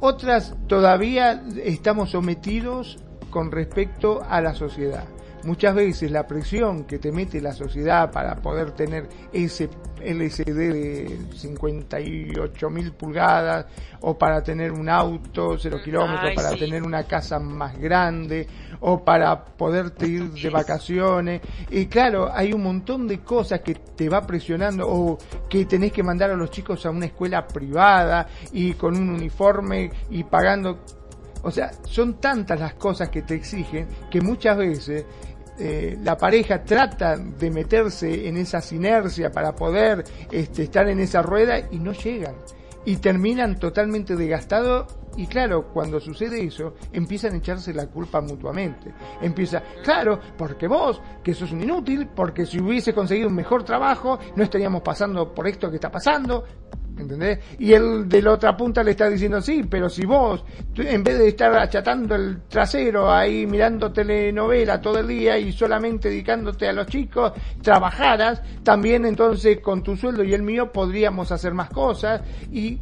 otras 0.00 0.54
todavía 0.66 1.42
estamos 1.64 2.10
sometidos 2.10 2.98
con 3.30 3.50
respecto 3.50 4.22
a 4.28 4.40
la 4.40 4.54
sociedad. 4.54 5.04
Muchas 5.44 5.74
veces 5.74 6.10
la 6.10 6.26
presión 6.26 6.84
que 6.84 6.98
te 6.98 7.12
mete 7.12 7.40
la 7.40 7.52
sociedad 7.52 8.10
para 8.10 8.36
poder 8.36 8.72
tener 8.72 9.08
ese 9.32 9.70
LCD 10.02 10.72
de 10.72 11.18
58 11.34 12.70
mil 12.70 12.92
pulgadas 12.92 13.66
o 14.00 14.18
para 14.18 14.42
tener 14.42 14.72
un 14.72 14.88
auto 14.88 15.56
cero 15.58 15.78
kilómetros, 15.82 16.34
para 16.34 16.56
tener 16.56 16.82
una 16.82 17.04
casa 17.04 17.38
más 17.38 17.78
grande 17.78 18.46
o 18.80 19.04
para 19.04 19.44
poderte 19.44 20.06
ir 20.06 20.30
de 20.30 20.50
vacaciones. 20.50 21.42
Y 21.70 21.86
claro, 21.86 22.30
hay 22.32 22.52
un 22.52 22.62
montón 22.62 23.06
de 23.06 23.20
cosas 23.20 23.60
que 23.60 23.74
te 23.74 24.08
va 24.08 24.26
presionando 24.26 24.88
o 24.88 25.18
que 25.48 25.64
tenés 25.64 25.92
que 25.92 26.02
mandar 26.02 26.30
a 26.30 26.36
los 26.36 26.50
chicos 26.50 26.84
a 26.86 26.90
una 26.90 27.06
escuela 27.06 27.46
privada 27.46 28.26
y 28.52 28.74
con 28.74 28.96
un 28.96 29.10
uniforme 29.10 29.90
y 30.10 30.24
pagando 30.24 30.78
o 31.42 31.50
sea, 31.50 31.70
son 31.84 32.14
tantas 32.14 32.58
las 32.58 32.74
cosas 32.74 33.10
que 33.10 33.22
te 33.22 33.36
exigen 33.36 33.86
que 34.10 34.20
muchas 34.20 34.56
veces 34.56 35.04
eh, 35.58 35.98
la 36.02 36.16
pareja 36.16 36.62
trata 36.62 37.16
de 37.16 37.50
meterse 37.50 38.28
en 38.28 38.36
esa 38.36 38.60
sinergia 38.60 39.32
para 39.32 39.54
poder 39.54 40.04
este, 40.30 40.64
estar 40.64 40.88
en 40.88 41.00
esa 41.00 41.20
rueda 41.22 41.58
y 41.70 41.78
no 41.78 41.92
llegan. 41.92 42.34
Y 42.84 42.98
terminan 42.98 43.58
totalmente 43.58 44.14
desgastados 44.14 44.86
y 45.18 45.26
claro, 45.26 45.72
cuando 45.72 45.98
sucede 45.98 46.44
eso, 46.44 46.74
empiezan 46.92 47.34
a 47.34 47.38
echarse 47.38 47.74
la 47.74 47.88
culpa 47.88 48.20
mutuamente. 48.20 48.94
Empieza, 49.20 49.60
claro, 49.82 50.20
porque 50.36 50.68
vos, 50.68 51.02
que 51.24 51.34
sos 51.34 51.50
un 51.50 51.60
inútil, 51.60 52.06
porque 52.14 52.46
si 52.46 52.60
hubiese 52.60 52.94
conseguido 52.94 53.26
un 53.26 53.34
mejor 53.34 53.64
trabajo, 53.64 54.16
no 54.36 54.44
estaríamos 54.44 54.80
pasando 54.80 55.34
por 55.34 55.48
esto 55.48 55.70
que 55.70 55.74
está 55.74 55.90
pasando. 55.90 56.44
¿entendés? 56.96 57.40
Y 57.58 57.72
él 57.72 58.08
de 58.08 58.22
la 58.22 58.32
otra 58.32 58.56
punta 58.56 58.84
le 58.84 58.92
está 58.92 59.10
diciendo, 59.10 59.40
sí, 59.40 59.64
pero 59.68 59.88
si 59.88 60.06
vos, 60.06 60.44
en 60.76 61.02
vez 61.02 61.18
de 61.18 61.28
estar 61.28 61.52
achatando 61.56 62.14
el 62.14 62.42
trasero 62.42 63.10
ahí 63.10 63.44
mirando 63.44 63.92
telenovela 63.92 64.80
todo 64.80 65.00
el 65.00 65.08
día 65.08 65.36
y 65.36 65.52
solamente 65.52 66.10
dedicándote 66.10 66.68
a 66.68 66.72
los 66.72 66.86
chicos, 66.86 67.32
trabajaras, 67.60 68.40
también 68.62 69.04
entonces 69.04 69.58
con 69.58 69.82
tu 69.82 69.96
sueldo 69.96 70.22
y 70.22 70.32
el 70.32 70.44
mío 70.44 70.70
podríamos 70.72 71.32
hacer 71.32 71.54
más 71.54 71.70
cosas 71.70 72.22
y 72.52 72.78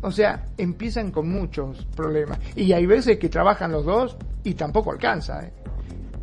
o 0.00 0.10
sea, 0.12 0.46
empiezan 0.56 1.10
con 1.10 1.28
muchos 1.28 1.84
problemas. 1.96 2.38
Y 2.54 2.72
hay 2.72 2.86
veces 2.86 3.18
que 3.18 3.28
trabajan 3.28 3.72
los 3.72 3.84
dos 3.84 4.16
y 4.44 4.54
tampoco 4.54 4.92
alcanza. 4.92 5.44
¿eh? 5.44 5.52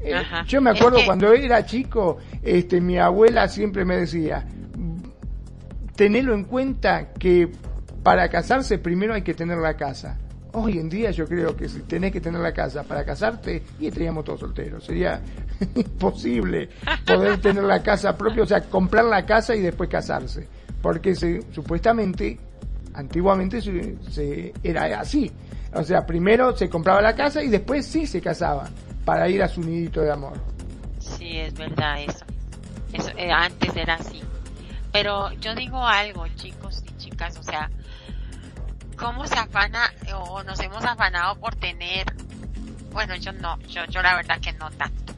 eh 0.02 0.24
yo 0.48 0.62
me 0.62 0.72
acuerdo 0.72 1.00
cuando 1.06 1.32
era 1.34 1.66
chico, 1.66 2.18
este, 2.42 2.80
mi 2.80 2.98
abuela 2.98 3.48
siempre 3.48 3.84
me 3.84 3.98
decía, 3.98 4.46
tenelo 5.96 6.34
en 6.34 6.46
cuenta 6.46 7.14
que 7.14 7.50
para 8.04 8.30
casarse 8.30 8.78
primero 8.78 9.14
hay 9.14 9.24
que 9.24 9.34
tener 9.34 9.58
la 9.58 9.76
casa. 9.76 10.20
Hoy 10.54 10.80
en 10.80 10.88
día 10.88 11.12
yo 11.12 11.26
creo 11.26 11.58
que 11.58 11.68
si 11.68 11.82
tenés 11.82 12.14
que 12.14 12.22
tener 12.22 12.40
la 12.40 12.54
casa 12.54 12.84
para 12.84 13.04
casarte, 13.04 13.62
y 13.78 13.88
estaríamos 13.88 14.24
todos 14.24 14.40
solteros. 14.40 14.86
Sería 14.86 15.22
imposible 15.76 16.70
poder 17.06 17.42
tener 17.42 17.64
la 17.64 17.84
casa 17.84 18.18
propia, 18.18 18.44
o 18.44 18.46
sea, 18.46 18.62
comprar 18.62 19.04
la 19.04 19.26
casa 19.26 19.54
y 19.54 19.62
después 19.62 19.90
casarse. 19.90 20.48
Porque 20.82 21.14
se, 21.14 21.42
supuestamente, 21.52 22.40
antiguamente 22.96 23.62
se, 23.62 24.54
era 24.64 25.00
así. 25.00 25.32
O 25.74 25.84
sea, 25.84 26.06
primero 26.06 26.56
se 26.56 26.70
compraba 26.70 27.02
la 27.02 27.16
casa 27.16 27.44
y 27.44 27.50
después 27.50 27.86
sí 27.86 28.08
se 28.08 28.22
casaba 28.22 28.70
para 29.04 29.28
ir 29.30 29.44
a 29.44 29.48
su 29.48 29.62
nidito 29.62 30.02
de 30.02 30.12
amor. 30.12 30.38
Sí, 31.00 31.38
es 31.38 31.54
verdad 31.54 32.02
eso. 32.02 32.26
eso 32.94 33.10
eh, 33.18 33.32
antes 33.32 33.76
era 33.76 33.96
así. 33.96 34.22
Pero 34.92 35.32
yo 35.34 35.54
digo 35.54 35.86
algo, 35.86 36.26
chicos 36.36 36.82
y 36.88 36.98
chicas, 36.98 37.38
o 37.38 37.44
sea, 37.44 37.70
¿cómo 38.98 39.28
se 39.28 39.36
afana 39.36 39.92
o 40.16 40.42
nos 40.44 40.60
hemos 40.62 40.84
afanado 40.86 41.36
por 41.36 41.56
tener, 41.56 42.06
bueno, 42.94 43.16
yo 43.16 43.34
no, 43.34 43.60
yo, 43.68 43.84
yo 43.90 44.02
la 44.02 44.16
verdad 44.16 44.40
que 44.40 44.54
no 44.54 44.72
tanto, 44.72 45.14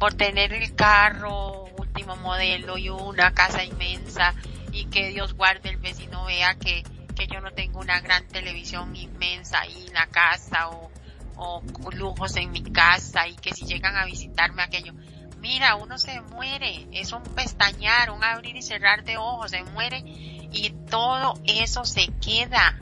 por 0.00 0.14
tener 0.14 0.52
el 0.52 0.74
carro 0.74 1.66
último 1.78 2.16
modelo 2.16 2.76
y 2.76 2.88
una 2.88 3.32
casa 3.32 3.62
inmensa 3.62 4.34
y 4.72 4.86
que 4.86 5.08
Dios 5.08 5.34
guarde 5.34 5.70
el 5.70 5.78
vecino 5.78 6.24
vea 6.24 6.54
que, 6.54 6.82
que 7.14 7.26
yo 7.26 7.40
no 7.40 7.52
tengo 7.52 7.80
una 7.80 8.00
gran 8.00 8.26
televisión 8.28 8.94
inmensa 8.96 9.60
ahí 9.60 9.86
en 9.86 9.94
la 9.94 10.06
casa 10.06 10.68
o, 10.70 10.90
o 11.36 11.62
lujos 11.92 12.36
en 12.36 12.50
mi 12.50 12.62
casa 12.62 13.28
y 13.28 13.36
que 13.36 13.52
si 13.54 13.64
llegan 13.66 13.96
a 13.96 14.04
visitarme 14.04 14.62
aquello 14.62 14.92
mira, 15.40 15.76
uno 15.76 15.98
se 15.98 16.20
muere, 16.20 16.86
es 16.92 17.12
un 17.12 17.22
pestañear, 17.22 18.10
un 18.10 18.22
abrir 18.22 18.56
y 18.56 18.62
cerrar 18.62 19.04
de 19.04 19.16
ojos, 19.16 19.50
se 19.50 19.62
muere 19.62 20.02
y 20.04 20.70
todo 20.90 21.34
eso 21.44 21.84
se 21.84 22.08
queda. 22.20 22.80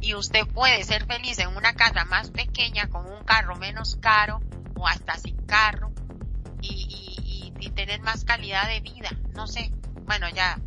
Y 0.00 0.14
usted 0.14 0.46
puede 0.46 0.84
ser 0.84 1.06
feliz 1.06 1.38
en 1.38 1.56
una 1.56 1.74
casa 1.74 2.04
más 2.04 2.30
pequeña, 2.30 2.88
con 2.88 3.06
un 3.06 3.24
carro 3.24 3.56
menos 3.56 3.96
caro 3.96 4.40
o 4.76 4.86
hasta 4.86 5.16
sin 5.16 5.36
carro 5.46 5.90
y, 6.60 7.52
y, 7.58 7.66
y, 7.66 7.70
tener 7.70 8.00
más 8.00 8.24
calidad 8.24 8.68
de 8.68 8.80
vida. 8.80 9.10
No 9.34 9.46
sé, 9.46 9.72
bueno, 10.06 10.28
ya 10.28 10.58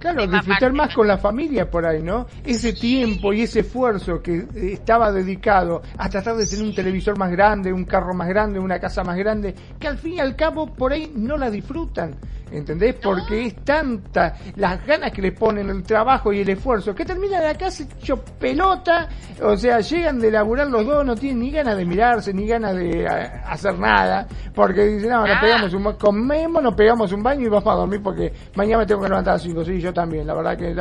Claro, 0.00 0.26
disfrutar 0.26 0.72
más 0.72 0.94
con 0.94 1.06
la 1.06 1.18
familia 1.18 1.70
por 1.70 1.84
ahí, 1.84 2.02
¿no? 2.02 2.26
Ese 2.42 2.72
tiempo 2.72 3.34
y 3.34 3.42
ese 3.42 3.60
esfuerzo 3.60 4.22
que 4.22 4.38
eh, 4.38 4.72
estaba 4.72 5.12
dedicado 5.12 5.82
a 5.98 6.08
tratar 6.08 6.36
de 6.36 6.46
tener 6.46 6.64
un 6.64 6.74
televisor 6.74 7.18
más 7.18 7.30
grande, 7.30 7.70
un 7.70 7.84
carro 7.84 8.14
más 8.14 8.26
grande, 8.26 8.58
una 8.58 8.80
casa 8.80 9.04
más 9.04 9.18
grande, 9.18 9.54
que 9.78 9.86
al 9.86 9.98
fin 9.98 10.14
y 10.14 10.20
al 10.20 10.36
cabo 10.36 10.66
por 10.66 10.94
ahí 10.94 11.12
no 11.14 11.36
la 11.36 11.50
disfrutan. 11.50 12.16
¿Entendés? 12.50 12.96
Porque 13.02 13.46
es 13.46 13.56
tanta 13.64 14.36
las 14.56 14.84
ganas 14.84 15.12
que 15.12 15.22
le 15.22 15.32
ponen 15.32 15.70
el 15.70 15.82
trabajo 15.82 16.32
y 16.32 16.40
el 16.40 16.48
esfuerzo 16.48 16.94
que 16.94 17.04
terminan 17.04 17.44
acá 17.44 17.68
hecho 17.68 18.16
pelota, 18.38 19.08
o 19.42 19.56
sea, 19.56 19.80
llegan 19.80 20.18
de 20.18 20.30
laburar 20.30 20.68
los 20.68 20.84
dos, 20.84 21.04
no 21.04 21.14
tienen 21.14 21.40
ni 21.40 21.50
ganas 21.50 21.76
de 21.76 21.84
mirarse, 21.84 22.32
ni 22.32 22.46
ganas 22.46 22.74
de 22.74 23.04
eh, 23.04 23.06
hacer 23.46 23.78
nada, 23.78 24.26
porque 24.54 24.84
dicen, 24.86 25.10
no, 25.10 25.26
nos 25.26 25.40
pegamos 25.40 25.72
un, 25.74 25.92
comemos, 25.94 26.62
nos 26.62 26.74
pegamos 26.74 27.12
un 27.12 27.22
baño 27.22 27.46
y 27.46 27.48
vamos 27.48 27.66
a 27.66 27.76
dormir 27.76 28.02
porque 28.02 28.32
mañana 28.54 28.78
me 28.78 28.86
tengo 28.86 29.02
que 29.02 29.08
levantar 29.08 29.32
a 29.32 29.36
las 29.36 29.42
5, 29.42 29.64
sí, 29.64 29.80
yo 29.80 29.92
también, 29.92 30.26
la 30.26 30.34
verdad 30.34 30.56
que 30.56 30.74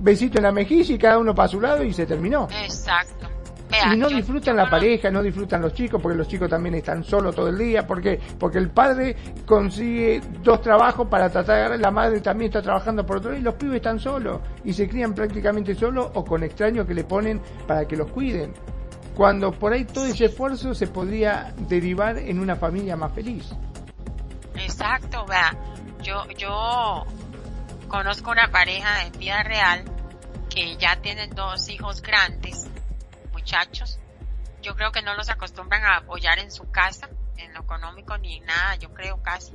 besito 0.00 0.38
en 0.38 0.44
la 0.44 0.52
mejilla 0.52 0.94
y 0.94 0.98
cada 0.98 1.18
uno 1.18 1.34
para 1.34 1.48
su 1.48 1.60
lado 1.60 1.82
y 1.82 1.92
se 1.92 2.06
terminó. 2.06 2.48
Exacto 2.62 3.35
y 3.92 3.96
no 3.96 4.08
disfrutan 4.08 4.56
la 4.56 4.70
pareja, 4.70 5.10
no 5.10 5.22
disfrutan 5.22 5.60
los 5.60 5.74
chicos, 5.74 6.00
porque 6.00 6.16
los 6.16 6.28
chicos 6.28 6.48
también 6.48 6.76
están 6.76 7.02
solos 7.02 7.34
todo 7.34 7.48
el 7.48 7.58
día, 7.58 7.86
porque 7.86 8.20
porque 8.38 8.58
el 8.58 8.70
padre 8.70 9.16
consigue 9.44 10.20
dos 10.42 10.60
trabajos 10.60 11.08
para 11.08 11.28
tratar, 11.28 11.78
la 11.78 11.90
madre 11.90 12.20
también 12.20 12.48
está 12.48 12.62
trabajando 12.62 13.04
por 13.04 13.18
otro 13.18 13.30
lado, 13.30 13.40
y 13.40 13.44
los 13.44 13.54
pibes 13.54 13.76
están 13.76 13.98
solos, 13.98 14.40
y 14.64 14.72
se 14.72 14.88
crían 14.88 15.14
prácticamente 15.14 15.74
solos 15.74 16.10
o 16.14 16.24
con 16.24 16.42
extraños 16.44 16.86
que 16.86 16.94
le 16.94 17.04
ponen 17.04 17.40
para 17.66 17.86
que 17.86 17.96
los 17.96 18.10
cuiden. 18.10 18.52
Cuando 19.14 19.50
por 19.50 19.72
ahí 19.72 19.84
todo 19.84 20.06
ese 20.06 20.26
esfuerzo 20.26 20.74
se 20.74 20.86
podría 20.86 21.54
derivar 21.68 22.18
en 22.18 22.38
una 22.38 22.54
familia 22.56 22.96
más 22.96 23.12
feliz. 23.12 23.50
Exacto, 24.54 25.24
vea, 25.26 25.56
yo, 26.02 26.26
yo 26.36 27.04
conozco 27.88 28.30
una 28.30 28.48
pareja 28.50 29.04
en 29.04 29.12
vida 29.18 29.42
real 29.42 29.84
que 30.50 30.76
ya 30.76 30.96
tienen 31.00 31.30
dos 31.30 31.68
hijos 31.68 32.00
grandes 32.02 32.65
muchachos, 33.46 34.00
yo 34.60 34.74
creo 34.74 34.90
que 34.90 35.02
no 35.02 35.14
los 35.14 35.28
acostumbran 35.28 35.84
a 35.84 35.98
apoyar 35.98 36.40
en 36.40 36.50
su 36.50 36.68
casa, 36.72 37.08
en 37.36 37.54
lo 37.54 37.60
económico 37.60 38.18
ni 38.18 38.40
nada, 38.40 38.74
yo 38.74 38.92
creo 38.92 39.22
casi. 39.22 39.52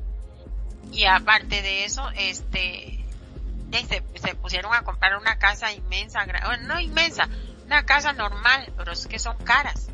Y 0.93 1.03
aparte 1.03 1.61
de 1.61 1.83
eso, 1.83 2.09
este, 2.15 3.03
se, 3.89 4.35
pusieron 4.35 4.73
a 4.73 4.83
comprar 4.83 5.17
una 5.17 5.37
casa 5.39 5.73
inmensa, 5.73 6.25
no 6.61 6.79
inmensa, 6.79 7.27
una 7.65 7.85
casa 7.85 8.13
normal, 8.13 8.71
pero 8.77 8.93
es 8.93 9.07
que 9.07 9.19
son 9.19 9.37
caras. 9.39 9.89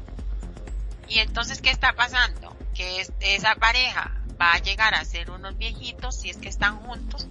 Y 1.08 1.18
entonces, 1.18 1.60
¿qué 1.60 1.72
está 1.72 1.94
pasando? 1.94 2.56
Que 2.76 3.04
esa 3.22 3.56
pareja 3.56 4.12
va 4.40 4.54
a 4.54 4.60
llegar 4.60 4.94
a 4.94 5.04
ser 5.06 5.32
unos 5.32 5.58
viejitos 5.58 6.20
si 6.20 6.30
es 6.30 6.38
que 6.38 6.50
están 6.50 6.78
juntos 6.82 7.28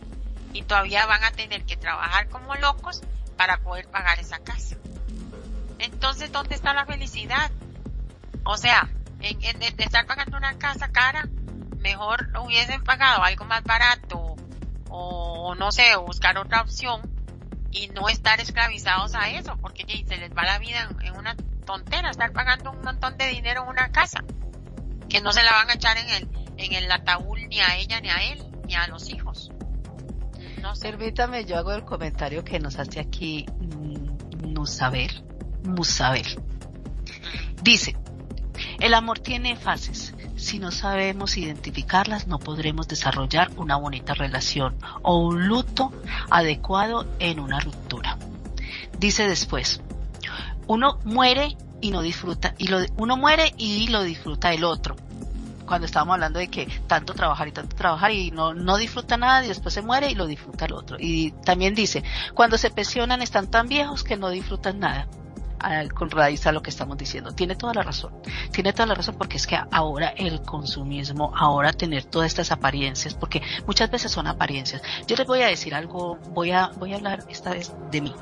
y 0.53 0.65
todavía 0.65 1.07
van 1.07 1.23
a 1.23 1.31
tener 1.31 1.65
que 1.65 1.77
trabajar 1.77 2.29
como 2.29 2.57
locos 2.57 3.03
para 3.37 3.59
poder 3.59 3.87
pagar 3.87 4.19
esa 4.19 4.41
casa. 4.41 4.77
Entonces, 5.79 6.33
¿dónde 6.33 6.55
está 6.55 6.73
la 6.75 6.87
felicidad? 6.87 7.51
O 8.45 8.57
sea, 8.57 8.89
en, 9.21 9.43
en, 9.43 9.59
de 9.59 9.85
estar 9.85 10.07
pagando 10.07 10.37
una 10.37 10.59
casa 10.59 10.89
cara, 10.89 11.29
mejor 11.79 12.29
hubiesen 12.43 12.83
pagado 12.85 13.23
algo 13.23 13.45
más 13.45 13.63
barato 13.65 14.37
o 14.89 15.55
no 15.55 15.73
sé, 15.73 15.97
buscar 15.97 16.39
otra 16.39 16.63
opción 16.63 17.03
y 17.71 17.89
no 17.89 18.09
estar 18.09 18.41
esclavizados 18.41 19.15
a 19.15 19.31
eso, 19.31 19.57
porque 19.61 19.85
se 20.07 20.17
les 20.17 20.31
va 20.31 20.45
la 20.45 20.59
vida 20.59 20.89
en, 21.03 21.17
una 21.17 21.37
tontera, 21.65 22.11
estar 22.11 22.33
pagando 22.33 22.73
un 22.73 22.81
montón 22.81 23.17
de 23.19 23.29
dinero 23.29 23.65
en 23.65 23.69
una 23.69 23.91
casa, 23.91 24.25
que 25.09 25.21
no 25.21 25.33
se 25.33 25.43
la 25.43 25.53
van 25.53 25.71
a 25.71 25.75
echar 25.75 25.97
en 25.99 26.09
el, 26.09 26.29
en 26.57 26.73
el 26.73 26.91
ataúd 26.91 27.39
ni 27.49 27.61
a 27.61 27.77
ella, 27.77 28.01
ni 28.01 28.09
a 28.09 28.33
él, 28.33 28.43
ni 28.67 28.75
a 28.75 28.87
los 28.87 29.11
hijos. 29.11 29.51
No 30.63 30.73
Permítame, 30.75 31.45
yo 31.45 31.59
hago 31.59 31.73
el 31.73 31.85
comentario 31.85 32.43
que 32.43 32.59
nos 32.59 32.79
hace 32.79 32.99
aquí 32.99 33.47
mm, 33.61 34.53
no 34.53 34.67
saber 34.67 35.23
saber. 35.89 36.27
Dice, 37.63 37.97
el 38.81 38.95
amor 38.95 39.19
tiene 39.19 39.57
fases. 39.57 40.15
Si 40.37 40.59
no 40.59 40.71
sabemos 40.71 41.37
identificarlas, 41.37 42.27
no 42.27 42.39
podremos 42.39 42.87
desarrollar 42.89 43.51
una 43.57 43.77
bonita 43.77 44.15
relación 44.15 44.77
o 45.03 45.19
un 45.19 45.49
luto 45.49 45.93
adecuado 46.31 47.07
en 47.19 47.41
una 47.41 47.59
ruptura. 47.59 48.19
Dice 48.99 49.27
después, 49.27 49.81
uno 50.67 50.99
muere 51.05 51.57
y 51.81 51.91
no 51.91 52.03
disfruta, 52.03 52.55
y 52.59 52.69
lo, 52.69 52.79
uno 52.97 53.17
muere 53.17 53.53
y 53.57 53.89
lo 53.89 54.03
disfruta 54.03 54.53
el 54.53 54.65
otro. 54.65 54.97
Cuando 55.67 55.87
estábamos 55.87 56.15
hablando 56.15 56.39
de 56.39 56.49
que 56.49 56.67
tanto 56.87 57.13
trabajar 57.15 57.49
y 57.49 57.53
tanto 57.53 57.75
trabajar 57.75 58.13
y 58.13 58.31
no, 58.31 58.55
no 58.55 58.77
disfruta 58.77 59.17
nada 59.17 59.45
y 59.45 59.49
después 59.49 59.75
se 59.75 59.83
muere 59.83 60.11
y 60.11 60.15
lo 60.15 60.27
disfruta 60.27 60.67
el 60.67 60.75
otro. 60.75 60.97
Y 61.01 61.33
también 61.45 61.75
dice, 61.75 62.05
cuando 62.35 62.57
se 62.57 62.71
pensionan 62.71 63.21
están 63.21 63.51
tan 63.51 63.69
viejos 63.69 64.05
que 64.05 64.17
no 64.17 64.31
disfrutan 64.31 64.79
nada 64.79 65.09
con 65.95 66.11
raíz 66.11 66.47
a 66.47 66.53
lo 66.53 66.63
que 66.63 66.71
estamos 66.71 66.97
diciendo. 66.97 67.33
Tiene 67.33 67.57
toda 67.57 67.75
la 67.75 67.83
razón. 67.83 68.13
Tiene 68.53 68.73
toda 68.73 68.87
la 68.87 68.95
razón 68.95 69.17
porque 69.17 69.37
es 69.37 69.47
que 69.47 69.59
ahora 69.71 70.09
el 70.09 70.43
consumismo, 70.43 71.33
ahora 71.37 71.73
tener 71.73 72.05
todas 72.05 72.29
estas 72.29 72.53
apariencias, 72.53 73.15
porque 73.15 73.43
muchas 73.67 73.91
veces 73.91 74.13
son 74.13 74.27
apariencias. 74.27 74.83
Yo 75.07 75.17
les 75.17 75.27
voy 75.27 75.43
a 75.43 75.47
decir 75.47 75.75
algo, 75.75 76.19
voy 76.31 76.53
a, 76.53 76.69
voy 76.79 76.93
a 76.93 76.97
hablar 76.97 77.25
esta 77.29 77.51
vez 77.51 77.75
de 77.91 78.01
mí. 78.01 78.15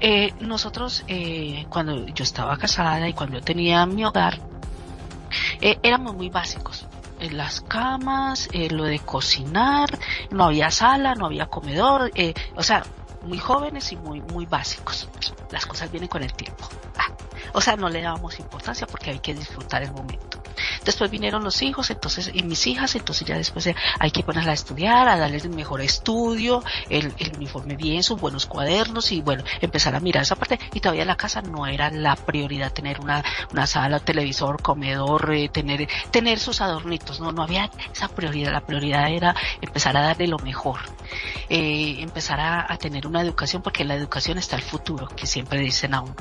Eh, 0.00 0.32
nosotros, 0.40 1.04
eh, 1.08 1.66
cuando 1.68 2.06
yo 2.06 2.22
estaba 2.22 2.56
casada 2.56 3.08
y 3.08 3.12
cuando 3.12 3.38
yo 3.38 3.44
tenía 3.44 3.84
mi 3.86 4.04
hogar, 4.04 4.38
eh, 5.60 5.78
éramos 5.82 6.14
muy 6.14 6.30
básicos. 6.30 6.86
En 7.20 7.36
las 7.36 7.60
camas, 7.62 8.48
lo 8.70 8.84
de 8.84 9.00
cocinar, 9.00 9.90
no 10.30 10.44
había 10.44 10.70
sala, 10.70 11.16
no 11.16 11.26
había 11.26 11.46
comedor, 11.46 12.12
o 12.54 12.62
sea, 12.62 12.84
muy 13.22 13.38
jóvenes 13.38 13.92
y 13.92 13.96
muy, 13.96 14.20
muy 14.20 14.46
básicos. 14.46 15.08
Las 15.50 15.66
cosas 15.66 15.90
vienen 15.90 16.08
con 16.08 16.22
el 16.22 16.32
tiempo. 16.32 16.68
O 17.52 17.60
sea, 17.60 17.76
no 17.76 17.88
le 17.88 18.02
dábamos 18.02 18.38
importancia 18.38 18.86
porque 18.86 19.10
hay 19.10 19.18
que 19.18 19.34
disfrutar 19.34 19.82
el 19.82 19.92
momento. 19.92 20.42
Después 20.84 21.10
vinieron 21.10 21.44
los 21.44 21.62
hijos, 21.62 21.90
entonces, 21.90 22.30
y 22.32 22.42
mis 22.42 22.66
hijas, 22.66 22.94
entonces 22.94 23.26
ya 23.26 23.36
después 23.36 23.66
eh, 23.66 23.76
hay 23.98 24.10
que 24.10 24.22
ponerla 24.22 24.52
a 24.52 24.54
estudiar, 24.54 25.08
a 25.08 25.16
darles 25.16 25.44
el 25.44 25.50
mejor 25.50 25.80
estudio, 25.80 26.62
el, 26.88 27.12
uniforme 27.36 27.76
bien, 27.76 28.02
sus 28.02 28.20
buenos 28.20 28.46
cuadernos 28.46 29.12
y 29.12 29.20
bueno, 29.20 29.44
empezar 29.60 29.94
a 29.94 30.00
mirar 30.00 30.22
esa 30.22 30.36
parte. 30.36 30.58
Y 30.74 30.80
todavía 30.80 31.04
la 31.04 31.16
casa 31.16 31.42
no 31.42 31.66
era 31.66 31.90
la 31.90 32.16
prioridad 32.16 32.72
tener 32.72 33.00
una, 33.00 33.24
una 33.52 33.66
sala, 33.66 34.00
televisor, 34.00 34.62
comedor, 34.62 35.32
eh, 35.32 35.48
tener, 35.48 35.88
tener 36.10 36.38
sus 36.38 36.60
adornitos, 36.60 37.20
no, 37.20 37.32
no 37.32 37.42
había 37.42 37.70
esa 37.92 38.08
prioridad. 38.08 38.52
La 38.52 38.62
prioridad 38.62 39.10
era 39.10 39.34
empezar 39.60 39.96
a 39.96 40.02
darle 40.02 40.26
lo 40.26 40.38
mejor, 40.38 40.80
eh, 41.48 41.96
empezar 42.00 42.40
a, 42.40 42.72
a 42.72 42.76
tener 42.78 43.06
una 43.06 43.20
educación 43.20 43.62
porque 43.62 43.84
la 43.84 43.94
educación 43.94 44.38
está 44.38 44.56
el 44.56 44.62
futuro, 44.62 45.08
que 45.08 45.26
siempre 45.26 45.60
dicen 45.60 45.94
a 45.94 46.02
uno. 46.02 46.16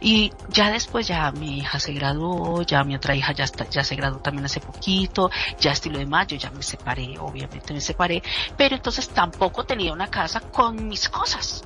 Y 0.00 0.32
ya 0.48 0.70
después 0.70 1.06
ya 1.06 1.30
mi 1.32 1.58
hija 1.58 1.78
se 1.78 1.92
graduó, 1.92 2.62
ya 2.62 2.84
mi 2.84 2.94
otra 2.94 3.14
hija 3.14 3.32
ya 3.32 3.44
está, 3.44 3.68
ya 3.68 3.84
se 3.84 3.96
graduó 3.96 4.20
también 4.20 4.44
hace 4.44 4.60
poquito, 4.60 5.30
ya 5.60 5.72
estilo 5.72 5.98
de 5.98 6.06
mayo, 6.06 6.36
ya 6.36 6.50
me 6.50 6.62
separé, 6.62 7.18
obviamente 7.18 7.72
me 7.72 7.80
separé, 7.80 8.22
pero 8.56 8.76
entonces 8.76 9.08
tampoco 9.08 9.64
tenía 9.64 9.92
una 9.92 10.08
casa 10.08 10.40
con 10.40 10.88
mis 10.88 11.08
cosas. 11.08 11.64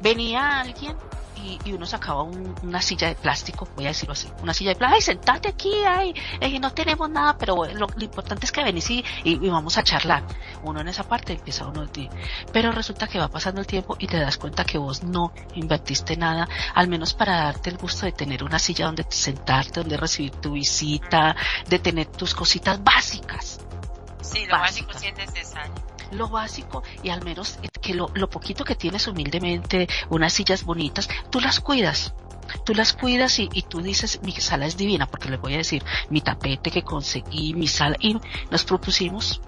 Venía 0.00 0.60
alguien 0.60 0.96
y, 1.42 1.72
uno 1.72 1.86
sacaba 1.86 2.22
una 2.22 2.80
silla 2.82 3.08
de 3.08 3.14
plástico, 3.14 3.68
voy 3.74 3.86
a 3.86 3.88
decirlo 3.88 4.12
así, 4.12 4.28
una 4.42 4.54
silla 4.54 4.70
de 4.70 4.76
plástico, 4.76 4.96
ay, 4.96 5.02
sentate 5.02 5.48
aquí, 5.48 5.72
ay, 5.86 6.14
eh, 6.40 6.58
no 6.58 6.72
tenemos 6.72 7.08
nada, 7.10 7.36
pero 7.36 7.64
lo, 7.64 7.86
importante 8.00 8.46
es 8.46 8.52
que 8.52 8.62
venís 8.62 8.90
y, 8.90 9.04
y, 9.24 9.36
vamos 9.48 9.78
a 9.78 9.82
charlar. 9.82 10.24
Uno 10.62 10.80
en 10.80 10.88
esa 10.88 11.04
parte 11.04 11.32
empieza 11.32 11.66
uno 11.66 11.86
ti. 11.88 12.08
Pero 12.52 12.72
resulta 12.72 13.06
que 13.06 13.18
va 13.18 13.28
pasando 13.28 13.60
el 13.60 13.66
tiempo 13.66 13.96
y 13.98 14.06
te 14.06 14.18
das 14.18 14.38
cuenta 14.38 14.64
que 14.64 14.78
vos 14.78 15.02
no 15.02 15.32
invertiste 15.54 16.16
nada, 16.16 16.48
al 16.74 16.88
menos 16.88 17.14
para 17.14 17.44
darte 17.44 17.70
el 17.70 17.78
gusto 17.78 18.06
de 18.06 18.12
tener 18.12 18.44
una 18.44 18.58
silla 18.58 18.86
donde 18.86 19.04
sentarte, 19.08 19.80
donde 19.80 19.96
recibir 19.96 20.32
tu 20.32 20.52
visita, 20.52 21.36
de 21.68 21.78
tener 21.78 22.06
tus 22.06 22.34
cositas 22.34 22.82
básicas. 22.82 23.60
Sí, 24.20 24.46
lo 24.46 24.58
básico 24.58 24.92
sí 24.94 25.08
es 25.08 25.16
necesario 25.16 25.91
lo 26.12 26.28
básico 26.28 26.82
y 27.02 27.10
al 27.10 27.24
menos 27.24 27.58
que 27.80 27.94
lo, 27.94 28.10
lo 28.14 28.28
poquito 28.30 28.64
que 28.64 28.74
tienes 28.74 29.06
humildemente, 29.06 29.88
unas 30.10 30.32
sillas 30.32 30.64
bonitas, 30.64 31.08
tú 31.30 31.40
las 31.40 31.60
cuidas 31.60 32.14
tú 32.64 32.74
las 32.74 32.92
cuidas 32.92 33.38
y, 33.38 33.48
y, 33.52 33.62
tú 33.62 33.80
dices, 33.80 34.20
mi 34.22 34.32
sala 34.32 34.66
es 34.66 34.76
divina, 34.76 35.06
porque 35.06 35.30
les 35.30 35.40
voy 35.40 35.54
a 35.54 35.58
decir, 35.58 35.82
mi 36.10 36.20
tapete 36.20 36.70
que 36.70 36.82
conseguí, 36.82 37.54
mi 37.54 37.66
sala, 37.66 37.96
y 37.98 38.16
nos 38.50 38.64
propusimos, 38.64 39.40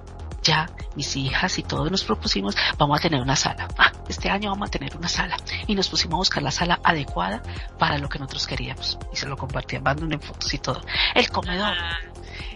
ya, 0.43 0.71
mis 0.95 1.17
hijas 1.17 1.59
y 1.59 1.63
todos 1.63 1.91
nos 1.91 2.05
propusimos, 2.05 2.57
vamos 2.79 2.99
a 2.99 3.03
tener 3.03 3.21
una 3.21 3.37
sala. 3.37 3.69
Ah, 3.79 3.93
este 4.09 4.31
año 4.31 4.51
vamos 4.51 4.69
a 4.69 4.71
tener 4.71 4.97
una 4.97 5.09
sala. 5.09 5.37
Y 5.67 5.75
nos 5.75 5.89
pusimos 5.89 6.15
a 6.15 6.19
buscar 6.19 6.43
la 6.43 6.51
sala 6.51 6.81
adecuada 6.85 7.43
para 7.79 7.99
lo 7.99 8.09
que 8.09 8.19
nosotros 8.19 8.47
queríamos. 8.47 8.99
Y 9.13 9.17
se 9.17 9.27
lo 9.27 9.37
compartían, 9.37 9.83
mandando 9.83 10.15
en 10.15 10.21
fotos 10.21 10.53
y 10.53 10.59
todo. 10.59 10.83
El 11.15 11.31
comedor. 11.31 11.75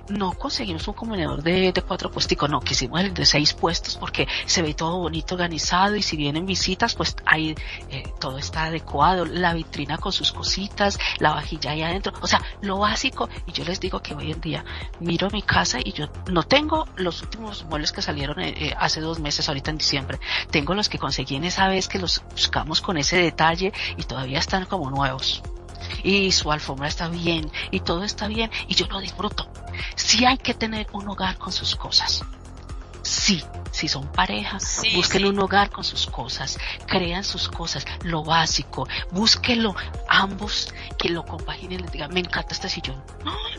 No 0.09 0.32
conseguimos 0.32 0.86
un 0.89 0.94
comedor 0.94 1.43
de, 1.43 1.72
cuatro 1.86 2.10
puestos, 2.10 2.51
no, 2.51 2.60
quisimos 2.60 3.01
el 3.01 3.14
de 3.14 3.26
seis 3.26 3.52
puestos 3.55 3.97
porque 3.97 4.26
se 4.47 4.62
ve 4.62 4.74
todo 4.74 4.98
bonito, 4.98 5.35
organizado 5.35 5.97
y 5.97 6.02
si 6.02 6.16
vienen 6.16 6.47
visitas, 6.47 6.94
pues 6.94 7.16
ahí 7.24 7.55
eh, 7.90 8.05
todo 8.18 8.39
está 8.39 8.64
adecuado, 8.64 9.24
la 9.24 9.55
vitrina 9.55 9.98
con 9.98 10.12
sus 10.12 10.32
cositas, 10.32 10.98
la 11.18 11.30
vajilla 11.30 11.72
ahí 11.72 11.82
adentro, 11.82 12.12
o 12.20 12.26
sea, 12.26 12.43
lo 12.62 12.78
básico. 12.78 13.28
Y 13.47 13.52
yo 13.52 13.64
les 13.64 13.80
digo 13.80 14.01
que 14.01 14.14
hoy 14.14 14.32
en 14.32 14.40
día 14.40 14.64
miro 15.01 15.28
mi 15.30 15.43
casa 15.43 15.78
y 15.82 15.93
yo 15.93 16.09
no 16.30 16.43
tengo 16.43 16.86
los 16.97 17.22
últimos 17.22 17.64
muebles 17.64 17.93
que 17.93 18.02
salieron 18.02 18.40
eh, 18.40 18.55
eh, 18.56 18.74
hace 18.78 19.01
dos 19.01 19.18
meses, 19.20 19.48
ahorita 19.48 19.70
en 19.70 19.78
diciembre, 19.78 20.18
tengo 20.51 20.74
los 20.74 20.89
que 20.89 20.98
conseguí 20.98 21.36
en 21.36 21.44
esa 21.44 21.68
vez 21.68 21.89
que 21.89 21.98
los 21.98 22.22
buscamos 22.30 22.80
con 22.80 22.97
ese 22.97 23.16
detalle 23.16 23.72
y 23.97 24.02
todavía 24.05 24.39
están 24.39 24.64
como 24.66 24.90
nuevos 24.90 25.43
y 26.02 26.32
su 26.32 26.50
alfombra 26.50 26.88
está 26.88 27.09
bien 27.09 27.50
y 27.70 27.80
todo 27.80 28.05
está 28.05 28.28
bien 28.28 28.50
y 28.66 28.74
yo 28.74 28.86
lo 28.86 29.00
disfruto. 29.00 29.48
Sí 29.96 30.24
hay 30.24 30.38
que 30.38 30.55
tener 30.55 30.86
un 30.92 31.09
hogar 31.09 31.38
con 31.38 31.52
sus 31.52 31.76
cosas. 31.76 32.24
Sí, 33.09 33.43
si 33.70 33.89
son 33.89 34.06
parejas, 34.12 34.82
busquen 34.94 35.24
un 35.24 35.39
hogar 35.39 35.70
con 35.70 35.82
sus 35.82 36.06
cosas, 36.09 36.59
crean 36.86 37.24
sus 37.24 37.48
cosas, 37.48 37.86
lo 38.02 38.22
básico, 38.22 38.86
búsquenlo 39.10 39.74
ambos 40.10 40.74
que 40.98 41.09
lo 41.09 41.24
compaginen, 41.24 41.80
les 41.80 41.90
digan, 41.90 42.12
me 42.12 42.20
encanta 42.20 42.52
este 42.52 42.68
sillón, 42.68 43.02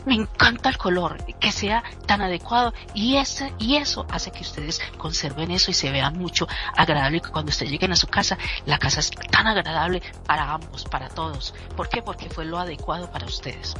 me 0.06 0.14
encanta 0.14 0.68
el 0.68 0.78
color, 0.78 1.24
que 1.40 1.50
sea 1.50 1.82
tan 2.06 2.22
adecuado 2.22 2.72
y 2.94 3.16
ese 3.16 3.52
y 3.58 3.74
eso 3.74 4.06
hace 4.08 4.30
que 4.30 4.42
ustedes 4.42 4.80
conserven 4.98 5.50
eso 5.50 5.72
y 5.72 5.74
se 5.74 5.90
vean 5.90 6.16
mucho 6.16 6.46
agradable 6.76 7.16
y 7.16 7.20
que 7.20 7.30
cuando 7.30 7.50
ustedes 7.50 7.72
lleguen 7.72 7.90
a 7.90 7.96
su 7.96 8.06
casa, 8.06 8.38
la 8.66 8.78
casa 8.78 9.00
es 9.00 9.10
tan 9.10 9.48
agradable 9.48 10.00
para 10.26 10.52
ambos, 10.52 10.84
para 10.84 11.08
todos. 11.08 11.54
¿Por 11.76 11.88
qué? 11.88 12.02
Porque 12.02 12.30
fue 12.30 12.44
lo 12.44 12.60
adecuado 12.60 13.10
para 13.10 13.26
ustedes. 13.26 13.74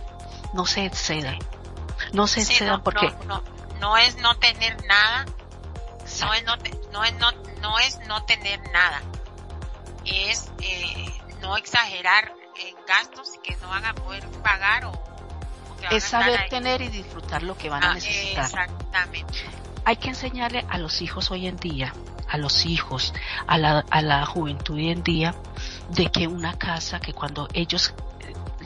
No 0.52 0.66
se 0.66 0.84
excedan. 0.84 1.38
No 2.12 2.26
se 2.26 2.40
excedan 2.40 2.82
porque 2.82 3.14
no, 3.28 3.40
no 3.78 3.97
es 3.97 4.16
no 4.16 4.34
tener 4.36 4.76
nada 4.86 5.26
no 6.20 6.34
es 6.34 6.44
no, 6.44 6.56
no, 6.92 7.04
es 7.04 7.14
no, 7.14 7.32
no 7.60 7.78
es 7.78 7.98
no 8.06 8.24
tener 8.24 8.60
nada, 8.72 9.00
es 10.04 10.50
eh, 10.62 11.06
no 11.40 11.56
exagerar 11.56 12.34
en 12.58 12.74
gastos 12.86 13.30
que 13.42 13.56
no 13.56 13.68
van 13.68 13.84
a 13.84 13.94
poder 13.94 14.26
pagar 14.42 14.86
o, 14.86 14.92
es 15.90 16.04
saber 16.04 16.48
tener 16.48 16.82
y 16.82 16.88
disfrutar 16.88 17.42
lo 17.42 17.56
que 17.56 17.70
van 17.70 17.82
a 17.82 17.90
ah, 17.92 17.94
necesitar. 17.94 18.44
Exactamente. 18.44 19.32
Hay 19.84 19.96
que 19.96 20.08
enseñarle 20.08 20.66
a 20.68 20.78
los 20.78 21.00
hijos 21.00 21.30
hoy 21.30 21.46
en 21.46 21.56
día, 21.56 21.94
a 22.28 22.36
los 22.36 22.66
hijos, 22.66 23.14
a 23.46 23.56
la, 23.56 23.84
a 23.90 24.02
la 24.02 24.26
juventud 24.26 24.74
hoy 24.74 24.90
en 24.90 25.02
día, 25.02 25.34
de 25.88 26.10
que 26.10 26.26
una 26.26 26.58
casa, 26.58 27.00
que 27.00 27.14
cuando 27.14 27.48
ellos 27.54 27.94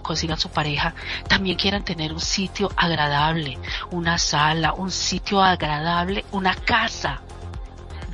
consigan 0.05 0.39
su 0.39 0.51
pareja, 0.51 0.95
también 1.27 1.57
quieran 1.57 1.85
tener 1.85 2.13
un 2.13 2.21
sitio 2.21 2.71
agradable, 2.77 3.59
una 3.91 4.19
sala, 4.19 4.75
un 4.75 4.93
sitio 4.93 5.43
agradable, 5.43 6.25
una 6.31 6.55
casa 6.55 7.23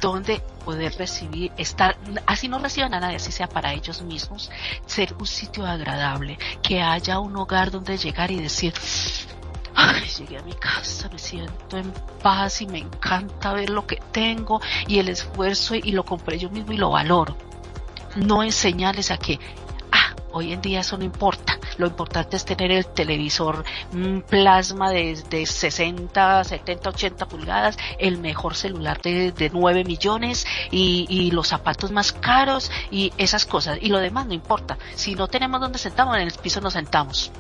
donde 0.01 0.41
poder 0.65 0.97
recibir, 0.97 1.53
estar, 1.59 1.97
así 2.27 2.49
no 2.49 2.59
reciban 2.59 2.95
a 2.95 3.01
nadie, 3.01 3.17
así 3.17 3.33
sea 3.33 3.49
para 3.49 3.75
ellos 3.75 4.03
mismos, 4.03 4.51
ser 4.87 5.15
un 5.19 5.27
sitio 5.27 5.67
agradable, 5.67 6.39
que 6.63 6.81
haya 6.81 7.19
un 7.19 7.37
hogar 7.37 7.71
donde 7.71 7.99
llegar 7.99 8.31
y 8.31 8.41
decir, 8.41 8.73
ay, 9.75 10.03
llegué 10.19 10.39
a 10.39 10.43
mi 10.43 10.55
casa, 10.55 11.09
me 11.11 11.19
siento 11.19 11.77
en 11.77 11.93
paz 12.23 12.63
y 12.63 12.67
me 12.67 12.79
encanta 12.79 13.53
ver 13.53 13.71
lo 13.71 13.87
que 13.87 13.97
tengo 14.13 14.61
y 14.87 14.99
el 14.99 15.09
esfuerzo 15.09 15.75
y 15.75 15.93
lo 15.93 16.05
compré 16.05 16.39
yo 16.39 16.51
mismo 16.51 16.73
y 16.73 16.77
lo 16.77 16.91
valoro. 16.91 17.37
No 18.17 18.43
enseñarles 18.43 19.11
a 19.11 19.19
que 19.19 19.39
Hoy 20.33 20.53
en 20.53 20.61
día 20.61 20.81
eso 20.81 20.97
no 20.97 21.05
importa. 21.05 21.59
Lo 21.77 21.87
importante 21.87 22.37
es 22.37 22.45
tener 22.45 22.71
el 22.71 22.87
televisor 22.87 23.65
mm, 23.93 24.21
plasma 24.21 24.91
de, 24.91 25.17
60, 25.47 26.45
70, 26.45 26.89
80 26.91 27.29
pulgadas, 27.29 27.77
el 27.99 28.19
mejor 28.19 28.55
celular 28.55 29.01
de, 29.01 29.33
de 29.33 29.51
9 29.51 29.85
millones 29.85 30.47
y, 30.71 31.07
y, 31.09 31.31
los 31.31 31.49
zapatos 31.49 31.91
más 31.91 32.13
caros 32.13 32.71
y 32.91 33.13
esas 33.19 33.47
cosas. 33.47 33.79
Y 33.81 33.89
lo 33.89 33.99
demás 33.99 34.27
no 34.27 34.35
importa. 34.35 34.79
Si 34.95 35.15
no 35.15 35.29
tenemos 35.29 35.61
donde 35.61 35.79
sentamos, 35.79 36.17
en 36.17 36.23
el 36.23 36.33
piso 36.33 36.61
nos 36.61 36.75
sentamos. 36.75 37.33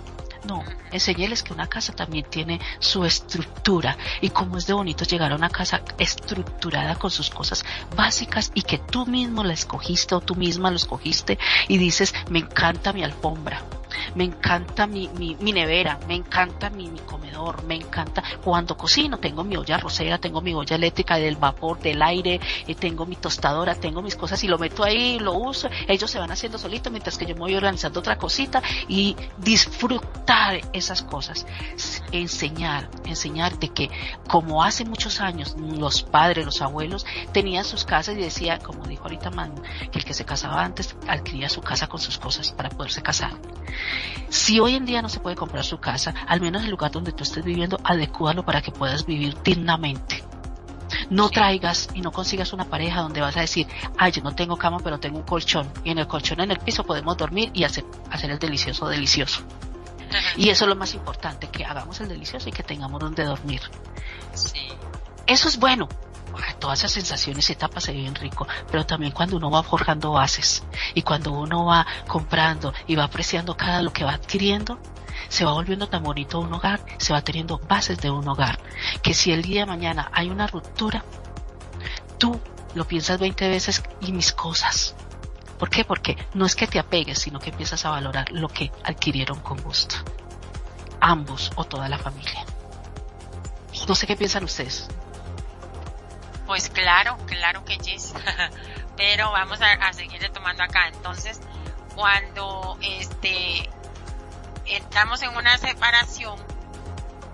No, 0.44 0.64
enseñéles 0.90 1.42
que 1.42 1.52
una 1.52 1.68
casa 1.68 1.92
también 1.92 2.24
tiene 2.28 2.60
su 2.78 3.04
estructura. 3.04 3.96
Y 4.20 4.30
como 4.30 4.56
es 4.56 4.66
de 4.66 4.72
bonito 4.72 5.04
llegar 5.04 5.32
a 5.32 5.36
una 5.36 5.50
casa 5.50 5.82
estructurada 5.98 6.96
con 6.96 7.10
sus 7.10 7.30
cosas 7.30 7.64
básicas 7.94 8.50
y 8.54 8.62
que 8.62 8.78
tú 8.78 9.06
mismo 9.06 9.44
la 9.44 9.52
escogiste 9.52 10.14
o 10.14 10.20
tú 10.20 10.34
misma 10.34 10.70
lo 10.70 10.76
escogiste 10.76 11.38
y 11.68 11.78
dices, 11.78 12.14
me 12.30 12.40
encanta 12.40 12.92
mi 12.92 13.04
alfombra, 13.04 13.62
me 14.14 14.24
encanta 14.24 14.86
mi, 14.86 15.08
mi, 15.08 15.52
nevera, 15.52 15.98
me 16.06 16.14
encanta 16.14 16.70
mi, 16.70 16.88
mi, 16.88 17.00
comedor, 17.00 17.64
me 17.64 17.74
encanta 17.74 18.22
cuando 18.42 18.76
cocino, 18.76 19.18
tengo 19.18 19.44
mi 19.44 19.56
olla 19.56 19.78
rosera, 19.78 20.18
tengo 20.18 20.40
mi 20.40 20.54
olla 20.54 20.76
eléctrica 20.76 21.16
del 21.16 21.36
vapor, 21.36 21.80
del 21.80 22.02
aire, 22.02 22.40
eh, 22.66 22.74
tengo 22.74 23.06
mi 23.06 23.16
tostadora, 23.16 23.74
tengo 23.74 24.02
mis 24.02 24.16
cosas 24.16 24.42
y 24.44 24.48
lo 24.48 24.58
meto 24.58 24.84
ahí, 24.84 25.18
lo 25.18 25.34
uso, 25.34 25.68
ellos 25.88 26.10
se 26.10 26.18
van 26.18 26.30
haciendo 26.30 26.58
solitos 26.58 26.92
mientras 26.92 27.18
que 27.18 27.26
yo 27.26 27.34
me 27.34 27.40
voy 27.40 27.56
organizando 27.56 28.00
otra 28.00 28.16
cosita 28.18 28.62
y 28.88 29.16
disfrutar 29.38 30.60
esas 30.72 31.02
cosas, 31.02 31.46
enseñar, 32.12 32.88
enseñar 33.04 33.58
de 33.58 33.68
que 33.68 33.90
como 34.28 34.62
hace 34.62 34.84
muchos 34.84 35.20
años 35.20 35.56
los 35.58 36.02
padres, 36.02 36.44
los 36.44 36.62
abuelos 36.62 37.06
tenían 37.32 37.64
sus 37.64 37.84
casas 37.84 38.16
y 38.16 38.20
decía, 38.20 38.58
como 38.58 38.86
dijo 38.86 39.04
ahorita 39.04 39.30
Man, 39.30 39.54
que 39.90 39.98
el 39.98 40.04
que 40.04 40.14
se 40.14 40.24
casaba 40.24 40.64
antes 40.64 40.96
adquiría 41.08 41.48
su 41.48 41.60
casa 41.60 41.88
con 41.88 42.00
sus 42.00 42.18
cosas 42.18 42.52
para 42.52 42.68
poderse 42.68 43.02
casar. 43.02 43.32
Si 44.28 44.60
hoy 44.60 44.76
en 44.76 44.86
día 44.86 45.02
no 45.02 45.08
se 45.08 45.20
puede 45.20 45.36
comprar 45.36 45.64
su 45.64 45.78
casa, 45.78 46.14
al 46.26 46.40
menos 46.40 46.62
el 46.64 46.70
lugar 46.70 46.90
donde 46.90 47.12
tú 47.12 47.24
estés 47.24 47.44
viviendo, 47.44 47.78
adecúalo 47.82 48.44
para 48.44 48.62
que 48.62 48.70
puedas 48.70 49.04
vivir 49.04 49.36
dignamente. 49.42 50.22
No 51.08 51.28
traigas 51.28 51.88
y 51.94 52.00
no 52.00 52.12
consigas 52.12 52.52
una 52.52 52.64
pareja 52.64 53.00
donde 53.00 53.20
vas 53.20 53.36
a 53.36 53.40
decir, 53.40 53.66
ay, 53.98 54.12
yo 54.12 54.22
no 54.22 54.34
tengo 54.34 54.56
cama, 54.56 54.78
pero 54.82 54.98
tengo 54.98 55.18
un 55.18 55.24
colchón. 55.24 55.68
Y 55.84 55.90
en 55.90 55.98
el 55.98 56.06
colchón 56.06 56.40
en 56.40 56.50
el 56.50 56.58
piso 56.58 56.84
podemos 56.84 57.16
dormir 57.16 57.50
y 57.52 57.64
hacer, 57.64 57.84
hacer 58.10 58.30
el 58.30 58.38
delicioso 58.38 58.88
delicioso. 58.88 59.42
Y 60.36 60.48
eso 60.48 60.64
es 60.64 60.68
lo 60.68 60.76
más 60.76 60.94
importante, 60.94 61.48
que 61.48 61.64
hagamos 61.64 62.00
el 62.00 62.08
delicioso 62.08 62.48
y 62.48 62.52
que 62.52 62.62
tengamos 62.62 63.00
donde 63.00 63.24
dormir. 63.24 63.60
Eso 65.26 65.48
es 65.48 65.58
bueno, 65.58 65.88
todas 66.58 66.80
esas 66.80 66.92
sensaciones 66.92 67.48
y 67.48 67.52
etapas 67.52 67.84
se 67.84 67.92
viven 67.92 68.14
rico, 68.14 68.46
pero 68.70 68.84
también 68.86 69.12
cuando 69.12 69.36
uno 69.36 69.50
va 69.50 69.62
forjando 69.62 70.12
bases 70.12 70.62
y 70.94 71.02
cuando 71.02 71.32
uno 71.32 71.64
va 71.64 71.86
comprando 72.06 72.72
y 72.86 72.96
va 72.96 73.04
apreciando 73.04 73.56
cada 73.56 73.82
lo 73.82 73.92
que 73.92 74.04
va 74.04 74.12
adquiriendo, 74.12 74.78
se 75.28 75.44
va 75.44 75.52
volviendo 75.52 75.88
tan 75.88 76.02
bonito 76.02 76.40
un 76.40 76.52
hogar, 76.52 76.84
se 76.98 77.12
va 77.12 77.22
teniendo 77.22 77.58
bases 77.58 77.98
de 78.00 78.10
un 78.10 78.26
hogar, 78.28 78.58
que 79.02 79.14
si 79.14 79.32
el 79.32 79.42
día 79.42 79.60
de 79.60 79.66
mañana 79.66 80.10
hay 80.12 80.28
una 80.28 80.46
ruptura, 80.46 81.04
tú 82.18 82.40
lo 82.74 82.86
piensas 82.86 83.18
20 83.18 83.48
veces 83.48 83.82
y 84.00 84.12
mis 84.12 84.32
cosas. 84.32 84.94
¿Por 85.58 85.68
qué? 85.68 85.84
Porque 85.84 86.16
no 86.34 86.46
es 86.46 86.54
que 86.54 86.66
te 86.66 86.78
apegues, 86.78 87.18
sino 87.18 87.38
que 87.38 87.50
empiezas 87.50 87.84
a 87.84 87.90
valorar 87.90 88.30
lo 88.32 88.48
que 88.48 88.72
adquirieron 88.82 89.40
con 89.40 89.60
gusto. 89.60 89.96
Ambos 91.00 91.50
o 91.56 91.64
toda 91.64 91.88
la 91.88 91.98
familia. 91.98 92.44
No 93.86 93.94
sé 93.94 94.06
qué 94.06 94.16
piensan 94.16 94.44
ustedes. 94.44 94.88
Pues 96.50 96.68
claro, 96.68 97.16
claro 97.26 97.64
que 97.64 97.78
yes. 97.78 98.12
Pero 98.96 99.30
vamos 99.30 99.60
a, 99.62 99.92
seguir 99.92 100.20
retomando 100.20 100.64
acá. 100.64 100.88
Entonces, 100.88 101.40
cuando 101.94 102.76
este 102.82 103.70
entramos 104.66 105.22
en 105.22 105.36
una 105.36 105.56
separación, 105.58 106.34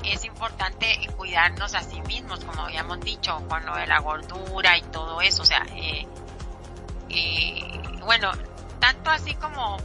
es 0.05 0.23
importante 0.27 0.99
cuidarnos 1.17 1.75
a 1.75 1.81
sí 1.81 1.99
mismos, 2.03 2.45
como 2.45 2.61
habíamos 2.61 3.01
dicho, 3.01 3.43
con 3.49 3.65
lo 3.65 3.75
de 3.75 3.87
la 3.87 4.01
gordura 4.01 4.77
y 4.77 4.83
todo 4.83 5.23
eso. 5.23 5.45
O 5.45 5.47
sea, 5.47 5.65
eh, 5.75 6.07
eh, 7.09 7.81
bueno, 8.05 8.33
tanto 8.81 9.09
así 9.09 9.35
como 9.37 9.79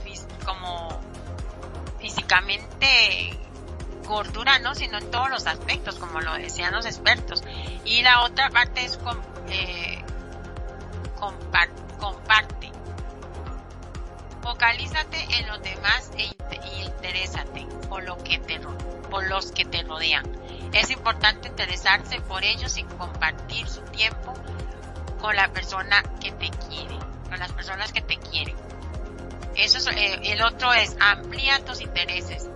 físicamente 2.01 3.39
gordura, 4.05 4.59
¿no? 4.59 4.75
Sino 4.75 4.97
en 4.97 5.11
todos 5.11 5.29
los 5.29 5.47
aspectos, 5.47 5.95
como 5.95 6.21
lo 6.21 6.33
decían 6.33 6.73
los 6.73 6.85
expertos. 6.85 7.43
Y 7.85 8.01
la 8.01 8.23
otra 8.23 8.49
parte 8.49 8.83
es 8.85 8.99
eh, 9.49 10.03
comparte. 11.99 12.71
Focalízate 14.41 15.17
en 15.37 15.47
los 15.47 15.61
demás 15.61 16.11
e, 16.17 16.31
interésate 16.83 17.67
por, 17.87 18.03
lo 18.03 18.17
que 18.17 18.39
te, 18.39 18.59
por 19.09 19.27
los 19.27 19.51
que 19.51 19.65
te 19.65 19.83
rodean. 19.83 20.25
Es 20.73 20.89
importante 20.89 21.47
interesarse 21.47 22.21
por 22.21 22.43
ellos 22.43 22.77
y 22.77 22.83
compartir 22.83 23.67
su 23.67 23.81
tiempo 23.81 24.33
con 25.19 25.35
la 25.35 25.47
persona 25.49 26.01
que 26.19 26.31
te 26.31 26.49
quiere, 26.49 26.97
con 27.29 27.37
las 27.37 27.51
personas 27.51 27.93
que 27.93 28.01
te 28.01 28.17
quieren. 28.17 28.55
Eso 29.55 29.77
es, 29.77 29.87
eh, 29.87 30.19
el 30.23 30.41
otro 30.41 30.73
es 30.73 30.95
amplía 30.99 31.63
tus 31.63 31.81
intereses 31.81 32.49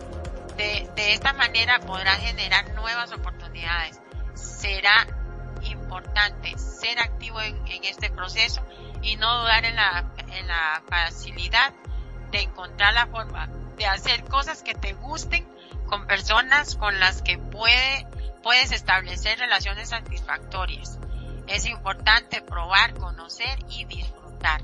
de, 0.58 1.14
esta 1.14 1.34
manera 1.34 1.80
podrás 1.80 2.20
generar 2.20 2.74
nuevas 2.74 3.12
oportunidades. 3.12 4.00
Será 4.34 5.08
importante 5.64 6.58
ser 6.58 7.00
activo 7.00 7.42
en, 7.42 7.64
este 7.84 8.10
proceso 8.10 8.62
y 9.02 9.16
no 9.18 9.42
dudar 9.42 9.66
en 9.66 9.76
la, 9.76 10.12
en 10.32 10.48
la 10.48 10.84
facilidad 10.88 11.74
de 12.32 12.42
encontrar 12.42 12.94
la 12.94 13.08
forma 13.08 13.48
de 13.78 13.86
hacer 13.86 14.24
cosas 14.26 14.64
que 14.64 14.74
te 14.74 14.94
gusten 14.94 15.48
con 15.88 16.08
personas 16.08 16.76
con 16.76 17.00
las 17.00 17.22
que 17.22 17.38
puede 17.38 18.08
puedes 18.46 18.72
establecer 18.72 19.40
relaciones 19.40 19.90
satisfactorias. 19.90 21.00
Es 21.48 21.66
importante 21.66 22.44
probar, 22.44 22.94
conocer 22.94 23.58
y 23.70 23.86
disfrutar. 23.86 24.62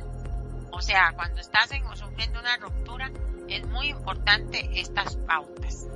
O 0.72 0.82
sea, 0.82 1.14
cuando 1.16 1.42
estás 1.42 1.72
en, 1.72 1.84
sufriendo 1.98 2.40
una 2.40 2.58
ruptura, 2.58 3.10
es 3.56 3.66
muy 3.68 3.90
importante 3.90 4.70
estas 4.80 5.16
pautas. 5.28 5.88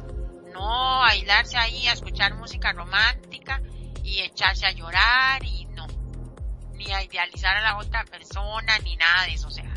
No 0.54 1.04
aislarse 1.04 1.58
ahí 1.58 1.88
a 1.88 1.94
escuchar 1.94 2.36
música 2.36 2.72
romántica 2.74 3.62
y 4.04 4.22
echarse 4.22 4.66
a 4.66 4.72
llorar 4.72 5.44
y 5.44 5.66
no. 5.66 5.88
Ni 6.74 6.92
a 6.92 7.04
idealizar 7.04 7.58
a 7.58 7.62
la 7.62 7.78
otra 7.78 8.06
persona 8.06 8.78
ni 8.80 8.96
nada 8.96 9.26
de 9.26 9.34
eso. 9.34 9.48
O 9.48 9.52
sea, 9.52 9.72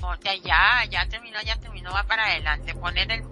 porque 0.00 0.40
ya, 0.40 0.84
ya 0.90 1.06
terminó, 1.08 1.40
ya 1.42 1.56
terminó, 1.56 1.92
va 1.92 2.04
para 2.04 2.26
adelante. 2.26 2.74
Poner 2.74 3.10
el, 3.10 3.22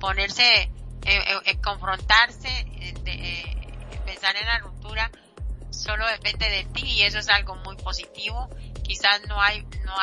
ponerse, 0.00 0.62
eh, 0.62 0.70
eh, 1.04 1.40
eh 1.44 1.60
confrontarse, 1.60 2.66
pensar 4.04 4.36
en 4.36 4.46
la 4.46 4.58
ruptura 4.58 5.10
solo 5.70 6.06
depende 6.06 6.48
de 6.48 6.64
ti 6.64 6.82
y 6.82 7.02
eso 7.02 7.18
es 7.18 7.28
algo 7.28 7.56
muy 7.56 7.76
positivo. 7.76 8.48
Quizás 8.82 9.22
no 9.28 9.40
hay, 9.40 9.62
no, 9.84 9.94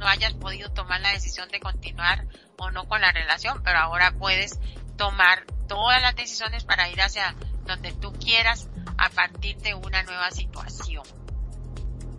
no 0.00 0.08
hayas 0.08 0.32
podido 0.32 0.72
tomar 0.72 1.00
la 1.02 1.12
decisión 1.12 1.48
de 1.50 1.60
continuar 1.60 2.26
o 2.56 2.70
no 2.70 2.88
con 2.88 3.02
la 3.02 3.12
relación, 3.12 3.62
pero 3.62 3.78
ahora 3.78 4.12
puedes 4.12 4.58
tomar 4.96 5.44
todas 5.68 6.00
las 6.02 6.16
decisiones 6.16 6.64
para 6.64 6.88
ir 6.88 7.00
hacia 7.00 7.36
donde 7.64 7.92
tú 7.92 8.12
quieras 8.14 8.68
a 8.98 9.10
partir 9.10 9.58
de 9.58 9.74
una 9.74 10.02
nueva 10.02 10.30
situación. 10.30 11.04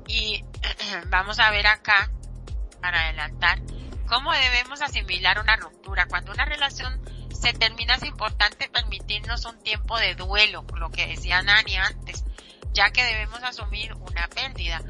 Y 0.08 0.46
vamos 1.10 1.40
a 1.40 1.50
ver 1.50 1.66
acá, 1.68 2.12
para 2.82 3.08
adelantar, 3.08 3.60
cómo 4.08 4.32
debemos 4.32 4.82
asimilar 4.82 5.40
una 5.40 5.56
ruptura. 5.56 6.06
Cuando 6.06 6.32
una 6.32 6.46
relación 6.46 7.02
se 7.34 7.54
termina 7.54 7.96
es 7.96 8.04
importante 8.04 8.70
permitirnos 8.70 9.46
un 9.46 9.60
tiempo 9.64 9.98
de 9.98 10.14
duelo, 10.14 10.64
lo 10.76 10.92
que 10.92 11.08
decía 11.08 11.42
Nani 11.42 11.78
antes, 11.78 12.26
ya 12.74 12.92
que 12.92 13.04
debemos 13.04 13.42
asumir 13.42 13.94
una 13.94 14.28
pérdida. 14.28 14.82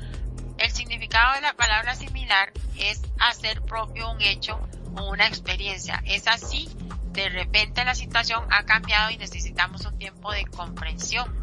El 0.62 0.72
significado 0.72 1.34
de 1.34 1.42
la 1.42 1.56
palabra 1.56 1.96
similar 1.96 2.54
es 2.78 3.02
hacer 3.20 3.64
propio 3.64 4.12
un 4.12 4.22
hecho 4.22 4.60
o 4.96 5.10
una 5.10 5.26
experiencia. 5.26 6.04
Es 6.06 6.28
así, 6.28 6.70
de 7.14 7.30
repente 7.30 7.84
la 7.84 7.96
situación 7.96 8.46
ha 8.52 8.64
cambiado 8.64 9.10
y 9.10 9.18
necesitamos 9.18 9.84
un 9.88 9.98
tiempo 9.98 10.32
de 10.32 10.46
comprensión. 10.46 11.36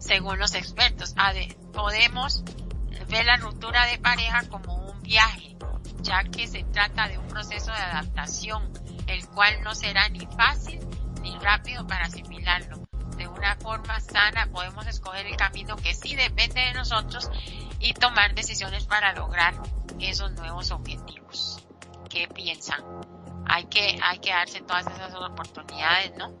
Según 0.00 0.38
los 0.38 0.54
expertos, 0.54 1.14
podemos 1.72 2.44
ver 3.08 3.24
la 3.24 3.38
ruptura 3.38 3.86
de 3.86 3.98
pareja 3.98 4.46
como 4.50 4.74
un 4.74 5.00
viaje, 5.00 5.56
ya 6.02 6.22
que 6.24 6.46
se 6.46 6.62
trata 6.64 7.08
de 7.08 7.16
un 7.16 7.26
proceso 7.26 7.72
de 7.72 7.78
adaptación, 7.78 8.70
el 9.06 9.26
cual 9.28 9.62
no 9.62 9.74
será 9.74 10.10
ni 10.10 10.26
fácil 10.26 10.78
ni 11.22 11.38
rápido 11.38 11.86
para 11.86 12.04
asimilarlo. 12.04 12.89
De 13.20 13.28
una 13.28 13.54
forma 13.56 14.00
sana 14.00 14.48
podemos 14.50 14.86
escoger 14.86 15.26
el 15.26 15.36
camino 15.36 15.76
que 15.76 15.92
sí 15.92 16.16
depende 16.16 16.58
de 16.58 16.72
nosotros 16.72 17.30
y 17.78 17.92
tomar 17.92 18.34
decisiones 18.34 18.86
para 18.86 19.12
lograr 19.12 19.52
esos 19.98 20.32
nuevos 20.32 20.70
objetivos. 20.70 21.62
¿Qué 22.08 22.28
piensan? 22.28 22.82
Hay 23.46 23.66
que, 23.66 24.00
hay 24.02 24.20
que 24.20 24.30
darse 24.30 24.62
todas 24.62 24.86
esas 24.86 25.14
oportunidades, 25.16 26.16
¿no? 26.16 26.32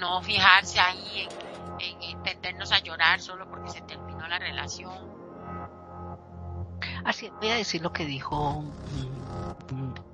No 0.00 0.22
fijarse 0.22 0.80
ahí 0.80 1.28
en, 1.78 1.86
en 2.02 2.02
entendernos 2.16 2.72
a 2.72 2.78
llorar 2.78 3.20
solo 3.20 3.46
porque 3.50 3.68
se 3.68 3.82
terminó 3.82 4.26
la 4.26 4.38
relación. 4.38 4.94
Así, 7.04 7.30
voy 7.42 7.50
a 7.50 7.56
decir 7.56 7.82
lo 7.82 7.92
que 7.92 8.06
dijo 8.06 8.64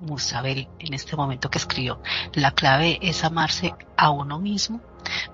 Musabel 0.01 0.67
en 0.79 0.93
este 0.93 1.15
momento 1.15 1.49
que 1.49 1.59
escribió. 1.59 2.01
La 2.33 2.51
clave 2.51 2.99
es 3.01 3.23
amarse 3.23 3.73
a 3.95 4.09
uno 4.09 4.39
mismo, 4.39 4.81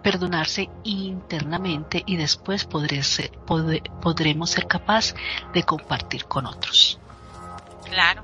perdonarse 0.02 0.70
internamente 0.84 2.04
y 2.06 2.18
después 2.18 2.66
podremos 2.66 4.50
ser 4.50 4.68
capaz 4.68 5.14
de 5.54 5.64
compartir 5.64 6.26
con 6.26 6.46
otros. 6.46 7.00
Claro, 7.90 8.24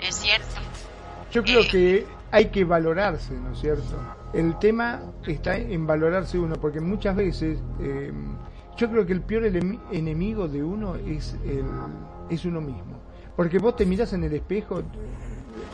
es 0.00 0.14
cierto. 0.16 0.54
Yo 1.32 1.42
creo 1.42 1.62
eh, 1.62 1.68
que 1.68 2.06
hay 2.30 2.46
que 2.46 2.64
valorarse, 2.64 3.34
¿no 3.34 3.52
es 3.52 3.60
cierto? 3.60 3.98
El 4.32 4.58
tema 4.58 5.00
está 5.26 5.56
en 5.56 5.86
valorarse 5.86 6.38
uno, 6.38 6.56
porque 6.56 6.80
muchas 6.80 7.14
veces 7.14 7.58
eh, 7.80 8.12
yo 8.76 8.90
creo 8.90 9.06
que 9.06 9.12
el 9.12 9.22
peor 9.22 9.44
enemigo 9.44 10.48
de 10.48 10.62
uno 10.62 10.96
es, 10.96 11.36
el, 11.44 11.64
es 12.30 12.44
uno 12.44 12.60
mismo. 12.60 13.00
Porque 13.36 13.58
vos 13.58 13.76
te 13.76 13.86
miras 13.86 14.12
en 14.12 14.24
el 14.24 14.32
espejo, 14.32 14.82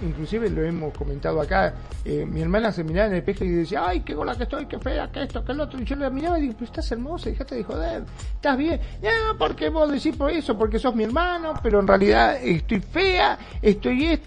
inclusive 0.03 0.51
lo 0.51 0.63
hemos 0.63 0.97
comentado 0.97 1.41
acá, 1.41 1.75
eh, 2.05 2.27
mi 2.27 2.41
hermana 2.41 2.73
se 2.73 2.85
miraba 2.85 3.09
en 3.09 3.13
el 3.15 3.19
espejo 3.19 3.45
y 3.45 3.51
decía, 3.51 3.87
ay, 3.87 4.01
qué 4.01 4.15
gola 4.15 4.37
que 4.37 4.45
estoy, 4.45 4.67
qué 4.67 4.79
fea, 4.79 5.11
que 5.11 5.23
esto, 5.23 5.45
que 5.45 5.53
el 5.53 5.61
otro. 5.61 5.81
Y 5.81 5.85
yo 5.85 5.97
la 5.97 6.11
miraba 6.11 6.39
y 6.39 6.43
digo, 6.43 6.55
pero 6.55 6.67
estás 6.67 6.91
hermosa, 6.93 7.31
déjate 7.31 7.57
de 7.57 7.65
joder, 7.65 8.05
estás 8.35 8.57
bien. 8.57 8.81
Ya, 9.03 9.11
porque 9.39 9.69
vos 9.69 9.91
decís 9.91 10.17
por 10.17 10.31
eso, 10.31 10.57
porque 10.57 10.79
sos 10.79 10.95
mi 10.95 11.05
hermano, 11.05 11.55
pero 11.63 11.81
en 11.81 11.87
realidad 11.87 12.37
estoy 12.43 12.81
fea, 12.81 13.39
estoy 13.63 14.07
esto. 14.07 14.27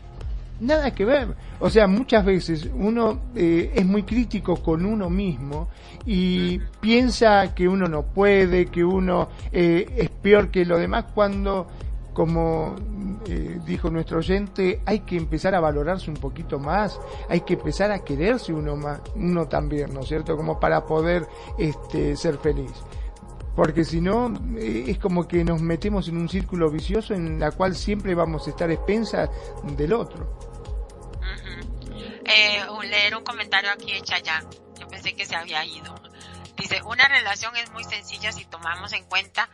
Nada 0.59 0.91
que 0.91 1.03
ver. 1.03 1.27
O 1.59 1.69
sea, 1.69 1.87
muchas 1.87 2.23
veces 2.23 2.69
uno 2.73 3.21
eh, 3.35 3.71
es 3.75 3.85
muy 3.85 4.03
crítico 4.03 4.57
con 4.57 4.85
uno 4.85 5.09
mismo 5.09 5.67
y 6.05 6.59
piensa 6.79 7.53
que 7.53 7.67
uno 7.67 7.87
no 7.87 8.03
puede, 8.03 8.67
que 8.67 8.83
uno 8.83 9.29
eh, 9.51 9.85
es 9.97 10.09
peor 10.09 10.49
que 10.49 10.65
lo 10.65 10.77
demás 10.77 11.05
cuando 11.13 11.67
como 12.13 12.75
eh, 13.27 13.59
dijo 13.65 13.89
nuestro 13.89 14.19
oyente, 14.19 14.81
hay 14.85 14.99
que 14.99 15.17
empezar 15.17 15.55
a 15.55 15.59
valorarse 15.59 16.09
un 16.09 16.17
poquito 16.17 16.59
más, 16.59 16.99
hay 17.29 17.41
que 17.41 17.53
empezar 17.53 17.91
a 17.91 18.03
quererse 18.03 18.53
uno 18.53 18.75
más, 18.75 19.01
uno 19.15 19.47
también, 19.47 19.93
¿no 19.93 20.01
es 20.01 20.07
cierto? 20.07 20.37
Como 20.37 20.59
para 20.59 20.85
poder 20.85 21.27
este, 21.57 22.15
ser 22.15 22.37
feliz. 22.37 22.71
Porque 23.55 23.83
si 23.83 24.01
no, 24.01 24.33
eh, 24.57 24.85
es 24.87 24.97
como 24.97 25.27
que 25.27 25.43
nos 25.43 25.61
metemos 25.61 26.07
en 26.07 26.17
un 26.17 26.27
círculo 26.27 26.71
vicioso 26.71 27.13
en 27.13 27.39
la 27.39 27.51
cual 27.51 27.75
siempre 27.75 28.15
vamos 28.15 28.47
a 28.47 28.49
estar 28.49 28.69
expensas 28.71 29.29
del 29.77 29.93
otro. 29.93 30.39
eh, 32.25 32.63
leer 32.83 33.15
un 33.15 33.23
comentario 33.23 33.71
aquí 33.71 33.93
de 33.93 34.01
Chayán. 34.01 34.45
Yo 34.79 34.87
pensé 34.87 35.13
que 35.15 35.25
se 35.25 35.35
había 35.35 35.63
ido. 35.65 35.95
Dice, 36.57 36.81
una 36.83 37.07
relación 37.07 37.55
es 37.55 37.71
muy 37.71 37.83
sencilla 37.83 38.31
si 38.31 38.45
tomamos 38.45 38.93
en 38.93 39.03
cuenta 39.05 39.49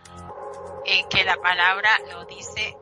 eh, 0.86 1.06
que 1.10 1.24
la 1.24 1.38
palabra 1.38 1.90
lo 2.12 2.26
dice 2.26 2.76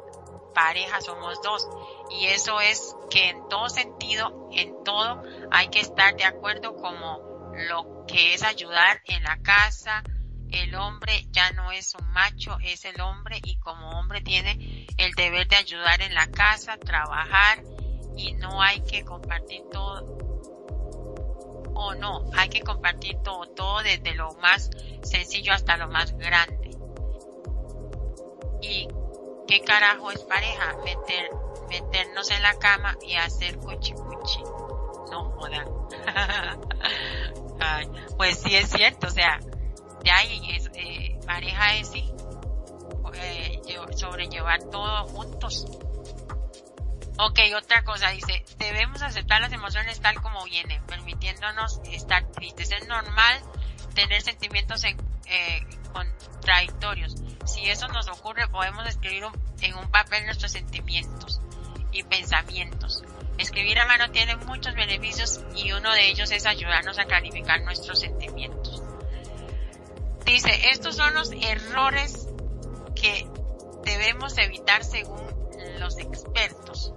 pareja 0.53 1.01
somos 1.01 1.39
dos 1.43 1.67
y 2.09 2.25
eso 2.27 2.59
es 2.59 2.95
que 3.11 3.29
en 3.29 3.47
todo 3.47 3.69
sentido, 3.69 4.49
en 4.51 4.83
todo 4.83 5.21
hay 5.51 5.67
que 5.69 5.79
estar 5.79 6.15
de 6.15 6.25
acuerdo 6.25 6.75
como 6.75 7.51
lo 7.53 8.05
que 8.07 8.33
es 8.33 8.43
ayudar 8.43 9.01
en 9.05 9.23
la 9.23 9.37
casa, 9.37 10.03
el 10.51 10.73
hombre 10.75 11.27
ya 11.31 11.51
no 11.51 11.71
es 11.71 11.93
un 11.95 12.09
macho, 12.11 12.57
es 12.63 12.85
el 12.85 12.99
hombre 13.01 13.39
y 13.43 13.57
como 13.59 13.99
hombre 13.99 14.21
tiene 14.21 14.87
el 14.97 15.11
deber 15.13 15.47
de 15.47 15.57
ayudar 15.57 16.01
en 16.01 16.13
la 16.13 16.27
casa, 16.27 16.77
trabajar 16.77 17.63
y 18.15 18.33
no 18.33 18.61
hay 18.61 18.81
que 18.81 19.03
compartir 19.03 19.61
todo 19.71 20.17
o 21.75 21.93
no, 21.93 22.25
hay 22.35 22.49
que 22.49 22.61
compartir 22.61 23.17
todo, 23.23 23.45
todo 23.49 23.83
desde 23.83 24.15
lo 24.15 24.33
más 24.41 24.71
sencillo 25.03 25.53
hasta 25.53 25.77
lo 25.77 25.87
más 25.87 26.13
grande. 26.17 26.66
¿Y 28.61 28.87
qué 29.47 29.61
carajo 29.61 30.11
es 30.11 30.23
pareja? 30.23 30.75
Meter, 30.83 31.29
meternos 31.69 32.29
en 32.31 32.41
la 32.41 32.57
cama 32.57 32.97
y 33.01 33.15
hacer 33.15 33.57
cuchi 33.57 33.93
cuchi. 33.93 34.41
No 35.11 35.31
jodan. 35.31 35.67
pues 38.17 38.39
sí 38.39 38.55
es 38.55 38.69
cierto, 38.69 39.07
o 39.07 39.11
sea, 39.11 39.39
de 40.03 40.11
ahí 40.11 40.55
es, 40.55 40.69
eh, 40.75 41.19
pareja 41.25 41.75
es 41.75 41.89
sí, 41.89 42.11
eh, 43.13 43.61
sobrellevar 43.95 44.63
todo 44.69 45.07
juntos 45.07 45.65
Ok, 47.19 47.39
otra 47.57 47.83
cosa, 47.83 48.11
dice, 48.11 48.45
debemos 48.59 49.01
aceptar 49.01 49.41
las 49.41 49.51
emociones 49.51 49.99
tal 49.99 50.21
como 50.21 50.43
vienen, 50.45 50.85
permitiéndonos 50.85 51.81
estar 51.91 52.31
tristes. 52.31 52.71
Es 52.71 52.87
normal 52.87 53.41
tener 53.95 54.21
sentimientos 54.21 54.83
en, 54.83 54.97
eh, 55.25 55.65
contradictorios. 55.91 57.15
Si 57.47 57.69
eso 57.69 57.87
nos 57.87 58.07
ocurre, 58.09 58.47
podemos 58.49 58.85
escribir 58.87 59.23
en 59.61 59.75
un 59.75 59.89
papel 59.89 60.25
nuestros 60.25 60.51
sentimientos 60.51 61.39
y 61.91 62.03
pensamientos. 62.03 63.03
Escribir 63.37 63.79
a 63.79 63.87
mano 63.87 64.11
tiene 64.11 64.35
muchos 64.35 64.75
beneficios 64.75 65.41
y 65.55 65.71
uno 65.71 65.93
de 65.93 66.09
ellos 66.09 66.29
es 66.31 66.45
ayudarnos 66.45 66.99
a 66.99 67.05
clarificar 67.05 67.61
nuestros 67.61 67.99
sentimientos. 67.99 68.83
Dice, 70.25 70.71
estos 70.71 70.97
son 70.97 71.13
los 71.13 71.31
errores 71.31 72.27
que 72.95 73.25
debemos 73.85 74.37
evitar 74.37 74.83
según 74.83 75.25
los 75.79 75.97
expertos. 75.97 76.93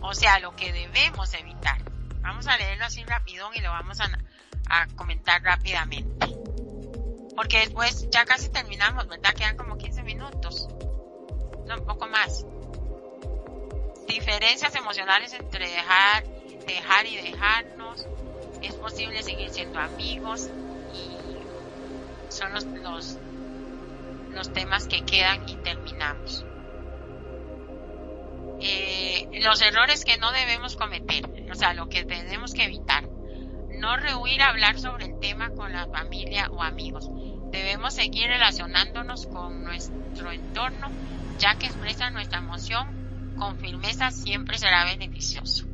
O 0.00 0.12
sea, 0.12 0.40
lo 0.40 0.56
que 0.56 0.72
debemos 0.72 1.32
evitar. 1.34 1.80
Vamos 2.20 2.48
a 2.48 2.56
leerlo 2.56 2.84
así 2.84 3.04
rapidón 3.04 3.54
y 3.54 3.60
lo 3.60 3.70
vamos 3.70 3.98
a, 4.00 4.86
comentar 4.96 5.40
rápidamente. 5.42 6.35
Porque 7.36 7.58
después 7.58 8.08
ya 8.10 8.24
casi 8.24 8.48
terminamos, 8.48 9.06
¿verdad? 9.08 9.34
Quedan 9.34 9.56
como 9.56 9.76
15 9.76 10.02
minutos. 10.02 10.68
No, 11.66 11.76
un 11.76 11.84
poco 11.84 12.06
más. 12.08 12.46
Diferencias 14.08 14.74
emocionales 14.74 15.34
entre 15.34 15.68
dejar, 15.68 16.24
dejar 16.66 17.06
y 17.06 17.16
dejarnos. 17.16 18.06
es 18.62 18.74
posible 18.74 19.22
seguir 19.22 19.50
siendo 19.50 19.78
amigos 19.78 20.48
y 20.94 22.32
son 22.32 22.54
los, 22.54 22.64
los, 22.64 23.18
los 24.30 24.52
temas 24.52 24.88
que 24.88 25.04
quedan 25.04 25.46
y 25.48 25.56
terminamos. 25.56 26.44
Eh, 28.60 29.28
los 29.42 29.60
errores 29.60 30.04
que 30.04 30.16
no 30.16 30.32
debemos 30.32 30.76
cometer, 30.76 31.24
o 31.50 31.54
sea, 31.54 31.74
lo 31.74 31.88
que 31.88 32.04
tenemos 32.04 32.54
que 32.54 32.64
evitar. 32.64 33.04
No 33.78 33.96
rehuir 33.96 34.42
hablar 34.42 34.78
sobre 34.78 35.06
el 35.06 35.20
tema 35.20 35.50
con 35.50 35.72
la 35.72 35.86
familia 35.86 36.48
o 36.50 36.62
amigos. 36.62 37.08
Debemos 37.50 37.94
seguir 37.94 38.26
relacionándonos 38.28 39.26
con 39.26 39.62
nuestro 39.62 40.32
entorno, 40.32 40.88
ya 41.38 41.56
que 41.56 41.66
expresa 41.66 42.10
nuestra 42.10 42.38
emoción 42.38 43.34
con 43.36 43.58
firmeza 43.58 44.10
siempre 44.10 44.58
será 44.58 44.84
beneficioso. 44.84 45.66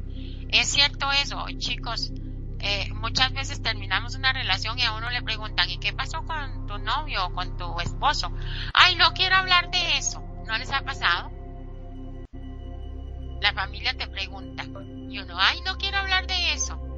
Es 0.49 0.69
cierto 0.69 1.11
eso, 1.12 1.45
chicos. 1.59 2.12
Eh, 2.61 2.93
muchas 2.95 3.33
veces 3.33 3.62
terminamos 3.62 4.15
una 4.15 4.33
relación 4.33 4.79
y 4.79 4.83
a 4.83 4.95
uno 4.95 5.11
le 5.11 5.23
preguntan, 5.23 5.69
¿y 5.70 5.79
qué 5.79 5.93
pasó 5.93 6.24
con 6.24 6.66
tu 6.66 6.79
novio 6.79 7.27
o 7.27 7.33
con 7.33 7.57
tu 7.57 7.81
esposo? 7.81 8.31
Ay, 8.74 8.97
no 8.97 9.12
quiero 9.15 9.37
hablar 9.37 9.70
de 9.70 9.99
eso. 9.99 10.20
¿No 10.47 10.59
les 10.59 10.70
ha 10.73 10.83
pasado? 10.83 11.31
La 13.41 13.53
familia 13.53 13.95
te 13.95 14.07
pregunta 14.07 14.65
y 15.09 15.19
uno, 15.19 15.37
ay, 15.39 15.61
no 15.65 15.77
quiero 15.77 15.99
hablar 15.99 16.27
de 16.27 16.53
eso. 16.53 16.91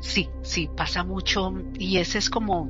Sí, 0.00 0.30
sí, 0.42 0.68
pasa 0.76 1.04
mucho 1.04 1.52
y 1.78 1.98
ese 1.98 2.18
es 2.18 2.30
como 2.30 2.68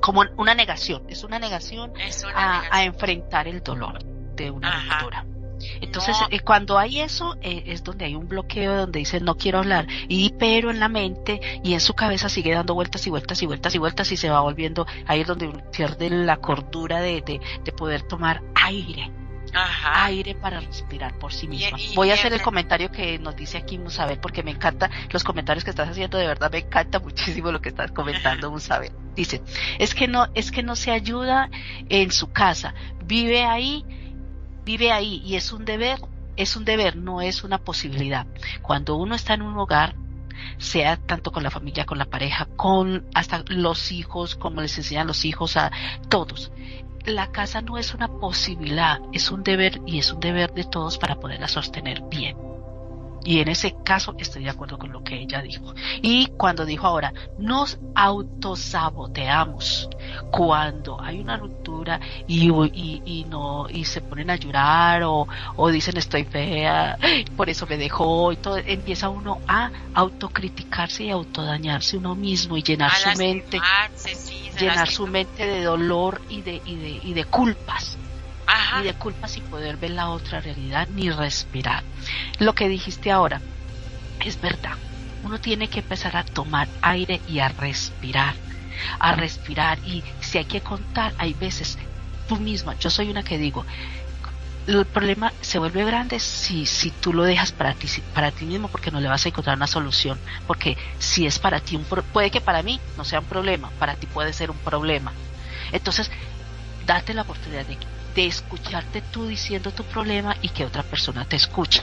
como 0.00 0.24
una 0.36 0.54
negación, 0.54 1.02
es 1.08 1.24
una 1.24 1.38
negación, 1.38 1.92
a, 2.34 2.84
enfrentar 2.84 3.48
el 3.48 3.60
dolor 3.62 4.04
de 4.36 4.50
una 4.50 5.00
ruptura. 5.00 5.26
Entonces, 5.80 6.16
eh, 6.30 6.40
cuando 6.40 6.78
hay 6.78 7.00
eso, 7.00 7.34
eh, 7.40 7.64
es 7.66 7.82
donde 7.82 8.04
hay 8.04 8.14
un 8.14 8.28
bloqueo, 8.28 8.76
donde 8.76 9.00
dice 9.00 9.20
no 9.20 9.36
quiero 9.36 9.58
hablar, 9.58 9.88
y 10.06 10.32
pero 10.38 10.70
en 10.70 10.78
la 10.78 10.88
mente 10.88 11.40
y 11.64 11.74
en 11.74 11.80
su 11.80 11.94
cabeza 11.94 12.28
sigue 12.28 12.52
dando 12.52 12.74
vueltas 12.74 13.06
y 13.06 13.10
vueltas 13.10 13.42
y 13.42 13.46
vueltas 13.46 13.74
y 13.74 13.78
vueltas 13.78 14.12
y 14.12 14.16
se 14.16 14.30
va 14.30 14.40
volviendo, 14.40 14.86
ahí 15.06 15.22
es 15.22 15.26
donde 15.26 15.48
pierde 15.72 16.10
la 16.10 16.36
cordura 16.36 17.00
de, 17.00 17.22
de, 17.22 17.40
de 17.64 17.72
poder 17.72 18.02
tomar 18.02 18.42
aire 18.54 19.10
aire 19.54 20.34
para 20.34 20.60
respirar 20.60 21.18
por 21.18 21.32
sí 21.32 21.48
misma. 21.48 21.78
Voy 21.94 22.10
a 22.10 22.14
hacer 22.14 22.32
el 22.32 22.42
comentario 22.42 22.90
que 22.90 23.18
nos 23.18 23.36
dice 23.36 23.58
aquí 23.58 23.78
Musabel 23.78 24.18
porque 24.18 24.42
me 24.42 24.50
encanta 24.50 24.90
los 25.10 25.24
comentarios 25.24 25.64
que 25.64 25.70
estás 25.70 25.88
haciendo, 25.88 26.18
de 26.18 26.26
verdad 26.26 26.50
me 26.50 26.58
encanta 26.58 26.98
muchísimo 27.00 27.52
lo 27.52 27.60
que 27.60 27.68
estás 27.68 27.92
comentando 27.92 28.50
Musabel. 28.50 28.92
Dice, 29.14 29.42
es 29.78 29.94
que 29.94 30.08
no, 30.08 30.26
es 30.34 30.50
que 30.50 30.62
no 30.62 30.76
se 30.76 30.90
ayuda 30.90 31.50
en 31.88 32.12
su 32.12 32.32
casa, 32.32 32.74
vive 33.04 33.44
ahí, 33.44 33.84
vive 34.64 34.92
ahí 34.92 35.22
y 35.24 35.36
es 35.36 35.52
un 35.52 35.64
deber, 35.64 35.98
es 36.36 36.56
un 36.56 36.64
deber, 36.64 36.96
no 36.96 37.22
es 37.22 37.44
una 37.44 37.58
posibilidad. 37.58 38.26
Cuando 38.62 38.96
uno 38.96 39.14
está 39.14 39.34
en 39.34 39.42
un 39.42 39.56
hogar, 39.58 39.94
sea 40.58 40.98
tanto 40.98 41.32
con 41.32 41.42
la 41.42 41.50
familia, 41.50 41.86
con 41.86 41.96
la 41.96 42.04
pareja, 42.04 42.46
con 42.56 43.06
hasta 43.14 43.42
los 43.48 43.90
hijos, 43.90 44.36
como 44.36 44.60
les 44.60 44.76
enseñan 44.76 45.06
los 45.06 45.24
hijos 45.24 45.56
a 45.56 45.72
todos 46.10 46.52
la 47.06 47.30
casa 47.30 47.60
no 47.60 47.78
es 47.78 47.94
una 47.94 48.08
posibilidad, 48.08 49.00
es 49.12 49.30
un 49.30 49.42
deber 49.42 49.80
y 49.86 49.98
es 49.98 50.12
un 50.12 50.20
deber 50.20 50.52
de 50.52 50.64
todos 50.64 50.98
para 50.98 51.16
poderla 51.16 51.48
sostener 51.48 52.02
bien. 52.10 52.45
Y 53.26 53.40
en 53.40 53.48
ese 53.48 53.74
caso 53.84 54.14
estoy 54.18 54.44
de 54.44 54.50
acuerdo 54.50 54.78
con 54.78 54.92
lo 54.92 55.02
que 55.02 55.16
ella 55.20 55.42
dijo. 55.42 55.74
Y 56.00 56.28
cuando 56.36 56.64
dijo 56.64 56.86
ahora, 56.86 57.12
nos 57.38 57.76
autosaboteamos 57.96 59.90
cuando 60.30 61.00
hay 61.02 61.18
una 61.18 61.36
ruptura 61.36 61.98
y, 62.28 62.48
y, 63.04 63.26
no 63.28 63.66
y 63.68 63.84
se 63.84 64.00
ponen 64.00 64.30
a 64.30 64.36
llorar 64.36 65.02
o, 65.02 65.26
o, 65.56 65.70
dicen 65.70 65.96
estoy 65.96 66.22
fea, 66.22 66.96
por 67.36 67.50
eso 67.50 67.66
me 67.66 67.76
dejó 67.76 68.30
y 68.30 68.36
todo, 68.36 68.58
empieza 68.58 69.08
uno 69.08 69.40
a 69.48 69.72
autocriticarse 69.94 71.02
y 71.04 71.10
autodañarse 71.10 71.96
uno 71.96 72.14
mismo 72.14 72.56
y 72.56 72.62
llenar 72.62 72.92
su 72.92 73.18
mente, 73.18 73.60
llenar 74.58 74.88
su 74.88 75.08
mente 75.08 75.44
de 75.44 75.64
dolor 75.64 76.22
y 76.28 76.42
de, 76.42 76.62
y 76.64 76.76
de, 76.76 77.00
y 77.02 77.12
de 77.12 77.24
culpas 77.24 77.98
y 78.80 78.84
de 78.84 78.94
culpa 78.94 79.28
sin 79.28 79.44
poder 79.44 79.76
ver 79.76 79.90
la 79.90 80.10
otra 80.10 80.40
realidad 80.40 80.88
ni 80.94 81.10
respirar. 81.10 81.82
Lo 82.38 82.54
que 82.54 82.68
dijiste 82.68 83.10
ahora 83.10 83.40
es 84.24 84.40
verdad. 84.40 84.74
Uno 85.22 85.38
tiene 85.38 85.68
que 85.68 85.80
empezar 85.80 86.16
a 86.16 86.24
tomar 86.24 86.68
aire 86.82 87.20
y 87.28 87.40
a 87.40 87.48
respirar, 87.48 88.34
a 88.98 89.14
respirar 89.14 89.78
y 89.80 90.04
si 90.20 90.38
hay 90.38 90.44
que 90.44 90.60
contar, 90.60 91.14
hay 91.18 91.34
veces 91.34 91.78
tú 92.28 92.36
misma, 92.36 92.76
yo 92.78 92.90
soy 92.90 93.10
una 93.10 93.22
que 93.22 93.38
digo, 93.38 93.64
el 94.66 94.84
problema 94.84 95.32
se 95.40 95.58
vuelve 95.58 95.84
grande 95.84 96.18
si, 96.18 96.66
si 96.66 96.90
tú 96.90 97.12
lo 97.12 97.22
dejas 97.22 97.52
para 97.52 97.74
ti, 97.74 97.88
para 98.12 98.32
ti 98.32 98.44
mismo 98.44 98.68
porque 98.68 98.90
no 98.90 99.00
le 99.00 99.08
vas 99.08 99.24
a 99.24 99.28
encontrar 99.28 99.56
una 99.56 99.68
solución. 99.68 100.18
Porque 100.46 100.76
si 100.98 101.26
es 101.26 101.38
para 101.38 101.60
ti, 101.60 101.76
un 101.76 101.84
puede 101.84 102.30
que 102.30 102.40
para 102.40 102.62
mí 102.62 102.80
no 102.96 103.04
sea 103.04 103.20
un 103.20 103.26
problema, 103.26 103.70
para 103.78 103.94
ti 103.94 104.06
puede 104.06 104.32
ser 104.32 104.50
un 104.50 104.58
problema. 104.58 105.12
Entonces, 105.72 106.10
date 106.84 107.14
la 107.14 107.22
oportunidad 107.22 107.64
de 107.64 107.76
de 108.16 108.26
escucharte 108.26 109.02
tú 109.02 109.28
diciendo 109.28 109.70
tu 109.70 109.84
problema 109.84 110.36
y 110.40 110.48
que 110.48 110.64
otra 110.64 110.82
persona 110.82 111.26
te 111.26 111.36
escuche. 111.36 111.82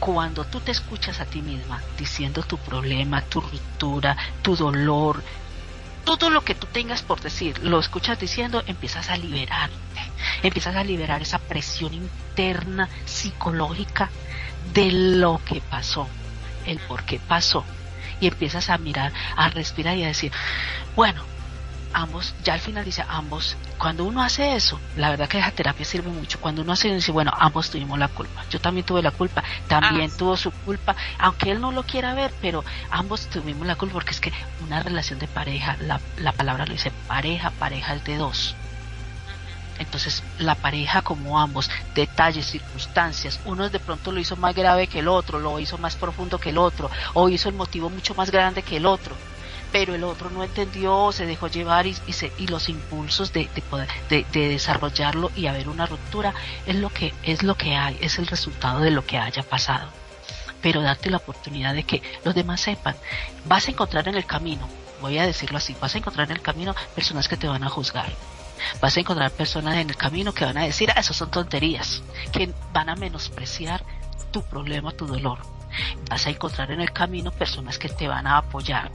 Cuando 0.00 0.44
tú 0.44 0.58
te 0.60 0.72
escuchas 0.72 1.20
a 1.20 1.26
ti 1.26 1.42
misma 1.42 1.80
diciendo 1.98 2.42
tu 2.42 2.56
problema, 2.56 3.20
tu 3.20 3.42
ruptura, 3.42 4.16
tu 4.40 4.56
dolor, 4.56 5.22
todo 6.04 6.30
lo 6.30 6.42
que 6.42 6.54
tú 6.54 6.66
tengas 6.66 7.02
por 7.02 7.20
decir, 7.20 7.58
lo 7.62 7.78
escuchas 7.78 8.18
diciendo, 8.18 8.64
empiezas 8.66 9.10
a 9.10 9.16
liberarte, 9.18 10.00
empiezas 10.42 10.74
a 10.74 10.82
liberar 10.82 11.20
esa 11.22 11.38
presión 11.38 11.92
interna 11.92 12.88
psicológica 13.04 14.10
de 14.72 14.90
lo 14.90 15.40
que 15.44 15.60
pasó, 15.60 16.08
el 16.66 16.78
por 16.80 17.04
qué 17.04 17.20
pasó, 17.20 17.64
y 18.18 18.28
empiezas 18.28 18.70
a 18.70 18.78
mirar, 18.78 19.12
a 19.36 19.50
respirar 19.50 19.96
y 19.96 20.04
a 20.04 20.08
decir, 20.08 20.32
bueno, 20.96 21.22
ambos, 21.92 22.34
ya 22.42 22.54
al 22.54 22.60
final 22.60 22.84
dice 22.84 23.04
ambos, 23.08 23.56
cuando 23.78 24.04
uno 24.04 24.22
hace 24.22 24.54
eso, 24.54 24.80
la 24.96 25.10
verdad 25.10 25.28
que 25.28 25.38
esa 25.38 25.50
terapia 25.50 25.84
sirve 25.84 26.10
mucho, 26.10 26.40
cuando 26.40 26.62
uno 26.62 26.72
hace 26.72 26.88
eso, 26.88 26.96
dice, 26.96 27.12
bueno, 27.12 27.32
ambos 27.38 27.70
tuvimos 27.70 27.98
la 27.98 28.08
culpa, 28.08 28.44
yo 28.50 28.60
también 28.60 28.86
tuve 28.86 29.02
la 29.02 29.10
culpa, 29.10 29.42
también 29.68 30.10
ah, 30.12 30.16
tuvo 30.16 30.36
su 30.36 30.50
culpa, 30.50 30.96
aunque 31.18 31.50
él 31.50 31.60
no 31.60 31.72
lo 31.72 31.82
quiera 31.84 32.14
ver, 32.14 32.32
pero 32.40 32.64
ambos 32.90 33.26
tuvimos 33.28 33.66
la 33.66 33.76
culpa, 33.76 33.94
porque 33.94 34.12
es 34.12 34.20
que 34.20 34.32
una 34.64 34.82
relación 34.82 35.18
de 35.18 35.28
pareja, 35.28 35.76
la, 35.80 36.00
la 36.16 36.32
palabra 36.32 36.66
lo 36.66 36.72
dice, 36.72 36.92
pareja, 37.06 37.50
pareja 37.50 37.94
es 37.94 38.04
de 38.04 38.16
dos. 38.16 38.56
Entonces, 39.78 40.22
la 40.38 40.54
pareja 40.54 41.02
como 41.02 41.40
ambos, 41.40 41.70
detalles, 41.94 42.46
circunstancias, 42.46 43.40
uno 43.44 43.68
de 43.68 43.80
pronto 43.80 44.12
lo 44.12 44.20
hizo 44.20 44.36
más 44.36 44.54
grave 44.54 44.86
que 44.86 45.00
el 45.00 45.08
otro, 45.08 45.40
lo 45.40 45.58
hizo 45.58 45.78
más 45.78 45.96
profundo 45.96 46.38
que 46.38 46.50
el 46.50 46.58
otro, 46.58 46.90
o 47.14 47.28
hizo 47.28 47.48
el 47.48 47.54
motivo 47.54 47.90
mucho 47.90 48.14
más 48.14 48.30
grande 48.30 48.62
que 48.62 48.76
el 48.76 48.86
otro 48.86 49.16
pero 49.72 49.94
el 49.94 50.04
otro 50.04 50.30
no 50.30 50.44
entendió, 50.44 51.10
se 51.12 51.24
dejó 51.24 51.48
llevar 51.48 51.86
y, 51.86 51.96
los 52.46 52.68
impulsos 52.68 53.32
de, 53.32 53.48
de 53.54 53.62
poder 53.62 53.88
de, 54.10 54.26
de, 54.30 54.48
desarrollarlo 54.48 55.32
y 55.34 55.46
haber 55.46 55.68
una 55.68 55.86
ruptura 55.86 56.34
es 56.66 56.76
lo 56.76 56.90
que 56.90 57.14
es 57.22 57.42
lo 57.42 57.56
que 57.56 57.74
hay, 57.74 57.96
es 58.00 58.18
el 58.18 58.26
resultado 58.26 58.80
de 58.80 58.90
lo 58.90 59.06
que 59.06 59.18
haya 59.18 59.42
pasado. 59.42 59.88
Pero 60.60 60.82
darte 60.82 61.10
la 61.10 61.16
oportunidad 61.16 61.74
de 61.74 61.84
que 61.84 62.02
los 62.24 62.34
demás 62.34 62.60
sepan, 62.60 62.94
vas 63.46 63.66
a 63.66 63.70
encontrar 63.70 64.06
en 64.06 64.16
el 64.16 64.26
camino, 64.26 64.68
voy 65.00 65.18
a 65.18 65.26
decirlo 65.26 65.58
así, 65.58 65.74
vas 65.80 65.94
a 65.94 65.98
encontrar 65.98 66.30
en 66.30 66.36
el 66.36 66.42
camino 66.42 66.74
personas 66.94 67.26
que 67.26 67.36
te 67.36 67.48
van 67.48 67.64
a 67.64 67.70
juzgar. 67.70 68.12
Vas 68.80 68.96
a 68.96 69.00
encontrar 69.00 69.32
personas 69.32 69.76
en 69.76 69.90
el 69.90 69.96
camino 69.96 70.32
que 70.32 70.44
van 70.44 70.58
a 70.58 70.64
decir, 70.64 70.92
ah, 70.94 71.00
eso 71.00 71.14
son 71.14 71.30
tonterías, 71.30 72.02
que 72.32 72.52
van 72.72 72.88
a 72.90 72.94
menospreciar 72.94 73.84
tu 74.30 74.42
problema, 74.42 74.92
tu 74.92 75.06
dolor. 75.06 75.38
Vas 76.08 76.26
a 76.26 76.30
encontrar 76.30 76.70
en 76.70 76.80
el 76.80 76.92
camino 76.92 77.32
personas 77.32 77.78
que 77.78 77.88
te 77.88 78.06
van 78.06 78.26
a 78.28 78.36
apoyar, 78.36 78.92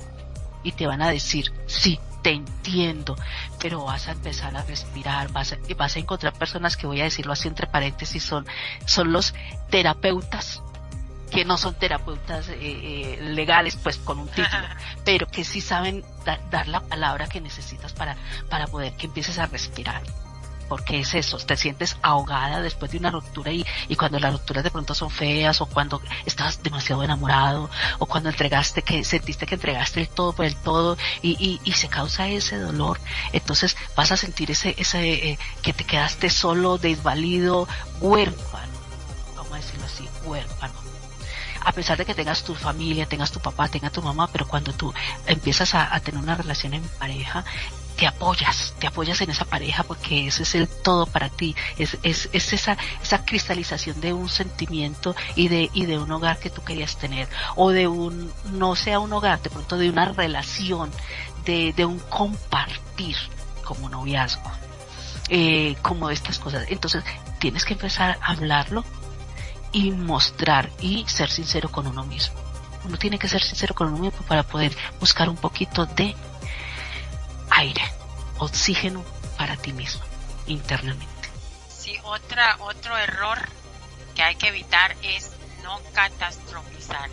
y 0.68 0.74
te 0.74 0.86
van 0.86 1.02
a 1.02 1.10
decir, 1.10 1.54
sí, 1.66 1.98
te 2.22 2.32
entiendo, 2.32 3.16
pero 3.58 3.86
vas 3.86 4.10
a 4.10 4.12
empezar 4.12 4.54
a 4.58 4.64
respirar, 4.64 5.32
vas 5.32 5.54
a, 5.54 5.58
vas 5.78 5.96
a 5.96 6.00
encontrar 6.00 6.34
personas 6.34 6.76
que 6.76 6.86
voy 6.86 7.00
a 7.00 7.06
decirlo 7.06 7.32
así 7.32 7.48
entre 7.48 7.68
paréntesis, 7.68 8.22
son, 8.22 8.46
son 8.86 9.14
los 9.14 9.34
terapeutas 9.70 10.62
que 11.32 11.46
no 11.46 11.58
son 11.58 11.76
terapeutas 11.76 12.50
eh, 12.50 12.58
eh, 12.60 13.18
legales, 13.22 13.78
pues 13.78 13.98
con 13.98 14.20
un 14.20 14.28
título, 14.28 14.68
pero 15.06 15.28
que 15.28 15.46
sí 15.46 15.62
saben 15.62 16.04
dar 16.52 16.68
la 16.68 16.82
palabra 16.82 17.28
que 17.28 17.40
necesitas 17.40 17.94
para, 17.94 18.18
para 18.50 18.68
poder 18.68 18.92
que 18.98 19.06
empieces 19.06 19.40
a 19.40 19.46
respirar 19.46 20.02
porque 20.68 21.00
es 21.00 21.14
eso, 21.14 21.38
te 21.38 21.58
sientes 21.58 21.98
ahogada 22.02 22.62
después 22.62 22.92
de 22.92 22.98
una 22.98 23.12
ruptura 23.12 23.52
y, 23.52 23.66
y 23.88 23.96
cuando 23.96 24.20
las 24.20 24.34
rupturas 24.34 24.64
de 24.64 24.72
pronto 24.72 24.94
son 24.94 25.10
feas 25.10 25.62
o 25.62 25.66
cuando 25.66 26.02
estás 26.26 26.62
demasiado 26.64 27.04
enamorado 27.04 27.70
o 28.00 28.06
cuando 28.06 28.30
entregaste 28.30 28.82
que 28.82 29.04
sentiste 29.04 29.46
que 29.46 29.56
entregaste 29.56 30.02
el 30.02 30.10
todo 30.10 30.34
por 30.34 30.46
el 30.46 30.56
todo 30.56 30.98
y, 31.22 31.32
y, 31.44 31.62
y 31.64 31.74
se 31.74 31.88
causa 31.88 32.28
ese 32.28 32.58
dolor, 32.58 33.00
entonces 33.34 33.78
vas 33.96 34.12
a 34.12 34.18
sentir 34.18 34.52
ese, 34.52 34.76
ese 34.78 35.32
eh, 35.32 35.40
que 35.62 35.74
te 35.74 35.84
quedaste 35.84 36.30
solo, 36.30 36.78
desvalido, 36.78 37.68
huérfano, 38.00 38.74
vamos 39.36 39.54
a 39.54 39.56
decirlo 39.58 39.86
así, 39.86 40.08
huérfano. 40.26 40.74
A 41.62 41.74
pesar 41.74 41.98
de 41.98 42.06
que 42.06 42.16
tengas 42.16 42.44
tu 42.44 42.56
familia, 42.56 43.08
tengas 43.08 43.32
tu 43.32 43.42
papá, 43.42 43.68
tengas 43.68 43.92
tu 43.92 44.02
mamá, 44.02 44.30
pero 44.32 44.48
cuando 44.48 44.72
tú 44.72 44.94
empiezas 45.26 45.76
a, 45.76 45.94
a, 45.94 46.00
tener 46.00 46.22
una 46.22 46.36
relación 46.36 46.74
en 46.74 46.84
pareja, 46.98 47.44
te 47.98 48.06
apoyas, 48.06 48.76
te 48.80 48.88
apoyas 48.88 49.20
en 49.22 49.32
esa 49.32 49.44
pareja 49.44 49.84
porque 49.84 50.28
ese 50.28 50.44
es 50.44 50.56
el 50.56 50.68
todo 50.68 51.08
para 51.08 51.30
ti, 51.30 51.56
es, 51.78 51.98
es, 52.04 52.30
es 52.32 52.54
esa, 52.54 52.78
esa 53.02 53.26
cristalización 53.26 54.00
de 54.00 54.14
un 54.14 54.30
sentimiento 54.30 55.16
y 55.36 55.48
de, 55.48 55.70
y 55.74 55.88
de 55.88 55.98
un 55.98 56.12
hogar 56.12 56.38
que 56.38 56.52
tú 56.52 56.64
querías 56.64 56.98
tener, 56.98 57.28
o 57.56 57.72
de 57.72 57.88
un, 57.88 58.32
no 58.52 58.76
sea 58.76 59.00
un 59.00 59.12
hogar, 59.12 59.42
de 59.42 59.50
pronto 59.50 59.78
de 59.78 59.90
una 59.90 60.06
relación, 60.06 60.92
de, 61.44 61.74
de 61.74 61.86
un 61.86 61.98
compartir 62.00 63.18
como 63.66 63.90
noviazgo, 63.90 64.52
eh, 65.30 65.76
como 65.82 66.12
estas 66.12 66.38
cosas. 66.38 66.66
Entonces, 66.70 67.04
tienes 67.40 67.66
que 67.66 67.74
empezar 67.74 68.20
a 68.22 68.32
hablarlo 68.32 68.86
y 69.72 69.92
mostrar 69.92 70.70
y 70.80 71.06
ser 71.08 71.32
sincero 71.32 71.70
con 71.70 71.88
uno 71.88 72.06
mismo. 72.06 72.36
Uno 72.86 72.98
tiene 72.98 73.18
que 73.18 73.28
ser 73.28 73.42
sincero 73.42 73.74
con 73.74 73.88
uno 73.88 73.98
mismo 73.98 74.20
para 74.28 74.44
poder 74.44 74.76
buscar 75.00 75.30
un 75.30 75.36
poquito 75.36 75.88
de 75.88 76.16
aire, 77.50 77.84
oxígeno 78.38 79.04
para 79.38 79.58
ti 79.58 79.74
mismo, 79.74 80.02
internamente. 80.48 81.30
Sí, 81.70 81.98
otra, 82.04 82.58
otro 82.60 82.98
error 82.98 83.40
que 84.16 84.24
hay 84.24 84.36
que 84.36 84.48
evitar 84.48 84.96
es 85.04 85.32
no 85.64 85.80
catastrofizar. 85.94 87.10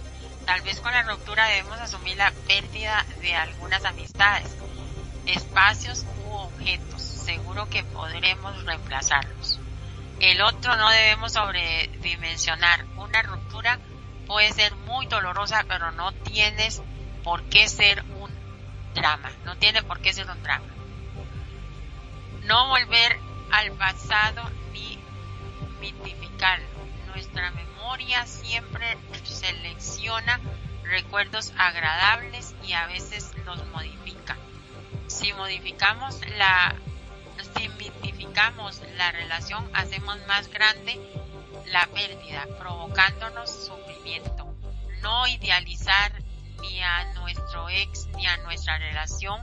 Tal 0.47 0.61
vez 0.62 0.81
con 0.81 0.93
la 0.93 1.02
ruptura 1.02 1.47
debemos 1.47 1.78
asumir 1.81 2.16
la 2.16 2.32
pérdida 2.47 3.05
de 3.20 3.35
algunas 3.35 3.85
amistades, 3.85 4.55
espacios 5.27 6.05
u 6.27 6.35
objetos. 6.35 7.02
Seguro 7.02 7.69
que 7.70 7.82
podremos 7.82 8.62
reemplazarlos. 8.65 9.59
El 10.20 10.43
otro 10.43 10.77
no 10.77 10.90
debemos 10.90 11.32
sobredimensionar. 11.32 12.85
Una 12.97 13.23
ruptura 13.23 13.78
puede 14.27 14.52
ser 14.52 14.74
muy 14.77 15.06
dolorosa, 15.06 15.65
pero 15.66 15.90
no 15.93 16.12
tienes 16.12 16.82
por 17.23 17.43
qué 17.44 17.69
ser 17.69 18.05
drama. 18.95 19.31
No 19.45 19.57
tiene 19.57 19.83
por 19.83 20.01
qué 20.01 20.12
ser 20.12 20.31
un 20.31 20.43
drama. 20.43 20.66
No 22.45 22.69
volver 22.69 23.19
al 23.51 23.73
pasado 23.73 24.43
ni 24.73 24.99
mitificarlo. 25.81 26.66
Nuestra 27.09 27.51
memoria 27.53 28.27
siempre 28.27 28.97
selecciona 29.25 30.41
recuerdos 30.85 31.53
agradables 31.59 32.55
y 32.66 32.73
a 32.73 32.87
veces 32.87 33.33
los 33.45 33.66
modifica. 33.69 34.37
Si 35.07 35.33
modificamos 35.33 36.21
la 36.37 36.75
si 37.57 37.69
mitificamos 37.69 38.81
la 38.97 39.12
relación, 39.12 39.69
hacemos 39.75 40.19
más 40.27 40.49
grande 40.49 40.99
la 41.66 41.87
pérdida, 41.87 42.47
provocándonos 42.59 43.51
sufrimiento. 43.66 44.47
No 45.03 45.27
idealizar 45.27 46.12
ni 46.61 46.83
a 46.83 47.13
nuestro 47.15 47.69
ex 47.69 48.07
ni 48.17 48.27
a 48.27 48.37
nuestra 48.39 48.79
relación, 48.79 49.41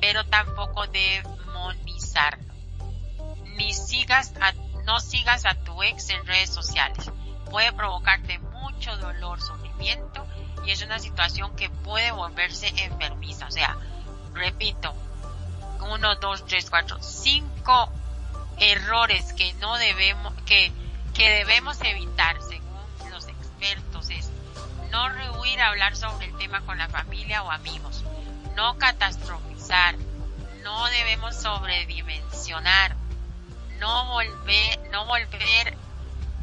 pero 0.00 0.24
tampoco 0.24 0.86
demonizarlo. 0.86 2.52
Ni 3.56 3.72
sigas 3.72 4.32
a, 4.40 4.52
no 4.84 5.00
sigas 5.00 5.46
a 5.46 5.54
tu 5.54 5.82
ex 5.82 6.10
en 6.10 6.26
redes 6.26 6.50
sociales. 6.50 7.10
Puede 7.50 7.72
provocarte 7.72 8.38
mucho 8.38 8.96
dolor, 8.96 9.40
sufrimiento 9.40 10.26
y 10.66 10.70
es 10.70 10.82
una 10.82 10.98
situación 10.98 11.54
que 11.56 11.70
puede 11.70 12.10
volverse 12.10 12.68
enfermiza. 12.76 13.46
O 13.46 13.50
sea, 13.50 13.76
repito, 14.32 14.94
uno, 15.80 16.16
dos, 16.16 16.44
tres, 16.46 16.70
cuatro, 16.70 17.02
cinco 17.02 17.90
errores 18.58 19.32
que 19.32 19.52
no 19.54 19.76
debemos, 19.76 20.32
que, 20.46 20.72
que 21.12 21.28
debemos 21.30 21.80
evitar 21.82 22.40
según 22.42 23.10
los 23.10 23.28
expertos 23.28 23.93
no 24.94 25.08
rehuir 25.08 25.60
a 25.60 25.70
hablar 25.70 25.96
sobre 25.96 26.26
el 26.26 26.36
tema 26.38 26.60
con 26.60 26.78
la 26.78 26.88
familia 26.88 27.42
o 27.42 27.50
amigos, 27.50 28.04
no 28.54 28.78
catastrofizar, 28.78 29.96
no 30.62 30.86
debemos 30.86 31.34
sobredimensionar, 31.34 32.94
no 33.80 34.06
volver, 34.06 34.90
no 34.92 35.04
volver 35.06 35.76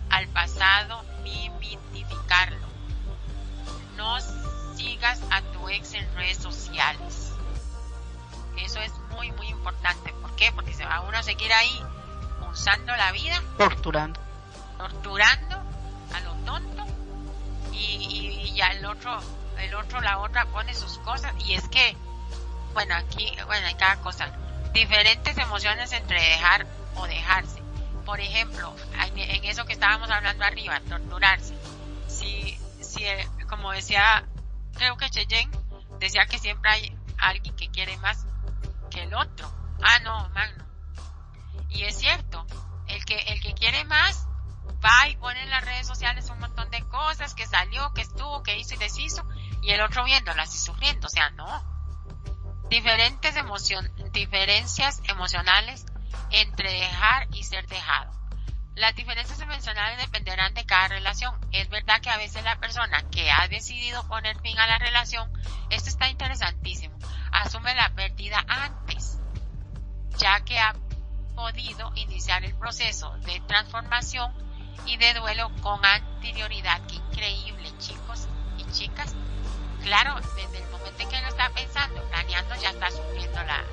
al 0.10 0.28
pasado 0.28 1.06
ni 1.23 1.49
mitificarlo. 1.61 2.68
No 3.95 4.19
sigas 4.76 5.22
a 5.32 5.41
tu 5.53 5.69
ex 5.69 5.94
en 5.94 6.14
redes 6.15 6.38
sociales. 6.38 7.32
Eso 8.57 8.82
es 8.82 8.91
muy, 9.11 9.32
muy 9.32 9.48
importante. 9.48 10.11
¿Por 10.22 10.36
qué? 10.36 10.52
Porque 10.52 10.73
se 10.73 10.86
va 10.86 10.99
uno 10.99 11.18
a 11.18 11.23
seguir 11.23 11.53
ahí 11.53 11.82
usando 12.52 12.94
la 12.98 13.14
vida. 13.14 13.41
Torturando. 13.57 14.19
Torturando 14.78 15.56
a 16.14 16.19
lo 16.19 16.34
tonto. 16.44 16.90
Y, 17.72 18.43
y, 18.43 18.53
ya 18.56 18.68
el 18.68 18.85
otro, 18.85 19.19
el 19.57 19.73
otro, 19.76 20.02
la 20.02 20.19
otra 20.19 20.45
pone 20.45 20.73
sus 20.73 20.98
cosas. 20.99 21.34
Y 21.45 21.53
es 21.53 21.68
que, 21.69 21.95
bueno, 22.73 22.95
aquí, 22.95 23.31
bueno, 23.45 23.68
hay 23.68 23.76
cada 23.76 23.98
cosa. 23.98 24.31
Diferentes 24.73 25.38
emociones 25.38 25.91
entre 25.91 26.22
dejar 26.22 26.65
o 26.95 27.06
dejarse. 27.07 27.61
Por 28.06 28.19
ejemplo, 28.19 28.76
en 29.15 29.45
eso 29.45 29.65
que 29.65 29.73
estábamos 29.73 30.10
hablando 30.10 30.43
arriba, 30.43 30.80
torturarse. 30.88 31.56
Si, 32.07 32.57
si, 32.81 33.06
como 33.48 33.72
decía, 33.72 34.26
creo 34.76 34.98
que 34.98 35.10
Cheyenne 35.10 35.52
decía 35.99 36.26
que 36.26 36.39
siempre 36.39 36.72
hay 36.72 36.98
alguien 37.18 37.56
que 37.56 37.69
quiere 37.69 37.98
más 37.98 38.26
que 38.89 39.03
el 39.03 39.14
otro. 39.14 39.52
Ah, 39.81 39.99
no, 39.99 40.30
Magno. 40.30 40.65
Y 41.69 41.84
es 41.84 41.98
cierto, 41.98 42.45
el 42.88 43.06
que, 43.06 43.15
el 43.15 43.41
que 43.41 43.53
quiere 43.53 43.85
más 43.85 44.27
va 44.84 45.08
y 45.08 45.16
pone 45.16 45.41
en 45.44 45.49
las 45.49 45.64
redes 45.64 45.88
sociales 45.88 46.30
un 46.30 46.40
montón 46.40 46.70
de 46.72 46.82
cosas, 46.88 47.34
que 47.36 47.45
salió, 47.45 47.94
que 47.94 48.02
estuvo, 48.02 48.44
que 48.44 48.58
hizo 48.58 48.76
y 48.76 48.78
deshizo, 48.78 49.24
y 49.62 49.72
el 49.72 49.82
otro 49.82 50.03
viéndolas 50.03 50.53
y 50.56 50.60
sufriendo. 50.60 51.08
O 51.08 51.10
sea, 51.10 51.30
no. 51.32 51.72
Diferentes 52.70 53.36
emoción, 53.36 53.91
diferencias 54.12 55.02
emocionales 55.08 55.86
entre 56.32 56.72
dejar 56.72 57.28
y 57.34 57.44
ser 57.44 57.68
dejado. 57.68 58.12
Las 58.76 58.95
diferencias 58.95 59.40
emocionales 59.41 59.98
dependerán 59.98 60.53
de 60.53 60.66
cada 60.66 60.88
relación. 60.88 61.36
Es 61.52 61.70
verdad 61.70 61.99
que 62.02 62.10
a 62.10 62.18
veces 62.18 62.44
la 62.44 62.58
persona 62.58 63.03
que 63.10 63.30
ha 63.30 63.48
decidido 63.49 64.08
poner 64.08 64.40
fin 64.40 64.58
a 64.58 64.68
la 64.68 64.78
relación, 64.78 65.32
esto 65.70 65.90
está 65.90 66.10
interesantísimo, 66.10 66.98
asume 67.34 67.76
la 67.76 67.94
pérdida 67.94 68.44
antes, 68.48 69.20
ya 70.18 70.40
que 70.45 70.58
ha 70.58 70.74
podido 71.36 71.91
iniciar 71.95 72.45
el 72.45 72.58
proceso 72.58 73.12
de 73.26 73.41
transformación 73.41 74.34
y 74.85 74.98
de 74.98 75.14
duelo 75.14 75.52
con 75.61 75.84
anterioridad. 75.85 76.81
Qué 76.88 76.95
increíble, 76.95 77.72
chicos 77.80 78.27
y 78.57 78.72
chicas. 78.72 79.14
Claro, 79.84 80.15
desde 80.35 80.57
el 80.60 80.69
momento 80.69 81.02
en 81.02 81.10
que 81.10 81.22
lo 81.22 81.27
está 81.27 81.49
pensando, 81.49 82.03
planeando, 82.10 82.56
ya 82.56 82.69
está 82.69 82.91
sufriendo 82.91 83.43
la, 83.43 83.64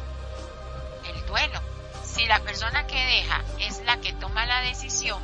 el 1.08 1.26
duelo 1.26 1.60
si 2.08 2.26
la 2.26 2.40
persona 2.40 2.86
que 2.86 3.04
deja 3.04 3.42
es 3.60 3.80
la 3.84 3.98
que 3.98 4.12
toma 4.14 4.46
la 4.46 4.62
decisión 4.62 5.20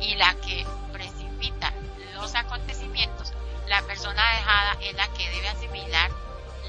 y 0.00 0.14
la 0.14 0.34
que 0.36 0.64
precipita 0.92 1.72
los 2.14 2.34
acontecimientos, 2.34 3.32
la 3.66 3.82
persona 3.82 4.22
dejada 4.36 4.76
es 4.80 4.94
la 4.94 5.08
que 5.08 5.28
debe 5.28 5.48
asimilar 5.48 6.10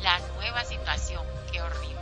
la 0.01 0.19
nueva 0.35 0.65
situación. 0.65 1.23
Qué 1.51 1.61
horrible. 1.61 1.95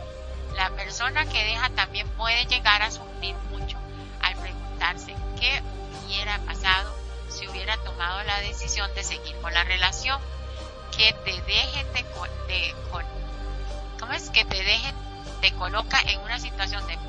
La 0.56 0.70
persona 0.72 1.26
que 1.26 1.44
deja 1.44 1.70
también 1.72 2.08
puede 2.10 2.46
llegar 2.46 2.82
a 2.82 2.92
sufrir 2.92 3.36
mucho 3.52 3.78
al 4.22 4.36
preguntarse 4.38 5.16
qué 5.40 5.62
hubiera 6.06 6.40
pasado 6.40 6.94
si 7.30 7.48
hubiera 7.48 7.78
tomado 7.78 8.24
la 8.24 8.40
decisión 8.42 8.94
de 8.96 9.04
seguir 9.04 9.36
con 9.42 9.54
la 9.54 9.64
relación. 9.64 10.20
Que 10.96 11.12
te 11.26 11.42
dejen 11.42 11.92
de, 11.94 12.04
de 12.48 12.76
¿cómo 14.00 14.14
es? 14.14 14.30
Que 14.30 14.46
te 14.46 14.64
dejen, 14.64 14.96
te 15.42 15.52
coloca 15.54 16.00
en 16.02 16.20
una 16.20 16.38
situación 16.38 16.86
de 16.86 17.00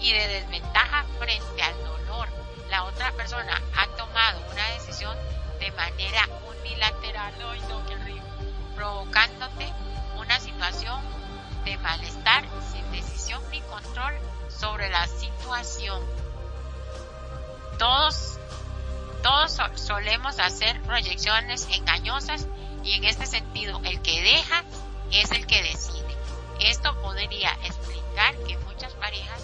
y 0.00 0.12
de 0.12 0.28
desventaja 0.28 1.04
frente 1.18 1.62
al 1.62 1.84
dolor. 1.84 2.28
La 2.68 2.84
otra 2.84 3.12
persona 3.12 3.60
ha 3.76 3.86
tomado 3.96 4.40
una 4.50 4.68
decisión 4.70 5.16
de 5.60 5.70
manera 5.72 6.28
unilateral, 6.48 7.32
provocándote 8.74 9.72
una 10.16 10.40
situación 10.40 11.00
de 11.64 11.78
malestar 11.78 12.44
sin 12.72 12.90
decisión 12.90 13.40
ni 13.50 13.60
control 13.62 14.14
sobre 14.48 14.88
la 14.90 15.06
situación. 15.06 16.02
Todos, 17.78 18.38
todos 19.22 19.58
solemos 19.76 20.38
hacer 20.38 20.80
proyecciones 20.82 21.66
engañosas 21.70 22.46
y 22.84 22.92
en 22.92 23.04
este 23.04 23.26
sentido 23.26 23.80
el 23.84 24.00
que 24.02 24.22
deja 24.22 24.64
es 25.10 25.30
el 25.32 25.46
que 25.46 25.62
decide. 25.62 26.16
Esto 26.60 26.94
podría 27.00 27.52
explicar 27.64 28.36
que 28.46 28.56
muchas 28.58 28.92
parejas 28.94 29.42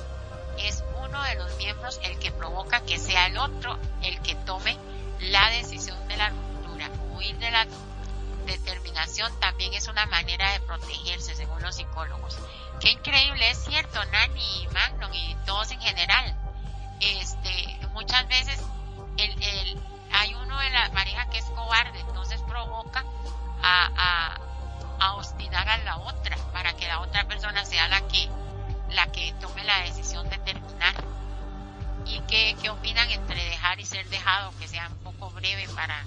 es 0.59 0.85
uno 1.03 1.23
de 1.25 1.35
los 1.37 1.57
miembros 1.57 2.01
el 2.03 2.19
que 2.19 2.33
provoca 2.33 2.81
que 2.81 2.99
sea 2.99 3.27
el 3.27 3.39
otro 3.39 3.79
el 4.03 4.21
que 4.21 4.35
tome 4.35 4.77
la 5.21 5.51
decisión 5.51 6.07
de 6.09 6.17
la 6.17 6.31
ruptura. 6.31 6.91
Huir 7.13 7.37
de 7.39 7.51
la 7.51 7.67
determinación 8.47 9.33
también 9.41 9.75
es 9.75 9.89
una 9.89 10.07
manera 10.07 10.53
de 10.53 10.61
protegerse, 10.61 11.35
según 11.35 11.63
los 11.63 11.77
psicólogos. 11.77 12.39
Qué 12.81 12.91
increíble, 12.93 13.51
es 13.51 13.59
cierto, 13.59 14.05
Nani 14.07 14.63
y 14.63 14.69
Magnum 14.69 15.13
y 15.13 15.37
todos 15.45 15.71
en 15.71 15.81
general 15.81 16.37
este, 17.01 17.79
muchas 17.93 18.27
veces 18.29 18.63
el, 19.17 19.31
el, 19.43 19.81
hay 20.13 20.35
uno 20.35 20.59
de 20.59 20.71
la 20.71 20.91
pareja 20.93 21.29
que 21.31 21.39
es 21.39 21.45
cobarde, 21.47 22.01
entonces 22.01 22.41
provoca 22.43 23.05
a, 23.63 23.91
a, 23.97 24.39
a 25.01 25.15
hostigar 25.15 25.69
a 25.69 25.79
la 25.79 25.97
otra 25.99 26.37
para 26.53 26.73
que 26.75 26.87
la 26.87 27.01
otra 27.01 27.27
persona 27.27 27.65
sea 27.65 27.89
la 27.89 28.01
que, 28.09 28.29
la 28.91 29.07
que 29.13 29.35
tome 29.41 29.65
la 29.65 29.83
decisión 29.83 30.29
de 30.29 30.39
terminar. 30.39 30.95
¿Y 32.07 32.21
qué, 32.21 32.57
qué 32.61 32.71
opinan 32.71 33.11
entre 33.11 33.45
dejar 33.45 33.79
y 33.81 33.85
ser 33.85 34.09
dejado? 34.09 34.53
Que 34.59 34.67
sea 34.67 34.89
un 34.89 35.13
poco 35.13 35.31
breve 35.31 35.67
para, 35.75 36.05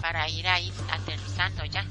para 0.00 0.28
ir 0.28 0.46
ahí 0.46 0.72
aterrizando 0.92 1.64
ya. 1.64 1.84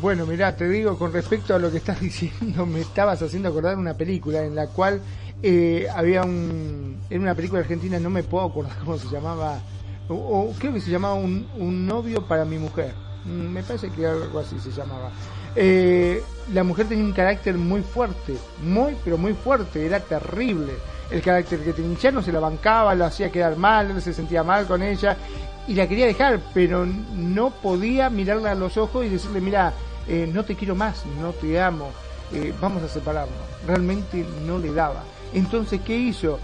Bueno, 0.00 0.26
mirá, 0.26 0.56
te 0.56 0.68
digo, 0.68 0.98
con 0.98 1.12
respecto 1.12 1.54
a 1.54 1.58
lo 1.58 1.70
que 1.70 1.78
estás 1.78 2.00
diciendo, 2.00 2.66
me 2.66 2.80
estabas 2.80 3.22
haciendo 3.22 3.48
acordar 3.48 3.76
una 3.76 3.94
película 3.94 4.42
en 4.42 4.54
la 4.54 4.66
cual 4.66 5.02
eh, 5.42 5.86
había 5.94 6.22
un. 6.22 7.00
En 7.10 7.22
una 7.22 7.34
película 7.34 7.60
argentina, 7.60 7.98
no 7.98 8.10
me 8.10 8.22
puedo 8.22 8.46
acordar 8.46 8.76
cómo 8.84 8.96
se 8.98 9.08
llamaba, 9.08 9.58
o, 10.08 10.52
creo 10.58 10.72
que 10.72 10.80
se 10.80 10.90
llamaba 10.90 11.14
un, 11.14 11.48
un, 11.56 11.86
novio 11.86 12.26
para 12.26 12.44
mi 12.44 12.58
mujer. 12.58 12.94
Mm, 13.24 13.52
me 13.52 13.62
parece 13.62 13.90
que 13.90 14.06
algo 14.06 14.38
así 14.38 14.58
se 14.60 14.70
llamaba. 14.70 15.10
Eh, 15.56 16.22
la 16.52 16.62
mujer 16.62 16.88
tenía 16.88 17.04
un 17.04 17.12
carácter 17.12 17.56
muy 17.56 17.82
fuerte, 17.82 18.36
muy, 18.62 18.96
pero 19.04 19.18
muy 19.18 19.34
fuerte, 19.34 19.84
era 19.84 20.00
terrible 20.00 20.72
el 21.10 21.20
carácter 21.20 21.60
que 21.60 21.72
tenía. 21.72 22.10
No 22.12 22.22
se 22.22 22.32
la 22.32 22.40
bancaba, 22.40 22.94
lo 22.94 23.04
hacía 23.04 23.30
quedar 23.30 23.56
mal, 23.56 24.00
se 24.00 24.12
sentía 24.12 24.44
mal 24.44 24.66
con 24.66 24.82
ella 24.82 25.16
y 25.66 25.74
la 25.74 25.88
quería 25.88 26.06
dejar, 26.06 26.40
pero 26.54 26.86
no 26.86 27.50
podía 27.50 28.10
mirarla 28.10 28.52
a 28.52 28.54
los 28.54 28.76
ojos 28.76 29.04
y 29.04 29.08
decirle, 29.08 29.40
mira, 29.40 29.72
eh, 30.08 30.28
no 30.32 30.44
te 30.44 30.54
quiero 30.54 30.74
más, 30.74 31.04
no 31.20 31.32
te 31.32 31.60
amo, 31.60 31.90
eh, 32.32 32.52
vamos 32.60 32.82
a 32.82 32.88
separarnos. 32.88 33.36
Realmente 33.66 34.24
no 34.46 34.58
le 34.58 34.72
daba. 34.72 35.04
Entonces, 35.34 35.80
¿qué 35.84 35.96
hizo? 35.96 36.38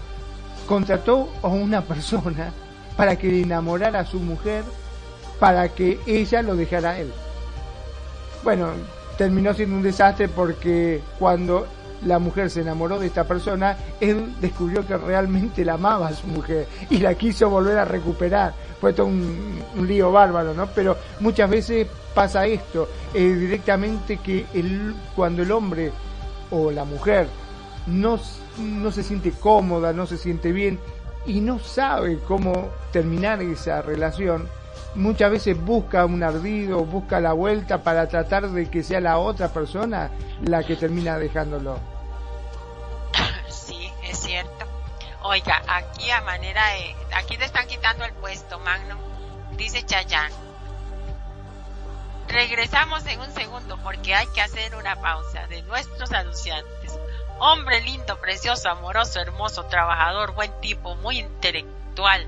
Contrató 0.67 1.29
a 1.41 1.47
una 1.47 1.81
persona 1.81 2.51
para 2.95 3.15
que 3.15 3.27
le 3.27 3.41
enamorara 3.41 3.99
a 3.99 4.05
su 4.05 4.19
mujer, 4.19 4.63
para 5.39 5.69
que 5.69 5.99
ella 6.05 6.41
lo 6.41 6.55
dejara 6.55 6.91
a 6.91 6.99
él. 6.99 7.11
Bueno, 8.43 8.69
terminó 9.17 9.53
siendo 9.53 9.75
un 9.75 9.83
desastre 9.83 10.27
porque 10.27 11.01
cuando 11.19 11.67
la 12.05 12.19
mujer 12.19 12.49
se 12.49 12.61
enamoró 12.61 12.99
de 12.99 13.07
esta 13.07 13.23
persona, 13.23 13.77
él 13.99 14.33
descubrió 14.39 14.85
que 14.85 14.97
realmente 14.97 15.65
la 15.65 15.73
amaba 15.73 16.07
a 16.07 16.13
su 16.13 16.27
mujer 16.27 16.67
y 16.89 16.97
la 16.97 17.15
quiso 17.15 17.49
volver 17.49 17.77
a 17.77 17.85
recuperar. 17.85 18.53
Fue 18.79 18.93
todo 18.93 19.07
un, 19.07 19.59
lío 19.87 20.11
bárbaro, 20.11 20.53
¿no? 20.53 20.67
Pero 20.67 20.97
muchas 21.19 21.49
veces 21.49 21.87
pasa 22.13 22.45
esto, 22.45 22.87
eh, 23.13 23.33
directamente 23.33 24.17
que 24.17 24.45
el, 24.53 24.93
cuando 25.15 25.41
el 25.41 25.51
hombre 25.51 25.91
o 26.51 26.71
la 26.71 26.83
mujer 26.83 27.27
no, 27.87 28.19
no 28.57 28.91
se 28.91 29.03
siente 29.03 29.31
cómoda, 29.31 29.93
no 29.93 30.05
se 30.05 30.17
siente 30.17 30.51
bien 30.51 30.79
y 31.25 31.41
no 31.41 31.59
sabe 31.59 32.19
cómo 32.19 32.69
terminar 32.91 33.41
esa 33.41 33.81
relación, 33.81 34.49
muchas 34.95 35.31
veces 35.31 35.59
busca 35.59 36.05
un 36.05 36.23
ardido, 36.23 36.85
busca 36.85 37.19
la 37.19 37.33
vuelta 37.33 37.83
para 37.83 38.07
tratar 38.07 38.49
de 38.49 38.69
que 38.69 38.83
sea 38.83 39.01
la 39.01 39.17
otra 39.17 39.49
persona 39.49 40.11
la 40.41 40.63
que 40.63 40.75
termina 40.75 41.17
dejándolo. 41.17 41.79
Sí, 43.49 43.91
es 44.03 44.19
cierto. 44.19 44.65
Oiga, 45.23 45.61
aquí 45.67 46.09
a 46.11 46.21
manera 46.21 46.61
de... 46.73 46.95
Aquí 47.15 47.37
te 47.37 47.45
están 47.45 47.67
quitando 47.67 48.05
el 48.05 48.13
puesto, 48.13 48.59
Magno. 48.59 48.97
Dice 49.57 49.83
Chayán. 49.83 50.31
Regresamos 52.29 53.05
en 53.07 53.19
un 53.19 53.33
segundo 53.33 53.77
porque 53.83 54.13
hay 54.13 54.27
que 54.27 54.41
hacer 54.41 54.75
una 54.75 54.95
pausa 54.97 55.47
de 55.47 55.61
nuestros 55.63 56.11
anunciantes. 56.11 56.97
Hombre 57.39 57.81
lindo, 57.81 58.19
precioso, 58.19 58.69
amoroso, 58.69 59.19
hermoso, 59.19 59.65
trabajador, 59.65 60.33
buen 60.33 60.51
tipo, 60.59 60.95
muy 60.95 61.19
intelectual, 61.19 62.27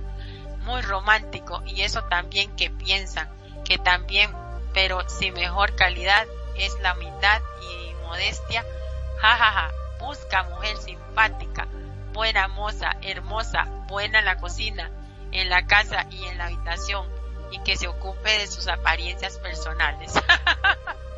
muy 0.59 0.81
romántico 0.81 1.63
y 1.65 1.81
eso 1.81 2.03
también 2.03 2.55
que 2.55 2.69
piensan 2.69 3.27
que 3.65 3.77
también, 3.77 4.31
pero 4.73 5.07
sin 5.09 5.33
mejor 5.33 5.75
calidad 5.75 6.27
es 6.55 6.79
la 6.81 6.93
humildad 6.93 7.41
y 7.61 7.93
modestia. 8.05 8.63
Jajaja, 9.19 9.51
ja, 9.51 9.69
ja. 9.69 9.71
busca 9.99 10.43
mujer 10.43 10.77
simpática, 10.77 11.67
buena 12.13 12.47
moza, 12.47 12.91
hermosa, 13.01 13.65
buena 13.87 14.19
en 14.19 14.25
la 14.25 14.37
cocina, 14.37 14.91
en 15.31 15.49
la 15.49 15.65
casa 15.65 16.05
y 16.11 16.23
en 16.25 16.37
la 16.37 16.45
habitación 16.45 17.07
y 17.51 17.59
que 17.63 17.77
se 17.77 17.87
ocupe 17.87 18.29
de 18.37 18.47
sus 18.47 18.67
apariencias 18.67 19.37
personales. 19.39 20.13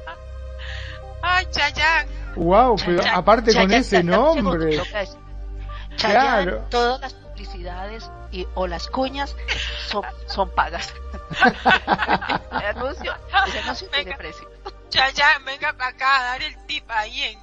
Ay, 1.22 1.46
Chayán. 1.52 2.08
Wow, 2.36 2.76
pero 2.86 3.02
aparte 3.14 3.54
con 3.54 3.72
ese 3.72 4.04
nombre. 4.04 4.82
claro. 5.98 6.66
todas 6.70 7.02
las 7.02 7.14
publicidades 7.14 8.10
y, 8.32 8.48
o 8.56 8.68
las 8.68 8.88
cuñas 8.88 9.36
son, 9.88 10.04
son 10.28 10.50
pagas. 10.52 10.94
el 12.52 12.78
anuncio, 12.78 13.14
el 13.48 13.58
anuncio 13.60 13.88
venga, 13.92 14.04
tiene 14.04 14.18
precio. 14.18 14.50
Ya, 14.90 15.10
ya, 15.12 15.28
venga 15.46 15.74
para 15.74 15.90
acá 15.90 16.20
a 16.20 16.24
dar 16.24 16.42
el 16.42 16.58
tip 16.66 16.90
ahí 16.90 17.22
en, 17.24 17.40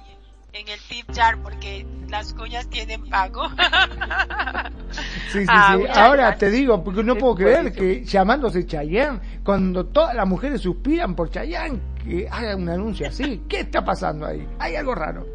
en 0.53 0.69
el 0.69 0.81
tip 0.81 1.07
jar 1.15 1.39
porque 1.39 1.87
las 2.09 2.33
cuñas 2.35 2.69
tienen 2.69 3.09
pago. 3.09 3.49
sí, 5.31 5.41
sí, 5.41 5.47
ah, 5.49 5.77
sí. 5.79 5.85
Ahora 5.95 6.37
te 6.37 6.51
digo, 6.51 6.83
porque 6.83 7.03
no 7.03 7.17
puedo 7.17 7.35
creer 7.35 7.73
que 7.73 8.05
llamándose 8.05 8.67
Chayanne, 8.67 9.21
cuando 9.45 9.87
todas 9.87 10.15
las 10.15 10.27
mujeres 10.27 10.61
suspiran 10.61 11.15
por 11.15 11.31
Chayanne, 11.31 11.81
que 12.03 12.29
haga 12.31 12.57
un 12.57 12.69
anuncio 12.69 13.09
así. 13.09 13.43
¿Qué 13.49 13.61
está 13.61 13.85
pasando 13.85 14.27
ahí? 14.27 14.47
Hay 14.59 14.77
algo 14.77 14.95
raro. 14.95 15.27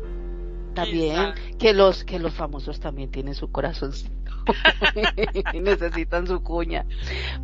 También 0.74 1.34
que 1.60 1.74
los 1.74 2.04
que 2.04 2.18
los 2.18 2.34
famosos 2.34 2.80
también 2.80 3.12
tienen 3.12 3.36
su 3.36 3.52
corazoncito 3.52 4.12
y 5.54 5.60
necesitan 5.62 6.26
su 6.26 6.42
cuña. 6.42 6.86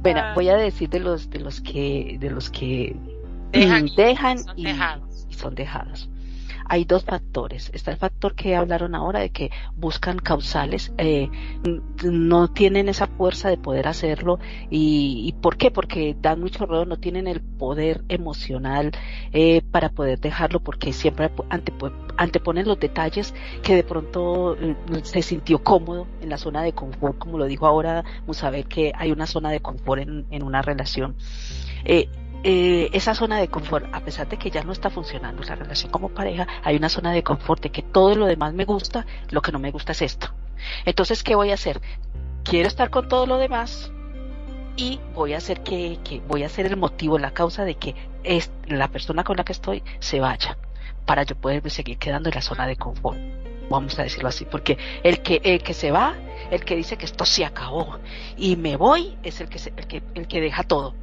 Bueno, 0.01 0.22
ah. 0.23 0.34
voy 0.34 0.49
a 0.49 0.56
decir 0.56 0.89
de 0.89 0.99
los 0.99 1.30
de 1.30 1.39
los 1.39 1.61
que 1.61 2.18
de 2.19 2.31
los 2.31 2.49
que 2.49 2.95
dejan, 3.51 4.39
y, 4.56 4.68
y 4.68 5.34
son 5.34 5.53
dejados 5.53 6.10
hay 6.69 6.85
dos 6.85 7.03
factores. 7.03 7.71
Está 7.73 7.91
el 7.91 7.97
factor 7.97 8.35
que 8.35 8.55
hablaron 8.55 8.95
ahora 8.95 9.19
de 9.19 9.31
que 9.31 9.51
buscan 9.75 10.19
causales, 10.19 10.93
eh, 10.97 11.29
no 12.03 12.47
tienen 12.47 12.87
esa 12.89 13.07
fuerza 13.07 13.49
de 13.49 13.57
poder 13.57 13.87
hacerlo. 13.87 14.39
¿Y, 14.69 15.23
y 15.27 15.33
por 15.33 15.57
qué? 15.57 15.71
Porque 15.71 16.15
dan 16.21 16.39
mucho 16.39 16.65
ruido, 16.65 16.85
no 16.85 16.97
tienen 16.97 17.27
el 17.27 17.41
poder 17.41 18.03
emocional 18.07 18.91
eh, 19.33 19.61
para 19.71 19.89
poder 19.89 20.19
dejarlo, 20.19 20.59
porque 20.59 20.93
siempre 20.93 21.31
anteponen 22.17 22.67
los 22.67 22.79
detalles 22.79 23.33
que 23.63 23.75
de 23.75 23.83
pronto 23.83 24.55
eh, 24.55 24.75
se 25.03 25.23
sintió 25.23 25.63
cómodo 25.63 26.07
en 26.21 26.29
la 26.29 26.37
zona 26.37 26.61
de 26.61 26.73
confort, 26.73 27.17
como 27.17 27.37
lo 27.39 27.45
dijo 27.45 27.65
ahora 27.65 28.05
saber 28.31 28.67
que 28.67 28.93
hay 28.95 29.11
una 29.11 29.25
zona 29.25 29.49
de 29.49 29.59
confort 29.59 30.03
en, 30.03 30.25
en 30.29 30.43
una 30.43 30.61
relación. 30.61 31.15
Eh, 31.83 32.09
eh, 32.44 32.90
esa 32.94 33.16
zona 33.16 33.38
de 33.38 33.49
confort, 33.49 33.94
a 33.94 33.99
pesar 33.99 34.30
de 34.30 34.38
que 34.38 34.49
ya 34.49 34.64
no 34.64 34.72
está 34.72 34.90
funcionando 34.90 35.44
la 35.44 35.56
relación 35.56 35.91
como 35.91 36.10
pareja, 36.10 36.48
hay 36.64 36.78
una 36.78 36.88
zona 36.88 37.11
de 37.11 37.22
confort 37.22 37.61
de 37.61 37.70
que 37.70 37.82
todo 37.82 38.16
lo 38.16 38.26
demás 38.28 38.53
me 38.53 38.64
gusta, 38.64 39.06
lo 39.30 39.41
que 39.41 39.52
no 39.52 39.60
me 39.60 39.72
gusta 39.72 39.91
es 39.91 40.02
esto. 40.02 40.34
Entonces, 40.86 41.22
¿qué 41.22 41.36
voy 41.36 41.52
a 41.52 41.56
hacer? 41.56 41.82
Quiero 42.44 42.70
estar 42.70 42.90
con 42.90 43.10
todo 43.10 43.26
lo 43.26 43.38
demás 43.38 43.91
y 44.78 45.02
voy 45.14 45.34
a 45.34 45.38
hacer 45.38 45.61
que, 45.64 45.99
voy 46.30 46.44
a 46.44 46.45
hacer 46.45 46.66
el 46.66 46.78
motivo, 46.78 47.20
la 47.20 47.32
causa 47.32 47.66
de 47.66 47.76
que 47.76 47.94
es, 48.24 48.52
la 48.68 48.88
persona 48.88 49.26
con 49.26 49.36
la 49.36 49.44
que 49.44 49.52
estoy 49.52 49.84
se 49.99 50.22
vaya 50.22 50.57
para 51.06 51.24
yo 51.24 51.36
poder 51.36 51.70
seguir 51.70 51.98
quedando 51.98 52.30
en 52.30 52.36
la 52.36 52.41
zona 52.41 52.68
de 52.68 52.78
confort. 52.78 53.18
Vamos 53.70 53.99
a 53.99 54.03
decirlo 54.03 54.30
así, 54.30 54.45
porque 54.45 54.78
el 55.03 55.22
que, 55.22 55.41
el 55.44 55.61
que 55.61 55.74
se 55.74 55.91
va, 55.91 56.16
el 56.52 56.64
que 56.64 56.78
dice 56.78 56.98
que 56.98 57.06
esto 57.06 57.26
se 57.26 57.44
acabó 57.44 57.99
y 58.38 58.56
me 58.56 58.78
voy, 58.78 59.18
es 59.24 59.41
el 59.41 59.49
que, 59.49 59.60
el 59.76 59.88
que, 59.88 60.02
el 60.16 60.28
que 60.28 60.40
deja 60.40 60.64
todo 60.64 60.95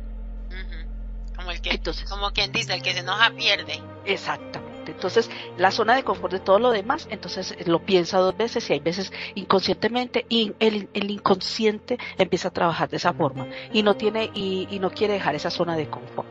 como 1.47 1.53
el 1.55 1.61
que, 1.61 1.71
entonces, 1.71 2.11
como 2.11 2.33
quien 2.33 2.51
dice, 2.51 2.75
el 2.75 2.83
que 2.83 2.93
se 2.93 3.01
enoja 3.01 3.31
pierde. 3.31 3.81
Exactamente. 4.05 4.91
Entonces, 4.91 5.31
la 5.57 5.71
zona 5.71 5.95
de 5.95 6.03
confort 6.03 6.33
de 6.33 6.41
todo 6.41 6.59
lo 6.59 6.73
demás, 6.73 7.07
entonces 7.09 7.55
lo 7.69 7.85
piensa 7.85 8.19
dos 8.19 8.37
veces 8.37 8.69
y 8.69 8.73
hay 8.73 8.81
veces 8.81 9.13
inconscientemente 9.37 10.27
y 10.29 10.55
el, 10.59 10.89
el 10.93 11.09
inconsciente 11.09 11.99
empieza 12.19 12.49
a 12.49 12.51
trabajar 12.51 12.89
de 12.89 12.97
esa 12.97 13.13
forma 13.13 13.47
y 13.73 13.85
no 13.85 13.95
tiene 13.95 14.31
y, 14.35 14.67
y 14.71 14.81
no 14.81 14.91
quiere 14.91 15.15
dejar 15.15 15.37
esa 15.37 15.51
zona 15.51 15.77
de 15.77 15.89
confort. 15.89 16.29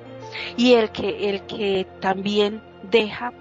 Y 0.58 0.74
el 0.74 0.92
que 0.92 1.30
el 1.30 1.46
que 1.46 1.88
también 2.02 2.62
deja 2.84 3.32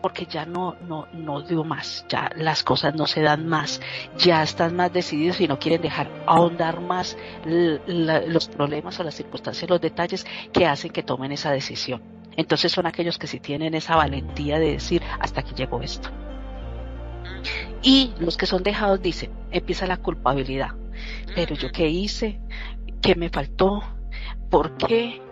porque 0.00 0.26
ya 0.26 0.44
no, 0.46 0.76
no, 0.86 1.06
no 1.12 1.42
dio 1.42 1.64
más, 1.64 2.04
ya 2.08 2.30
las 2.36 2.62
cosas 2.62 2.94
no 2.94 3.06
se 3.06 3.22
dan 3.22 3.46
más, 3.46 3.80
ya 4.16 4.42
están 4.42 4.76
más 4.76 4.92
decididos 4.92 5.40
y 5.40 5.48
no 5.48 5.58
quieren 5.58 5.82
dejar 5.82 6.10
ahondar 6.26 6.80
más 6.80 7.16
los 7.44 8.48
problemas 8.48 8.98
o 9.00 9.04
las 9.04 9.14
circunstancias, 9.14 9.68
los 9.68 9.80
detalles 9.80 10.26
que 10.52 10.66
hacen 10.66 10.90
que 10.90 11.02
tomen 11.02 11.32
esa 11.32 11.50
decisión. 11.52 12.02
Entonces 12.36 12.72
son 12.72 12.86
aquellos 12.86 13.18
que 13.18 13.26
sí 13.26 13.40
tienen 13.40 13.74
esa 13.74 13.96
valentía 13.96 14.58
de 14.58 14.72
decir 14.72 15.02
hasta 15.18 15.40
aquí 15.40 15.54
llegó 15.54 15.82
esto. 15.82 16.10
Y 17.82 18.12
los 18.18 18.36
que 18.36 18.46
son 18.46 18.62
dejados 18.62 19.00
dicen, 19.00 19.30
empieza 19.50 19.86
la 19.86 19.96
culpabilidad. 19.96 20.70
Pero 21.34 21.54
yo 21.54 21.70
qué 21.72 21.88
hice, 21.88 22.40
qué 23.00 23.14
me 23.14 23.30
faltó, 23.30 23.82
por 24.50 24.76
qué, 24.76 25.22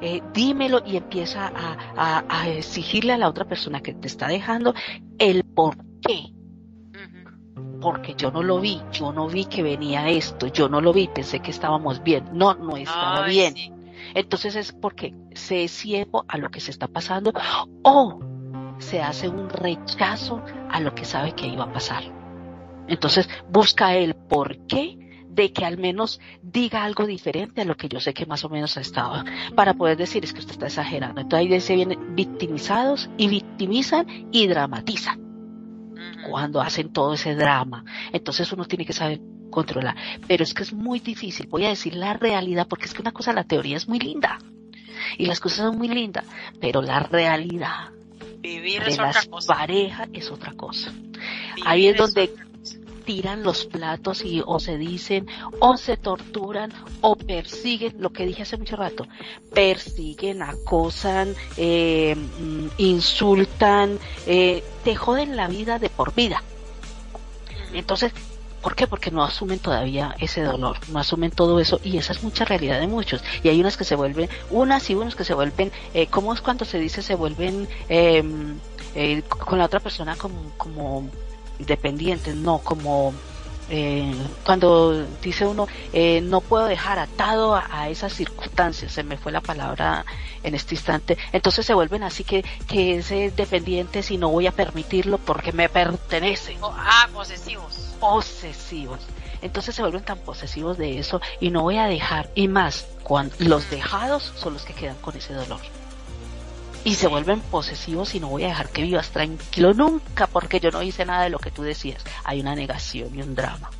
eh, 0.00 0.22
dímelo 0.32 0.82
y 0.84 0.96
empieza 0.96 1.52
a, 1.54 2.48
exigirle 2.48 3.12
a 3.12 3.18
la 3.18 3.28
otra 3.28 3.46
persona 3.46 3.80
que 3.80 3.94
te 3.94 4.06
está 4.06 4.28
dejando 4.28 4.74
el 5.18 5.44
por 5.44 5.76
qué. 6.00 6.30
Porque 7.80 8.14
yo 8.16 8.30
no 8.30 8.42
lo 8.42 8.60
vi, 8.60 8.80
yo 8.92 9.12
no 9.12 9.28
vi 9.28 9.44
que 9.44 9.62
venía 9.62 10.08
esto, 10.08 10.46
yo 10.46 10.68
no 10.68 10.80
lo 10.80 10.92
vi, 10.92 11.08
pensé 11.08 11.40
que 11.40 11.50
estábamos 11.50 12.02
bien. 12.02 12.24
No, 12.32 12.54
no 12.54 12.76
estaba 12.76 13.26
bien. 13.26 13.54
Entonces 14.14 14.56
es 14.56 14.72
porque 14.72 15.14
se 15.34 15.64
es 15.64 15.72
ciego 15.72 16.24
a 16.28 16.38
lo 16.38 16.50
que 16.50 16.60
se 16.60 16.70
está 16.70 16.88
pasando 16.88 17.32
o 17.82 18.20
se 18.78 19.02
hace 19.02 19.28
un 19.28 19.48
rechazo 19.50 20.42
a 20.70 20.80
lo 20.80 20.94
que 20.94 21.04
sabe 21.04 21.32
que 21.32 21.46
iba 21.46 21.64
a 21.64 21.72
pasar. 21.72 22.04
Entonces 22.86 23.28
busca 23.50 23.94
el 23.94 24.14
por 24.14 24.66
qué 24.66 25.03
de 25.34 25.52
que 25.52 25.64
al 25.64 25.78
menos 25.78 26.20
diga 26.42 26.84
algo 26.84 27.06
diferente 27.06 27.62
a 27.62 27.64
lo 27.64 27.76
que 27.76 27.88
yo 27.88 28.00
sé 28.00 28.14
que 28.14 28.26
más 28.26 28.44
o 28.44 28.48
menos 28.48 28.76
ha 28.76 28.80
estado, 28.80 29.24
para 29.54 29.74
poder 29.74 29.96
decir 29.96 30.24
es 30.24 30.32
que 30.32 30.40
usted 30.40 30.52
está 30.52 30.66
exagerando. 30.66 31.20
Entonces 31.20 31.52
ahí 31.52 31.60
se 31.60 31.74
vienen 31.76 32.14
victimizados 32.14 33.10
y 33.16 33.28
victimizan 33.28 34.28
y 34.32 34.46
dramatizan 34.46 35.22
cuando 36.28 36.60
hacen 36.60 36.92
todo 36.92 37.14
ese 37.14 37.34
drama. 37.34 37.84
Entonces 38.12 38.50
uno 38.52 38.64
tiene 38.64 38.84
que 38.84 38.92
saber 38.92 39.20
controlar. 39.50 39.96
Pero 40.26 40.42
es 40.44 40.54
que 40.54 40.62
es 40.62 40.72
muy 40.72 41.00
difícil, 41.00 41.46
voy 41.48 41.64
a 41.64 41.68
decir 41.68 41.94
la 41.94 42.14
realidad, 42.14 42.66
porque 42.68 42.86
es 42.86 42.94
que 42.94 43.02
una 43.02 43.12
cosa, 43.12 43.32
la 43.32 43.44
teoría 43.44 43.76
es 43.76 43.88
muy 43.88 43.98
linda. 43.98 44.38
Y 45.18 45.26
las 45.26 45.40
cosas 45.40 45.58
son 45.58 45.78
muy 45.78 45.88
lindas, 45.88 46.24
pero 46.60 46.80
la 46.80 47.00
realidad 47.00 47.90
Vivir 48.40 48.84
de 48.84 48.96
las 48.96 49.26
parejas 49.46 50.08
es 50.12 50.30
otra 50.30 50.52
cosa. 50.52 50.92
Vivir 50.92 51.64
Ahí 51.64 51.86
es 51.86 51.94
es 51.94 51.98
donde. 51.98 52.30
Tiran 53.04 53.42
los 53.42 53.66
platos 53.66 54.24
y 54.24 54.42
o 54.44 54.58
se 54.58 54.78
dicen 54.78 55.26
o 55.60 55.76
se 55.76 55.96
torturan 55.96 56.72
o 57.00 57.16
persiguen, 57.16 57.96
lo 57.98 58.12
que 58.12 58.26
dije 58.26 58.42
hace 58.42 58.56
mucho 58.56 58.76
rato, 58.76 59.06
persiguen, 59.52 60.42
acosan, 60.42 61.34
eh, 61.56 62.16
mm, 62.16 62.66
insultan, 62.78 63.98
eh, 64.26 64.62
te 64.84 64.94
joden 64.94 65.36
la 65.36 65.48
vida 65.48 65.78
de 65.78 65.90
por 65.90 66.14
vida. 66.14 66.42
Entonces, 67.72 68.12
¿por 68.64 68.74
qué? 68.74 68.86
Porque 68.86 69.10
no 69.10 69.22
asumen 69.22 69.58
todavía 69.58 70.14
ese 70.18 70.42
dolor, 70.42 70.78
no 70.88 70.98
asumen 70.98 71.30
todo 71.30 71.60
eso 71.60 71.80
y 71.84 71.98
esa 71.98 72.12
es 72.12 72.22
mucha 72.22 72.46
realidad 72.46 72.80
de 72.80 72.86
muchos. 72.86 73.22
Y 73.42 73.48
hay 73.48 73.60
unas 73.60 73.76
que 73.76 73.84
se 73.84 73.94
vuelven, 73.94 74.30
unas 74.50 74.88
y 74.88 74.94
unos 74.94 75.14
que 75.14 75.24
se 75.24 75.34
vuelven, 75.34 75.70
eh, 75.92 76.06
¿cómo 76.06 76.32
es 76.32 76.40
cuando 76.40 76.64
se 76.64 76.78
dice 76.78 77.02
se 77.02 77.14
vuelven 77.14 77.68
eh, 77.88 78.22
eh, 78.94 79.22
con 79.28 79.58
la 79.58 79.66
otra 79.66 79.80
persona 79.80 80.16
como, 80.16 80.52
como 80.56 81.10
dependientes? 81.58 82.34
No, 82.34 82.58
como 82.58 83.14
eh, 83.70 84.14
cuando 84.44 85.06
dice 85.22 85.46
uno, 85.46 85.66
eh, 85.92 86.20
no 86.20 86.40
puedo 86.40 86.66
dejar 86.66 86.98
atado 86.98 87.54
a, 87.54 87.66
a, 87.70 87.88
esas 87.88 88.12
circunstancias, 88.12 88.92
se 88.92 89.02
me 89.02 89.16
fue 89.16 89.32
la 89.32 89.40
palabra 89.40 90.04
en 90.42 90.54
este 90.54 90.74
instante, 90.74 91.16
entonces 91.32 91.64
se 91.64 91.72
vuelven 91.72 92.02
así 92.02 92.24
que, 92.24 92.44
que 92.68 92.98
es 92.98 93.08
dependiente 93.36 94.02
si 94.02 94.18
no 94.18 94.28
voy 94.28 94.46
a 94.46 94.52
permitirlo 94.52 95.18
porque 95.18 95.52
me 95.52 95.68
pertenece. 95.68 96.56
Oh, 96.60 96.74
ah, 96.76 97.08
posesivos. 97.12 97.94
Posesivos. 98.00 99.00
Entonces 99.40 99.74
se 99.74 99.82
vuelven 99.82 100.04
tan 100.04 100.18
posesivos 100.18 100.76
de 100.78 100.98
eso 100.98 101.20
y 101.40 101.50
no 101.50 101.62
voy 101.62 101.78
a 101.78 101.86
dejar, 101.86 102.30
y 102.34 102.48
más, 102.48 102.86
cuando 103.02 103.34
los 103.38 103.70
dejados 103.70 104.32
son 104.36 104.54
los 104.54 104.64
que 104.64 104.74
quedan 104.74 104.96
con 104.96 105.16
ese 105.16 105.32
dolor. 105.32 105.60
Y 106.84 106.96
se 106.96 107.06
vuelven 107.06 107.40
posesivos 107.40 108.14
y 108.14 108.20
no 108.20 108.28
voy 108.28 108.44
a 108.44 108.48
dejar 108.48 108.68
que 108.68 108.82
vivas 108.82 109.10
tranquilo 109.10 109.72
nunca 109.72 110.26
porque 110.26 110.60
yo 110.60 110.70
no 110.70 110.82
hice 110.82 111.06
nada 111.06 111.24
de 111.24 111.30
lo 111.30 111.38
que 111.38 111.50
tú 111.50 111.62
decías. 111.62 112.04
Hay 112.24 112.40
una 112.40 112.54
negación 112.54 113.14
y 113.14 113.22
un 113.22 113.34
drama. 113.34 113.70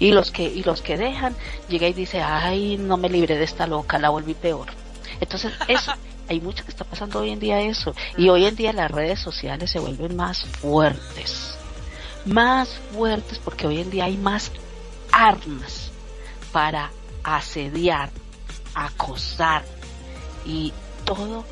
Y 0.00 0.10
los 0.10 0.30
que, 0.30 0.42
y 0.42 0.62
los 0.64 0.82
que 0.82 0.96
dejan, 0.96 1.36
llega 1.68 1.86
y 1.88 1.92
dice, 1.92 2.20
ay, 2.20 2.76
no 2.76 2.96
me 2.96 3.08
libré 3.08 3.36
de 3.36 3.44
esta 3.44 3.66
loca, 3.66 3.98
la 3.98 4.10
volví 4.10 4.34
peor. 4.34 4.68
Entonces, 5.20 5.52
eso, 5.68 5.92
hay 6.28 6.40
mucho 6.40 6.64
que 6.64 6.70
está 6.70 6.84
pasando 6.84 7.20
hoy 7.20 7.30
en 7.30 7.40
día 7.40 7.60
eso. 7.60 7.94
Y 8.16 8.28
hoy 8.28 8.46
en 8.46 8.56
día 8.56 8.72
las 8.72 8.90
redes 8.90 9.20
sociales 9.20 9.70
se 9.70 9.78
vuelven 9.78 10.16
más 10.16 10.44
fuertes. 10.44 11.56
Más 12.24 12.68
fuertes 12.92 13.38
porque 13.38 13.66
hoy 13.66 13.80
en 13.80 13.90
día 13.90 14.04
hay 14.04 14.16
más 14.16 14.50
armas 15.12 15.90
para 16.52 16.90
asediar, 17.22 18.10
acosar 18.74 19.64
y 20.44 20.72
todo 21.04 21.44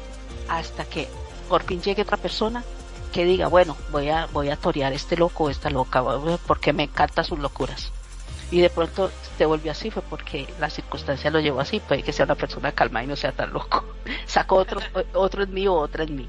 hasta 0.49 0.85
que 0.85 1.09
por 1.49 1.63
fin 1.63 1.81
llegue 1.81 2.03
otra 2.03 2.17
persona 2.17 2.65
que 3.13 3.25
diga, 3.25 3.49
bueno, 3.49 3.77
voy 3.91 4.11
a, 4.11 4.27
voy 4.27 4.51
a 4.51 4.57
torear 4.57 4.93
este 4.93 5.17
loco 5.17 5.45
o 5.45 5.51
esta 5.51 5.71
loca, 5.71 6.05
porque 6.47 6.73
me 6.73 6.85
encantan 6.85 7.25
sus 7.25 7.39
locuras. 7.39 7.93
Y 8.51 8.61
de 8.61 8.71
pronto 8.71 9.11
se 9.39 9.47
volvió 9.47 9.73
así, 9.73 9.91
fue 9.91 10.03
porque 10.03 10.47
la 10.61 10.71
circunstancia 10.71 11.31
lo 11.31 11.41
llevó 11.41 11.61
así, 11.61 11.81
puede 11.81 12.03
que 12.03 12.13
sea 12.13 12.27
una 12.27 12.35
persona 12.35 12.73
calma 12.73 13.03
y 13.03 13.07
no 13.07 13.17
sea 13.17 13.33
tan 13.33 13.53
loco. 13.53 13.85
Sacó 14.27 14.57
otro, 14.57 14.81
otro 15.15 15.43
en 15.43 15.55
mí 15.55 15.67
o 15.67 15.75
otra 15.75 16.05
en 16.05 16.15
mí. 16.15 16.29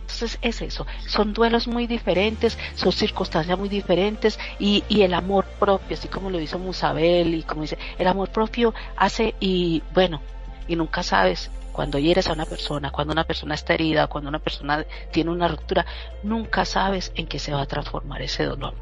Entonces 0.00 0.38
es 0.40 0.62
eso, 0.62 0.86
son 1.06 1.34
duelos 1.34 1.68
muy 1.68 1.86
diferentes, 1.86 2.56
son 2.76 2.92
circunstancias 2.92 3.58
muy 3.58 3.68
diferentes 3.68 4.38
y, 4.58 4.82
y 4.88 5.02
el 5.02 5.12
amor 5.12 5.44
propio, 5.58 5.98
así 5.98 6.08
como 6.08 6.30
lo 6.30 6.40
hizo 6.40 6.58
Musabel 6.58 7.34
y 7.34 7.42
como 7.42 7.62
dice, 7.62 7.76
el 7.98 8.06
amor 8.06 8.30
propio 8.30 8.72
hace 8.96 9.34
y 9.38 9.82
bueno, 9.92 10.22
y 10.66 10.76
nunca 10.76 11.02
sabes 11.02 11.50
cuando 11.78 12.00
hieres 12.00 12.26
a 12.26 12.32
una 12.32 12.44
persona, 12.44 12.90
cuando 12.90 13.12
una 13.12 13.22
persona 13.22 13.54
está 13.54 13.72
herida, 13.72 14.08
cuando 14.08 14.28
una 14.28 14.40
persona 14.40 14.84
tiene 15.12 15.30
una 15.30 15.46
ruptura, 15.46 15.86
nunca 16.24 16.64
sabes 16.64 17.12
en 17.14 17.28
qué 17.28 17.38
se 17.38 17.52
va 17.52 17.60
a 17.62 17.66
transformar 17.66 18.20
ese 18.20 18.42
dolor. 18.46 18.74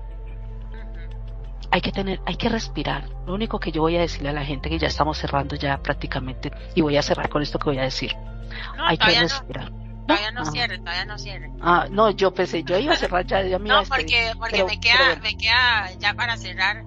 Hay 1.70 1.82
que 1.82 1.92
tener, 1.92 2.20
hay 2.24 2.36
que 2.36 2.48
respirar. 2.48 3.06
Lo 3.26 3.34
único 3.34 3.60
que 3.60 3.70
yo 3.70 3.82
voy 3.82 3.98
a 3.98 4.00
decirle 4.00 4.30
a 4.30 4.32
la 4.32 4.46
gente 4.46 4.70
que 4.70 4.78
ya 4.78 4.86
estamos 4.88 5.18
cerrando 5.18 5.56
ya 5.56 5.76
prácticamente 5.76 6.50
y 6.74 6.80
voy 6.80 6.96
a 6.96 7.02
cerrar 7.02 7.28
con 7.28 7.42
esto 7.42 7.58
que 7.58 7.66
voy 7.68 7.78
a 7.78 7.82
decir. 7.82 8.16
No, 8.78 8.86
hay 8.86 8.96
que 8.96 9.20
respirar. 9.20 9.70
no. 9.70 10.06
Todavía 10.06 10.30
no 10.30 10.46
cierre, 10.46 10.78
todavía 10.78 11.04
no 11.04 11.18
cierre. 11.18 11.50
Ah, 11.60 11.86
no, 11.90 12.08
yo 12.12 12.32
pensé, 12.32 12.62
yo 12.62 12.78
iba 12.78 12.94
a 12.94 12.96
cerrar 12.96 13.26
ya, 13.26 13.42
ya 13.42 13.58
me 13.58 13.68
No, 13.68 13.80
despedir. 13.80 14.06
porque, 14.06 14.32
porque 14.38 14.52
Pero- 14.52 14.66
me 14.68 14.80
queda, 14.80 14.96
pero 15.10 15.20
me 15.20 15.36
queda 15.36 15.90
ya 15.98 16.14
para 16.14 16.38
cerrar 16.38 16.82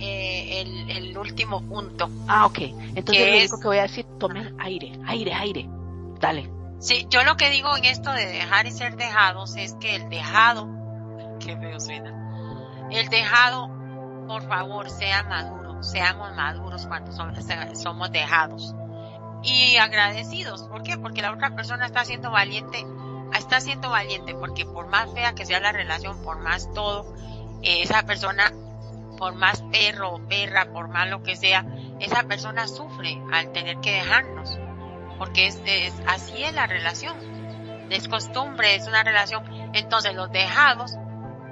eh, 0.00 0.60
el, 0.62 0.90
el 0.90 1.18
último 1.18 1.60
punto. 1.62 2.08
Ah, 2.28 2.46
ok. 2.46 2.58
Entonces 2.94 3.04
¿Qué 3.24 3.30
lo 3.30 3.36
es? 3.36 3.40
único 3.42 3.60
que 3.60 3.66
voy 3.68 3.78
a 3.78 3.82
decir, 3.82 4.04
tomen 4.18 4.54
aire, 4.60 4.92
aire, 5.06 5.32
aire. 5.34 5.68
Dale. 6.20 6.50
Sí, 6.78 7.06
yo 7.10 7.24
lo 7.24 7.36
que 7.36 7.50
digo 7.50 7.76
en 7.76 7.84
esto 7.86 8.12
de 8.12 8.26
dejar 8.26 8.66
y 8.66 8.70
ser 8.72 8.96
dejados 8.96 9.56
es 9.56 9.74
que 9.74 9.96
el 9.96 10.08
dejado, 10.10 10.68
qué 11.40 11.56
feo 11.56 11.80
suena, 11.80 12.88
el 12.90 13.08
dejado, 13.08 13.68
por 14.28 14.46
favor, 14.46 14.90
sea 14.90 15.22
maduro, 15.22 15.82
seamos 15.82 16.34
maduros 16.34 16.86
cuando 16.86 17.12
son- 17.12 17.34
somos 17.76 18.10
dejados. 18.12 18.74
Y 19.42 19.76
agradecidos, 19.76 20.62
¿por 20.64 20.82
qué? 20.82 20.96
Porque 20.98 21.20
la 21.22 21.32
otra 21.32 21.54
persona 21.54 21.86
está 21.86 22.04
siendo 22.04 22.30
valiente, 22.30 22.84
está 23.38 23.60
siendo 23.60 23.90
valiente, 23.90 24.34
porque 24.34 24.64
por 24.64 24.88
más 24.88 25.12
fea 25.12 25.34
que 25.34 25.44
sea 25.46 25.60
la 25.60 25.72
relación, 25.72 26.22
por 26.22 26.38
más 26.40 26.70
todo, 26.74 27.06
esa 27.62 28.04
persona, 28.04 28.52
por 29.24 29.36
más 29.36 29.62
perro 29.72 30.10
o 30.16 30.28
perra, 30.28 30.66
por 30.66 30.88
más 30.88 31.08
lo 31.08 31.22
que 31.22 31.34
sea, 31.34 31.64
esa 31.98 32.24
persona 32.24 32.68
sufre 32.68 33.18
al 33.32 33.52
tener 33.52 33.78
que 33.78 33.90
dejarnos 33.92 34.58
porque 35.16 35.46
es, 35.46 35.62
es- 35.64 36.02
así 36.06 36.44
es 36.44 36.52
la 36.52 36.66
relación. 36.66 37.16
Es 37.88 38.06
costumbre, 38.06 38.74
es 38.74 38.86
una 38.86 39.02
relación. 39.02 39.42
Entonces 39.72 40.14
los 40.14 40.30
dejados, 40.30 40.92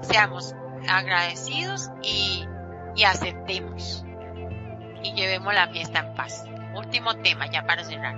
seamos 0.03 0.55
agradecidos 0.86 1.89
y, 2.03 2.47
y 2.94 3.05
aceptemos. 3.05 4.05
Y 5.03 5.15
llevemos 5.15 5.55
la 5.55 5.69
fiesta 5.69 6.01
en 6.01 6.15
paz. 6.15 6.44
Último 6.74 7.15
tema, 7.23 7.47
ya 7.51 7.65
para 7.65 7.85
cerrar. 7.85 8.15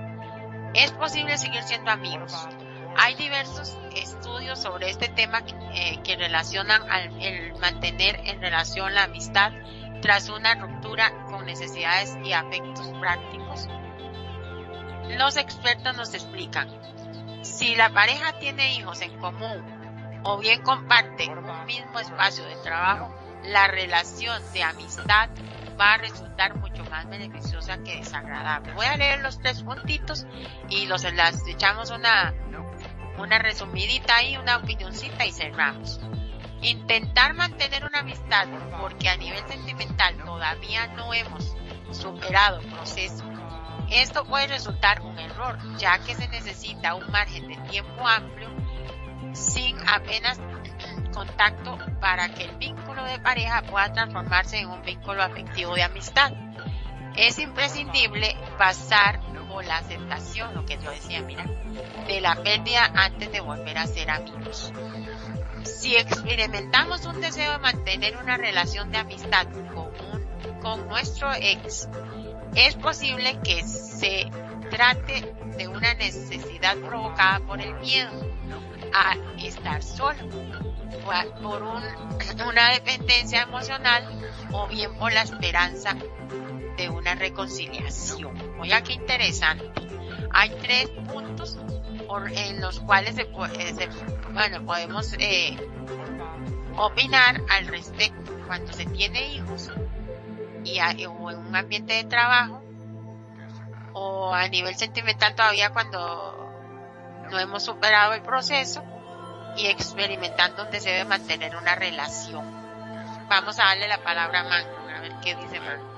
¿Es 0.74 0.90
posible 0.90 1.38
seguir 1.38 1.62
siendo 1.62 1.92
amigos? 1.92 2.48
Hay 2.96 3.14
diversos 3.16 3.76
estudios 3.94 4.60
sobre 4.60 4.90
este 4.90 5.08
tema 5.08 5.42
eh, 5.74 6.00
que 6.04 6.16
relacionan 6.16 6.82
al 6.90 7.20
el 7.22 7.54
mantener 7.58 8.20
en 8.24 8.40
relación 8.40 8.94
la 8.94 9.04
amistad 9.04 9.52
tras 10.00 10.28
una 10.28 10.54
ruptura 10.54 11.12
con 11.26 11.46
necesidades 11.46 12.16
y 12.24 12.32
afectos 12.32 12.88
prácticos. 13.00 13.68
Los 15.08 15.36
expertos 15.36 15.96
nos 15.96 16.14
explican, 16.14 16.68
si 17.42 17.74
la 17.74 17.90
pareja 17.90 18.38
tiene 18.38 18.74
hijos 18.74 19.00
en 19.02 19.18
común 19.18 20.20
o 20.24 20.38
bien 20.38 20.62
comparten 20.62 21.36
un 21.36 21.66
mismo 21.66 22.00
espacio 22.00 22.44
de 22.44 22.56
trabajo, 22.56 23.14
la 23.44 23.66
relación 23.68 24.40
de 24.52 24.62
amistad 24.62 25.28
va 25.78 25.94
a 25.94 25.98
resultar 25.98 26.56
mucho 26.56 26.84
más 26.84 27.08
beneficiosa 27.08 27.78
que 27.78 27.96
desagradable. 27.96 28.72
Voy 28.74 28.86
a 28.86 28.96
leer 28.96 29.20
los 29.20 29.38
tres 29.38 29.62
puntitos 29.62 30.26
y 30.68 30.86
los 30.86 31.04
las 31.12 31.46
echamos 31.46 31.90
una 31.90 32.34
una 33.18 33.38
resumidita 33.38 34.16
ahí, 34.16 34.36
una 34.36 34.56
opinioncita 34.56 35.24
y 35.24 35.32
cerramos. 35.32 36.00
Intentar 36.62 37.34
mantener 37.34 37.84
una 37.84 38.00
amistad 38.00 38.48
porque 38.80 39.08
a 39.08 39.16
nivel 39.16 39.46
sentimental 39.46 40.16
todavía 40.24 40.86
no 40.88 41.12
hemos 41.12 41.54
superado 41.92 42.60
proceso. 42.62 43.24
Esto 43.90 44.24
puede 44.24 44.46
resultar 44.48 45.02
un 45.02 45.18
error, 45.18 45.58
ya 45.76 45.98
que 45.98 46.14
se 46.14 46.26
necesita 46.28 46.94
un 46.94 47.10
margen 47.10 47.48
de 47.48 47.56
tiempo 47.68 48.06
amplio 48.06 48.48
sin 49.34 49.76
apenas 49.88 50.38
contacto 51.14 51.78
para 52.00 52.28
que 52.34 52.44
el 52.44 52.56
vínculo 52.56 53.04
de 53.04 53.18
pareja 53.18 53.62
pueda 53.62 53.92
transformarse 53.92 54.58
en 54.58 54.68
un 54.68 54.82
vínculo 54.82 55.22
afectivo 55.22 55.74
de 55.74 55.82
amistad. 55.82 56.32
Es 57.16 57.38
imprescindible 57.38 58.36
pasar 58.58 59.20
por 59.48 59.64
la 59.64 59.78
aceptación, 59.78 60.52
lo 60.54 60.66
que 60.66 60.78
yo 60.82 60.90
decía, 60.90 61.22
mira, 61.22 61.44
de 62.08 62.20
la 62.20 62.34
pérdida 62.42 62.90
antes 62.92 63.30
de 63.30 63.40
volver 63.40 63.78
a 63.78 63.86
ser 63.86 64.10
amigos. 64.10 64.72
Si 65.62 65.96
experimentamos 65.96 67.06
un 67.06 67.20
deseo 67.20 67.52
de 67.52 67.58
mantener 67.58 68.16
una 68.16 68.36
relación 68.36 68.90
de 68.90 68.98
amistad 68.98 69.46
con, 69.72 70.60
con 70.60 70.88
nuestro 70.88 71.32
ex, 71.34 71.88
es 72.56 72.74
posible 72.74 73.38
que 73.44 73.62
se 73.62 74.28
trate 74.74 75.32
de 75.56 75.68
una 75.68 75.94
necesidad 75.94 76.76
provocada 76.78 77.38
por 77.46 77.60
el 77.60 77.74
miedo 77.74 78.10
a 78.92 79.14
estar 79.38 79.80
solo, 79.84 80.28
por 81.40 81.62
una 82.48 82.70
dependencia 82.72 83.42
emocional 83.42 84.04
o 84.50 84.66
bien 84.66 84.92
por 84.96 85.12
la 85.12 85.22
esperanza 85.22 85.96
de 86.76 86.88
una 86.88 87.14
reconciliación. 87.14 88.36
Oiga, 88.58 88.82
qué 88.82 88.94
interesante. 88.94 89.70
Hay 90.32 90.50
tres 90.60 90.88
puntos 91.12 91.56
en 92.34 92.60
los 92.60 92.80
cuales 92.80 93.14
se, 93.14 93.22
eh, 93.22 93.88
bueno, 94.32 94.66
podemos 94.66 95.14
eh, 95.20 95.56
opinar 96.76 97.40
al 97.48 97.68
respecto 97.68 98.32
cuando 98.48 98.72
se 98.72 98.86
tiene 98.86 99.34
hijos 99.34 99.70
y 100.64 100.80
o 101.06 101.30
en 101.30 101.38
un 101.38 101.54
ambiente 101.54 101.92
de 101.92 102.04
trabajo 102.04 102.63
o 103.94 104.34
a 104.34 104.48
nivel 104.48 104.74
sentimental 104.74 105.34
todavía 105.34 105.70
cuando 105.70 106.52
no 107.30 107.38
hemos 107.38 107.62
superado 107.62 108.12
el 108.12 108.22
proceso 108.22 108.82
y 109.56 109.66
experimentando 109.66 110.64
donde 110.64 110.80
se 110.80 110.90
debe 110.90 111.04
mantener 111.04 111.56
una 111.56 111.74
relación. 111.74 112.44
Vamos 113.28 113.58
a 113.58 113.66
darle 113.66 113.88
la 113.88 113.98
palabra 113.98 114.40
a 114.40 114.44
Mango, 114.44 114.76
a 114.94 115.00
ver 115.00 115.12
qué 115.22 115.34
dice 115.36 115.60
Mango. 115.60 115.94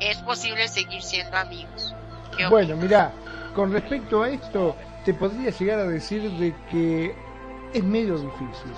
Es 0.00 0.18
posible 0.18 0.66
seguir 0.68 1.02
siendo 1.02 1.36
amigos. 1.36 1.94
Bueno, 2.50 2.76
mira, 2.76 3.12
con 3.54 3.72
respecto 3.72 4.22
a 4.22 4.30
esto, 4.30 4.76
te 5.04 5.14
podría 5.14 5.50
llegar 5.50 5.78
a 5.78 5.84
decir 5.84 6.30
de 6.32 6.54
que 6.70 7.14
es 7.72 7.84
medio 7.84 8.18
difícil, 8.18 8.72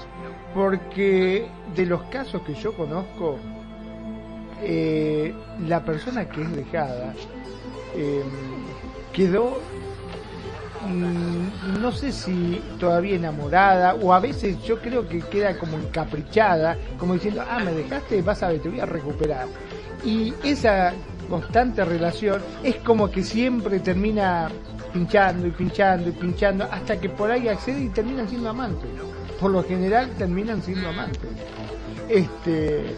porque 0.55 1.49
de 1.75 1.87
los 1.87 2.03
casos 2.05 2.43
que 2.43 2.55
yo 2.55 2.77
conozco, 2.77 3.39
eh, 4.63 5.35
la 5.61 5.85
persona 5.85 6.29
que 6.29 6.43
es 6.43 6.53
dejada 6.53 7.15
eh, 7.95 8.23
quedó 9.13 9.59
mm, 10.87 11.81
no 11.81 11.93
sé 11.93 12.13
si 12.13 12.61
todavía 12.79 13.17
enamorada 13.17 13.95
o 13.95 14.13
a 14.13 14.21
veces 14.21 14.63
yo 14.63 14.81
creo 14.81 15.09
que 15.09 15.21
queda 15.21 15.59
como 15.59 15.77
encaprichada, 15.79 16.77
como 16.99 17.15
diciendo, 17.15 17.43
ah, 17.49 17.59
me 17.61 17.73
dejaste, 17.73 18.23
vas 18.23 18.43
a 18.43 18.49
ver, 18.49 18.61
te 18.61 18.69
voy 18.69 18.81
a 18.81 18.87
recuperar. 18.87 19.47
Y 20.05 20.33
esa 20.45 20.93
constante 21.29 21.85
relación 21.85 22.41
es 22.63 22.77
como 22.77 23.11
que 23.11 23.23
siempre 23.23 23.81
termina 23.81 24.49
pinchando 24.93 25.47
y 25.47 25.51
pinchando 25.51 26.09
y 26.09 26.13
pinchando 26.13 26.65
hasta 26.71 26.99
que 26.99 27.09
por 27.09 27.31
ahí 27.31 27.49
accede 27.49 27.83
y 27.83 27.89
terminan 27.89 28.29
siendo 28.29 28.51
amantes. 28.51 28.89
Por 29.41 29.51
lo 29.51 29.63
general 29.63 30.11
terminan 30.17 30.63
siendo 30.63 30.89
amantes. 30.89 31.31
Este, 32.09 32.97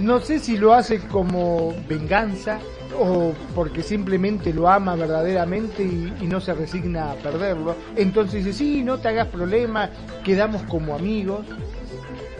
no 0.00 0.20
sé 0.20 0.38
si 0.38 0.56
lo 0.56 0.72
hace 0.72 1.00
como 1.00 1.74
venganza 1.88 2.58
o 2.98 3.32
porque 3.54 3.82
simplemente 3.82 4.52
lo 4.52 4.68
ama 4.68 4.94
verdaderamente 4.96 5.82
y, 5.82 6.26
no 6.26 6.40
se 6.40 6.54
resigna 6.54 7.12
a 7.12 7.14
perderlo. 7.16 7.74
Entonces 7.96 8.44
dice, 8.44 8.56
sí, 8.56 8.82
no 8.82 8.98
te 8.98 9.08
hagas 9.08 9.28
problema, 9.28 9.90
quedamos 10.24 10.62
como 10.62 10.94
amigos. 10.94 11.46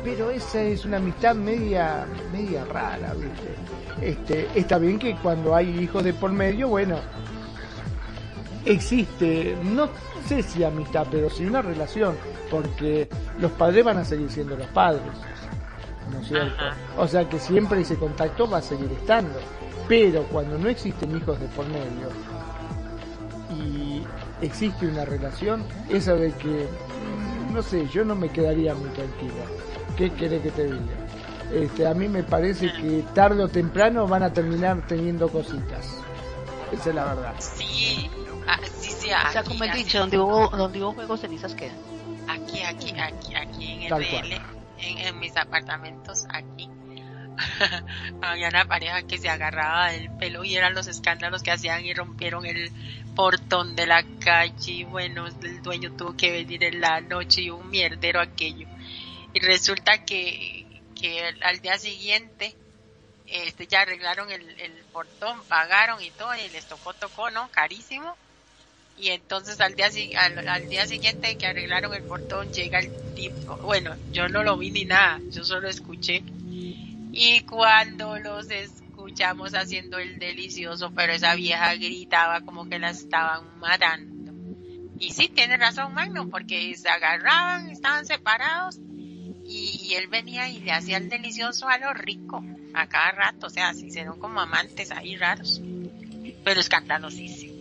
Pero 0.03 0.31
esa 0.31 0.61
es 0.62 0.85
una 0.85 0.97
amistad 0.97 1.35
media, 1.35 2.07
media 2.33 2.65
rara, 2.65 3.15
¿viste? 3.15 3.55
Este, 4.01 4.49
está 4.55 4.79
bien 4.79 4.99
que 4.99 5.15
cuando 5.16 5.55
hay 5.55 5.79
hijos 5.79 6.03
de 6.03 6.12
por 6.12 6.33
medio, 6.33 6.69
bueno, 6.69 6.97
existe, 8.65 9.57
no 9.62 9.89
sé 10.27 10.43
si 10.43 10.65
amistad, 10.65 11.07
pero 11.11 11.31
sí 11.31 11.45
una 11.45 11.62
relación, 11.62 12.16
porque 12.51 13.09
los 13.39 13.53
padres 13.53 13.85
van 13.85 13.99
a 13.99 14.05
seguir 14.05 14.31
siendo 14.31 14.57
los 14.57 14.66
padres, 14.69 15.03
¿no 16.11 16.20
es 16.20 16.29
cierto? 16.29 16.65
O 16.97 17.07
sea 17.07 17.29
que 17.29 17.39
siempre 17.39 17.81
ese 17.81 17.97
contacto 17.97 18.49
va 18.49 18.59
a 18.59 18.62
seguir 18.62 18.91
estando, 18.93 19.39
pero 19.93 20.23
cuando 20.28 20.56
no 20.56 20.70
existen 20.70 21.14
hijos 21.14 21.39
de 21.39 21.47
por 21.48 21.66
medio 21.66 22.09
y 23.51 24.02
existe 24.40 24.86
una 24.86 25.05
relación, 25.05 25.62
esa 25.90 26.14
de 26.14 26.32
que, 26.32 26.66
no 27.52 27.62
sé, 27.62 27.86
yo 27.89 28.02
no 28.02 28.14
me 28.14 28.31
quedaría 28.31 28.74
muy 28.74 28.89
tranquila. 28.89 29.44
¿Qué 29.98 30.10
querés 30.14 30.40
que 30.40 30.51
te 30.51 30.64
diga? 30.64 30.94
Este, 31.52 31.86
a 31.86 31.93
mí 31.93 32.09
me 32.09 32.23
parece 32.23 32.73
que 32.73 33.05
tarde 33.14 33.44
o 33.44 33.48
temprano 33.48 34.09
van 34.09 34.23
a 34.23 34.32
terminar 34.32 34.82
teniendo 34.89 35.28
cositas. 35.28 35.98
Esa 36.73 36.89
es 36.89 36.94
la 36.94 37.05
verdad. 37.05 37.35
Sí, 37.39 38.09
Ah, 38.48 38.59
sí, 38.64 38.90
sí, 38.90 39.10
o 39.10 39.31
sea, 39.31 39.44
como 39.44 39.62
he 39.62 39.73
dicho, 39.73 39.98
donde 39.98 40.19
hubo, 40.19 40.48
donde 40.48 40.82
hubo 40.82 40.94
juegos 40.94 41.20
cenizas 41.20 41.55
quedan. 41.55 41.77
Aquí, 42.31 42.62
aquí, 42.62 42.94
aquí, 42.98 43.35
aquí 43.35 43.73
en 43.73 43.93
el 43.93 44.43
en, 44.78 44.98
en, 44.98 45.19
mis 45.20 45.36
apartamentos, 45.36 46.24
aquí. 46.31 46.70
Había 48.23 48.49
una 48.49 48.67
pareja 48.67 49.03
que 49.03 49.19
se 49.19 49.29
agarraba 49.29 49.91
del 49.91 50.11
pelo 50.17 50.45
y 50.45 50.57
eran 50.57 50.75
los 50.75 50.87
escándalos 50.87 51.43
que 51.43 51.51
hacían 51.51 51.85
y 51.85 51.95
rompieron 51.95 52.45
el 52.47 52.71
portón 53.15 53.77
de 53.77 53.87
la 53.87 54.05
calle 54.21 54.73
y 54.73 54.85
bueno, 54.85 55.27
el 55.27 55.63
dueño 55.63 55.93
tuvo 55.97 56.17
que 56.17 56.31
venir 56.31 56.65
en 56.65 56.81
la 56.81 57.01
noche 57.01 57.43
y 57.43 57.51
un 57.51 57.69
mierdero 57.71 58.21
aquello. 58.21 58.67
Y 59.35 59.41
resulta 59.41 60.05
que, 60.05 60.67
que 60.99 61.35
al 61.43 61.61
día 61.61 61.79
siguiente 61.79 62.55
este 63.27 63.67
ya 63.67 63.81
arreglaron 63.81 64.31
el, 64.31 64.43
el 64.61 64.73
portón, 64.93 65.43
pagaron 65.49 66.03
y 66.03 66.11
todo 66.11 66.35
y 66.35 66.49
les 66.51 66.67
tocó 66.67 66.93
tocó, 66.95 67.31
¿no? 67.31 67.49
Carísimo 67.51 68.17
y 68.99 69.09
entonces 69.09 69.61
al 69.61 69.75
día, 69.75 69.91
al, 70.49 70.69
día 70.69 70.87
siguiente 70.87 71.37
que 71.37 71.47
arreglaron 71.47 71.95
el 71.95 72.03
portón 72.03 72.53
llega 72.53 72.79
el 72.79 72.91
tipo, 73.15 73.57
bueno, 73.57 73.97
yo 74.13 74.29
no 74.29 74.43
lo 74.43 74.57
vi 74.57 74.71
ni 74.71 74.85
nada, 74.85 75.21
yo 75.31 75.45
solo 75.45 75.69
escuché. 75.69 76.23
Y 77.13 77.41
cuando 77.41 78.19
los 78.19 78.51
escuchamos 78.51 79.55
haciendo 79.55 79.99
el 79.99 80.19
delicioso, 80.19 80.93
pero 80.95 81.13
esa 81.13 81.35
vieja 81.35 81.75
gritaba 81.75 82.41
como 82.41 82.69
que 82.69 82.79
la 82.79 82.91
estaban 82.91 83.59
matando. 83.59 84.33
Y 84.99 85.13
sí, 85.13 85.29
tiene 85.29 85.57
razón 85.57 85.95
Magno, 85.95 86.29
porque 86.29 86.75
se 86.77 86.89
agarraban, 86.89 87.71
estaban 87.71 88.07
separados 88.07 88.79
y, 89.45 89.95
él 89.95 90.07
venía 90.07 90.49
y 90.49 90.61
le 90.61 90.73
hacía 90.73 90.97
el 90.97 91.09
delicioso 91.09 91.69
a 91.69 91.77
lo 91.77 91.93
rico, 91.93 92.43
a 92.73 92.87
cada 92.87 93.11
rato, 93.13 93.49
o 93.49 93.51
sea, 93.51 93.75
se 93.75 93.87
hicieron 93.87 94.19
como 94.19 94.41
amantes 94.41 94.91
ahí 94.91 95.17
raros, 95.17 95.61
pero 96.45 96.61
escandalosísimos 96.61 97.53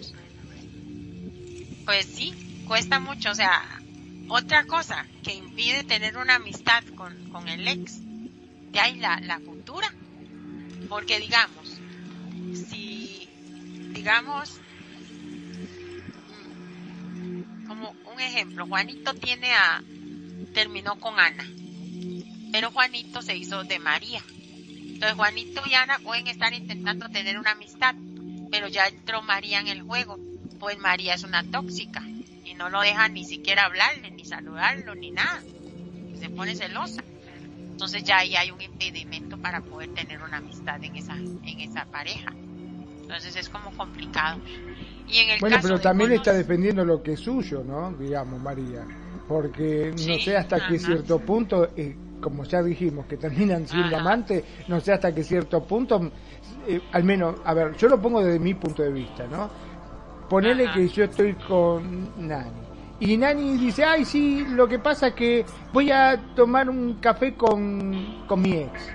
pues 1.91 2.06
sí, 2.06 2.34
cuesta 2.68 2.99
mucho. 2.99 3.32
O 3.32 3.36
sea, 3.36 3.61
otra 4.30 4.65
cosa 4.65 5.06
que 5.23 5.34
impide 5.34 5.84
tener 5.84 6.18
una 6.18 6.36
amistad 6.36 6.84
con, 6.95 7.14
con 7.30 7.48
el 7.48 7.68
ex, 7.68 7.99
de 8.72 8.80
ahí 8.80 8.98
la, 8.98 9.19
la 9.19 9.39
cultura. 9.39 9.91
Porque 10.89 11.19
digamos, 11.19 11.80
si, 12.53 13.30
digamos, 13.93 14.60
mm, 17.15 17.68
como 17.68 17.95
un 18.14 18.19
ejemplo, 18.19 18.68
Juanito 18.68 19.14
tiene 19.14 19.53
a, 19.53 19.81
terminó 20.53 20.99
con 20.99 21.19
Ana, 21.19 21.48
pero 22.52 22.72
Juanito 22.72 23.22
se 23.22 23.38
hizo 23.38 23.64
de 23.64 23.80
María. 23.80 24.22
Entonces 24.68 25.14
Juanito 25.15 25.61
y 25.65 25.73
Ana 25.76 25.99
pueden 25.99 26.27
estar 26.27 26.53
intentando 26.53 27.10
tener 27.10 27.39
una 27.39 27.52
amistad, 27.52 27.95
pero 28.52 28.68
ya 28.68 28.88
entró 28.88 29.22
María 29.22 29.60
en 29.60 29.68
el 29.68 29.81
juego 29.81 30.18
pues 30.61 30.77
María 30.77 31.15
es 31.15 31.23
una 31.23 31.43
tóxica 31.43 32.03
y 32.45 32.53
no 32.53 32.69
lo 32.69 32.81
deja 32.81 33.10
ni 33.10 33.26
siquiera 33.26 33.65
hablarle, 33.65 34.11
ni 34.11 34.26
saludarlo, 34.26 34.93
ni 34.93 35.10
nada. 35.10 35.41
Se 36.19 36.30
pone 36.30 36.56
celosa. 36.56 37.03
Entonces 37.81 38.03
ya 38.03 38.19
ahí 38.19 38.35
hay 38.35 38.51
un 38.51 38.61
impedimento 38.61 39.39
para 39.39 39.59
poder 39.59 39.89
tener 39.95 40.21
una 40.21 40.37
amistad 40.37 40.83
en 40.83 40.95
esa, 40.97 41.15
en 41.15 41.61
esa 41.61 41.83
pareja. 41.85 42.31
Entonces 43.01 43.35
es 43.35 43.49
como 43.49 43.75
complicado. 43.75 44.39
Y 45.07 45.17
en 45.17 45.29
el 45.31 45.39
bueno, 45.39 45.57
pero 45.59 45.79
también 45.79 46.11
está 46.11 46.31
defendiendo 46.31 46.85
lo 46.85 47.01
que 47.01 47.13
es 47.13 47.21
suyo, 47.21 47.63
¿no? 47.63 47.91
Digamos, 47.93 48.39
María. 48.39 48.85
Porque 49.27 49.95
no 49.97 50.19
sé 50.19 50.37
hasta 50.37 50.67
qué 50.67 50.77
cierto 50.77 51.17
punto, 51.21 51.69
eh, 51.75 51.95
como 52.21 52.43
ya 52.43 52.61
dijimos, 52.61 53.07
que 53.07 53.17
terminan 53.17 53.67
siendo 53.67 53.97
amantes, 53.97 54.43
no 54.67 54.79
sé 54.79 54.93
hasta 54.93 55.11
qué 55.15 55.23
cierto 55.23 55.63
punto, 55.63 56.11
eh, 56.67 56.81
al 56.91 57.03
menos, 57.03 57.37
a 57.43 57.55
ver, 57.55 57.75
yo 57.77 57.89
lo 57.89 57.99
pongo 57.99 58.23
desde 58.23 58.37
mi 58.37 58.53
punto 58.53 58.83
de 58.83 58.91
vista, 58.91 59.25
¿no? 59.25 59.49
Ponele 60.29 60.71
que 60.71 60.87
yo 60.87 61.05
estoy 61.05 61.33
con 61.33 62.27
Nani. 62.27 62.70
Y 63.02 63.18
Nani 63.18 63.57
dice, 63.57 63.84
ay, 63.84 64.06
sí, 64.06 64.45
lo 64.48 64.68
que 64.68 64.78
pasa 64.78 65.07
es 65.07 65.14
que 65.15 65.44
voy 65.73 65.90
a 65.90 66.22
tomar 66.36 66.69
un 66.69 66.99
café 67.02 67.34
con, 67.34 68.23
con 68.28 68.40
mi 68.40 68.53
ex. 68.53 68.91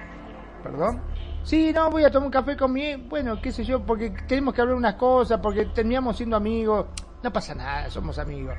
¿Perdón? 0.63 1.03
Sí, 1.43 1.73
no, 1.75 1.91
voy 1.91 2.05
a 2.05 2.11
tomar 2.11 2.27
un 2.27 2.33
café 2.33 2.57
con 2.57 2.73
mi 2.73 2.87
ex. 2.87 3.09
Bueno, 3.09 3.41
qué 3.43 3.51
sé 3.51 3.65
yo, 3.65 3.85
porque 3.85 4.11
tenemos 4.29 4.55
que 4.55 4.61
hablar 4.61 4.77
unas 4.77 4.95
cosas, 4.95 5.41
porque 5.41 5.67
terminamos 5.67 6.17
siendo 6.17 6.37
amigos. 6.37 6.87
No 7.21 7.33
pasa 7.33 7.57
nada, 7.57 7.91
somos 7.91 8.17
amigos. 8.21 8.55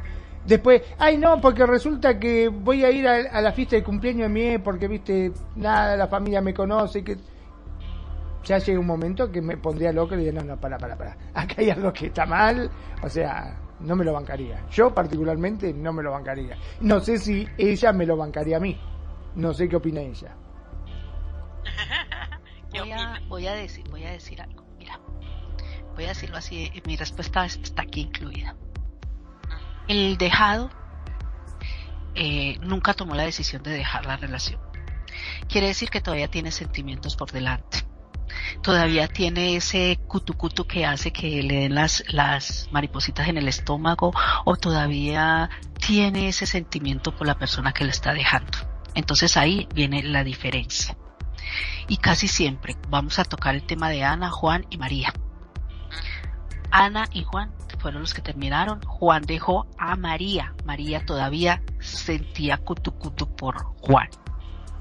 Después, 0.46 0.82
ay 1.00 1.18
no, 1.18 1.40
porque 1.40 1.66
resulta 1.66 2.20
que 2.20 2.50
voy 2.50 2.84
a 2.84 2.92
ir 2.92 3.08
a, 3.08 3.40
la 3.40 3.54
fiesta 3.54 3.78
de 3.78 3.84
cumpleaños 3.84 4.24
de 4.24 4.30
mi 4.30 4.42
ex, 4.42 4.62
porque 4.62 4.90
viste, 4.90 5.32
nada, 5.56 5.96
la 5.96 6.08
familia 6.08 6.42
me 6.42 6.54
conoce, 6.54 7.06
que 7.06 7.16
ya 8.44 8.58
llega 8.58 8.82
un 8.82 8.86
momento 8.86 9.32
que 9.32 9.42
me 9.42 9.56
pondría 9.56 9.94
loco 9.94 10.16
y 10.16 10.18
diría, 10.18 10.34
no, 10.34 10.44
no, 10.44 10.60
para, 10.60 10.78
para, 10.78 10.98
para, 10.98 11.16
acá 11.34 11.56
hay 11.60 11.70
algo 11.70 11.94
que 11.94 12.08
está 12.08 12.26
mal, 12.26 12.70
o 13.02 13.08
sea, 13.08 13.58
no 13.80 13.96
me 13.96 14.04
lo 14.04 14.14
bancaría. 14.14 14.66
Yo 14.70 14.94
particularmente 14.94 15.74
no 15.74 15.94
me 15.94 16.04
lo 16.04 16.12
bancaría. 16.12 16.58
No 16.82 17.00
sé 17.00 17.18
si 17.18 17.48
ella 17.58 17.94
me 17.94 18.06
lo 18.06 18.18
bancaría 18.18 18.58
a 18.58 18.60
mí. 18.60 18.80
No 19.36 19.54
sé 19.54 19.70
qué 19.70 19.76
opina 19.76 20.02
ella. 20.02 20.36
voy, 22.72 22.92
a, 22.92 23.22
voy 23.28 23.48
a 23.48 23.54
decir, 23.54 23.88
voy 23.90 24.04
a 24.04 24.12
decir 24.12 24.42
algo. 24.42 24.66
Mira, 24.78 25.00
voy 25.96 26.06
a 26.06 26.10
decirlo 26.10 26.38
así, 26.38 26.72
mi 26.86 26.96
respuesta 26.96 27.46
está 27.46 27.84
aquí 27.84 28.02
incluida. 28.02 28.56
El 29.88 30.18
dejado 30.18 30.70
eh, 32.16 32.58
nunca 32.62 32.94
tomó 32.94 33.16
la 33.16 33.24
decisión 33.24 33.64
de 33.64 33.72
dejar 33.72 34.06
la 34.06 34.18
relación. 34.18 34.60
Quiere 35.48 35.68
decir 35.68 35.90
que 35.90 36.02
todavía 36.02 36.30
tiene 36.30 36.52
sentimientos 36.52 37.16
por 37.16 37.32
delante. 37.32 37.80
Todavía 38.62 39.08
tiene 39.08 39.56
ese 39.56 40.00
cutucutu 40.08 40.66
que 40.66 40.86
hace 40.86 41.12
que 41.12 41.44
le 41.44 41.62
den 41.62 41.76
las, 41.76 42.04
las 42.10 42.68
maripositas 42.72 43.28
en 43.28 43.38
el 43.38 43.48
estómago 43.48 44.14
o 44.46 44.56
todavía 44.56 45.50
tiene 45.86 46.30
ese 46.30 46.46
sentimiento 46.46 47.16
por 47.16 47.28
la 47.28 47.38
persona 47.38 47.74
que 47.74 47.84
le 47.84 47.92
está 47.92 48.14
dejando. 48.14 48.58
Entonces 48.96 49.38
ahí 49.38 49.68
viene 49.74 50.04
la 50.04 50.24
diferencia. 50.24 50.98
Y 51.88 51.98
casi 51.98 52.28
siempre 52.28 52.76
vamos 52.90 53.20
a 53.20 53.24
tocar 53.24 53.56
el 53.56 53.64
tema 53.64 53.90
de 53.90 54.04
Ana, 54.04 54.30
Juan 54.30 54.66
y 54.70 54.78
María. 54.78 55.14
Ana 56.72 57.08
y 57.14 57.24
Juan 57.24 57.54
fueron 57.80 58.02
los 58.02 58.14
que 58.14 58.22
terminaron. 58.22 58.82
Juan 58.82 59.24
dejó 59.24 59.68
a 59.78 59.96
María. 59.96 60.54
María 60.66 61.06
todavía 61.06 61.62
sentía 61.80 62.58
cutucutu 62.58 63.34
por 63.36 63.64
Juan. 63.82 64.10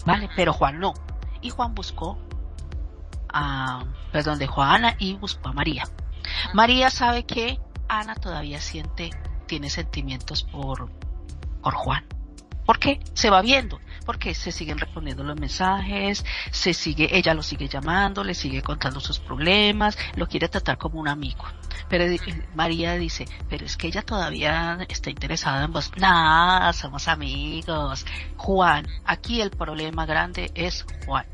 ¿Vale? 0.04 0.28
Pero 0.34 0.52
Juan 0.52 0.80
no. 0.80 0.94
Y 1.40 1.50
Juan 1.50 1.74
buscó 1.74 2.18
a, 3.32 3.84
perdón, 4.12 4.38
dejó 4.38 4.62
a 4.62 4.74
Ana 4.74 4.96
y 4.98 5.14
buscó 5.14 5.48
a 5.48 5.52
María. 5.52 5.84
María 6.54 6.90
sabe 6.90 7.24
que 7.24 7.60
Ana 7.88 8.14
todavía 8.14 8.60
siente, 8.60 9.10
tiene 9.46 9.70
sentimientos 9.70 10.42
por, 10.42 10.90
por 11.62 11.74
Juan. 11.74 12.04
¿Por 12.66 12.80
qué? 12.80 12.98
Se 13.14 13.30
va 13.30 13.42
viendo, 13.42 13.80
porque 14.04 14.34
se 14.34 14.50
siguen 14.50 14.78
respondiendo 14.78 15.22
los 15.22 15.38
mensajes, 15.38 16.24
se 16.50 16.74
sigue, 16.74 17.16
ella 17.16 17.32
lo 17.32 17.42
sigue 17.42 17.68
llamando, 17.68 18.24
le 18.24 18.34
sigue 18.34 18.60
contando 18.60 18.98
sus 18.98 19.20
problemas, 19.20 19.96
lo 20.16 20.26
quiere 20.26 20.48
tratar 20.48 20.76
como 20.76 20.98
un 20.98 21.06
amigo. 21.06 21.44
Pero 21.88 22.04
eh, 22.04 22.18
María 22.56 22.94
dice, 22.94 23.26
pero 23.48 23.64
es 23.64 23.76
que 23.76 23.86
ella 23.86 24.02
todavía 24.02 24.78
está 24.88 25.10
interesada 25.10 25.64
en 25.64 25.72
vos. 25.72 25.92
Nada, 25.96 26.72
somos 26.72 27.06
amigos. 27.06 28.04
Juan, 28.36 28.88
aquí 29.04 29.40
el 29.40 29.50
problema 29.50 30.04
grande 30.04 30.50
es 30.56 30.84
Juan. 31.06 31.24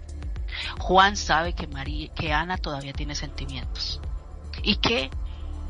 Juan 0.79 1.17
sabe 1.17 1.55
que 1.55 1.67
María, 1.67 2.13
que 2.15 2.33
Ana 2.33 2.59
todavía 2.59 2.93
tiene 2.93 3.15
sentimientos 3.15 4.01
y 4.63 4.77
que 4.77 5.11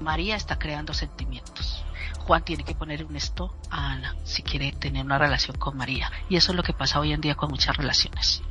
María 0.01 0.37
está 0.37 0.59
creando 0.59 0.95
sentimientos. 0.95 1.85
Juan 2.21 2.45
tiene 2.45 2.65
que 2.65 2.75
poner 2.75 3.05
un 3.05 3.17
esto 3.17 3.55
a 3.71 3.93
Ana 3.93 4.17
si 4.25 4.43
quiere 4.43 4.73
tener 4.73 5.05
una 5.05 5.19
relación 5.19 5.57
con 5.59 5.77
María. 5.77 6.11
Y 6.29 6.37
eso 6.37 6.53
es 6.53 6.57
lo 6.57 6.63
que 6.63 6.73
pasa 6.73 7.01
hoy 7.01 7.13
en 7.13 7.21
día 7.21 7.35
con 7.35 7.51
muchas 7.51 7.77
relaciones. 7.77 8.43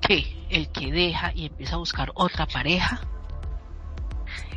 Que 0.00 0.46
el 0.50 0.70
que 0.70 0.92
deja 0.92 1.32
y 1.34 1.46
empieza 1.46 1.74
a 1.74 1.78
buscar 1.78 2.12
otra 2.14 2.46
pareja 2.46 3.00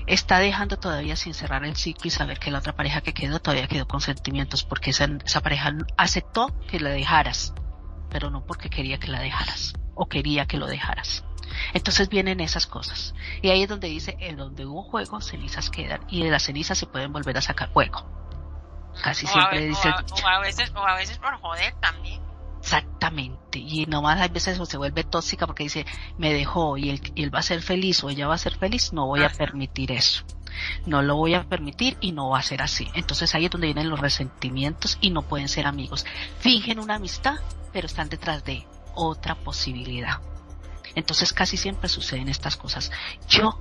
está 0.07 0.39
dejando 0.39 0.77
todavía 0.77 1.15
sin 1.15 1.33
cerrar 1.33 1.65
el 1.65 1.75
ciclo 1.75 2.07
y 2.07 2.11
saber 2.11 2.39
que 2.39 2.51
la 2.51 2.59
otra 2.59 2.75
pareja 2.75 3.01
que 3.01 3.13
quedó 3.13 3.39
todavía 3.39 3.67
quedó 3.67 3.87
con 3.87 4.01
sentimientos 4.01 4.63
porque 4.63 4.91
esa, 4.91 5.05
esa 5.25 5.41
pareja 5.41 5.73
aceptó 5.97 6.53
que 6.67 6.79
la 6.79 6.89
dejaras, 6.89 7.53
pero 8.09 8.29
no 8.29 8.45
porque 8.45 8.69
quería 8.69 8.99
que 8.99 9.07
la 9.07 9.19
dejaras 9.19 9.73
o 9.95 10.07
quería 10.07 10.45
que 10.45 10.57
lo 10.57 10.67
dejaras. 10.67 11.23
Entonces 11.73 12.09
vienen 12.09 12.39
esas 12.39 12.67
cosas. 12.67 13.13
Y 13.41 13.49
ahí 13.49 13.63
es 13.63 13.69
donde 13.69 13.87
dice, 13.87 14.17
en 14.19 14.37
donde 14.37 14.65
hubo 14.65 14.83
juego, 14.83 15.21
cenizas 15.21 15.69
quedan. 15.69 16.01
Y 16.09 16.23
de 16.23 16.31
las 16.31 16.43
cenizas 16.43 16.77
se 16.77 16.85
pueden 16.85 17.13
volver 17.13 17.37
a 17.37 17.41
sacar 17.41 17.71
fuego. 17.71 18.05
Casi 19.01 19.27
siempre 19.27 19.67
dice... 19.67 19.89
O 19.89 20.27
a, 20.27 20.39
veces, 20.39 20.71
o 20.75 20.85
a 20.85 20.95
veces 20.95 21.17
por 21.17 21.35
joder 21.39 21.73
también. 21.79 22.21
Exactamente. 22.59 23.59
Y 23.59 23.85
nomás 23.85 24.19
a 24.21 24.27
veces 24.27 24.59
se 24.67 24.77
vuelve 24.77 25.03
tóxica 25.03 25.45
porque 25.45 25.63
dice, 25.63 25.85
me 26.17 26.33
dejó 26.33 26.77
y 26.77 26.89
él, 26.89 27.01
y 27.13 27.23
él 27.23 27.33
va 27.33 27.39
a 27.39 27.43
ser 27.43 27.61
feliz 27.61 28.03
o 28.03 28.09
ella 28.09 28.27
va 28.27 28.35
a 28.35 28.39
ser 28.39 28.57
feliz, 28.57 28.91
no 28.91 29.05
voy 29.05 29.23
a 29.23 29.29
permitir 29.29 29.91
eso. 29.91 30.25
No 30.85 31.01
lo 31.01 31.15
voy 31.15 31.33
a 31.33 31.43
permitir 31.43 31.97
y 32.01 32.11
no 32.11 32.29
va 32.29 32.39
a 32.39 32.43
ser 32.43 32.61
así. 32.61 32.89
Entonces 32.93 33.33
ahí 33.35 33.45
es 33.45 33.51
donde 33.51 33.67
vienen 33.67 33.89
los 33.89 33.99
resentimientos 33.99 34.97
y 35.01 35.09
no 35.09 35.23
pueden 35.23 35.49
ser 35.49 35.67
amigos. 35.67 36.05
Fingen 36.39 36.79
una 36.79 36.95
amistad, 36.95 37.35
pero 37.73 37.87
están 37.87 38.09
detrás 38.09 38.43
de 38.43 38.65
otra 38.93 39.35
posibilidad. 39.35 40.19
Entonces 40.95 41.33
casi 41.33 41.57
siempre 41.57 41.89
suceden 41.89 42.29
estas 42.29 42.55
cosas. 42.55 42.91
Yo 43.27 43.59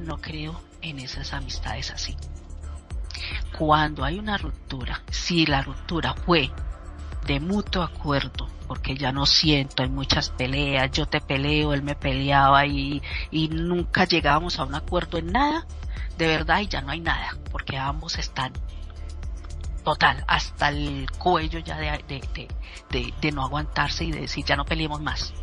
no 0.00 0.20
creo 0.20 0.60
en 0.80 0.98
esas 0.98 1.32
amistades 1.32 1.90
así. 1.90 2.16
Cuando 3.56 4.04
hay 4.04 4.18
una 4.18 4.38
ruptura, 4.38 5.02
si 5.10 5.46
la 5.46 5.62
ruptura 5.62 6.14
fue 6.14 6.50
de 7.26 7.38
mutuo 7.38 7.82
acuerdo, 7.82 8.48
porque 8.66 8.96
ya 8.96 9.12
no 9.12 9.26
siento, 9.26 9.82
hay 9.82 9.88
muchas 9.88 10.30
peleas, 10.30 10.90
yo 10.90 11.06
te 11.06 11.20
peleo, 11.20 11.72
él 11.72 11.82
me 11.82 11.94
peleaba 11.94 12.66
y, 12.66 13.02
y 13.30 13.48
nunca 13.48 14.04
llegábamos 14.04 14.58
a 14.58 14.64
un 14.64 14.74
acuerdo 14.74 15.18
en 15.18 15.32
nada, 15.32 15.66
de 16.22 16.28
verdad 16.28 16.60
y 16.60 16.68
ya 16.68 16.80
no 16.80 16.90
hay 16.90 17.00
nada, 17.00 17.36
porque 17.50 17.76
ambos 17.76 18.18
están 18.18 18.52
total, 19.84 20.24
hasta 20.28 20.68
el 20.68 21.10
cuello 21.18 21.58
ya 21.58 21.76
de, 21.76 22.04
de, 22.90 23.32
no 23.32 23.42
aguantarse 23.42 24.04
y 24.04 24.12
de 24.12 24.20
decir 24.20 24.44
ya 24.44 24.54
no 24.54 24.64
peleemos 24.64 25.00
más 25.00 25.34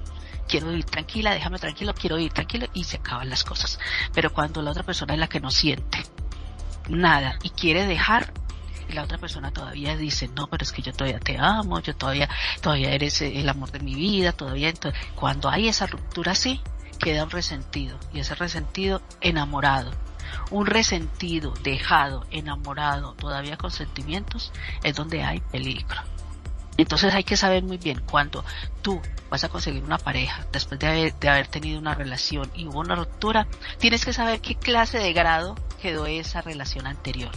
quiero 0.50 0.74
ir 0.74 0.84
tranquila, 0.84 1.32
déjame 1.32 1.60
tranquilo, 1.60 1.94
quiero 1.94 2.18
ir 2.18 2.34
tranquilo 2.34 2.68
y 2.74 2.84
se 2.84 2.98
acaban 2.98 3.30
las 3.30 3.44
cosas. 3.44 3.80
Pero 4.14 4.34
cuando 4.34 4.62
la 4.62 4.72
otra 4.72 4.84
persona 4.84 5.14
es 5.14 5.20
la 5.20 5.30
que 5.30 5.40
no 5.40 5.52
siente 5.52 6.04
nada 6.90 7.38
y 7.44 7.52
quiere 7.52 7.86
dejar, 7.86 8.34
y 8.90 8.94
la 8.94 9.04
otra 9.04 9.20
persona 9.20 9.52
todavía 9.52 9.96
dice, 9.96 10.28
no, 10.30 10.48
pero 10.48 10.64
es 10.64 10.72
que 10.72 10.82
yo 10.82 10.92
todavía 10.92 11.20
te 11.20 11.38
amo, 11.38 11.80
yo 11.80 11.96
todavía, 11.96 12.28
todavía 12.62 12.92
eres 12.92 13.22
el 13.22 13.48
amor 13.48 13.72
de 13.72 13.80
mi 13.80 13.94
vida, 13.94 14.32
todavía, 14.32 14.70
entonces, 14.70 15.00
cuando 15.14 15.50
hay 15.50 15.68
esa 15.68 15.86
ruptura 15.86 16.32
así, 16.32 16.60
queda 16.98 17.24
un 17.24 17.30
resentido, 17.30 18.00
y 18.12 18.20
ese 18.20 18.34
resentido 18.34 19.04
enamorado. 19.22 19.92
Un 20.52 20.66
resentido, 20.66 21.54
dejado, 21.64 22.26
enamorado, 22.32 23.14
todavía 23.14 23.58
con 23.58 23.72
sentimientos, 23.72 24.52
es 24.84 24.96
donde 24.96 25.24
hay 25.24 25.40
peligro. 25.40 26.02
Entonces 26.78 27.14
hay 27.14 27.26
que 27.26 27.36
saber 27.36 27.64
muy 27.64 27.78
bien 27.78 28.02
cuando 28.10 28.46
tú 28.82 29.02
vas 29.30 29.44
a 29.44 29.50
conseguir 29.50 29.84
una 29.84 29.98
pareja 29.98 30.46
después 30.52 30.80
de 30.80 30.88
haber, 30.88 31.14
de 31.16 31.30
haber 31.30 31.48
tenido 31.48 31.78
una 31.78 31.94
relación 31.94 32.50
y 32.56 32.68
hubo 32.68 32.80
una 32.80 32.96
ruptura, 32.96 33.48
tienes 33.80 34.06
que 34.06 34.14
saber 34.14 34.40
qué 34.40 34.56
clase 34.56 34.98
de 34.98 35.12
grado 35.12 35.56
quedó 35.82 36.06
esa 36.06 36.42
relación 36.42 36.88
anterior, 36.88 37.32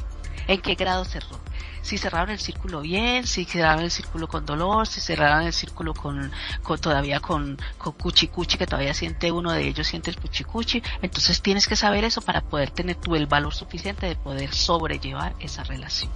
en 0.47 0.61
qué 0.61 0.75
grado 0.75 1.05
cerró. 1.05 1.41
Si 1.83 1.99
cerraron 1.99 2.31
el 2.31 2.39
círculo 2.39 2.81
bien, 2.81 3.27
si 3.27 3.45
cerraron 3.45 3.83
el 3.83 3.91
círculo 3.91 4.29
con 4.29 4.47
dolor, 4.47 4.87
si 4.87 5.01
cerraron 5.01 5.43
el 5.43 5.53
círculo 5.53 5.95
con, 5.95 6.33
con 6.63 6.81
todavía 6.81 7.19
con, 7.19 7.61
con 7.77 7.93
cuchi 7.95 8.29
cuchi, 8.29 8.57
que 8.57 8.67
todavía 8.67 8.95
siente 8.95 9.33
uno 9.33 9.53
de 9.53 9.67
ellos, 9.67 9.89
siente 9.89 10.11
el 10.11 10.17
cuchi 10.17 10.45
cuchi, 10.45 10.83
entonces 11.03 11.43
tienes 11.43 11.67
que 11.67 11.75
saber 11.75 12.05
eso 12.05 12.23
para 12.23 12.41
poder 12.41 12.71
tener 12.71 12.97
tú 12.97 13.17
el 13.17 13.27
valor 13.27 13.53
suficiente 13.53 14.07
de 14.07 14.15
poder 14.15 14.55
sobrellevar 14.55 15.35
esa 15.41 15.65
relación. 15.65 16.13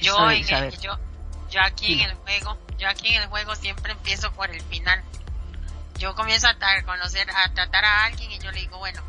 Yo, 0.00 0.30
yo, 0.32 0.98
yo 1.48 1.62
aquí 1.62 1.94
en 2.02 2.10
el 2.10 2.16
juego, 2.16 2.58
yo 2.78 2.88
aquí 2.88 3.14
en 3.14 3.22
el 3.22 3.28
juego 3.28 3.54
siempre 3.54 3.92
empiezo 3.92 4.32
por 4.32 4.50
el 4.50 4.60
final. 4.62 5.02
Yo 5.98 6.14
comienzo 6.14 6.48
a 6.48 6.82
conocer, 6.84 7.28
a 7.30 7.52
tratar 7.54 7.84
a 7.84 8.04
alguien 8.06 8.30
y 8.32 8.38
yo 8.38 8.50
le 8.50 8.60
digo, 8.60 8.78
bueno, 8.78 9.02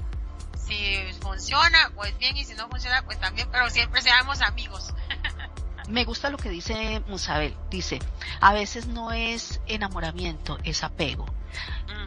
si 0.67 1.13
funciona, 1.21 1.91
pues 1.95 2.17
bien, 2.17 2.35
y 2.37 2.45
si 2.45 2.53
no 2.55 2.67
funciona, 2.69 3.03
pues 3.03 3.19
también, 3.19 3.47
pero 3.51 3.69
siempre 3.69 4.01
seamos 4.01 4.41
amigos. 4.41 4.93
Me 5.87 6.03
gusta 6.03 6.29
lo 6.29 6.37
que 6.37 6.49
dice 6.49 7.01
Musabel. 7.07 7.55
Dice, 7.69 7.99
a 8.41 8.53
veces 8.53 8.87
no 8.87 9.13
es 9.13 9.61
enamoramiento, 9.67 10.57
es 10.63 10.83
apego. 10.83 11.25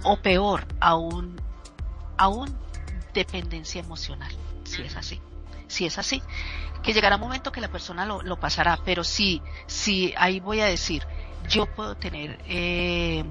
O 0.04 0.18
peor, 0.18 0.66
aún, 0.80 1.40
aún 2.18 2.54
dependencia 3.14 3.80
emocional, 3.80 4.32
si 4.64 4.82
es 4.82 4.96
así. 4.96 5.20
Si 5.66 5.86
es 5.86 5.98
así 5.98 6.22
que 6.82 6.92
llegará 6.92 7.16
un 7.16 7.22
momento 7.22 7.52
que 7.52 7.60
la 7.60 7.68
persona 7.68 8.06
lo, 8.06 8.22
lo 8.22 8.38
pasará, 8.38 8.78
pero 8.84 9.04
sí, 9.04 9.42
sí, 9.66 10.14
ahí 10.16 10.40
voy 10.40 10.60
a 10.60 10.66
decir, 10.66 11.06
yo 11.48 11.66
puedo 11.66 11.96
tener 11.96 12.38
eh, 12.46 13.24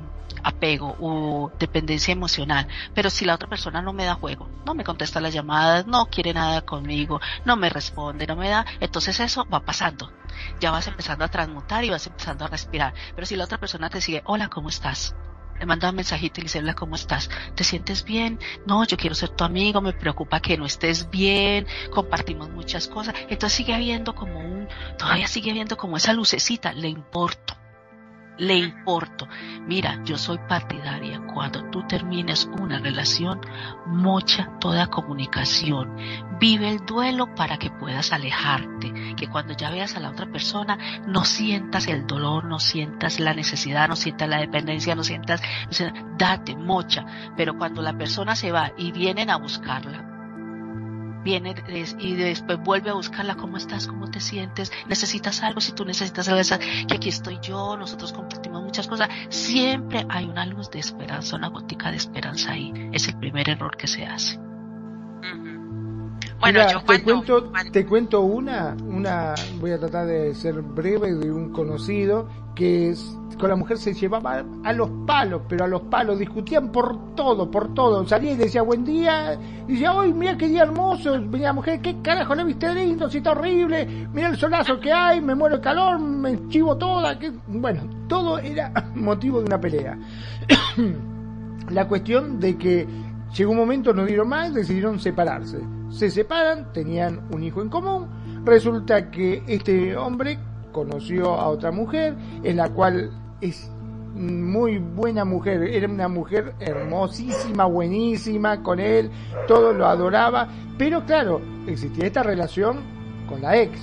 apego 0.43 0.95
o 0.99 1.51
dependencia 1.59 2.11
emocional, 2.11 2.67
pero 2.93 3.09
si 3.09 3.25
la 3.25 3.35
otra 3.35 3.49
persona 3.49 3.81
no 3.81 3.93
me 3.93 4.05
da 4.05 4.15
juego, 4.15 4.49
no 4.65 4.73
me 4.73 4.83
contesta 4.83 5.21
las 5.21 5.33
llamadas, 5.33 5.87
no 5.87 6.07
quiere 6.07 6.33
nada 6.33 6.61
conmigo, 6.61 7.19
no 7.45 7.55
me 7.55 7.69
responde, 7.69 8.27
no 8.27 8.35
me 8.35 8.49
da, 8.49 8.65
entonces 8.79 9.19
eso 9.19 9.45
va 9.51 9.61
pasando. 9.61 10.11
Ya 10.59 10.71
vas 10.71 10.87
empezando 10.87 11.25
a 11.25 11.29
transmutar 11.29 11.83
y 11.83 11.89
vas 11.89 12.07
empezando 12.07 12.45
a 12.45 12.47
respirar. 12.47 12.93
Pero 13.15 13.25
si 13.25 13.35
la 13.35 13.43
otra 13.45 13.57
persona 13.57 13.89
te 13.89 14.01
sigue, 14.01 14.21
hola, 14.25 14.47
¿cómo 14.47 14.69
estás? 14.69 15.15
le 15.59 15.65
manda 15.65 15.89
un 15.89 15.95
mensajito 15.95 16.39
y 16.39 16.43
le 16.43 16.45
dice, 16.45 16.59
hola, 16.59 16.73
¿cómo 16.73 16.95
estás? 16.95 17.29
¿Te 17.55 17.63
sientes 17.63 18.05
bien? 18.05 18.39
No, 18.65 18.85
yo 18.85 18.97
quiero 18.97 19.13
ser 19.13 19.29
tu 19.29 19.43
amigo, 19.43 19.81
me 19.81 19.93
preocupa 19.93 20.39
que 20.39 20.57
no 20.57 20.65
estés 20.65 21.09
bien, 21.09 21.67
compartimos 21.91 22.49
muchas 22.49 22.87
cosas. 22.87 23.13
Entonces 23.23 23.57
sigue 23.57 23.73
habiendo 23.73 24.15
como 24.15 24.39
un, 24.39 24.67
todavía 24.97 25.27
sigue 25.27 25.51
habiendo 25.51 25.75
como 25.75 25.97
esa 25.97 26.13
lucecita, 26.13 26.71
le 26.71 26.87
importo. 26.87 27.57
Le 28.39 28.55
importo. 28.55 29.27
Mira, 29.67 30.01
yo 30.03 30.17
soy 30.17 30.39
partidaria. 30.47 31.21
Cuando 31.33 31.69
tú 31.69 31.85
termines 31.87 32.49
una 32.59 32.79
relación, 32.79 33.41
mocha 33.85 34.49
toda 34.59 34.87
comunicación. 34.87 35.95
Vive 36.39 36.69
el 36.69 36.85
duelo 36.85 37.35
para 37.35 37.57
que 37.57 37.69
puedas 37.69 38.11
alejarte. 38.11 39.15
Que 39.15 39.27
cuando 39.27 39.53
ya 39.53 39.69
veas 39.69 39.95
a 39.95 39.99
la 39.99 40.09
otra 40.09 40.31
persona, 40.31 40.77
no 41.05 41.25
sientas 41.25 41.87
el 41.87 42.07
dolor, 42.07 42.45
no 42.45 42.59
sientas 42.59 43.19
la 43.19 43.33
necesidad, 43.33 43.87
no 43.87 43.95
sientas 43.95 44.29
la 44.29 44.37
dependencia, 44.37 44.95
no 44.95 45.03
sientas, 45.03 45.41
date, 46.17 46.55
mocha. 46.55 47.05
Pero 47.35 47.57
cuando 47.57 47.81
la 47.81 47.97
persona 47.97 48.35
se 48.35 48.51
va 48.51 48.71
y 48.77 48.91
vienen 48.91 49.29
a 49.29 49.37
buscarla, 49.37 50.18
viene 51.23 51.55
y 51.99 52.15
después 52.15 52.59
vuelve 52.59 52.89
a 52.89 52.93
buscarla, 52.93 53.35
¿cómo 53.35 53.57
estás? 53.57 53.87
¿Cómo 53.87 54.09
te 54.09 54.19
sientes? 54.19 54.71
¿Necesitas 54.87 55.43
algo? 55.43 55.61
Si 55.61 55.73
tú 55.73 55.85
necesitas 55.85 56.27
algo, 56.27 56.41
que 56.87 56.95
aquí 56.95 57.09
estoy 57.09 57.39
yo, 57.41 57.77
nosotros 57.77 58.13
compartimos 58.13 58.63
muchas 58.63 58.87
cosas. 58.87 59.09
Siempre 59.29 60.05
hay 60.09 60.25
una 60.25 60.45
luz 60.45 60.69
de 60.71 60.79
esperanza, 60.79 61.35
una 61.35 61.49
gotica 61.49 61.91
de 61.91 61.97
esperanza 61.97 62.51
ahí. 62.51 62.73
Es 62.93 63.07
el 63.07 63.17
primer 63.17 63.49
error 63.49 63.75
que 63.77 63.87
se 63.87 64.05
hace. 64.05 64.48
Bueno, 66.39 66.61
yo 66.71 66.81
te 66.81 67.03
cuento, 67.03 67.51
te 67.71 67.85
cuento 67.85 68.21
una, 68.21 68.75
una, 68.87 69.35
voy 69.59 69.71
a 69.71 69.79
tratar 69.79 70.07
de 70.07 70.33
ser 70.33 70.61
breve 70.61 71.13
de 71.13 71.31
un 71.31 71.51
conocido 71.51 72.29
que 72.55 72.95
con 73.37 73.49
la 73.49 73.55
mujer 73.55 73.77
se 73.77 73.93
llevaba 73.93 74.43
a 74.63 74.73
los 74.73 74.89
palos, 75.05 75.41
pero 75.49 75.65
a 75.65 75.67
los 75.67 75.81
palos, 75.83 76.17
discutían 76.17 76.71
por 76.71 77.15
todo, 77.15 77.51
por 77.51 77.73
todo. 77.73 78.07
Salía 78.07 78.31
y 78.31 78.37
decía 78.37 78.61
buen 78.61 78.85
día, 78.85 79.37
y 79.67 79.73
decía, 79.73 79.93
hoy 79.93 80.13
mira 80.13 80.37
qué 80.37 80.47
día 80.47 80.63
hermoso, 80.63 81.11
venía 81.11 81.47
la 81.47 81.53
mujer, 81.53 81.81
qué 81.81 82.01
carajo 82.01 82.35
le 82.35 82.45
viste 82.45 82.73
lindo, 82.73 83.09
si 83.09 83.17
está 83.17 83.31
horrible, 83.31 84.07
mira 84.13 84.29
el 84.29 84.37
solazo 84.37 84.79
que 84.79 84.91
hay, 84.91 85.21
me 85.21 85.35
muero 85.35 85.55
el 85.55 85.61
calor, 85.61 85.99
me 85.99 86.47
chivo 86.47 86.77
toda, 86.77 87.19
que... 87.19 87.31
bueno, 87.47 87.81
todo 88.07 88.39
era 88.39 88.71
motivo 88.95 89.39
de 89.39 89.45
una 89.45 89.59
pelea. 89.59 89.97
la 91.69 91.87
cuestión 91.87 92.39
de 92.39 92.57
que 92.57 92.87
llegó 93.35 93.51
un 93.51 93.57
momento, 93.57 93.93
no 93.93 94.05
dieron 94.05 94.29
más, 94.29 94.53
decidieron 94.53 94.99
separarse 94.99 95.59
se 95.89 96.09
separan, 96.09 96.71
tenían 96.73 97.21
un 97.31 97.43
hijo 97.43 97.61
en 97.61 97.69
común, 97.69 98.07
resulta 98.45 99.09
que 99.09 99.43
este 99.47 99.95
hombre 99.97 100.39
conoció 100.71 101.33
a 101.33 101.47
otra 101.49 101.71
mujer, 101.71 102.15
en 102.43 102.57
la 102.57 102.69
cual 102.69 103.11
es 103.41 103.71
muy 104.13 104.77
buena 104.77 105.23
mujer, 105.25 105.63
era 105.63 105.87
una 105.87 106.07
mujer 106.07 106.53
hermosísima, 106.59 107.65
buenísima 107.65 108.61
con 108.61 108.79
él, 108.79 109.09
todo 109.47 109.73
lo 109.73 109.87
adoraba, 109.87 110.47
pero 110.77 111.05
claro, 111.05 111.41
existía 111.67 112.07
esta 112.07 112.23
relación 112.23 112.79
con 113.27 113.41
la 113.41 113.57
ex. 113.57 113.79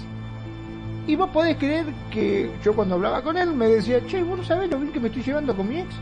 Y 1.06 1.14
vos 1.14 1.30
podés 1.30 1.56
creer 1.56 1.86
que 2.10 2.50
yo 2.64 2.74
cuando 2.74 2.96
hablaba 2.96 3.22
con 3.22 3.36
él 3.36 3.54
me 3.54 3.68
decía, 3.68 4.04
che, 4.06 4.22
vos 4.22 4.38
no 4.38 4.44
sabés 4.44 4.70
lo 4.70 4.78
bien 4.78 4.92
que 4.92 5.00
me 5.00 5.06
estoy 5.06 5.22
llevando 5.22 5.56
con 5.56 5.68
mi 5.68 5.80
ex. 5.80 5.94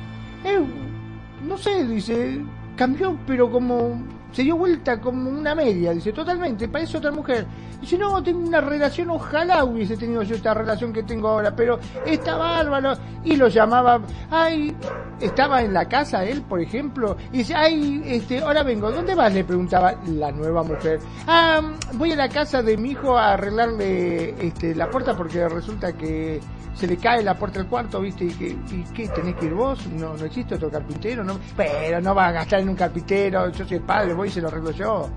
No 1.46 1.58
sé, 1.58 1.86
dice, 1.86 2.40
cambió, 2.76 3.16
pero 3.26 3.50
como 3.50 4.02
se 4.34 4.42
dio 4.42 4.56
vuelta 4.56 5.00
como 5.00 5.30
una 5.30 5.54
media, 5.54 5.92
dice, 5.92 6.12
totalmente, 6.12 6.66
parece 6.66 6.98
otra 6.98 7.12
mujer. 7.12 7.46
Dice, 7.80 7.96
no, 7.96 8.20
tengo 8.20 8.40
una 8.40 8.60
relación, 8.60 9.10
ojalá 9.10 9.62
hubiese 9.64 9.96
tenido 9.96 10.24
yo 10.24 10.34
esta 10.34 10.52
relación 10.52 10.92
que 10.92 11.04
tengo 11.04 11.28
ahora, 11.28 11.54
pero 11.54 11.78
está 12.04 12.36
bárbaro. 12.36 12.94
Y 13.22 13.36
lo 13.36 13.46
llamaba, 13.46 14.00
ay, 14.30 14.74
estaba 15.20 15.62
en 15.62 15.72
la 15.72 15.86
casa 15.86 16.24
él, 16.24 16.42
por 16.42 16.60
ejemplo, 16.60 17.16
y 17.32 17.38
dice, 17.38 17.54
ay, 17.54 18.02
este, 18.06 18.40
ahora 18.40 18.64
vengo, 18.64 18.90
¿dónde 18.90 19.14
vas? 19.14 19.32
Le 19.32 19.44
preguntaba 19.44 19.94
la 20.06 20.32
nueva 20.32 20.64
mujer. 20.64 20.98
Ah, 21.28 21.60
voy 21.92 22.10
a 22.10 22.16
la 22.16 22.28
casa 22.28 22.60
de 22.60 22.76
mi 22.76 22.90
hijo 22.90 23.16
a 23.16 23.34
arreglarle 23.34 24.30
este, 24.44 24.74
la 24.74 24.90
puerta 24.90 25.16
porque 25.16 25.48
resulta 25.48 25.92
que 25.92 26.40
se 26.74 26.86
le 26.86 26.96
cae 26.96 27.22
la 27.22 27.34
puerta 27.38 27.60
del 27.60 27.68
cuarto, 27.68 28.00
¿viste? 28.00 28.24
¿Y 28.24 28.30
que 28.30 28.46
y 28.48 28.84
qué? 28.94 29.08
¿Tenés 29.08 29.36
que 29.36 29.46
ir 29.46 29.54
vos? 29.54 29.86
No, 29.86 30.16
no 30.16 30.24
existe 30.24 30.56
otro 30.56 30.70
carpintero, 30.70 31.24
¿no? 31.24 31.38
Pero 31.56 32.00
no 32.00 32.14
va 32.14 32.28
a 32.28 32.32
gastar 32.32 32.60
en 32.60 32.68
un 32.68 32.76
carpintero, 32.76 33.50
yo 33.50 33.64
soy 33.66 33.76
el 33.76 33.82
padre, 33.82 34.14
y 34.24 34.30
se 34.30 34.40
lo 34.40 34.48
arreglo 34.48 34.70
yo. 34.70 35.08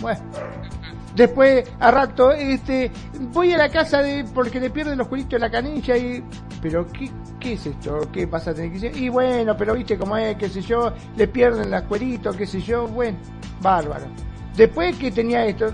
Bueno. 0.00 0.22
Después, 1.14 1.70
a 1.78 1.90
rato, 1.90 2.32
este, 2.32 2.90
voy 3.32 3.52
a 3.52 3.58
la 3.58 3.68
casa 3.68 4.02
de, 4.02 4.24
porque 4.34 4.58
le 4.58 4.70
pierden 4.70 4.96
los 4.96 5.08
cueritos 5.08 5.32
de 5.32 5.38
la 5.40 5.50
canilla 5.50 5.94
y, 5.94 6.24
pero 6.62 6.86
¿qué, 6.90 7.10
qué 7.38 7.52
es 7.52 7.66
esto? 7.66 8.00
¿Qué 8.10 8.26
pasa 8.26 8.52
a 8.52 8.54
tener 8.54 8.72
que? 8.72 8.98
Y 8.98 9.10
bueno, 9.10 9.54
pero 9.54 9.74
viste 9.74 9.98
cómo 9.98 10.16
es, 10.16 10.36
qué 10.36 10.48
sé 10.48 10.62
yo, 10.62 10.90
le 11.16 11.28
pierden 11.28 11.70
los 11.70 11.82
cueritos, 11.82 12.34
qué 12.34 12.46
sé 12.46 12.62
yo, 12.62 12.88
bueno, 12.88 13.18
bárbaro. 13.60 14.06
Después 14.56 14.96
que 14.96 15.10
tenía 15.10 15.44
esto, 15.44 15.72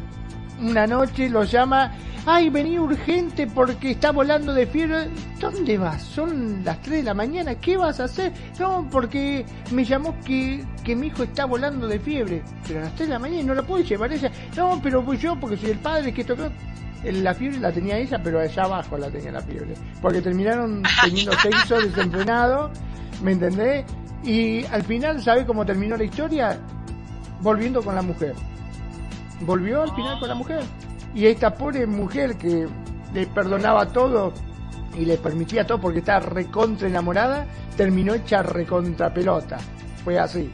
una 0.60 0.86
noche 0.86 1.28
lo 1.28 1.44
llama 1.44 1.92
ay, 2.28 2.50
vení 2.50 2.78
urgente 2.78 3.46
porque 3.46 3.92
está 3.92 4.12
volando 4.12 4.52
de 4.52 4.66
fiebre. 4.66 5.08
¿Dónde 5.40 5.78
vas? 5.78 6.02
Son 6.02 6.62
las 6.62 6.80
3 6.82 6.98
de 6.98 7.02
la 7.04 7.14
mañana, 7.14 7.54
¿qué 7.54 7.76
vas 7.76 8.00
a 8.00 8.04
hacer? 8.04 8.32
No, 8.58 8.86
porque 8.90 9.46
me 9.72 9.84
llamó 9.84 10.14
que, 10.24 10.62
que 10.84 10.94
mi 10.94 11.06
hijo 11.06 11.22
está 11.22 11.46
volando 11.46 11.86
de 11.86 11.98
fiebre. 11.98 12.42
Pero 12.66 12.80
a 12.80 12.84
las 12.84 12.94
3 12.96 13.08
de 13.08 13.14
la 13.14 13.18
mañana 13.18 13.42
no 13.44 13.54
la 13.54 13.62
puedo 13.62 13.82
llevar 13.82 14.12
ella. 14.12 14.30
No, 14.56 14.78
pero 14.82 15.02
voy 15.02 15.16
yo 15.16 15.40
porque 15.40 15.56
soy 15.56 15.70
el 15.70 15.78
padre 15.78 16.12
que 16.12 16.24
tocó. 16.24 16.50
La 17.04 17.32
fiebre 17.32 17.60
la 17.60 17.72
tenía 17.72 17.96
ella, 17.96 18.20
pero 18.22 18.40
allá 18.40 18.64
abajo 18.64 18.98
la 18.98 19.08
tenía 19.08 19.32
la 19.32 19.40
fiebre. 19.40 19.74
Porque 20.02 20.20
terminaron 20.20 20.82
teniendo 21.02 21.32
sexo 21.42 21.80
desenfrenado, 21.80 22.70
¿me 23.22 23.32
entendés? 23.32 23.86
Y 24.22 24.66
al 24.66 24.82
final, 24.82 25.22
¿sabe 25.22 25.46
cómo 25.46 25.64
terminó 25.64 25.96
la 25.96 26.04
historia? 26.04 26.58
Volviendo 27.40 27.82
con 27.82 27.94
la 27.94 28.02
mujer. 28.02 28.34
Volvió 29.40 29.82
al 29.82 29.94
final 29.94 30.18
con 30.18 30.28
la 30.28 30.34
mujer 30.34 30.60
y 31.14 31.26
esta 31.26 31.54
pobre 31.54 31.86
mujer 31.86 32.36
que 32.36 32.66
le 33.12 33.26
perdonaba 33.26 33.86
todo 33.86 34.32
y 34.96 35.04
le 35.04 35.16
permitía 35.16 35.66
todo 35.66 35.80
porque 35.80 36.00
estaba 36.00 36.20
recontra 36.20 36.88
enamorada, 36.88 37.46
terminó 37.76 38.14
hecha 38.14 38.42
recontra 38.42 39.12
pelota. 39.12 39.58
Fue 40.04 40.18
así. 40.18 40.50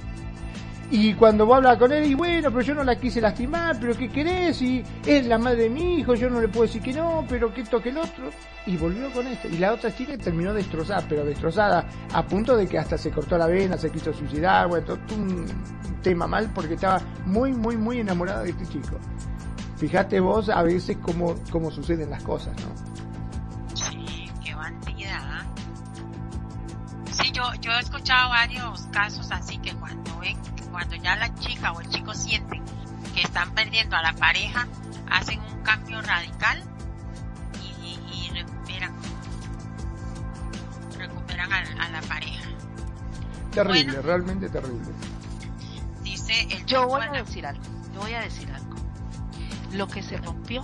Y 0.97 1.13
cuando 1.15 1.45
vos 1.45 1.57
hablas 1.57 1.77
con 1.77 1.91
él, 1.91 2.07
y 2.07 2.15
bueno, 2.15 2.53
pero 2.53 2.63
yo 2.63 2.73
no 2.73 2.85
la 2.85 2.95
quise 2.95 3.21
lastimar, 3.21 3.77
pero 3.81 3.97
¿qué 3.99 4.09
querés? 4.09 4.63
Y 4.63 4.81
es 5.05 5.27
la 5.27 5.39
madre 5.39 5.65
de 5.65 5.71
mi 5.71 5.99
hijo, 5.99 6.15
yo 6.15 6.31
no 6.31 6.41
le 6.41 6.47
puedo 6.47 6.67
decir 6.67 6.81
que 6.81 6.93
no, 6.93 7.25
pero 7.29 7.53
que 7.53 7.65
toque 7.65 7.89
el 7.89 7.99
otro. 7.99 8.31
Y 8.65 8.77
volvió 8.77 9.11
con 9.11 9.27
esto. 9.27 9.49
Y 9.49 9.59
la 9.59 9.73
otra 9.73 9.93
chica 9.93 10.17
terminó 10.17 10.55
destrozada, 10.55 11.05
pero 11.09 11.25
destrozada 11.25 11.85
a 12.13 12.25
punto 12.25 12.57
de 12.57 12.69
que 12.69 12.79
hasta 12.79 12.97
se 12.97 13.11
cortó 13.11 13.37
la 13.37 13.49
vena, 13.49 13.77
se 13.77 13.91
quiso 13.91 14.13
suicidar, 14.13 14.69
bueno, 14.69 14.87
todo 14.87 15.17
un 15.17 15.47
tema 16.01 16.29
mal 16.29 16.53
porque 16.55 16.75
estaba 16.75 17.01
muy, 17.27 17.53
muy, 17.53 17.77
muy 17.77 17.99
enamorada 17.99 18.45
de 18.45 18.51
este 18.51 18.65
chico. 18.67 18.97
Fíjate 19.77 20.21
vos 20.21 20.49
a 20.49 20.63
veces 20.63 20.97
cómo, 21.03 21.35
cómo 21.51 21.73
suceden 21.73 22.09
las 22.09 22.23
cosas, 22.23 22.55
¿no? 22.63 23.75
Sí, 23.75 24.31
qué 24.45 24.55
bandida. 24.55 25.19
¿ah? 25.21 25.45
Sí, 27.11 27.33
yo, 27.33 27.43
yo 27.61 27.73
he 27.73 27.81
escuchado 27.81 28.29
varios 28.29 28.83
casos 28.93 29.29
así 29.33 29.59
que 29.59 29.73
ven, 29.73 30.04
cuando 30.75 30.97
ya 30.97 31.15
la 31.15 31.33
chica 31.37 31.71
o 31.71 31.81
el 31.81 31.89
chico 31.89 32.13
sienten 32.15 32.61
que 33.15 33.23
están 33.23 33.55
perdiendo 33.55 33.95
a 33.95 34.03
la 34.03 34.13
pareja, 34.13 34.67
hacen 35.09 35.39
un 35.41 35.63
cambio 35.63 36.03
radical 36.03 36.65
y, 37.63 37.97
y, 38.13 38.31
recuperan, 38.31 38.93
recuperan 40.99 41.53
a, 41.53 41.89
la 41.91 42.01
pareja. 42.01 42.43
Terrible, 43.53 44.03
realmente 44.03 44.49
terrible. 44.49 44.93
Dice 46.03 46.49
el 46.51 46.67
Yo 46.67 46.89
voy 46.89 47.03
a 47.03 47.13
decir 47.13 47.47
algo, 47.47 47.63
yo 47.95 48.01
voy 48.01 48.15
a 48.15 48.23
decir 48.23 48.51
algo 48.51 48.75
lo 49.75 49.87
que 49.87 50.03
se 50.03 50.17
rompió, 50.17 50.63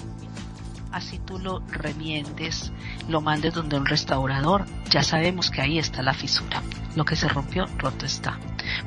así 0.92 1.18
tú 1.18 1.38
lo 1.38 1.60
remiendes, 1.68 2.72
lo 3.08 3.20
mandes 3.20 3.54
donde 3.54 3.76
un 3.76 3.86
restaurador, 3.86 4.66
ya 4.90 5.02
sabemos 5.02 5.50
que 5.50 5.60
ahí 5.60 5.78
está 5.78 6.02
la 6.02 6.14
fisura. 6.14 6.62
Lo 6.96 7.04
que 7.04 7.16
se 7.16 7.28
rompió, 7.28 7.66
roto 7.78 8.06
está. 8.06 8.38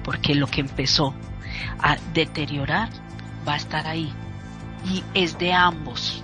Porque 0.03 0.35
lo 0.35 0.47
que 0.47 0.61
empezó 0.61 1.13
a 1.79 1.97
deteriorar 2.13 2.89
va 3.47 3.53
a 3.53 3.57
estar 3.57 3.87
ahí. 3.87 4.11
Y 4.85 5.03
es 5.13 5.37
de 5.37 5.53
ambos. 5.53 6.23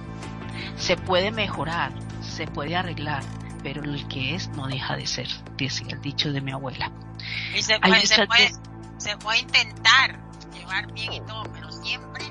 Se 0.78 0.98
puede 0.98 1.32
mejorar, 1.32 1.92
se 2.22 2.48
puede 2.48 2.76
arreglar, 2.76 3.24
pero 3.64 3.84
el 3.84 4.08
que 4.08 4.36
es 4.36 4.50
no 4.50 4.68
deja 4.68 4.96
de 4.96 5.08
ser, 5.08 5.28
dice 5.58 5.86
el 5.90 6.02
dicho 6.02 6.32
de 6.32 6.42
mi 6.42 6.52
abuela. 6.52 6.92
Y 7.56 7.62
se 7.62 7.80
puede, 7.80 8.08
se 8.08 8.28
puede, 8.28 8.52
se 8.98 9.18
puede 9.18 9.40
intentar 9.40 10.20
llevar 10.54 10.92
bien 10.94 11.14
y 11.14 11.22
todo, 11.22 11.44
pero 11.54 11.72
siempre 11.72 12.29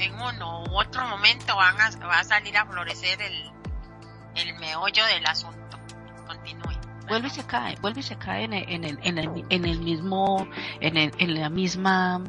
en 0.00 0.14
uno 0.14 0.64
u 0.64 0.78
otro 0.78 1.06
momento 1.06 1.56
van 1.56 1.80
a, 1.80 1.90
va 2.06 2.20
a 2.20 2.24
salir 2.24 2.56
a 2.56 2.66
florecer 2.66 3.20
el, 3.20 3.50
el 4.34 4.58
meollo 4.58 5.04
del 5.06 5.26
asunto. 5.26 5.78
Continúe. 6.26 6.78
Vuelve 7.08 7.28
y 7.28 7.30
se 7.30 7.44
cae, 7.44 7.76
vuelve 7.80 8.00
y 8.00 8.02
se 8.04 8.16
cae 8.16 8.44
en 8.44 8.52
el, 8.52 8.68
en 8.68 8.84
el, 8.84 8.98
en 9.02 9.18
el, 9.18 9.44
en 9.48 9.64
el 9.64 9.80
mismo, 9.80 10.46
en, 10.80 10.96
el, 10.96 11.12
en 11.18 11.40
la 11.40 11.48
misma 11.50 12.22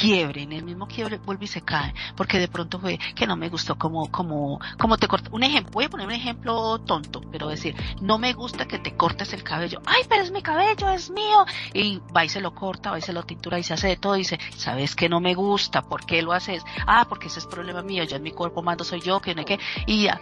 quiebre, 0.00 0.42
en 0.42 0.52
el 0.52 0.64
mismo 0.64 0.86
quiebre 0.86 1.18
vuelve 1.18 1.44
y 1.44 1.48
se 1.48 1.62
cae, 1.62 1.92
porque 2.16 2.38
de 2.38 2.48
pronto 2.48 2.78
fue 2.78 2.98
que 3.14 3.26
no 3.26 3.36
me 3.36 3.48
gustó 3.48 3.76
como, 3.76 4.10
como, 4.10 4.60
como 4.78 4.96
te 4.96 5.08
corta. 5.08 5.30
Un 5.32 5.42
ejemplo, 5.42 5.72
voy 5.72 5.84
a 5.84 5.88
poner 5.88 6.06
un 6.06 6.12
ejemplo 6.12 6.78
tonto, 6.78 7.20
pero 7.32 7.48
decir, 7.48 7.74
no 8.00 8.18
me 8.18 8.32
gusta 8.32 8.66
que 8.66 8.78
te 8.78 8.96
cortes 8.96 9.32
el 9.32 9.42
cabello. 9.42 9.80
Ay, 9.86 10.02
pero 10.08 10.22
es 10.22 10.30
mi 10.30 10.42
cabello, 10.42 10.88
es 10.90 11.10
mío. 11.10 11.44
Y 11.74 12.00
va 12.16 12.24
y 12.24 12.28
se 12.28 12.40
lo 12.40 12.54
corta, 12.54 12.90
va 12.90 12.98
y 12.98 13.02
se 13.02 13.12
lo 13.12 13.22
tintura 13.24 13.58
y 13.58 13.62
se 13.62 13.74
hace 13.74 13.88
de 13.88 13.96
todo 13.96 14.14
dice, 14.14 14.38
sabes 14.56 14.94
que 14.94 15.08
no 15.08 15.20
me 15.20 15.34
gusta, 15.34 15.82
¿por 15.82 16.04
qué 16.04 16.22
lo 16.22 16.32
haces? 16.32 16.62
Ah, 16.86 17.06
porque 17.08 17.26
ese 17.28 17.40
es 17.40 17.46
problema 17.46 17.82
mío, 17.82 18.04
ya 18.04 18.16
en 18.16 18.22
mi 18.22 18.32
cuerpo 18.32 18.62
mando 18.62 18.84
soy 18.84 19.00
yo, 19.00 19.20
que 19.20 19.34
no 19.34 19.40
hay 19.40 19.44
que, 19.44 19.58
y 19.86 20.04
ya, 20.04 20.20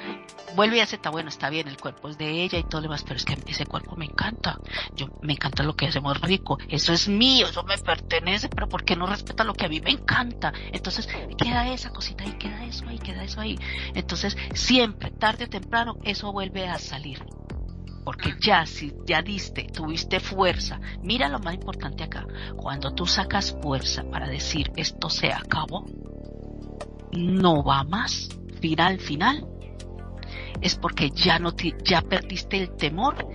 vuelve 0.55 0.79
y 0.79 0.81
acepta, 0.81 1.11
bueno, 1.11 1.29
está 1.29 1.51
bien, 1.51 1.69
el 1.69 1.77
cuerpo 1.77 2.09
es 2.09 2.19
de 2.19 2.43
ella 2.43 2.59
y 2.59 2.65
todo 2.65 2.81
lo 2.81 2.89
demás, 2.89 3.03
pero 3.05 3.17
es 3.17 3.25
que 3.25 3.37
ese 3.47 3.67
cuerpo 3.67 3.97
me 3.97 4.07
encanta. 4.07 4.59
Yo, 4.95 5.09
me 5.21 5.35
encanta 5.35 5.63
lo 5.63 5.77
que 5.77 5.87
hacemos 5.87 6.21
rico. 6.21 6.59
Eso 6.69 6.93
es 6.93 7.09
mío, 7.09 7.47
eso 7.49 7.63
me 7.63 7.77
pertenece, 7.79 8.49
pero 8.49 8.69
¿por 8.69 8.85
qué 8.85 8.97
no 8.97 9.07
respeta 9.07 9.45
lo 9.45 9.55
que 9.55 9.66
a 9.67 9.69
mí 9.69 9.81
me 9.81 9.91
encanta? 9.91 10.53
Entonces, 10.73 11.09
queda 11.37 11.73
esa 11.73 11.91
cosita 11.91 12.25
ahí, 12.25 12.33
queda 12.33 12.65
eso 12.65 12.87
ahí, 12.89 12.99
queda 12.99 13.25
eso 13.25 13.41
ahí. 13.41 13.59
Entonces, 13.95 14.37
siempre, 14.55 15.11
tarde 15.11 15.45
o 15.45 15.49
temprano, 15.49 15.97
eso 16.05 16.33
vuelve 16.33 16.69
a 16.69 16.79
salir. 16.79 17.25
Porque 18.05 18.35
ya, 18.41 18.65
si 18.67 18.93
ya 19.05 19.21
diste, 19.21 19.65
tuviste 19.65 20.21
fuerza, 20.21 20.81
mira 21.03 21.29
lo 21.29 21.41
más 21.41 21.55
importante 21.55 22.05
acá, 22.05 22.25
cuando 22.57 22.93
tú 22.93 23.05
sacas 23.05 23.57
fuerza 23.61 24.05
para 24.05 24.29
decir 24.29 24.71
esto 24.77 25.11
se 25.11 25.33
acabó, 25.33 25.85
no 27.13 27.65
va 27.65 27.83
más, 27.83 28.29
final, 28.61 29.01
final, 29.01 29.45
es 30.61 30.77
porque 30.77 31.11
ya 31.11 31.39
no 31.39 31.53
ya 31.85 32.01
perdiste 32.03 32.59
el 32.59 32.77
temor 32.77 33.27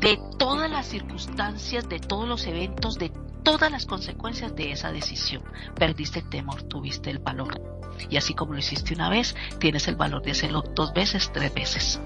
de 0.00 0.18
todas 0.38 0.70
las 0.70 0.86
circunstancias, 0.86 1.88
de 1.88 1.98
todos 1.98 2.28
los 2.28 2.46
eventos, 2.46 2.98
de 2.98 3.10
todas 3.42 3.70
las 3.70 3.86
consecuencias 3.86 4.54
de 4.54 4.72
esa 4.72 4.92
decisión. 4.92 5.42
Perdiste 5.74 6.20
el 6.20 6.28
temor, 6.28 6.62
tuviste 6.62 7.10
el 7.10 7.18
valor. 7.18 7.60
Y 8.08 8.16
así 8.16 8.34
como 8.34 8.52
lo 8.52 8.58
hiciste 8.58 8.94
una 8.94 9.10
vez, 9.10 9.36
tienes 9.58 9.88
el 9.88 9.96
valor 9.96 10.22
de 10.22 10.32
hacerlo 10.32 10.62
dos 10.74 10.92
veces, 10.92 11.30
tres 11.32 11.52
veces, 11.52 12.00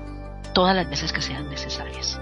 todas 0.52 0.74
las 0.74 0.88
veces 0.88 1.12
que 1.12 1.22
sean 1.22 1.48
necesarias. 1.48 2.20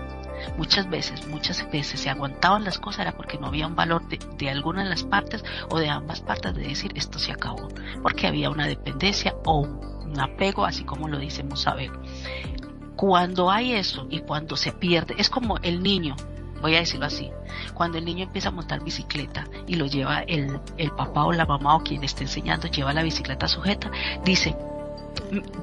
Muchas 0.57 0.91
veces, 0.91 1.27
muchas 1.29 1.71
veces 1.71 2.01
se 2.01 2.11
aguantaban 2.11 2.65
las 2.65 2.79
cosas 2.79 3.03
era 3.03 3.17
porque 3.17 3.39
no 3.39 3.47
había 3.47 3.67
un 3.67 3.77
valor 3.77 4.07
de, 4.09 4.19
de 4.37 4.51
alguna 4.51 4.83
de 4.83 4.91
las 4.91 5.05
partes 5.05 5.45
o 5.71 5.79
de 5.79 5.89
ambas 5.89 6.21
partes 6.21 6.55
de 6.55 6.63
decir 6.63 6.93
esto 6.95 7.19
se 7.19 7.33
acabó, 7.33 7.69
porque 8.03 8.27
había 8.27 8.51
una 8.51 8.67
dependencia 8.67 9.35
o 9.45 9.61
un 9.61 10.21
apego, 10.21 10.65
así 10.67 10.85
como 10.85 11.09
lo 11.09 11.19
dice 11.19 11.43
Musabel. 11.45 11.93
Cuando 12.97 13.51
hay 13.51 13.73
eso 13.73 14.07
y 14.11 14.21
cuando 14.21 14.57
se 14.57 14.73
pierde, 14.73 15.15
es 15.17 15.31
como 15.31 15.57
el 15.59 15.83
niño, 15.83 16.17
voy 16.63 16.77
a 16.77 16.79
decirlo 16.79 17.07
así, 17.07 17.31
cuando 17.75 17.99
el 17.99 18.05
niño 18.05 18.25
empieza 18.25 18.49
a 18.49 18.53
montar 18.53 18.83
bicicleta 18.83 19.45
y 19.67 19.75
lo 19.75 19.87
lleva 19.87 20.21
el, 20.21 20.61
el 20.79 20.91
papá 20.93 21.25
o 21.25 21.33
la 21.33 21.45
mamá 21.45 21.77
o 21.77 21.83
quien 21.83 22.03
esté 22.05 22.23
enseñando, 22.23 22.69
lleva 22.69 22.93
la 22.95 23.03
bicicleta 23.03 23.49
sujeta, 23.49 23.91
dice, 24.25 24.57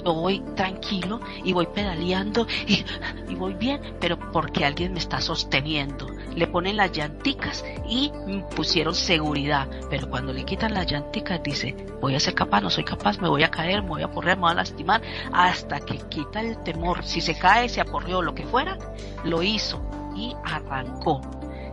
yo 0.04 0.14
voy 0.14 0.42
tranquilo 0.56 1.20
y 1.44 1.54
voy 1.54 1.68
pedaleando 1.68 2.48
y, 2.68 2.86
y, 3.28 3.36
voy 3.36 3.54
bien, 3.54 3.82
pero 4.00 4.18
porque 4.32 4.66
alguien 4.66 4.94
me 4.94 5.00
está 5.00 5.22
sosteniendo. 5.22 6.08
Le 6.36 6.48
ponen 6.48 6.78
las 6.78 6.92
llanticas 6.92 7.64
y 7.88 8.12
pusieron 8.56 8.96
seguridad, 8.96 9.68
pero 9.90 10.10
cuando 10.10 10.34
le 10.34 10.46
quitan 10.46 10.74
las 10.74 10.88
llanticas 10.88 11.42
dice, 11.44 11.76
voy 12.02 12.16
a 12.16 12.20
ser 12.20 12.34
capaz, 12.34 12.62
no 12.62 12.70
soy 12.70 12.84
capaz, 12.84 13.20
me 13.20 13.30
voy 13.30 13.44
a 13.44 13.52
caer, 13.52 13.84
me 13.84 13.90
voy 13.90 14.04
a 14.04 14.08
correr, 14.08 14.38
me 14.38 14.44
voy 14.44 14.52
a 14.52 14.56
lastimar, 14.56 15.02
hasta 15.32 15.80
que 15.80 15.98
quita 16.10 16.42
el 16.42 16.62
temor. 16.64 17.04
Si 17.04 17.22
se 17.22 17.38
cae, 17.38 17.70
se 17.70 17.82
aporrió, 17.82 18.22
lo 18.22 18.34
que 18.34 18.46
fuera, 18.46 18.78
lo 19.24 19.42
hizo 19.44 19.82
y 20.20 20.36
arrancó 20.44 21.22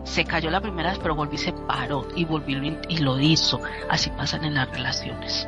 se 0.07 0.23
cayó 0.23 0.49
la 0.49 0.61
primera 0.61 0.91
vez, 0.91 0.99
pero 0.99 1.15
volví 1.15 1.35
y 1.35 1.37
se 1.37 1.51
paró 1.51 2.07
y 2.15 2.23
volvió 2.23 2.59
y 2.87 2.97
lo 2.99 3.19
hizo. 3.19 3.59
Así 3.89 4.09
pasan 4.11 4.45
en 4.45 4.53
las 4.53 4.69
relaciones 4.71 5.47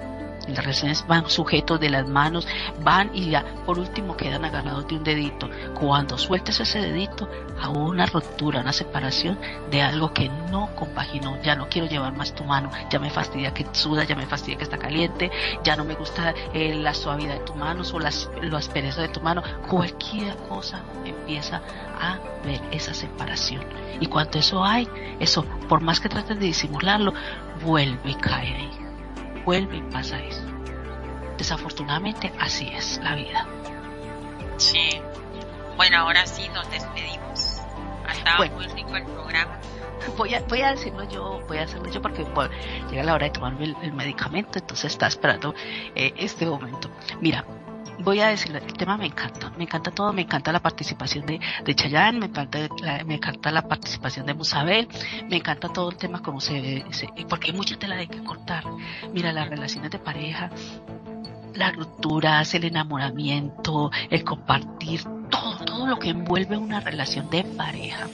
las 0.56 0.66
relaciones 0.66 1.06
van 1.08 1.30
sujetos 1.30 1.80
de 1.80 1.90
las 1.90 2.08
manos, 2.08 2.48
van 2.84 3.12
y 3.14 3.30
ya 3.30 3.46
por 3.66 3.80
último 3.80 4.16
quedan 4.18 4.46
agarrados 4.46 4.88
de 4.88 4.96
un 4.96 5.04
dedito. 5.04 5.50
Cuando 5.80 6.18
sueltes 6.18 6.60
ese 6.60 6.80
dedito, 6.80 7.28
a 7.62 7.70
una 7.70 8.06
ruptura, 8.06 8.62
una 8.62 8.74
separación 8.74 9.38
de 9.70 9.82
algo 9.82 10.14
que 10.14 10.30
no 10.52 10.70
compaginó. 10.76 11.42
Ya 11.42 11.56
no 11.56 11.68
quiero 11.70 11.88
llevar 11.88 12.16
más 12.16 12.34
tu 12.34 12.44
mano, 12.44 12.72
ya 12.90 13.00
me 13.00 13.10
fastidia 13.10 13.54
que 13.54 13.66
suda, 13.72 14.04
ya 14.04 14.16
me 14.16 14.26
fastidia 14.26 14.58
que 14.58 14.64
está 14.64 14.78
caliente, 14.78 15.32
ya 15.64 15.76
no 15.76 15.86
me 15.86 15.96
gusta 15.96 16.34
eh, 16.54 16.76
la 16.76 16.94
suavidad 16.94 17.36
de 17.36 17.46
tus 17.46 17.56
manos 17.56 17.94
o 17.94 18.00
las, 18.00 18.30
la 18.42 18.58
aspereza 18.58 19.02
de 19.02 19.10
tu 19.10 19.22
mano. 19.22 19.44
Cualquier 19.68 20.36
cosa 20.48 20.82
empieza 21.06 21.62
a 22.00 22.18
ver 22.46 22.62
esa 22.72 22.94
separación. 22.94 23.64
Y 24.00 24.08
cuando 24.08 24.40
eso 24.40 24.64
hay, 24.64 24.88
eso, 25.20 25.44
por 25.68 25.82
más 25.82 26.00
que 26.00 26.10
trates 26.10 26.40
de 26.40 26.46
disimularlo, 26.46 27.14
vuelve 27.64 28.12
y 28.12 28.16
cae 28.16 28.56
ahí 28.56 28.89
vuelve 29.50 29.78
y 29.78 29.82
pasa 29.82 30.22
eso. 30.22 30.44
Desafortunadamente 31.40 32.32
así 32.40 32.68
es 32.68 33.00
la 33.04 33.16
vida. 33.16 33.48
Sí. 34.58 35.02
Bueno, 35.76 35.98
ahora 35.98 36.28
sí 36.28 36.48
nos 36.54 36.70
despedimos. 36.70 37.58
Ha 38.08 38.12
estado 38.12 38.48
muy 38.56 38.68
rico 38.68 38.96
el 38.96 39.06
programa. 39.06 39.58
Voy 40.18 40.36
a, 40.36 40.42
voy 40.42 40.62
a 40.62 40.72
decirlo 40.72 41.04
yo, 41.10 41.42
voy 41.48 41.58
a 41.58 41.64
hacerlo 41.64 41.90
yo 41.90 42.02
porque 42.02 42.26
llega 42.90 43.04
la 43.04 43.14
hora 43.14 43.26
de 43.26 43.32
tomarme 43.32 43.76
el, 43.82 43.94
medicamento, 43.94 44.58
entonces 44.60 44.92
está 44.92 45.08
esperando 45.08 45.54
eh, 45.96 46.14
este 46.16 46.46
momento. 46.46 46.90
Mira, 47.20 47.44
voy 48.00 48.20
a 48.22 48.28
decir, 48.28 48.56
el 48.56 48.74
tema 48.74 48.98
me 48.98 49.06
encanta, 49.06 49.52
me 49.58 49.64
encanta 49.64 49.92
todo, 49.92 50.14
me 50.14 50.22
encanta 50.22 50.52
la 50.52 50.62
participación 50.62 51.26
de, 51.26 51.40
de 51.64 51.76
Chayanne, 51.76 52.20
me 52.20 52.26
encanta 52.28 52.60
la, 52.82 53.04
me 53.04 53.16
encanta 53.16 53.52
la 53.52 53.62
participación 53.62 54.26
de 54.26 54.34
Musabel, 54.34 54.88
me 55.30 55.38
encanta 55.38 55.70
todo 55.70 55.90
el 55.92 55.98
tema 55.98 56.22
como 56.22 56.40
se, 56.40 56.86
se 56.92 57.08
porque 57.28 57.52
hay 57.52 57.58
mucha 57.58 57.78
tela 57.78 57.96
de 57.96 58.08
que 58.08 58.24
cortar. 58.24 58.64
Mira, 59.14 59.34
las 59.34 59.50
relaciones 59.50 59.92
de 59.92 60.00
pareja, 60.00 60.50
las 61.54 61.76
rupturas, 61.76 62.54
el 62.54 62.66
enamoramiento, 62.66 63.92
el 64.10 64.24
compartir, 64.24 65.04
todo, 65.30 65.58
todo 65.66 65.88
lo 65.88 66.00
que 66.00 66.10
envuelve 66.10 66.58
una 66.58 66.80
relación 66.80 67.30
de 67.30 67.44
pareja. 67.44 68.08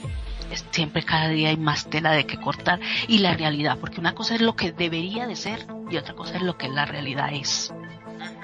siempre 0.70 1.02
cada 1.04 1.28
día 1.28 1.50
hay 1.50 1.56
más 1.56 1.88
tela 1.88 2.12
de 2.12 2.26
que 2.26 2.38
cortar 2.38 2.80
y 3.08 3.18
la 3.18 3.34
realidad, 3.34 3.78
porque 3.80 4.00
una 4.00 4.14
cosa 4.14 4.34
es 4.34 4.40
lo 4.40 4.56
que 4.56 4.72
debería 4.72 5.26
de 5.26 5.36
ser 5.36 5.66
y 5.90 5.96
otra 5.96 6.14
cosa 6.14 6.36
es 6.36 6.42
lo 6.42 6.56
que 6.56 6.68
la 6.68 6.84
realidad 6.84 7.30
es. 7.32 7.72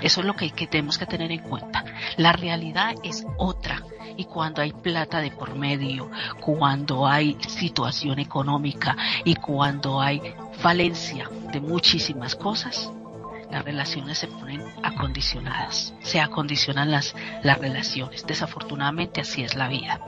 Eso 0.02 0.20
es 0.20 0.26
lo 0.26 0.34
que, 0.34 0.50
tenemos 0.50 0.98
que 0.98 1.06
tener 1.06 1.30
en 1.32 1.40
cuenta. 1.40 1.84
La 2.16 2.32
realidad 2.32 2.94
es 3.02 3.24
otra. 3.38 3.82
Y 4.16 4.24
cuando 4.24 4.60
hay 4.60 4.72
plata 4.72 5.20
de 5.20 5.30
por 5.30 5.54
medio, 5.54 6.10
cuando 6.40 7.06
hay 7.06 7.38
situación 7.48 8.18
económica 8.18 8.96
y 9.24 9.36
cuando 9.36 10.00
hay 10.00 10.20
falencia 10.58 11.30
de 11.50 11.60
muchísimas 11.60 12.34
cosas, 12.34 12.90
las 13.50 13.64
relaciones 13.64 14.18
se 14.18 14.28
ponen 14.28 14.62
acondicionadas, 14.82 15.94
se 16.02 16.20
acondicionan 16.20 16.90
las, 16.90 17.14
las 17.42 17.58
relaciones. 17.58 18.26
Desafortunadamente 18.26 19.20
así 19.20 19.44
es 19.44 19.54
la 19.54 19.68
vida. 19.68 20.00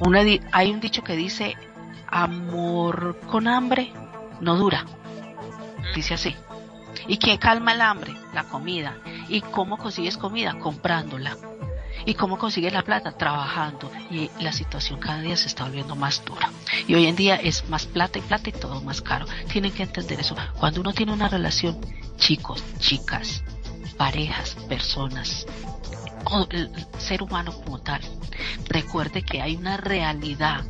Una, 0.00 0.20
hay 0.52 0.70
un 0.70 0.80
dicho 0.80 1.02
que 1.02 1.16
dice, 1.16 1.56
amor 2.06 3.18
con 3.30 3.48
hambre 3.48 3.92
no 4.40 4.56
dura. 4.56 4.84
Dice 5.94 6.14
así. 6.14 6.34
¿Y 7.08 7.18
qué 7.18 7.38
calma 7.38 7.72
el 7.72 7.80
hambre? 7.80 8.14
La 8.34 8.44
comida. 8.44 8.96
¿Y 9.28 9.40
cómo 9.40 9.78
consigues 9.78 10.16
comida? 10.16 10.58
Comprándola. 10.58 11.36
¿Y 12.04 12.14
cómo 12.14 12.38
consigues 12.38 12.72
la 12.72 12.82
plata? 12.82 13.12
Trabajando. 13.12 13.90
Y 14.10 14.30
la 14.40 14.52
situación 14.52 15.00
cada 15.00 15.20
día 15.20 15.36
se 15.36 15.48
está 15.48 15.64
volviendo 15.64 15.96
más 15.96 16.24
dura. 16.24 16.50
Y 16.86 16.94
hoy 16.94 17.06
en 17.06 17.16
día 17.16 17.36
es 17.36 17.68
más 17.68 17.86
plata 17.86 18.18
y 18.18 18.22
plata 18.22 18.50
y 18.50 18.52
todo 18.52 18.80
más 18.82 19.02
caro. 19.02 19.26
Tienen 19.52 19.72
que 19.72 19.82
entender 19.82 20.20
eso. 20.20 20.36
Cuando 20.58 20.80
uno 20.80 20.92
tiene 20.92 21.12
una 21.12 21.28
relación, 21.28 21.78
chicos, 22.16 22.62
chicas, 22.78 23.42
parejas, 23.96 24.56
personas, 24.68 25.46
o 26.24 26.46
el 26.50 26.70
ser 26.98 27.22
humano 27.22 27.52
como 27.52 27.80
tal, 27.80 28.00
recuerde 28.68 29.22
que 29.22 29.40
hay 29.40 29.56
una 29.56 29.76
realidad 29.76 30.64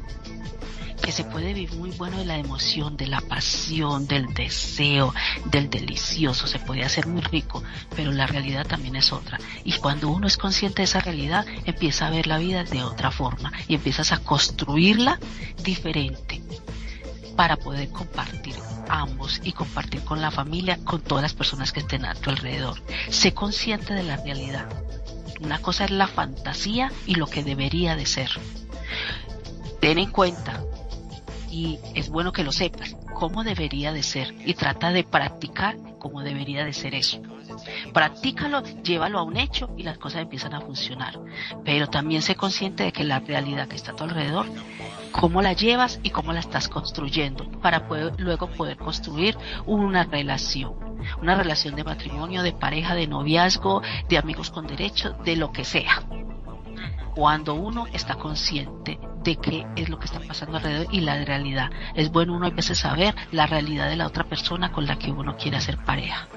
que 1.03 1.13
se 1.13 1.25
puede 1.25 1.55
vivir 1.55 1.73
muy 1.75 1.91
bueno 1.91 2.19
de 2.19 2.25
la 2.25 2.39
emoción, 2.39 2.97
de 2.97 3.07
la 3.07 3.21
pasión, 3.21 4.07
del 4.07 4.33
deseo, 4.35 5.15
del 5.45 5.71
delicioso, 5.71 6.47
se 6.47 6.59
puede 6.59 6.85
hacer 6.85 7.07
muy 7.07 7.23
rico, 7.23 7.63
pero 7.95 8.13
la 8.13 8.27
realidad 8.27 8.67
también 8.67 8.97
es 8.97 9.13
otra. 9.13 9.39
Y 9.65 9.73
cuando 9.75 10.09
uno 10.09 10.27
es 10.27 10.37
consciente 10.37 10.79
de 10.79 10.85
esa 10.85 11.01
realidad, 11.01 11.47
empieza 11.65 12.07
a 12.07 12.11
ver 12.11 12.27
la 12.27 12.39
vida 12.39 12.65
de 12.65 12.83
otra 12.83 13.11
forma 13.11 13.53
y 13.69 13.75
empiezas 13.75 14.13
a 14.13 14.19
construirla 14.19 15.19
diferente 15.63 16.43
para 17.37 17.57
poder 17.57 17.91
compartir 17.91 18.55
ambos 18.89 19.41
y 19.45 19.53
compartir 19.53 20.03
con 20.03 20.21
la 20.21 20.31
familia, 20.31 20.79
con 20.85 21.01
todas 21.03 21.23
las 21.23 21.35
personas 21.35 21.73
que 21.73 21.81
estén 21.81 22.05
a 22.05 22.15
tu 22.15 22.31
alrededor. 22.31 22.83
Sé 23.11 23.35
consciente 23.35 23.95
de 23.95 24.03
la 24.03 24.17
realidad. 24.17 24.67
Una 25.41 25.61
cosa 25.61 25.85
es 25.85 25.91
la 25.91 26.07
fantasía 26.07 26.91
y 27.07 27.17
lo 27.17 27.27
que 27.27 27.45
debería 27.45 27.95
de 27.95 28.07
ser. 28.07 28.31
Ten 29.81 29.99
en 29.99 30.11
cuenta 30.11 30.63
y 31.57 31.79
es 31.95 32.11
bueno 32.11 32.33
que 32.33 32.45
lo 32.45 32.53
sepas, 32.53 32.97
cómo 33.15 33.43
debería 33.43 33.91
de 33.91 34.03
ser 34.03 34.35
y 34.45 34.53
trata 34.53 34.93
de 34.93 35.05
practicar 35.05 35.79
cómo 35.99 36.21
debería 36.21 36.67
de 36.67 36.75
ser 36.75 36.95
eso. 36.95 37.23
Practícalo, 37.95 38.63
llévalo 38.83 39.19
a 39.19 39.23
un 39.23 39.39
hecho 39.39 39.71
y 39.75 39.83
las 39.83 39.97
cosas 39.97 40.21
empiezan 40.21 40.53
a 40.53 40.61
funcionar. 40.61 41.19
Pero 41.65 41.89
también 41.89 42.21
sé 42.21 42.35
consciente 42.35 42.85
de 42.85 42.93
que 42.93 43.05
la 43.05 43.21
realidad 43.21 43.69
que 43.69 43.77
está 43.77 43.93
a 43.93 43.97
tu 43.97 44.05
alrededor, 44.05 44.45
cómo 45.13 45.41
la 45.41 45.55
llevas 45.55 45.99
y 46.03 46.11
cómo 46.11 46.35
la 46.35 46.41
estás 46.41 46.69
construyendo 46.69 47.51
para 47.63 47.89
luego 48.19 48.49
poder 48.49 48.77
construir 48.77 49.39
una 49.65 50.05
relación. 50.05 50.75
Una 51.23 51.37
relación 51.37 51.75
de 51.75 51.85
matrimonio, 51.85 52.43
de 52.43 52.53
pareja, 52.53 52.95
de 52.95 53.07
noviazgo, 53.07 53.81
de 54.11 54.19
amigos 54.19 54.51
con 54.51 54.67
derechos, 54.67 55.15
de 55.25 55.37
lo 55.37 55.53
que 55.53 55.65
sea 55.65 56.03
cuando 57.17 57.55
uno 57.55 57.87
está 57.95 58.17
consciente 58.17 59.01
de 59.25 59.37
qué 59.37 59.67
es 59.75 59.89
lo 59.89 59.99
que 59.99 60.05
está 60.05 60.21
pasando 60.21 60.59
alrededor 60.59 60.87
y 60.93 61.01
la 61.01 61.25
realidad. 61.25 61.71
Es 61.95 62.13
bueno 62.13 62.35
uno 62.35 62.47
a 62.47 62.51
veces 62.51 62.79
saber 62.79 63.15
la 63.33 63.47
realidad 63.47 63.89
de 63.89 63.97
la 63.97 64.07
otra 64.07 64.25
persona 64.25 64.71
con 64.71 64.87
la 64.87 64.99
que 64.99 65.11
uno 65.11 65.35
quiere 65.39 65.57
hacer 65.57 65.79
pareja. 65.79 66.29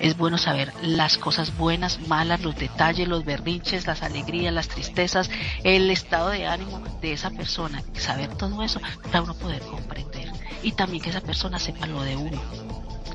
Es 0.00 0.18
bueno 0.18 0.36
saber 0.36 0.70
las 0.82 1.16
cosas 1.16 1.56
buenas, 1.56 1.98
malas, 2.08 2.42
los 2.42 2.56
detalles, 2.56 3.08
los 3.08 3.24
berrinches, 3.24 3.86
las 3.86 4.02
alegrías, 4.02 4.52
las 4.52 4.68
tristezas, 4.68 5.30
el 5.64 5.88
estado 5.90 6.28
de 6.28 6.46
ánimo 6.46 6.82
de 7.00 7.14
esa 7.14 7.30
persona. 7.30 7.82
Saber 7.94 8.36
todo 8.36 8.62
eso 8.62 8.82
para 9.04 9.22
uno 9.22 9.32
poder 9.32 9.62
comprender. 9.62 10.30
Y 10.62 10.72
también 10.72 11.02
que 11.02 11.08
esa 11.08 11.22
persona 11.22 11.58
sepa 11.58 11.86
lo 11.86 12.02
de 12.02 12.16
uno 12.16 12.40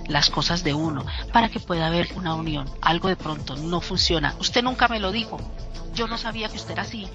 las 0.08 0.30
cosas 0.30 0.64
de 0.64 0.74
uno, 0.74 1.06
para 1.34 1.50
que 1.50 1.60
pueda 1.60 1.88
haber 1.88 2.08
una 2.16 2.34
unión. 2.34 2.70
Algo 2.82 3.10
de 3.10 3.18
pronto 3.18 3.58
no 3.58 3.82
funciona. 3.82 4.36
Usted 4.40 4.64
nunca 4.64 4.88
me 4.88 5.02
lo 5.02 5.12
dijo 5.12 5.38
yo 5.98 6.08
no 6.08 6.18
sabía 6.18 6.48
que 6.48 6.58
usted 6.58 6.74
era 6.74 6.84
así, 6.84 7.08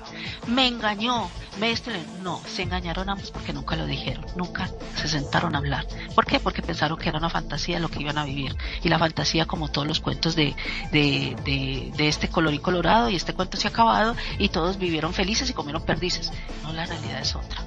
me 0.48 0.66
engañó, 0.66 1.30
me 1.60 1.70
este... 1.70 1.92
No, 2.20 2.42
se 2.46 2.62
engañaron 2.62 3.08
ambos 3.08 3.30
porque 3.30 3.52
nunca 3.52 3.76
lo 3.76 3.86
dijeron, 3.86 4.26
nunca 4.34 4.68
se 4.96 5.06
sentaron 5.06 5.54
a 5.54 5.58
hablar. 5.58 5.86
¿Por 6.16 6.26
qué? 6.26 6.40
Porque 6.40 6.62
pensaron 6.62 6.98
que 6.98 7.08
era 7.08 7.18
una 7.18 7.30
fantasía 7.30 7.78
lo 7.78 7.88
que 7.88 8.00
iban 8.00 8.18
a 8.18 8.24
vivir. 8.24 8.56
Y 8.82 8.88
la 8.88 8.98
fantasía, 8.98 9.46
como 9.46 9.68
todos 9.68 9.86
los 9.86 10.00
cuentos 10.00 10.34
de, 10.34 10.56
de, 10.90 11.36
de, 11.44 11.92
de 11.96 12.08
este 12.08 12.28
color 12.28 12.52
y 12.52 12.58
colorado, 12.58 13.08
y 13.08 13.14
este 13.14 13.34
cuento 13.34 13.56
se 13.56 13.68
ha 13.68 13.70
acabado, 13.70 14.16
y 14.38 14.48
todos 14.48 14.78
vivieron 14.78 15.14
felices 15.14 15.48
y 15.48 15.52
comieron 15.52 15.84
perdices. 15.84 16.32
No, 16.64 16.72
la 16.72 16.84
realidad 16.84 17.20
es 17.20 17.36
otra 17.36 17.64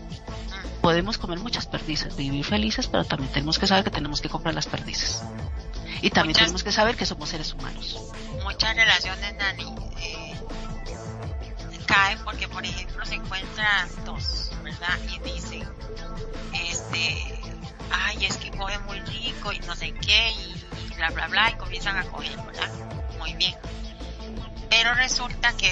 podemos 0.81 1.17
comer 1.17 1.39
muchas 1.39 1.65
perdices, 1.65 2.15
vivir 2.15 2.45
felices, 2.45 2.85
pero 2.85 3.03
también 3.05 3.31
tenemos 3.31 3.57
que 3.57 3.65
saber 3.65 3.83
que 3.83 3.89
tenemos 3.89 4.21
que 4.21 4.29
comprar 4.29 4.53
las 4.53 4.67
perdices. 4.67 5.23
Y 6.03 6.11
también 6.11 6.37
tenemos 6.37 6.63
que 6.63 6.71
saber 6.71 6.95
que 6.95 7.07
somos 7.07 7.29
seres 7.29 7.51
humanos. 7.55 7.99
Muchas 8.43 8.75
relaciones, 8.75 9.33
Nani, 9.35 9.65
caen 11.85 12.19
porque, 12.23 12.47
por 12.47 12.65
ejemplo, 12.65 13.05
se 13.05 13.15
encuentran 13.15 13.89
dos, 14.05 14.51
¿verdad? 14.63 14.97
Y 15.09 15.19
dicen, 15.19 15.67
este, 16.69 17.41
ay, 17.91 18.25
es 18.25 18.37
que 18.37 18.51
coge 18.51 18.77
muy 18.79 18.99
rico 19.01 19.51
y 19.51 19.59
no 19.59 19.75
sé 19.75 19.93
qué, 19.93 20.31
y, 20.31 20.95
bla, 20.95 21.09
bla, 21.11 21.27
bla, 21.27 21.51
y 21.51 21.55
comienzan 21.55 21.97
a 21.97 22.03
coger, 22.05 22.37
¿verdad? 22.37 22.71
Muy 23.19 23.33
bien. 23.33 23.55
Pero 24.69 24.93
resulta 24.93 25.55
que 25.55 25.69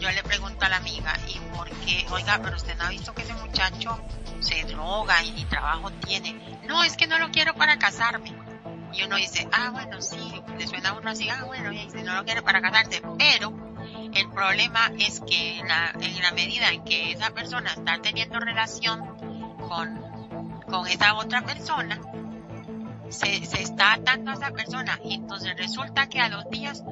yo, 0.00 0.10
le 0.10 0.22
pregunto 0.22 0.64
a 0.64 0.68
la 0.68 0.76
amiga, 0.76 1.14
¿y 1.28 1.38
por 1.56 1.70
qué? 1.70 2.06
Oiga, 2.10 2.40
pero 2.42 2.56
usted 2.56 2.76
no 2.76 2.84
ha 2.84 2.88
visto 2.90 3.14
que 3.14 3.22
ese 3.22 3.34
muchacho 3.34 3.98
se 4.40 4.64
droga 4.64 5.22
y 5.22 5.30
ni 5.32 5.44
trabajo 5.44 5.90
tiene. 5.90 6.58
No, 6.66 6.82
es 6.84 6.96
que 6.96 7.06
no 7.06 7.18
lo 7.18 7.30
quiero 7.30 7.54
para 7.54 7.78
casarme. 7.78 8.43
Y 8.96 9.02
uno 9.04 9.16
dice, 9.16 9.48
ah, 9.52 9.70
bueno, 9.70 10.00
sí, 10.00 10.42
le 10.56 10.66
suena 10.66 10.90
a 10.90 10.98
uno 10.98 11.10
así, 11.10 11.28
ah, 11.28 11.44
bueno, 11.44 11.72
y 11.72 11.90
si 11.90 12.02
no 12.02 12.14
lo 12.14 12.24
quiere 12.24 12.42
para 12.42 12.60
casarse, 12.60 13.02
pero 13.18 13.52
el 14.14 14.30
problema 14.30 14.92
es 14.98 15.20
que 15.20 15.58
en 15.58 15.68
la, 15.68 15.92
en 16.00 16.22
la 16.22 16.30
medida 16.32 16.70
en 16.70 16.84
que 16.84 17.12
esa 17.12 17.30
persona 17.30 17.72
está 17.72 18.00
teniendo 18.00 18.38
relación 18.38 19.00
con, 19.68 20.00
con 20.66 20.86
esa 20.86 21.14
otra 21.14 21.42
persona, 21.42 22.00
se, 23.08 23.44
se 23.44 23.62
está 23.62 23.94
atando 23.94 24.30
a 24.30 24.34
esa 24.34 24.50
persona 24.50 24.98
y 25.04 25.14
entonces 25.14 25.56
resulta 25.56 26.08
que 26.08 26.20
a 26.20 26.28
los 26.28 26.48
días 26.50 26.84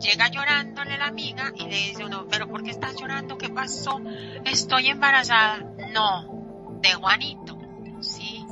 llega 0.00 0.28
llorándole 0.28 0.98
la 0.98 1.06
amiga 1.06 1.52
y 1.54 1.64
le 1.64 1.76
dice 1.76 2.04
uno, 2.04 2.26
pero 2.30 2.48
¿por 2.48 2.62
qué 2.62 2.70
estás 2.70 2.96
llorando? 2.96 3.38
¿Qué 3.38 3.48
pasó? 3.48 4.00
Estoy 4.44 4.88
embarazada. 4.88 5.58
No, 5.92 6.78
de 6.80 6.92
Juanito, 6.94 7.58
sí. 8.00 8.44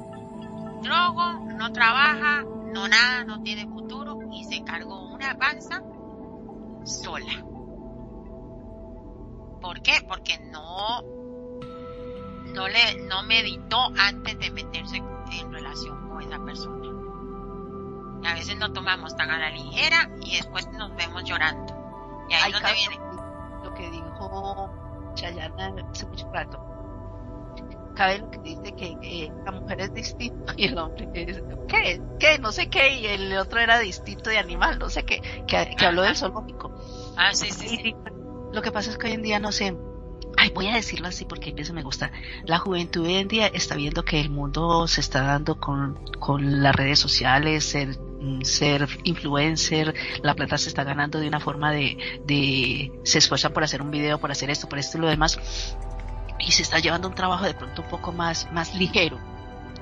Drogo, 0.82 1.32
no 1.56 1.72
trabaja, 1.72 2.44
no 2.72 2.88
nada, 2.88 3.24
no 3.24 3.42
tiene 3.42 3.66
futuro 3.66 4.18
y 4.32 4.44
se 4.44 4.62
cargó 4.64 5.08
una 5.08 5.36
panza 5.38 5.82
sola. 6.84 7.44
¿Por 9.60 9.82
qué? 9.82 9.94
Porque 10.06 10.38
no, 10.38 11.02
no 12.54 12.68
le, 12.68 13.04
no 13.08 13.22
meditó 13.24 13.78
antes 13.98 14.38
de 14.38 14.50
meterse 14.50 14.96
en 14.96 15.52
relación 15.52 16.08
con 16.08 16.22
esa 16.22 16.44
persona. 16.44 16.88
a 18.30 18.34
veces 18.34 18.56
nos 18.56 18.72
tomamos 18.72 19.16
tan 19.16 19.30
a 19.30 19.38
la 19.38 19.50
ligera 19.50 20.10
y 20.22 20.36
después 20.36 20.68
nos 20.72 20.94
vemos 20.96 21.24
llorando. 21.24 21.74
Y 22.28 22.34
ahí 22.34 22.50
es 22.50 22.52
donde 22.52 22.74
viene. 22.74 22.98
Lo 23.64 23.74
que 23.74 23.90
dijo 23.90 24.70
Chayana 25.14 25.74
hace 25.90 26.06
mucho 26.06 26.30
rato. 26.32 26.65
Cabe 27.96 28.18
lo 28.18 28.30
que 28.30 28.38
dice 28.40 28.74
que 28.76 29.32
la 29.44 29.52
mujer 29.52 29.80
es 29.80 29.94
distinta 29.94 30.52
y 30.56 30.66
el 30.66 30.78
hombre 30.78 31.08
es, 31.14 31.42
¿qué? 31.66 32.00
¿Qué? 32.18 32.38
No 32.38 32.52
sé 32.52 32.68
qué, 32.68 32.92
y 33.00 33.06
el 33.06 33.36
otro 33.38 33.58
era 33.58 33.78
distinto 33.78 34.28
de 34.28 34.38
animal, 34.38 34.78
no 34.78 34.90
sé 34.90 35.04
qué, 35.04 35.22
que, 35.46 35.74
que 35.76 35.86
habló 35.86 36.02
del 36.02 36.14
zoológico. 36.14 36.72
Ah, 37.16 37.32
sí, 37.32 37.50
sí, 37.50 37.68
sí. 37.68 37.96
Lo 38.52 38.60
que 38.60 38.70
pasa 38.70 38.90
es 38.90 38.98
que 38.98 39.06
hoy 39.06 39.14
en 39.14 39.22
día 39.22 39.38
no 39.38 39.50
sé, 39.50 39.74
ay, 40.36 40.50
voy 40.50 40.68
a 40.68 40.74
decirlo 40.74 41.08
así 41.08 41.24
porque 41.24 41.50
a 41.50 41.54
veces 41.54 41.74
me 41.74 41.82
gusta. 41.82 42.12
La 42.44 42.58
juventud 42.58 43.06
hoy 43.06 43.14
en 43.14 43.28
día 43.28 43.46
está 43.46 43.74
viendo 43.74 44.04
que 44.04 44.20
el 44.20 44.30
mundo 44.30 44.86
se 44.86 45.00
está 45.00 45.22
dando 45.22 45.58
con, 45.58 45.98
con 46.18 46.62
las 46.62 46.74
redes 46.74 46.98
sociales, 46.98 47.64
ser, 47.64 47.98
mm, 47.98 48.42
ser 48.42 48.88
influencer, 49.04 49.94
la 50.22 50.34
plata 50.34 50.58
se 50.58 50.68
está 50.68 50.84
ganando 50.84 51.18
de 51.18 51.28
una 51.28 51.40
forma 51.40 51.72
de, 51.72 51.96
de, 52.26 52.92
se 53.04 53.18
esfuerzan 53.18 53.52
por 53.52 53.64
hacer 53.64 53.82
un 53.82 53.90
video, 53.90 54.18
por 54.18 54.30
hacer 54.30 54.50
esto, 54.50 54.68
por 54.68 54.78
esto 54.78 54.98
y 54.98 55.00
lo 55.00 55.08
demás, 55.08 55.38
y 56.38 56.52
se 56.52 56.62
está 56.62 56.78
llevando 56.78 57.08
un 57.08 57.14
trabajo 57.14 57.44
de 57.44 57.54
pronto 57.54 57.82
un 57.82 57.88
poco 57.88 58.12
más, 58.12 58.50
más 58.52 58.74
ligero. 58.74 59.18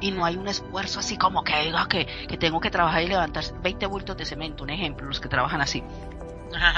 Y 0.00 0.10
no 0.10 0.24
hay 0.24 0.36
un 0.36 0.48
esfuerzo 0.48 1.00
así 1.00 1.16
como 1.16 1.44
que 1.44 1.58
diga 1.64 1.86
que, 1.88 2.06
que 2.28 2.36
tengo 2.36 2.60
que 2.60 2.70
trabajar 2.70 3.02
y 3.02 3.08
levantar 3.08 3.44
20 3.62 3.86
bultos 3.86 4.16
de 4.16 4.24
cemento, 4.24 4.64
un 4.64 4.70
ejemplo, 4.70 5.06
los 5.06 5.20
que 5.20 5.28
trabajan 5.28 5.60
así, 5.60 5.82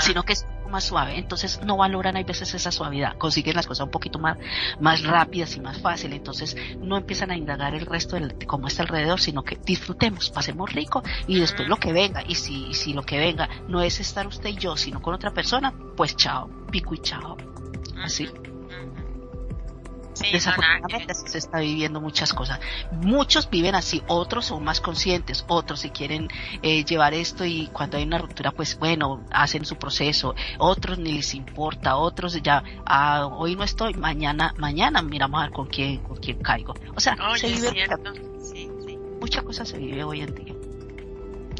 sino 0.01 0.23
que 0.23 0.35
es 0.35 0.47
más 0.71 0.85
suave, 0.85 1.19
entonces 1.19 1.61
no 1.65 1.77
valoran 1.77 2.17
hay 2.17 2.25
veces 2.25 2.53
esa 2.55 2.73
suavidad, 2.73 3.17
consiguen 3.19 3.55
las 3.55 3.67
cosas 3.67 3.85
un 3.85 3.91
poquito 3.91 4.19
más, 4.19 4.37
más 4.81 5.03
rápidas 5.05 5.57
y 5.57 5.61
más 5.61 5.81
fáciles, 5.81 6.19
entonces 6.19 6.57
no 6.81 6.97
empiezan 6.97 7.31
a 7.31 7.37
indagar 7.37 7.75
el 7.75 7.87
resto 7.87 8.17
de, 8.17 8.35
cómo 8.47 8.67
está 8.67 8.83
alrededor, 8.83 9.21
sino 9.21 9.45
que 9.45 9.57
disfrutemos, 9.65 10.31
pasemos 10.31 10.73
rico 10.73 11.03
y 11.27 11.39
después 11.39 11.69
lo 11.69 11.77
que 11.77 11.93
venga, 11.93 12.23
y 12.27 12.35
si, 12.35 12.75
si 12.75 12.95
lo 12.95 13.03
que 13.03 13.19
venga 13.19 13.49
no 13.69 13.81
es 13.81 14.01
estar 14.01 14.27
usted 14.27 14.51
y 14.51 14.57
yo, 14.57 14.77
sino 14.77 15.01
con 15.01 15.15
otra 15.15 15.33
persona, 15.33 15.73
pues 15.97 16.17
chao, 16.17 16.51
pico 16.71 16.95
y 16.95 16.99
chao, 16.99 17.37
así. 18.03 18.29
Desafortunadamente 20.21 21.15
se 21.15 21.39
está 21.39 21.61
viviendo 21.61 22.01
muchas 22.01 22.33
cosas. 22.33 22.61
Muchos 22.93 23.49
viven 23.51 23.75
así, 23.75 24.03
otros 24.07 24.47
son 24.47 24.65
más 24.65 24.81
conscientes, 24.81 25.45
otros 25.49 25.81
si 25.81 25.91
quieren 25.91 26.29
eh, 26.63 26.85
llevar 26.85 27.15
esto 27.15 27.45
y 27.45 27.69
cuando 27.73 27.97
hay 27.97 28.05
una 28.05 28.19
ruptura, 28.19 28.53
pues 28.53 28.79
bueno, 28.79 29.25
hacen 29.31 29.65
su 29.65 29.77
proceso. 29.77 30.35
Otros 30.59 30.99
ni 30.99 31.13
les 31.13 31.35
importa, 31.35 31.97
otros 31.97 32.41
ya, 32.43 32.63
ah, 32.85 33.27
hoy 33.27 33.57
no 33.57 33.65
estoy, 33.65 33.95
mañana, 33.95 34.55
mañana 34.57 35.03
miramos 35.03 35.41
a 35.41 35.45
ver 35.45 35.53
con 35.53 35.67
quién, 35.67 35.99
con 35.99 36.17
quién 36.17 36.39
caigo. 36.39 36.75
O 36.95 37.01
sea, 37.01 37.17
se 37.37 37.49
vive 37.49 37.87
muchas 39.21 39.43
cosas 39.43 39.69
se 39.69 39.79
vive 39.79 40.05
hoy 40.05 40.21
en 40.21 40.35
día. 40.35 40.56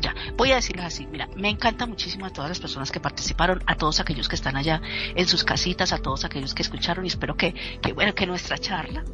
Ya, 0.01 0.15
voy 0.37 0.53
a 0.53 0.57
decirles 0.57 0.85
así, 0.85 1.07
mira, 1.07 1.29
me 1.37 1.49
encanta 1.49 1.87
muchísimo 1.87 2.27
a 2.27 2.31
todas 2.31 2.51
las 2.51 2.61
personas 2.61 2.91
que 2.91 3.01
participaron, 3.01 3.63
a 3.67 3.77
todos 3.77 4.01
aquellos 4.01 4.29
que 4.29 4.35
están 4.35 4.57
allá 4.57 4.81
en 5.15 5.27
sus 5.27 5.43
casitas, 5.43 5.93
a 5.93 5.99
todos 5.99 6.25
aquellos 6.25 6.55
que 6.55 6.63
escucharon 6.63 7.05
y 7.05 7.09
espero 7.09 7.37
que, 7.37 7.55
que 7.81 7.93
bueno, 7.93 8.15
que 8.15 8.27
nuestra 8.27 8.59
charla 8.59 9.05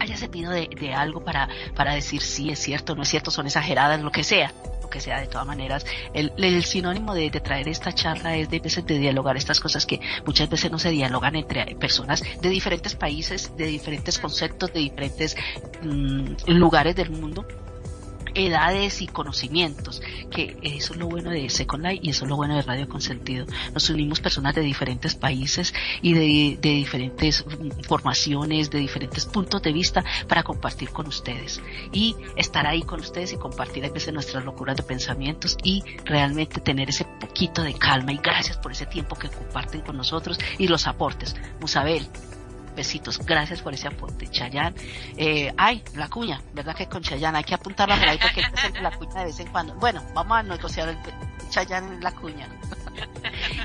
haya 0.00 0.16
servido 0.16 0.52
de, 0.52 0.68
de 0.68 0.94
algo 0.94 1.24
para, 1.24 1.48
para 1.74 1.94
decir 1.94 2.22
si 2.22 2.50
es 2.50 2.58
cierto, 2.58 2.94
no 2.94 3.02
es 3.02 3.08
cierto, 3.08 3.30
son 3.30 3.46
exageradas, 3.46 4.00
lo 4.00 4.10
que 4.10 4.24
sea 4.24 4.52
lo 4.88 4.90
que 4.90 5.00
sea 5.00 5.20
de 5.20 5.26
todas 5.26 5.46
maneras. 5.46 5.84
El, 6.14 6.32
el 6.38 6.64
sinónimo 6.64 7.14
de, 7.14 7.28
de, 7.28 7.40
traer 7.40 7.68
esta 7.68 7.92
charla 7.92 8.36
es 8.36 8.48
de 8.48 8.58
veces 8.58 8.86
de 8.86 8.98
dialogar 8.98 9.36
estas 9.36 9.60
cosas 9.60 9.84
que 9.84 10.00
muchas 10.24 10.48
veces 10.48 10.70
no 10.70 10.78
se 10.78 10.90
dialogan 10.90 11.36
entre 11.36 11.76
personas 11.76 12.22
de 12.40 12.48
diferentes 12.48 12.94
países 12.94 13.54
de 13.54 13.66
diferentes 13.66 14.18
conceptos 14.18 14.72
de 14.72 14.80
diferentes 14.80 15.36
mmm, 15.82 16.32
lugares 16.46 16.96
del 16.96 17.10
mundo 17.10 17.46
edades 18.38 19.02
y 19.02 19.06
conocimientos, 19.06 20.00
que 20.30 20.56
eso 20.62 20.94
es 20.94 20.98
lo 20.98 21.08
bueno 21.08 21.30
de 21.30 21.50
Second 21.50 21.84
Life 21.84 22.00
y 22.02 22.10
eso 22.10 22.24
es 22.24 22.30
lo 22.30 22.36
bueno 22.36 22.54
de 22.56 22.62
Radio 22.62 22.88
Consentido. 22.88 23.46
Nos 23.74 23.90
unimos 23.90 24.20
personas 24.20 24.54
de 24.54 24.62
diferentes 24.62 25.14
países 25.14 25.74
y 26.02 26.14
de, 26.14 26.58
diferentes 26.60 27.44
formaciones, 27.86 28.70
de 28.70 28.78
diferentes 28.78 29.26
puntos 29.26 29.62
de 29.62 29.72
vista 29.72 30.04
para 30.28 30.42
compartir 30.42 30.90
con 30.90 31.06
ustedes 31.06 31.60
y 31.92 32.14
estar 32.36 32.66
ahí 32.66 32.82
con 32.82 33.00
ustedes 33.00 33.32
y 33.32 33.36
compartir 33.36 33.84
a 33.84 33.90
veces 33.90 34.14
nuestras 34.14 34.44
locuras 34.44 34.76
de 34.76 34.82
pensamientos 34.82 35.56
y 35.62 35.82
realmente 36.04 36.60
tener 36.60 36.90
ese 36.90 37.04
poquito 37.04 37.62
de 37.62 37.74
calma 37.74 38.12
y 38.12 38.18
gracias 38.18 38.56
por 38.56 38.72
ese 38.72 38.86
tiempo 38.86 39.16
que 39.16 39.28
comparten 39.28 39.80
con 39.80 39.96
nosotros 39.96 40.38
y 40.58 40.68
los 40.68 40.86
aportes. 40.86 41.34
Musabel, 41.60 42.06
besitos. 42.78 43.18
Gracias 43.26 43.60
por 43.60 43.74
ese 43.74 43.88
aporte, 43.88 44.28
Chayán. 44.28 44.74
Eh, 45.16 45.52
ay, 45.56 45.82
la 45.96 46.08
cuña, 46.08 46.40
¿verdad 46.54 46.76
que 46.76 46.86
con 46.86 47.02
Chayán 47.02 47.34
hay 47.34 47.44
que 47.44 47.54
apuntarla 47.54 47.96
por 47.96 48.08
ahí 48.08 48.18
porque 48.18 48.40
hacer 48.40 48.80
la 48.80 48.92
cuña 48.92 49.20
de 49.20 49.24
vez 49.26 49.40
en 49.40 49.48
cuando? 49.48 49.74
Bueno, 49.74 50.00
vamos 50.14 50.38
a 50.38 50.42
negociar 50.44 50.88
el, 50.88 50.96
Chayan 51.50 52.00
La 52.00 52.12
Cuña. 52.12 52.48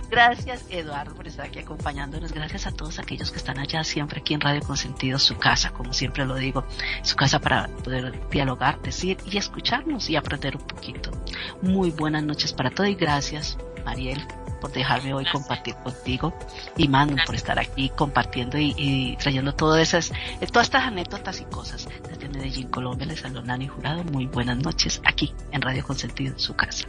Gracias, 0.10 0.66
Eduardo, 0.70 1.16
por 1.16 1.28
estar 1.28 1.46
aquí 1.46 1.60
acompañándonos. 1.60 2.32
Gracias 2.32 2.66
a 2.66 2.72
todos 2.72 3.00
aquellos 3.00 3.32
que 3.32 3.38
están 3.38 3.60
allá 3.60 3.84
siempre 3.84 4.22
aquí 4.22 4.34
en 4.34 4.42
Radio 4.42 4.62
Consentido, 4.62 5.20
su 5.20 5.38
casa, 5.38 5.72
como 5.72 5.94
siempre 5.94 6.26
lo 6.26 6.36
digo, 6.36 6.66
su 7.04 7.16
casa 7.16 7.40
para 7.40 7.68
poder 7.68 8.30
dialogar, 8.30 8.82
decir 8.82 9.18
y 9.26 9.38
escucharnos 9.38 10.10
y 10.10 10.16
aprender 10.16 10.56
un 10.56 10.66
poquito. 10.66 11.12
Muy 11.62 11.92
buenas 11.92 12.24
noches 12.24 12.54
para 12.54 12.72
todos 12.72 12.90
y 12.90 12.96
gracias, 12.96 13.58
Mariel, 13.86 14.26
por 14.64 14.72
dejarme 14.72 15.14
hoy 15.14 15.26
compartir 15.30 15.76
contigo 15.76 16.34
y 16.78 16.88
Manu 16.88 17.18
por 17.26 17.36
estar 17.36 17.60
aquí 17.60 17.90
compartiendo 17.90 18.58
y, 18.58 19.18
trayendo 19.20 19.54
todas 19.54 19.82
esas, 19.82 20.12
eh, 20.40 20.48
todas 20.48 20.68
estas 20.68 20.86
anécdotas 20.86 21.42
y 21.42 21.44
cosas. 21.44 21.86
Desde 22.08 22.30
Medellín, 22.30 22.70
Colombia, 22.70 23.06
les 23.06 23.20
saludo 23.20 23.42
Nani 23.42 23.68
Jurado. 23.68 24.06
Muy 24.06 24.28
buenas 24.28 24.58
noches 24.58 25.02
aquí 25.04 25.36
en 25.52 25.62
Radio 25.62 25.84
Consentido, 25.84 26.40
su 26.40 26.56
casa. 26.56 26.88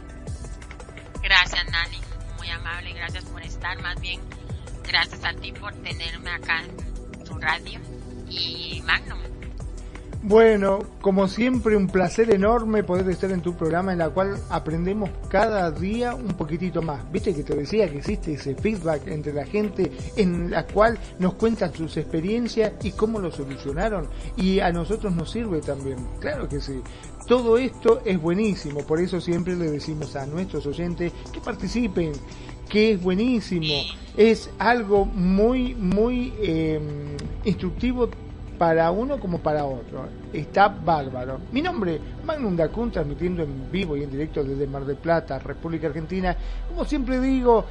Gracias, 1.21 1.65
Nani 1.65 1.97
amable, 2.55 2.93
gracias 2.93 3.25
por 3.25 3.41
estar, 3.41 3.81
más 3.81 3.99
bien 3.99 4.21
gracias 4.87 5.25
a 5.25 5.33
ti 5.33 5.51
por 5.51 5.73
tenerme 5.81 6.31
acá 6.31 6.61
en 6.61 7.23
tu 7.25 7.37
radio 7.37 7.81
y 8.29 8.81
Magnum. 8.85 9.34
Bueno, 10.27 10.79
como 11.01 11.27
siempre, 11.27 11.77
un 11.77 11.85
placer 11.85 12.33
enorme 12.33 12.83
poder 12.83 13.07
estar 13.11 13.29
en 13.29 13.41
tu 13.41 13.53
programa 13.53 13.91
en 13.91 13.99
la 13.99 14.09
cual 14.09 14.39
aprendemos 14.49 15.11
cada 15.29 15.69
día 15.69 16.15
un 16.15 16.29
poquitito 16.29 16.81
más. 16.81 17.11
Viste 17.11 17.35
que 17.35 17.43
te 17.43 17.55
decía 17.55 17.87
que 17.87 17.99
existe 17.99 18.33
ese 18.33 18.55
feedback 18.55 19.05
entre 19.05 19.33
la 19.33 19.45
gente 19.45 19.91
en 20.15 20.49
la 20.49 20.65
cual 20.65 20.97
nos 21.19 21.35
cuentan 21.35 21.71
sus 21.75 21.95
experiencias 21.97 22.73
y 22.81 22.93
cómo 22.93 23.19
lo 23.19 23.29
solucionaron. 23.29 24.07
Y 24.35 24.61
a 24.61 24.71
nosotros 24.71 25.13
nos 25.13 25.29
sirve 25.29 25.61
también. 25.61 25.97
Claro 26.19 26.49
que 26.49 26.59
sí. 26.59 26.81
Todo 27.27 27.59
esto 27.59 28.01
es 28.03 28.19
buenísimo, 28.19 28.79
por 28.79 28.99
eso 28.99 29.21
siempre 29.21 29.55
le 29.55 29.69
decimos 29.69 30.15
a 30.15 30.25
nuestros 30.25 30.65
oyentes 30.65 31.13
que 31.31 31.39
participen, 31.39 32.13
que 32.67 32.93
es 32.93 33.01
buenísimo, 33.01 33.75
es 34.17 34.49
algo 34.57 35.05
muy, 35.05 35.75
muy 35.75 36.33
eh, 36.39 36.79
instructivo 37.43 38.09
para 38.57 38.91
uno 38.91 39.19
como 39.19 39.39
para 39.39 39.65
otro. 39.65 40.07
Está 40.33 40.67
bárbaro. 40.67 41.39
Mi 41.51 41.61
nombre, 41.61 41.99
Magnum 42.23 42.55
Dacun, 42.55 42.91
transmitiendo 42.91 43.43
en 43.43 43.71
vivo 43.71 43.95
y 43.97 44.03
en 44.03 44.11
directo 44.11 44.43
desde 44.43 44.67
Mar 44.67 44.85
del 44.85 44.97
Plata, 44.97 45.39
República 45.39 45.87
Argentina. 45.87 46.35
Como 46.67 46.85
siempre 46.85 47.19
digo, 47.19 47.65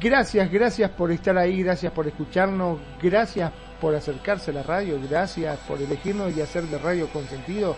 gracias, 0.00 0.50
gracias 0.50 0.90
por 0.90 1.10
estar 1.10 1.36
ahí, 1.38 1.62
gracias 1.62 1.92
por 1.92 2.06
escucharnos, 2.06 2.78
gracias 3.00 3.52
por 3.80 3.94
acercarse 3.94 4.50
a 4.50 4.54
la 4.54 4.62
radio, 4.62 4.98
gracias 5.08 5.58
por 5.60 5.80
elegirnos 5.80 6.36
y 6.36 6.40
hacer 6.40 6.64
de 6.64 6.78
Radio 6.78 7.08
Consentido 7.08 7.76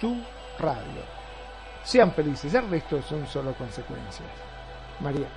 tu 0.00 0.20
radio. 0.58 1.02
Sean 1.84 2.12
felices, 2.12 2.52
el 2.54 2.68
resto 2.68 3.02
son 3.02 3.26
solo 3.26 3.54
consecuencias. 3.54 4.28
María. 5.00 5.28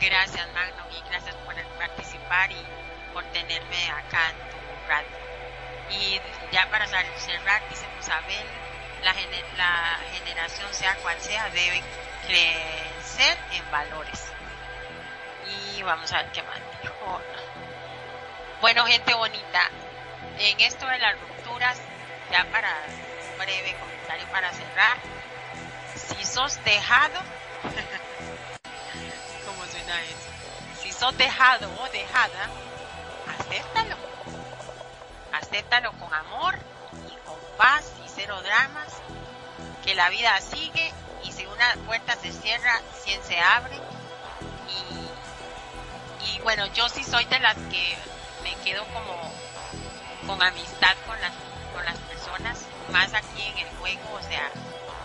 Gracias, 0.00 0.46
Magno, 0.52 0.84
y 0.90 1.08
gracias 1.08 1.34
por 1.46 1.54
participar 1.78 2.50
y 2.50 3.12
por 3.12 3.24
tenerme 3.32 3.90
acá 3.90 4.30
en 4.30 4.36
tu 4.50 4.88
radio. 4.88 5.13
Y 6.00 6.20
ya 6.52 6.68
para 6.70 6.86
cerrar, 6.86 7.68
dice 7.68 7.86
Musabel, 7.96 8.46
la, 9.02 9.12
generación, 10.12 10.72
sea 10.72 10.94
cual 10.96 11.20
sea, 11.20 11.48
debe 11.50 11.82
crecer 12.26 13.38
en 13.52 13.70
valores. 13.70 14.24
Y 15.76 15.82
vamos 15.82 16.10
a 16.12 16.22
ver 16.22 16.32
qué 16.32 16.42
más 16.42 16.58
dijo. 16.82 17.20
Bueno, 18.60 18.86
gente 18.86 19.14
bonita, 19.14 19.70
en 20.38 20.60
esto 20.60 20.86
de 20.86 20.98
las 20.98 21.20
rupturas, 21.20 21.80
ya 22.30 22.44
para 22.50 22.70
breve 23.38 23.76
comentario 23.78 24.26
para 24.28 24.52
cerrar. 24.52 24.96
Si 25.94 26.24
sos 26.24 26.62
dejado, 26.64 27.20
¿cómo 29.46 29.64
suena 29.66 30.02
eso? 30.02 30.82
Si 30.82 30.92
sos 30.92 31.16
dejado 31.16 31.70
o 31.80 31.88
dejada, 31.90 32.48
acéptalo. 33.38 34.13
Acéptalo 35.44 35.92
con 35.98 36.12
amor 36.14 36.54
y 37.06 37.16
con 37.26 37.38
paz 37.58 37.92
y 38.02 38.08
cero 38.08 38.40
dramas. 38.42 38.88
Que 39.84 39.94
la 39.94 40.08
vida 40.08 40.40
sigue 40.40 40.90
y 41.22 41.32
si 41.32 41.44
una 41.44 41.74
puerta 41.84 42.16
se 42.16 42.32
cierra, 42.32 42.80
100 43.02 43.22
se 43.22 43.40
abre. 43.40 43.78
Y, 46.26 46.40
bueno, 46.40 46.66
yo 46.68 46.88
sí 46.88 47.04
soy 47.04 47.26
de 47.26 47.38
las 47.40 47.56
que 47.56 47.96
me 48.42 48.54
quedo 48.64 48.84
como 48.86 49.32
con 50.26 50.42
amistad 50.42 50.96
con 51.06 51.20
las, 51.20 51.32
con 51.74 51.84
las 51.84 51.98
personas 51.98 52.58
más 52.90 53.12
aquí 53.12 53.42
en 53.42 53.58
el 53.58 53.76
juego, 53.76 54.14
o 54.14 54.22
sea, 54.22 54.50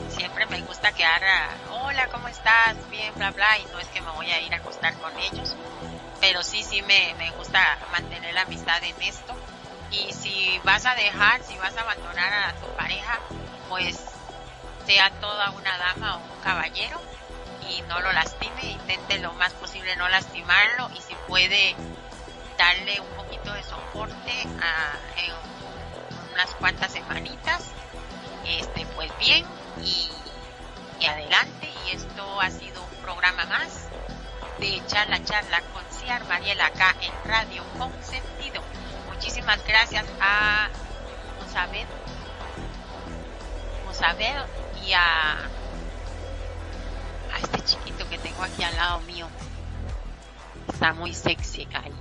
siempre 0.10 0.46
me 0.46 0.62
gusta 0.62 0.94
quedar, 0.94 1.22
hola, 1.70 2.08
¿cómo 2.08 2.30
estás? 2.30 2.78
Bien, 2.90 3.14
bla, 3.16 3.32
bla, 3.32 3.58
y 3.60 3.66
no 3.66 3.80
es 3.80 3.88
que 3.88 4.00
me 4.02 4.12
voy 4.12 4.32
a 4.32 4.40
ir 4.40 4.54
a 4.54 4.58
acostar 4.58 4.94
con 5.00 5.18
ellos, 5.20 5.56
pero 6.22 6.42
sí, 6.44 6.64
sí 6.64 6.82
me, 6.84 7.14
me 7.18 7.32
gusta 7.32 7.78
mantener 7.92 8.34
la 8.34 8.42
amistad 8.44 8.82
en 8.84 9.02
esto. 9.02 9.36
Y 9.92 10.14
si 10.14 10.60
vas 10.64 10.86
a 10.86 10.96
dejar, 10.96 11.44
si 11.44 11.58
vas 11.58 11.76
a 11.76 11.82
abandonar 11.82 12.32
a 12.34 12.54
tu 12.54 12.68
pareja, 12.76 13.20
pues 13.68 14.00
sea 14.86 15.10
toda 15.20 15.52
una 15.52 15.78
dama 15.78 16.18
o 16.18 16.34
un 16.34 16.42
caballero 16.42 17.00
y 17.70 17.82
no 17.84 18.00
lo 18.00 18.12
lastime, 18.12 18.64
intente 18.64 19.20
lo 19.20 19.34
más 19.34 19.54
posible 19.54 19.96
no 19.96 20.10
lastimarlo 20.10 20.90
y 20.96 21.02
si 21.02 21.16
puede 21.28 21.76
darle 22.58 23.00
un 23.00 23.16
poquito 23.16 23.54
de 23.54 23.64
soporte 23.64 24.32
a, 24.62 24.98
unas 26.34 26.56
cuantas 26.56 26.92
semanitas, 26.92 27.64
este, 28.46 28.86
pues 28.96 29.12
bien, 29.20 29.46
y, 29.84 30.10
adelante, 31.06 31.70
y 31.86 31.92
esto 31.92 32.42
ha 32.42 32.50
sido 32.50 32.84
un 32.84 32.96
programa 33.02 33.46
más 33.46 33.88
de 34.60 34.82
charla 34.88 35.24
charla 35.24 35.62
con 35.74 35.84
Ciar 35.92 36.26
Mariela 36.26 36.68
acá 36.68 36.96
en 37.02 37.30
Radio 37.30 37.64
con 37.78 37.92
sentido. 38.04 38.29
Muchísimas 39.20 39.60
gracias 39.68 40.06
a 40.22 40.70
Mosabed, 41.42 41.86
Mosabed 43.86 44.46
y 44.88 44.94
a, 44.94 45.40
a 47.34 47.40
este 47.42 47.62
chiquito 47.66 48.08
que 48.08 48.18
tengo 48.18 48.42
aquí 48.44 48.64
al 48.64 48.74
lado 48.78 49.02
mío. 49.02 49.28
Está 50.70 50.94
muy 50.94 51.14
sexy 51.14 51.68
ahí. 51.74 51.92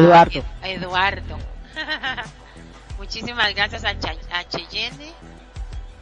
Eduardo. 0.00 0.42
Eduardo. 0.64 1.38
Muchísimas 2.98 3.54
gracias 3.54 3.84
a, 3.84 4.48
Cheyenne. 4.48 5.14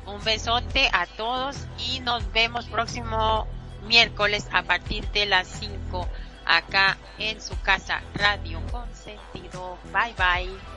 Un 0.07 0.25
besote 0.25 0.89
a 0.95 1.05
todos 1.07 1.59
y 1.77 2.01
nos 2.01 2.33
vemos 2.33 2.65
próximo 2.65 3.47
miércoles 3.87 4.49
a 4.51 4.63
partir 4.63 5.07
de 5.11 5.27
las 5.27 5.47
5 5.47 6.09
acá 6.47 6.97
en 7.19 7.41
su 7.41 7.61
casa 7.61 8.03
Radio 8.15 8.61
Consentido. 8.71 9.79
Bye 9.93 10.15
bye. 10.17 10.77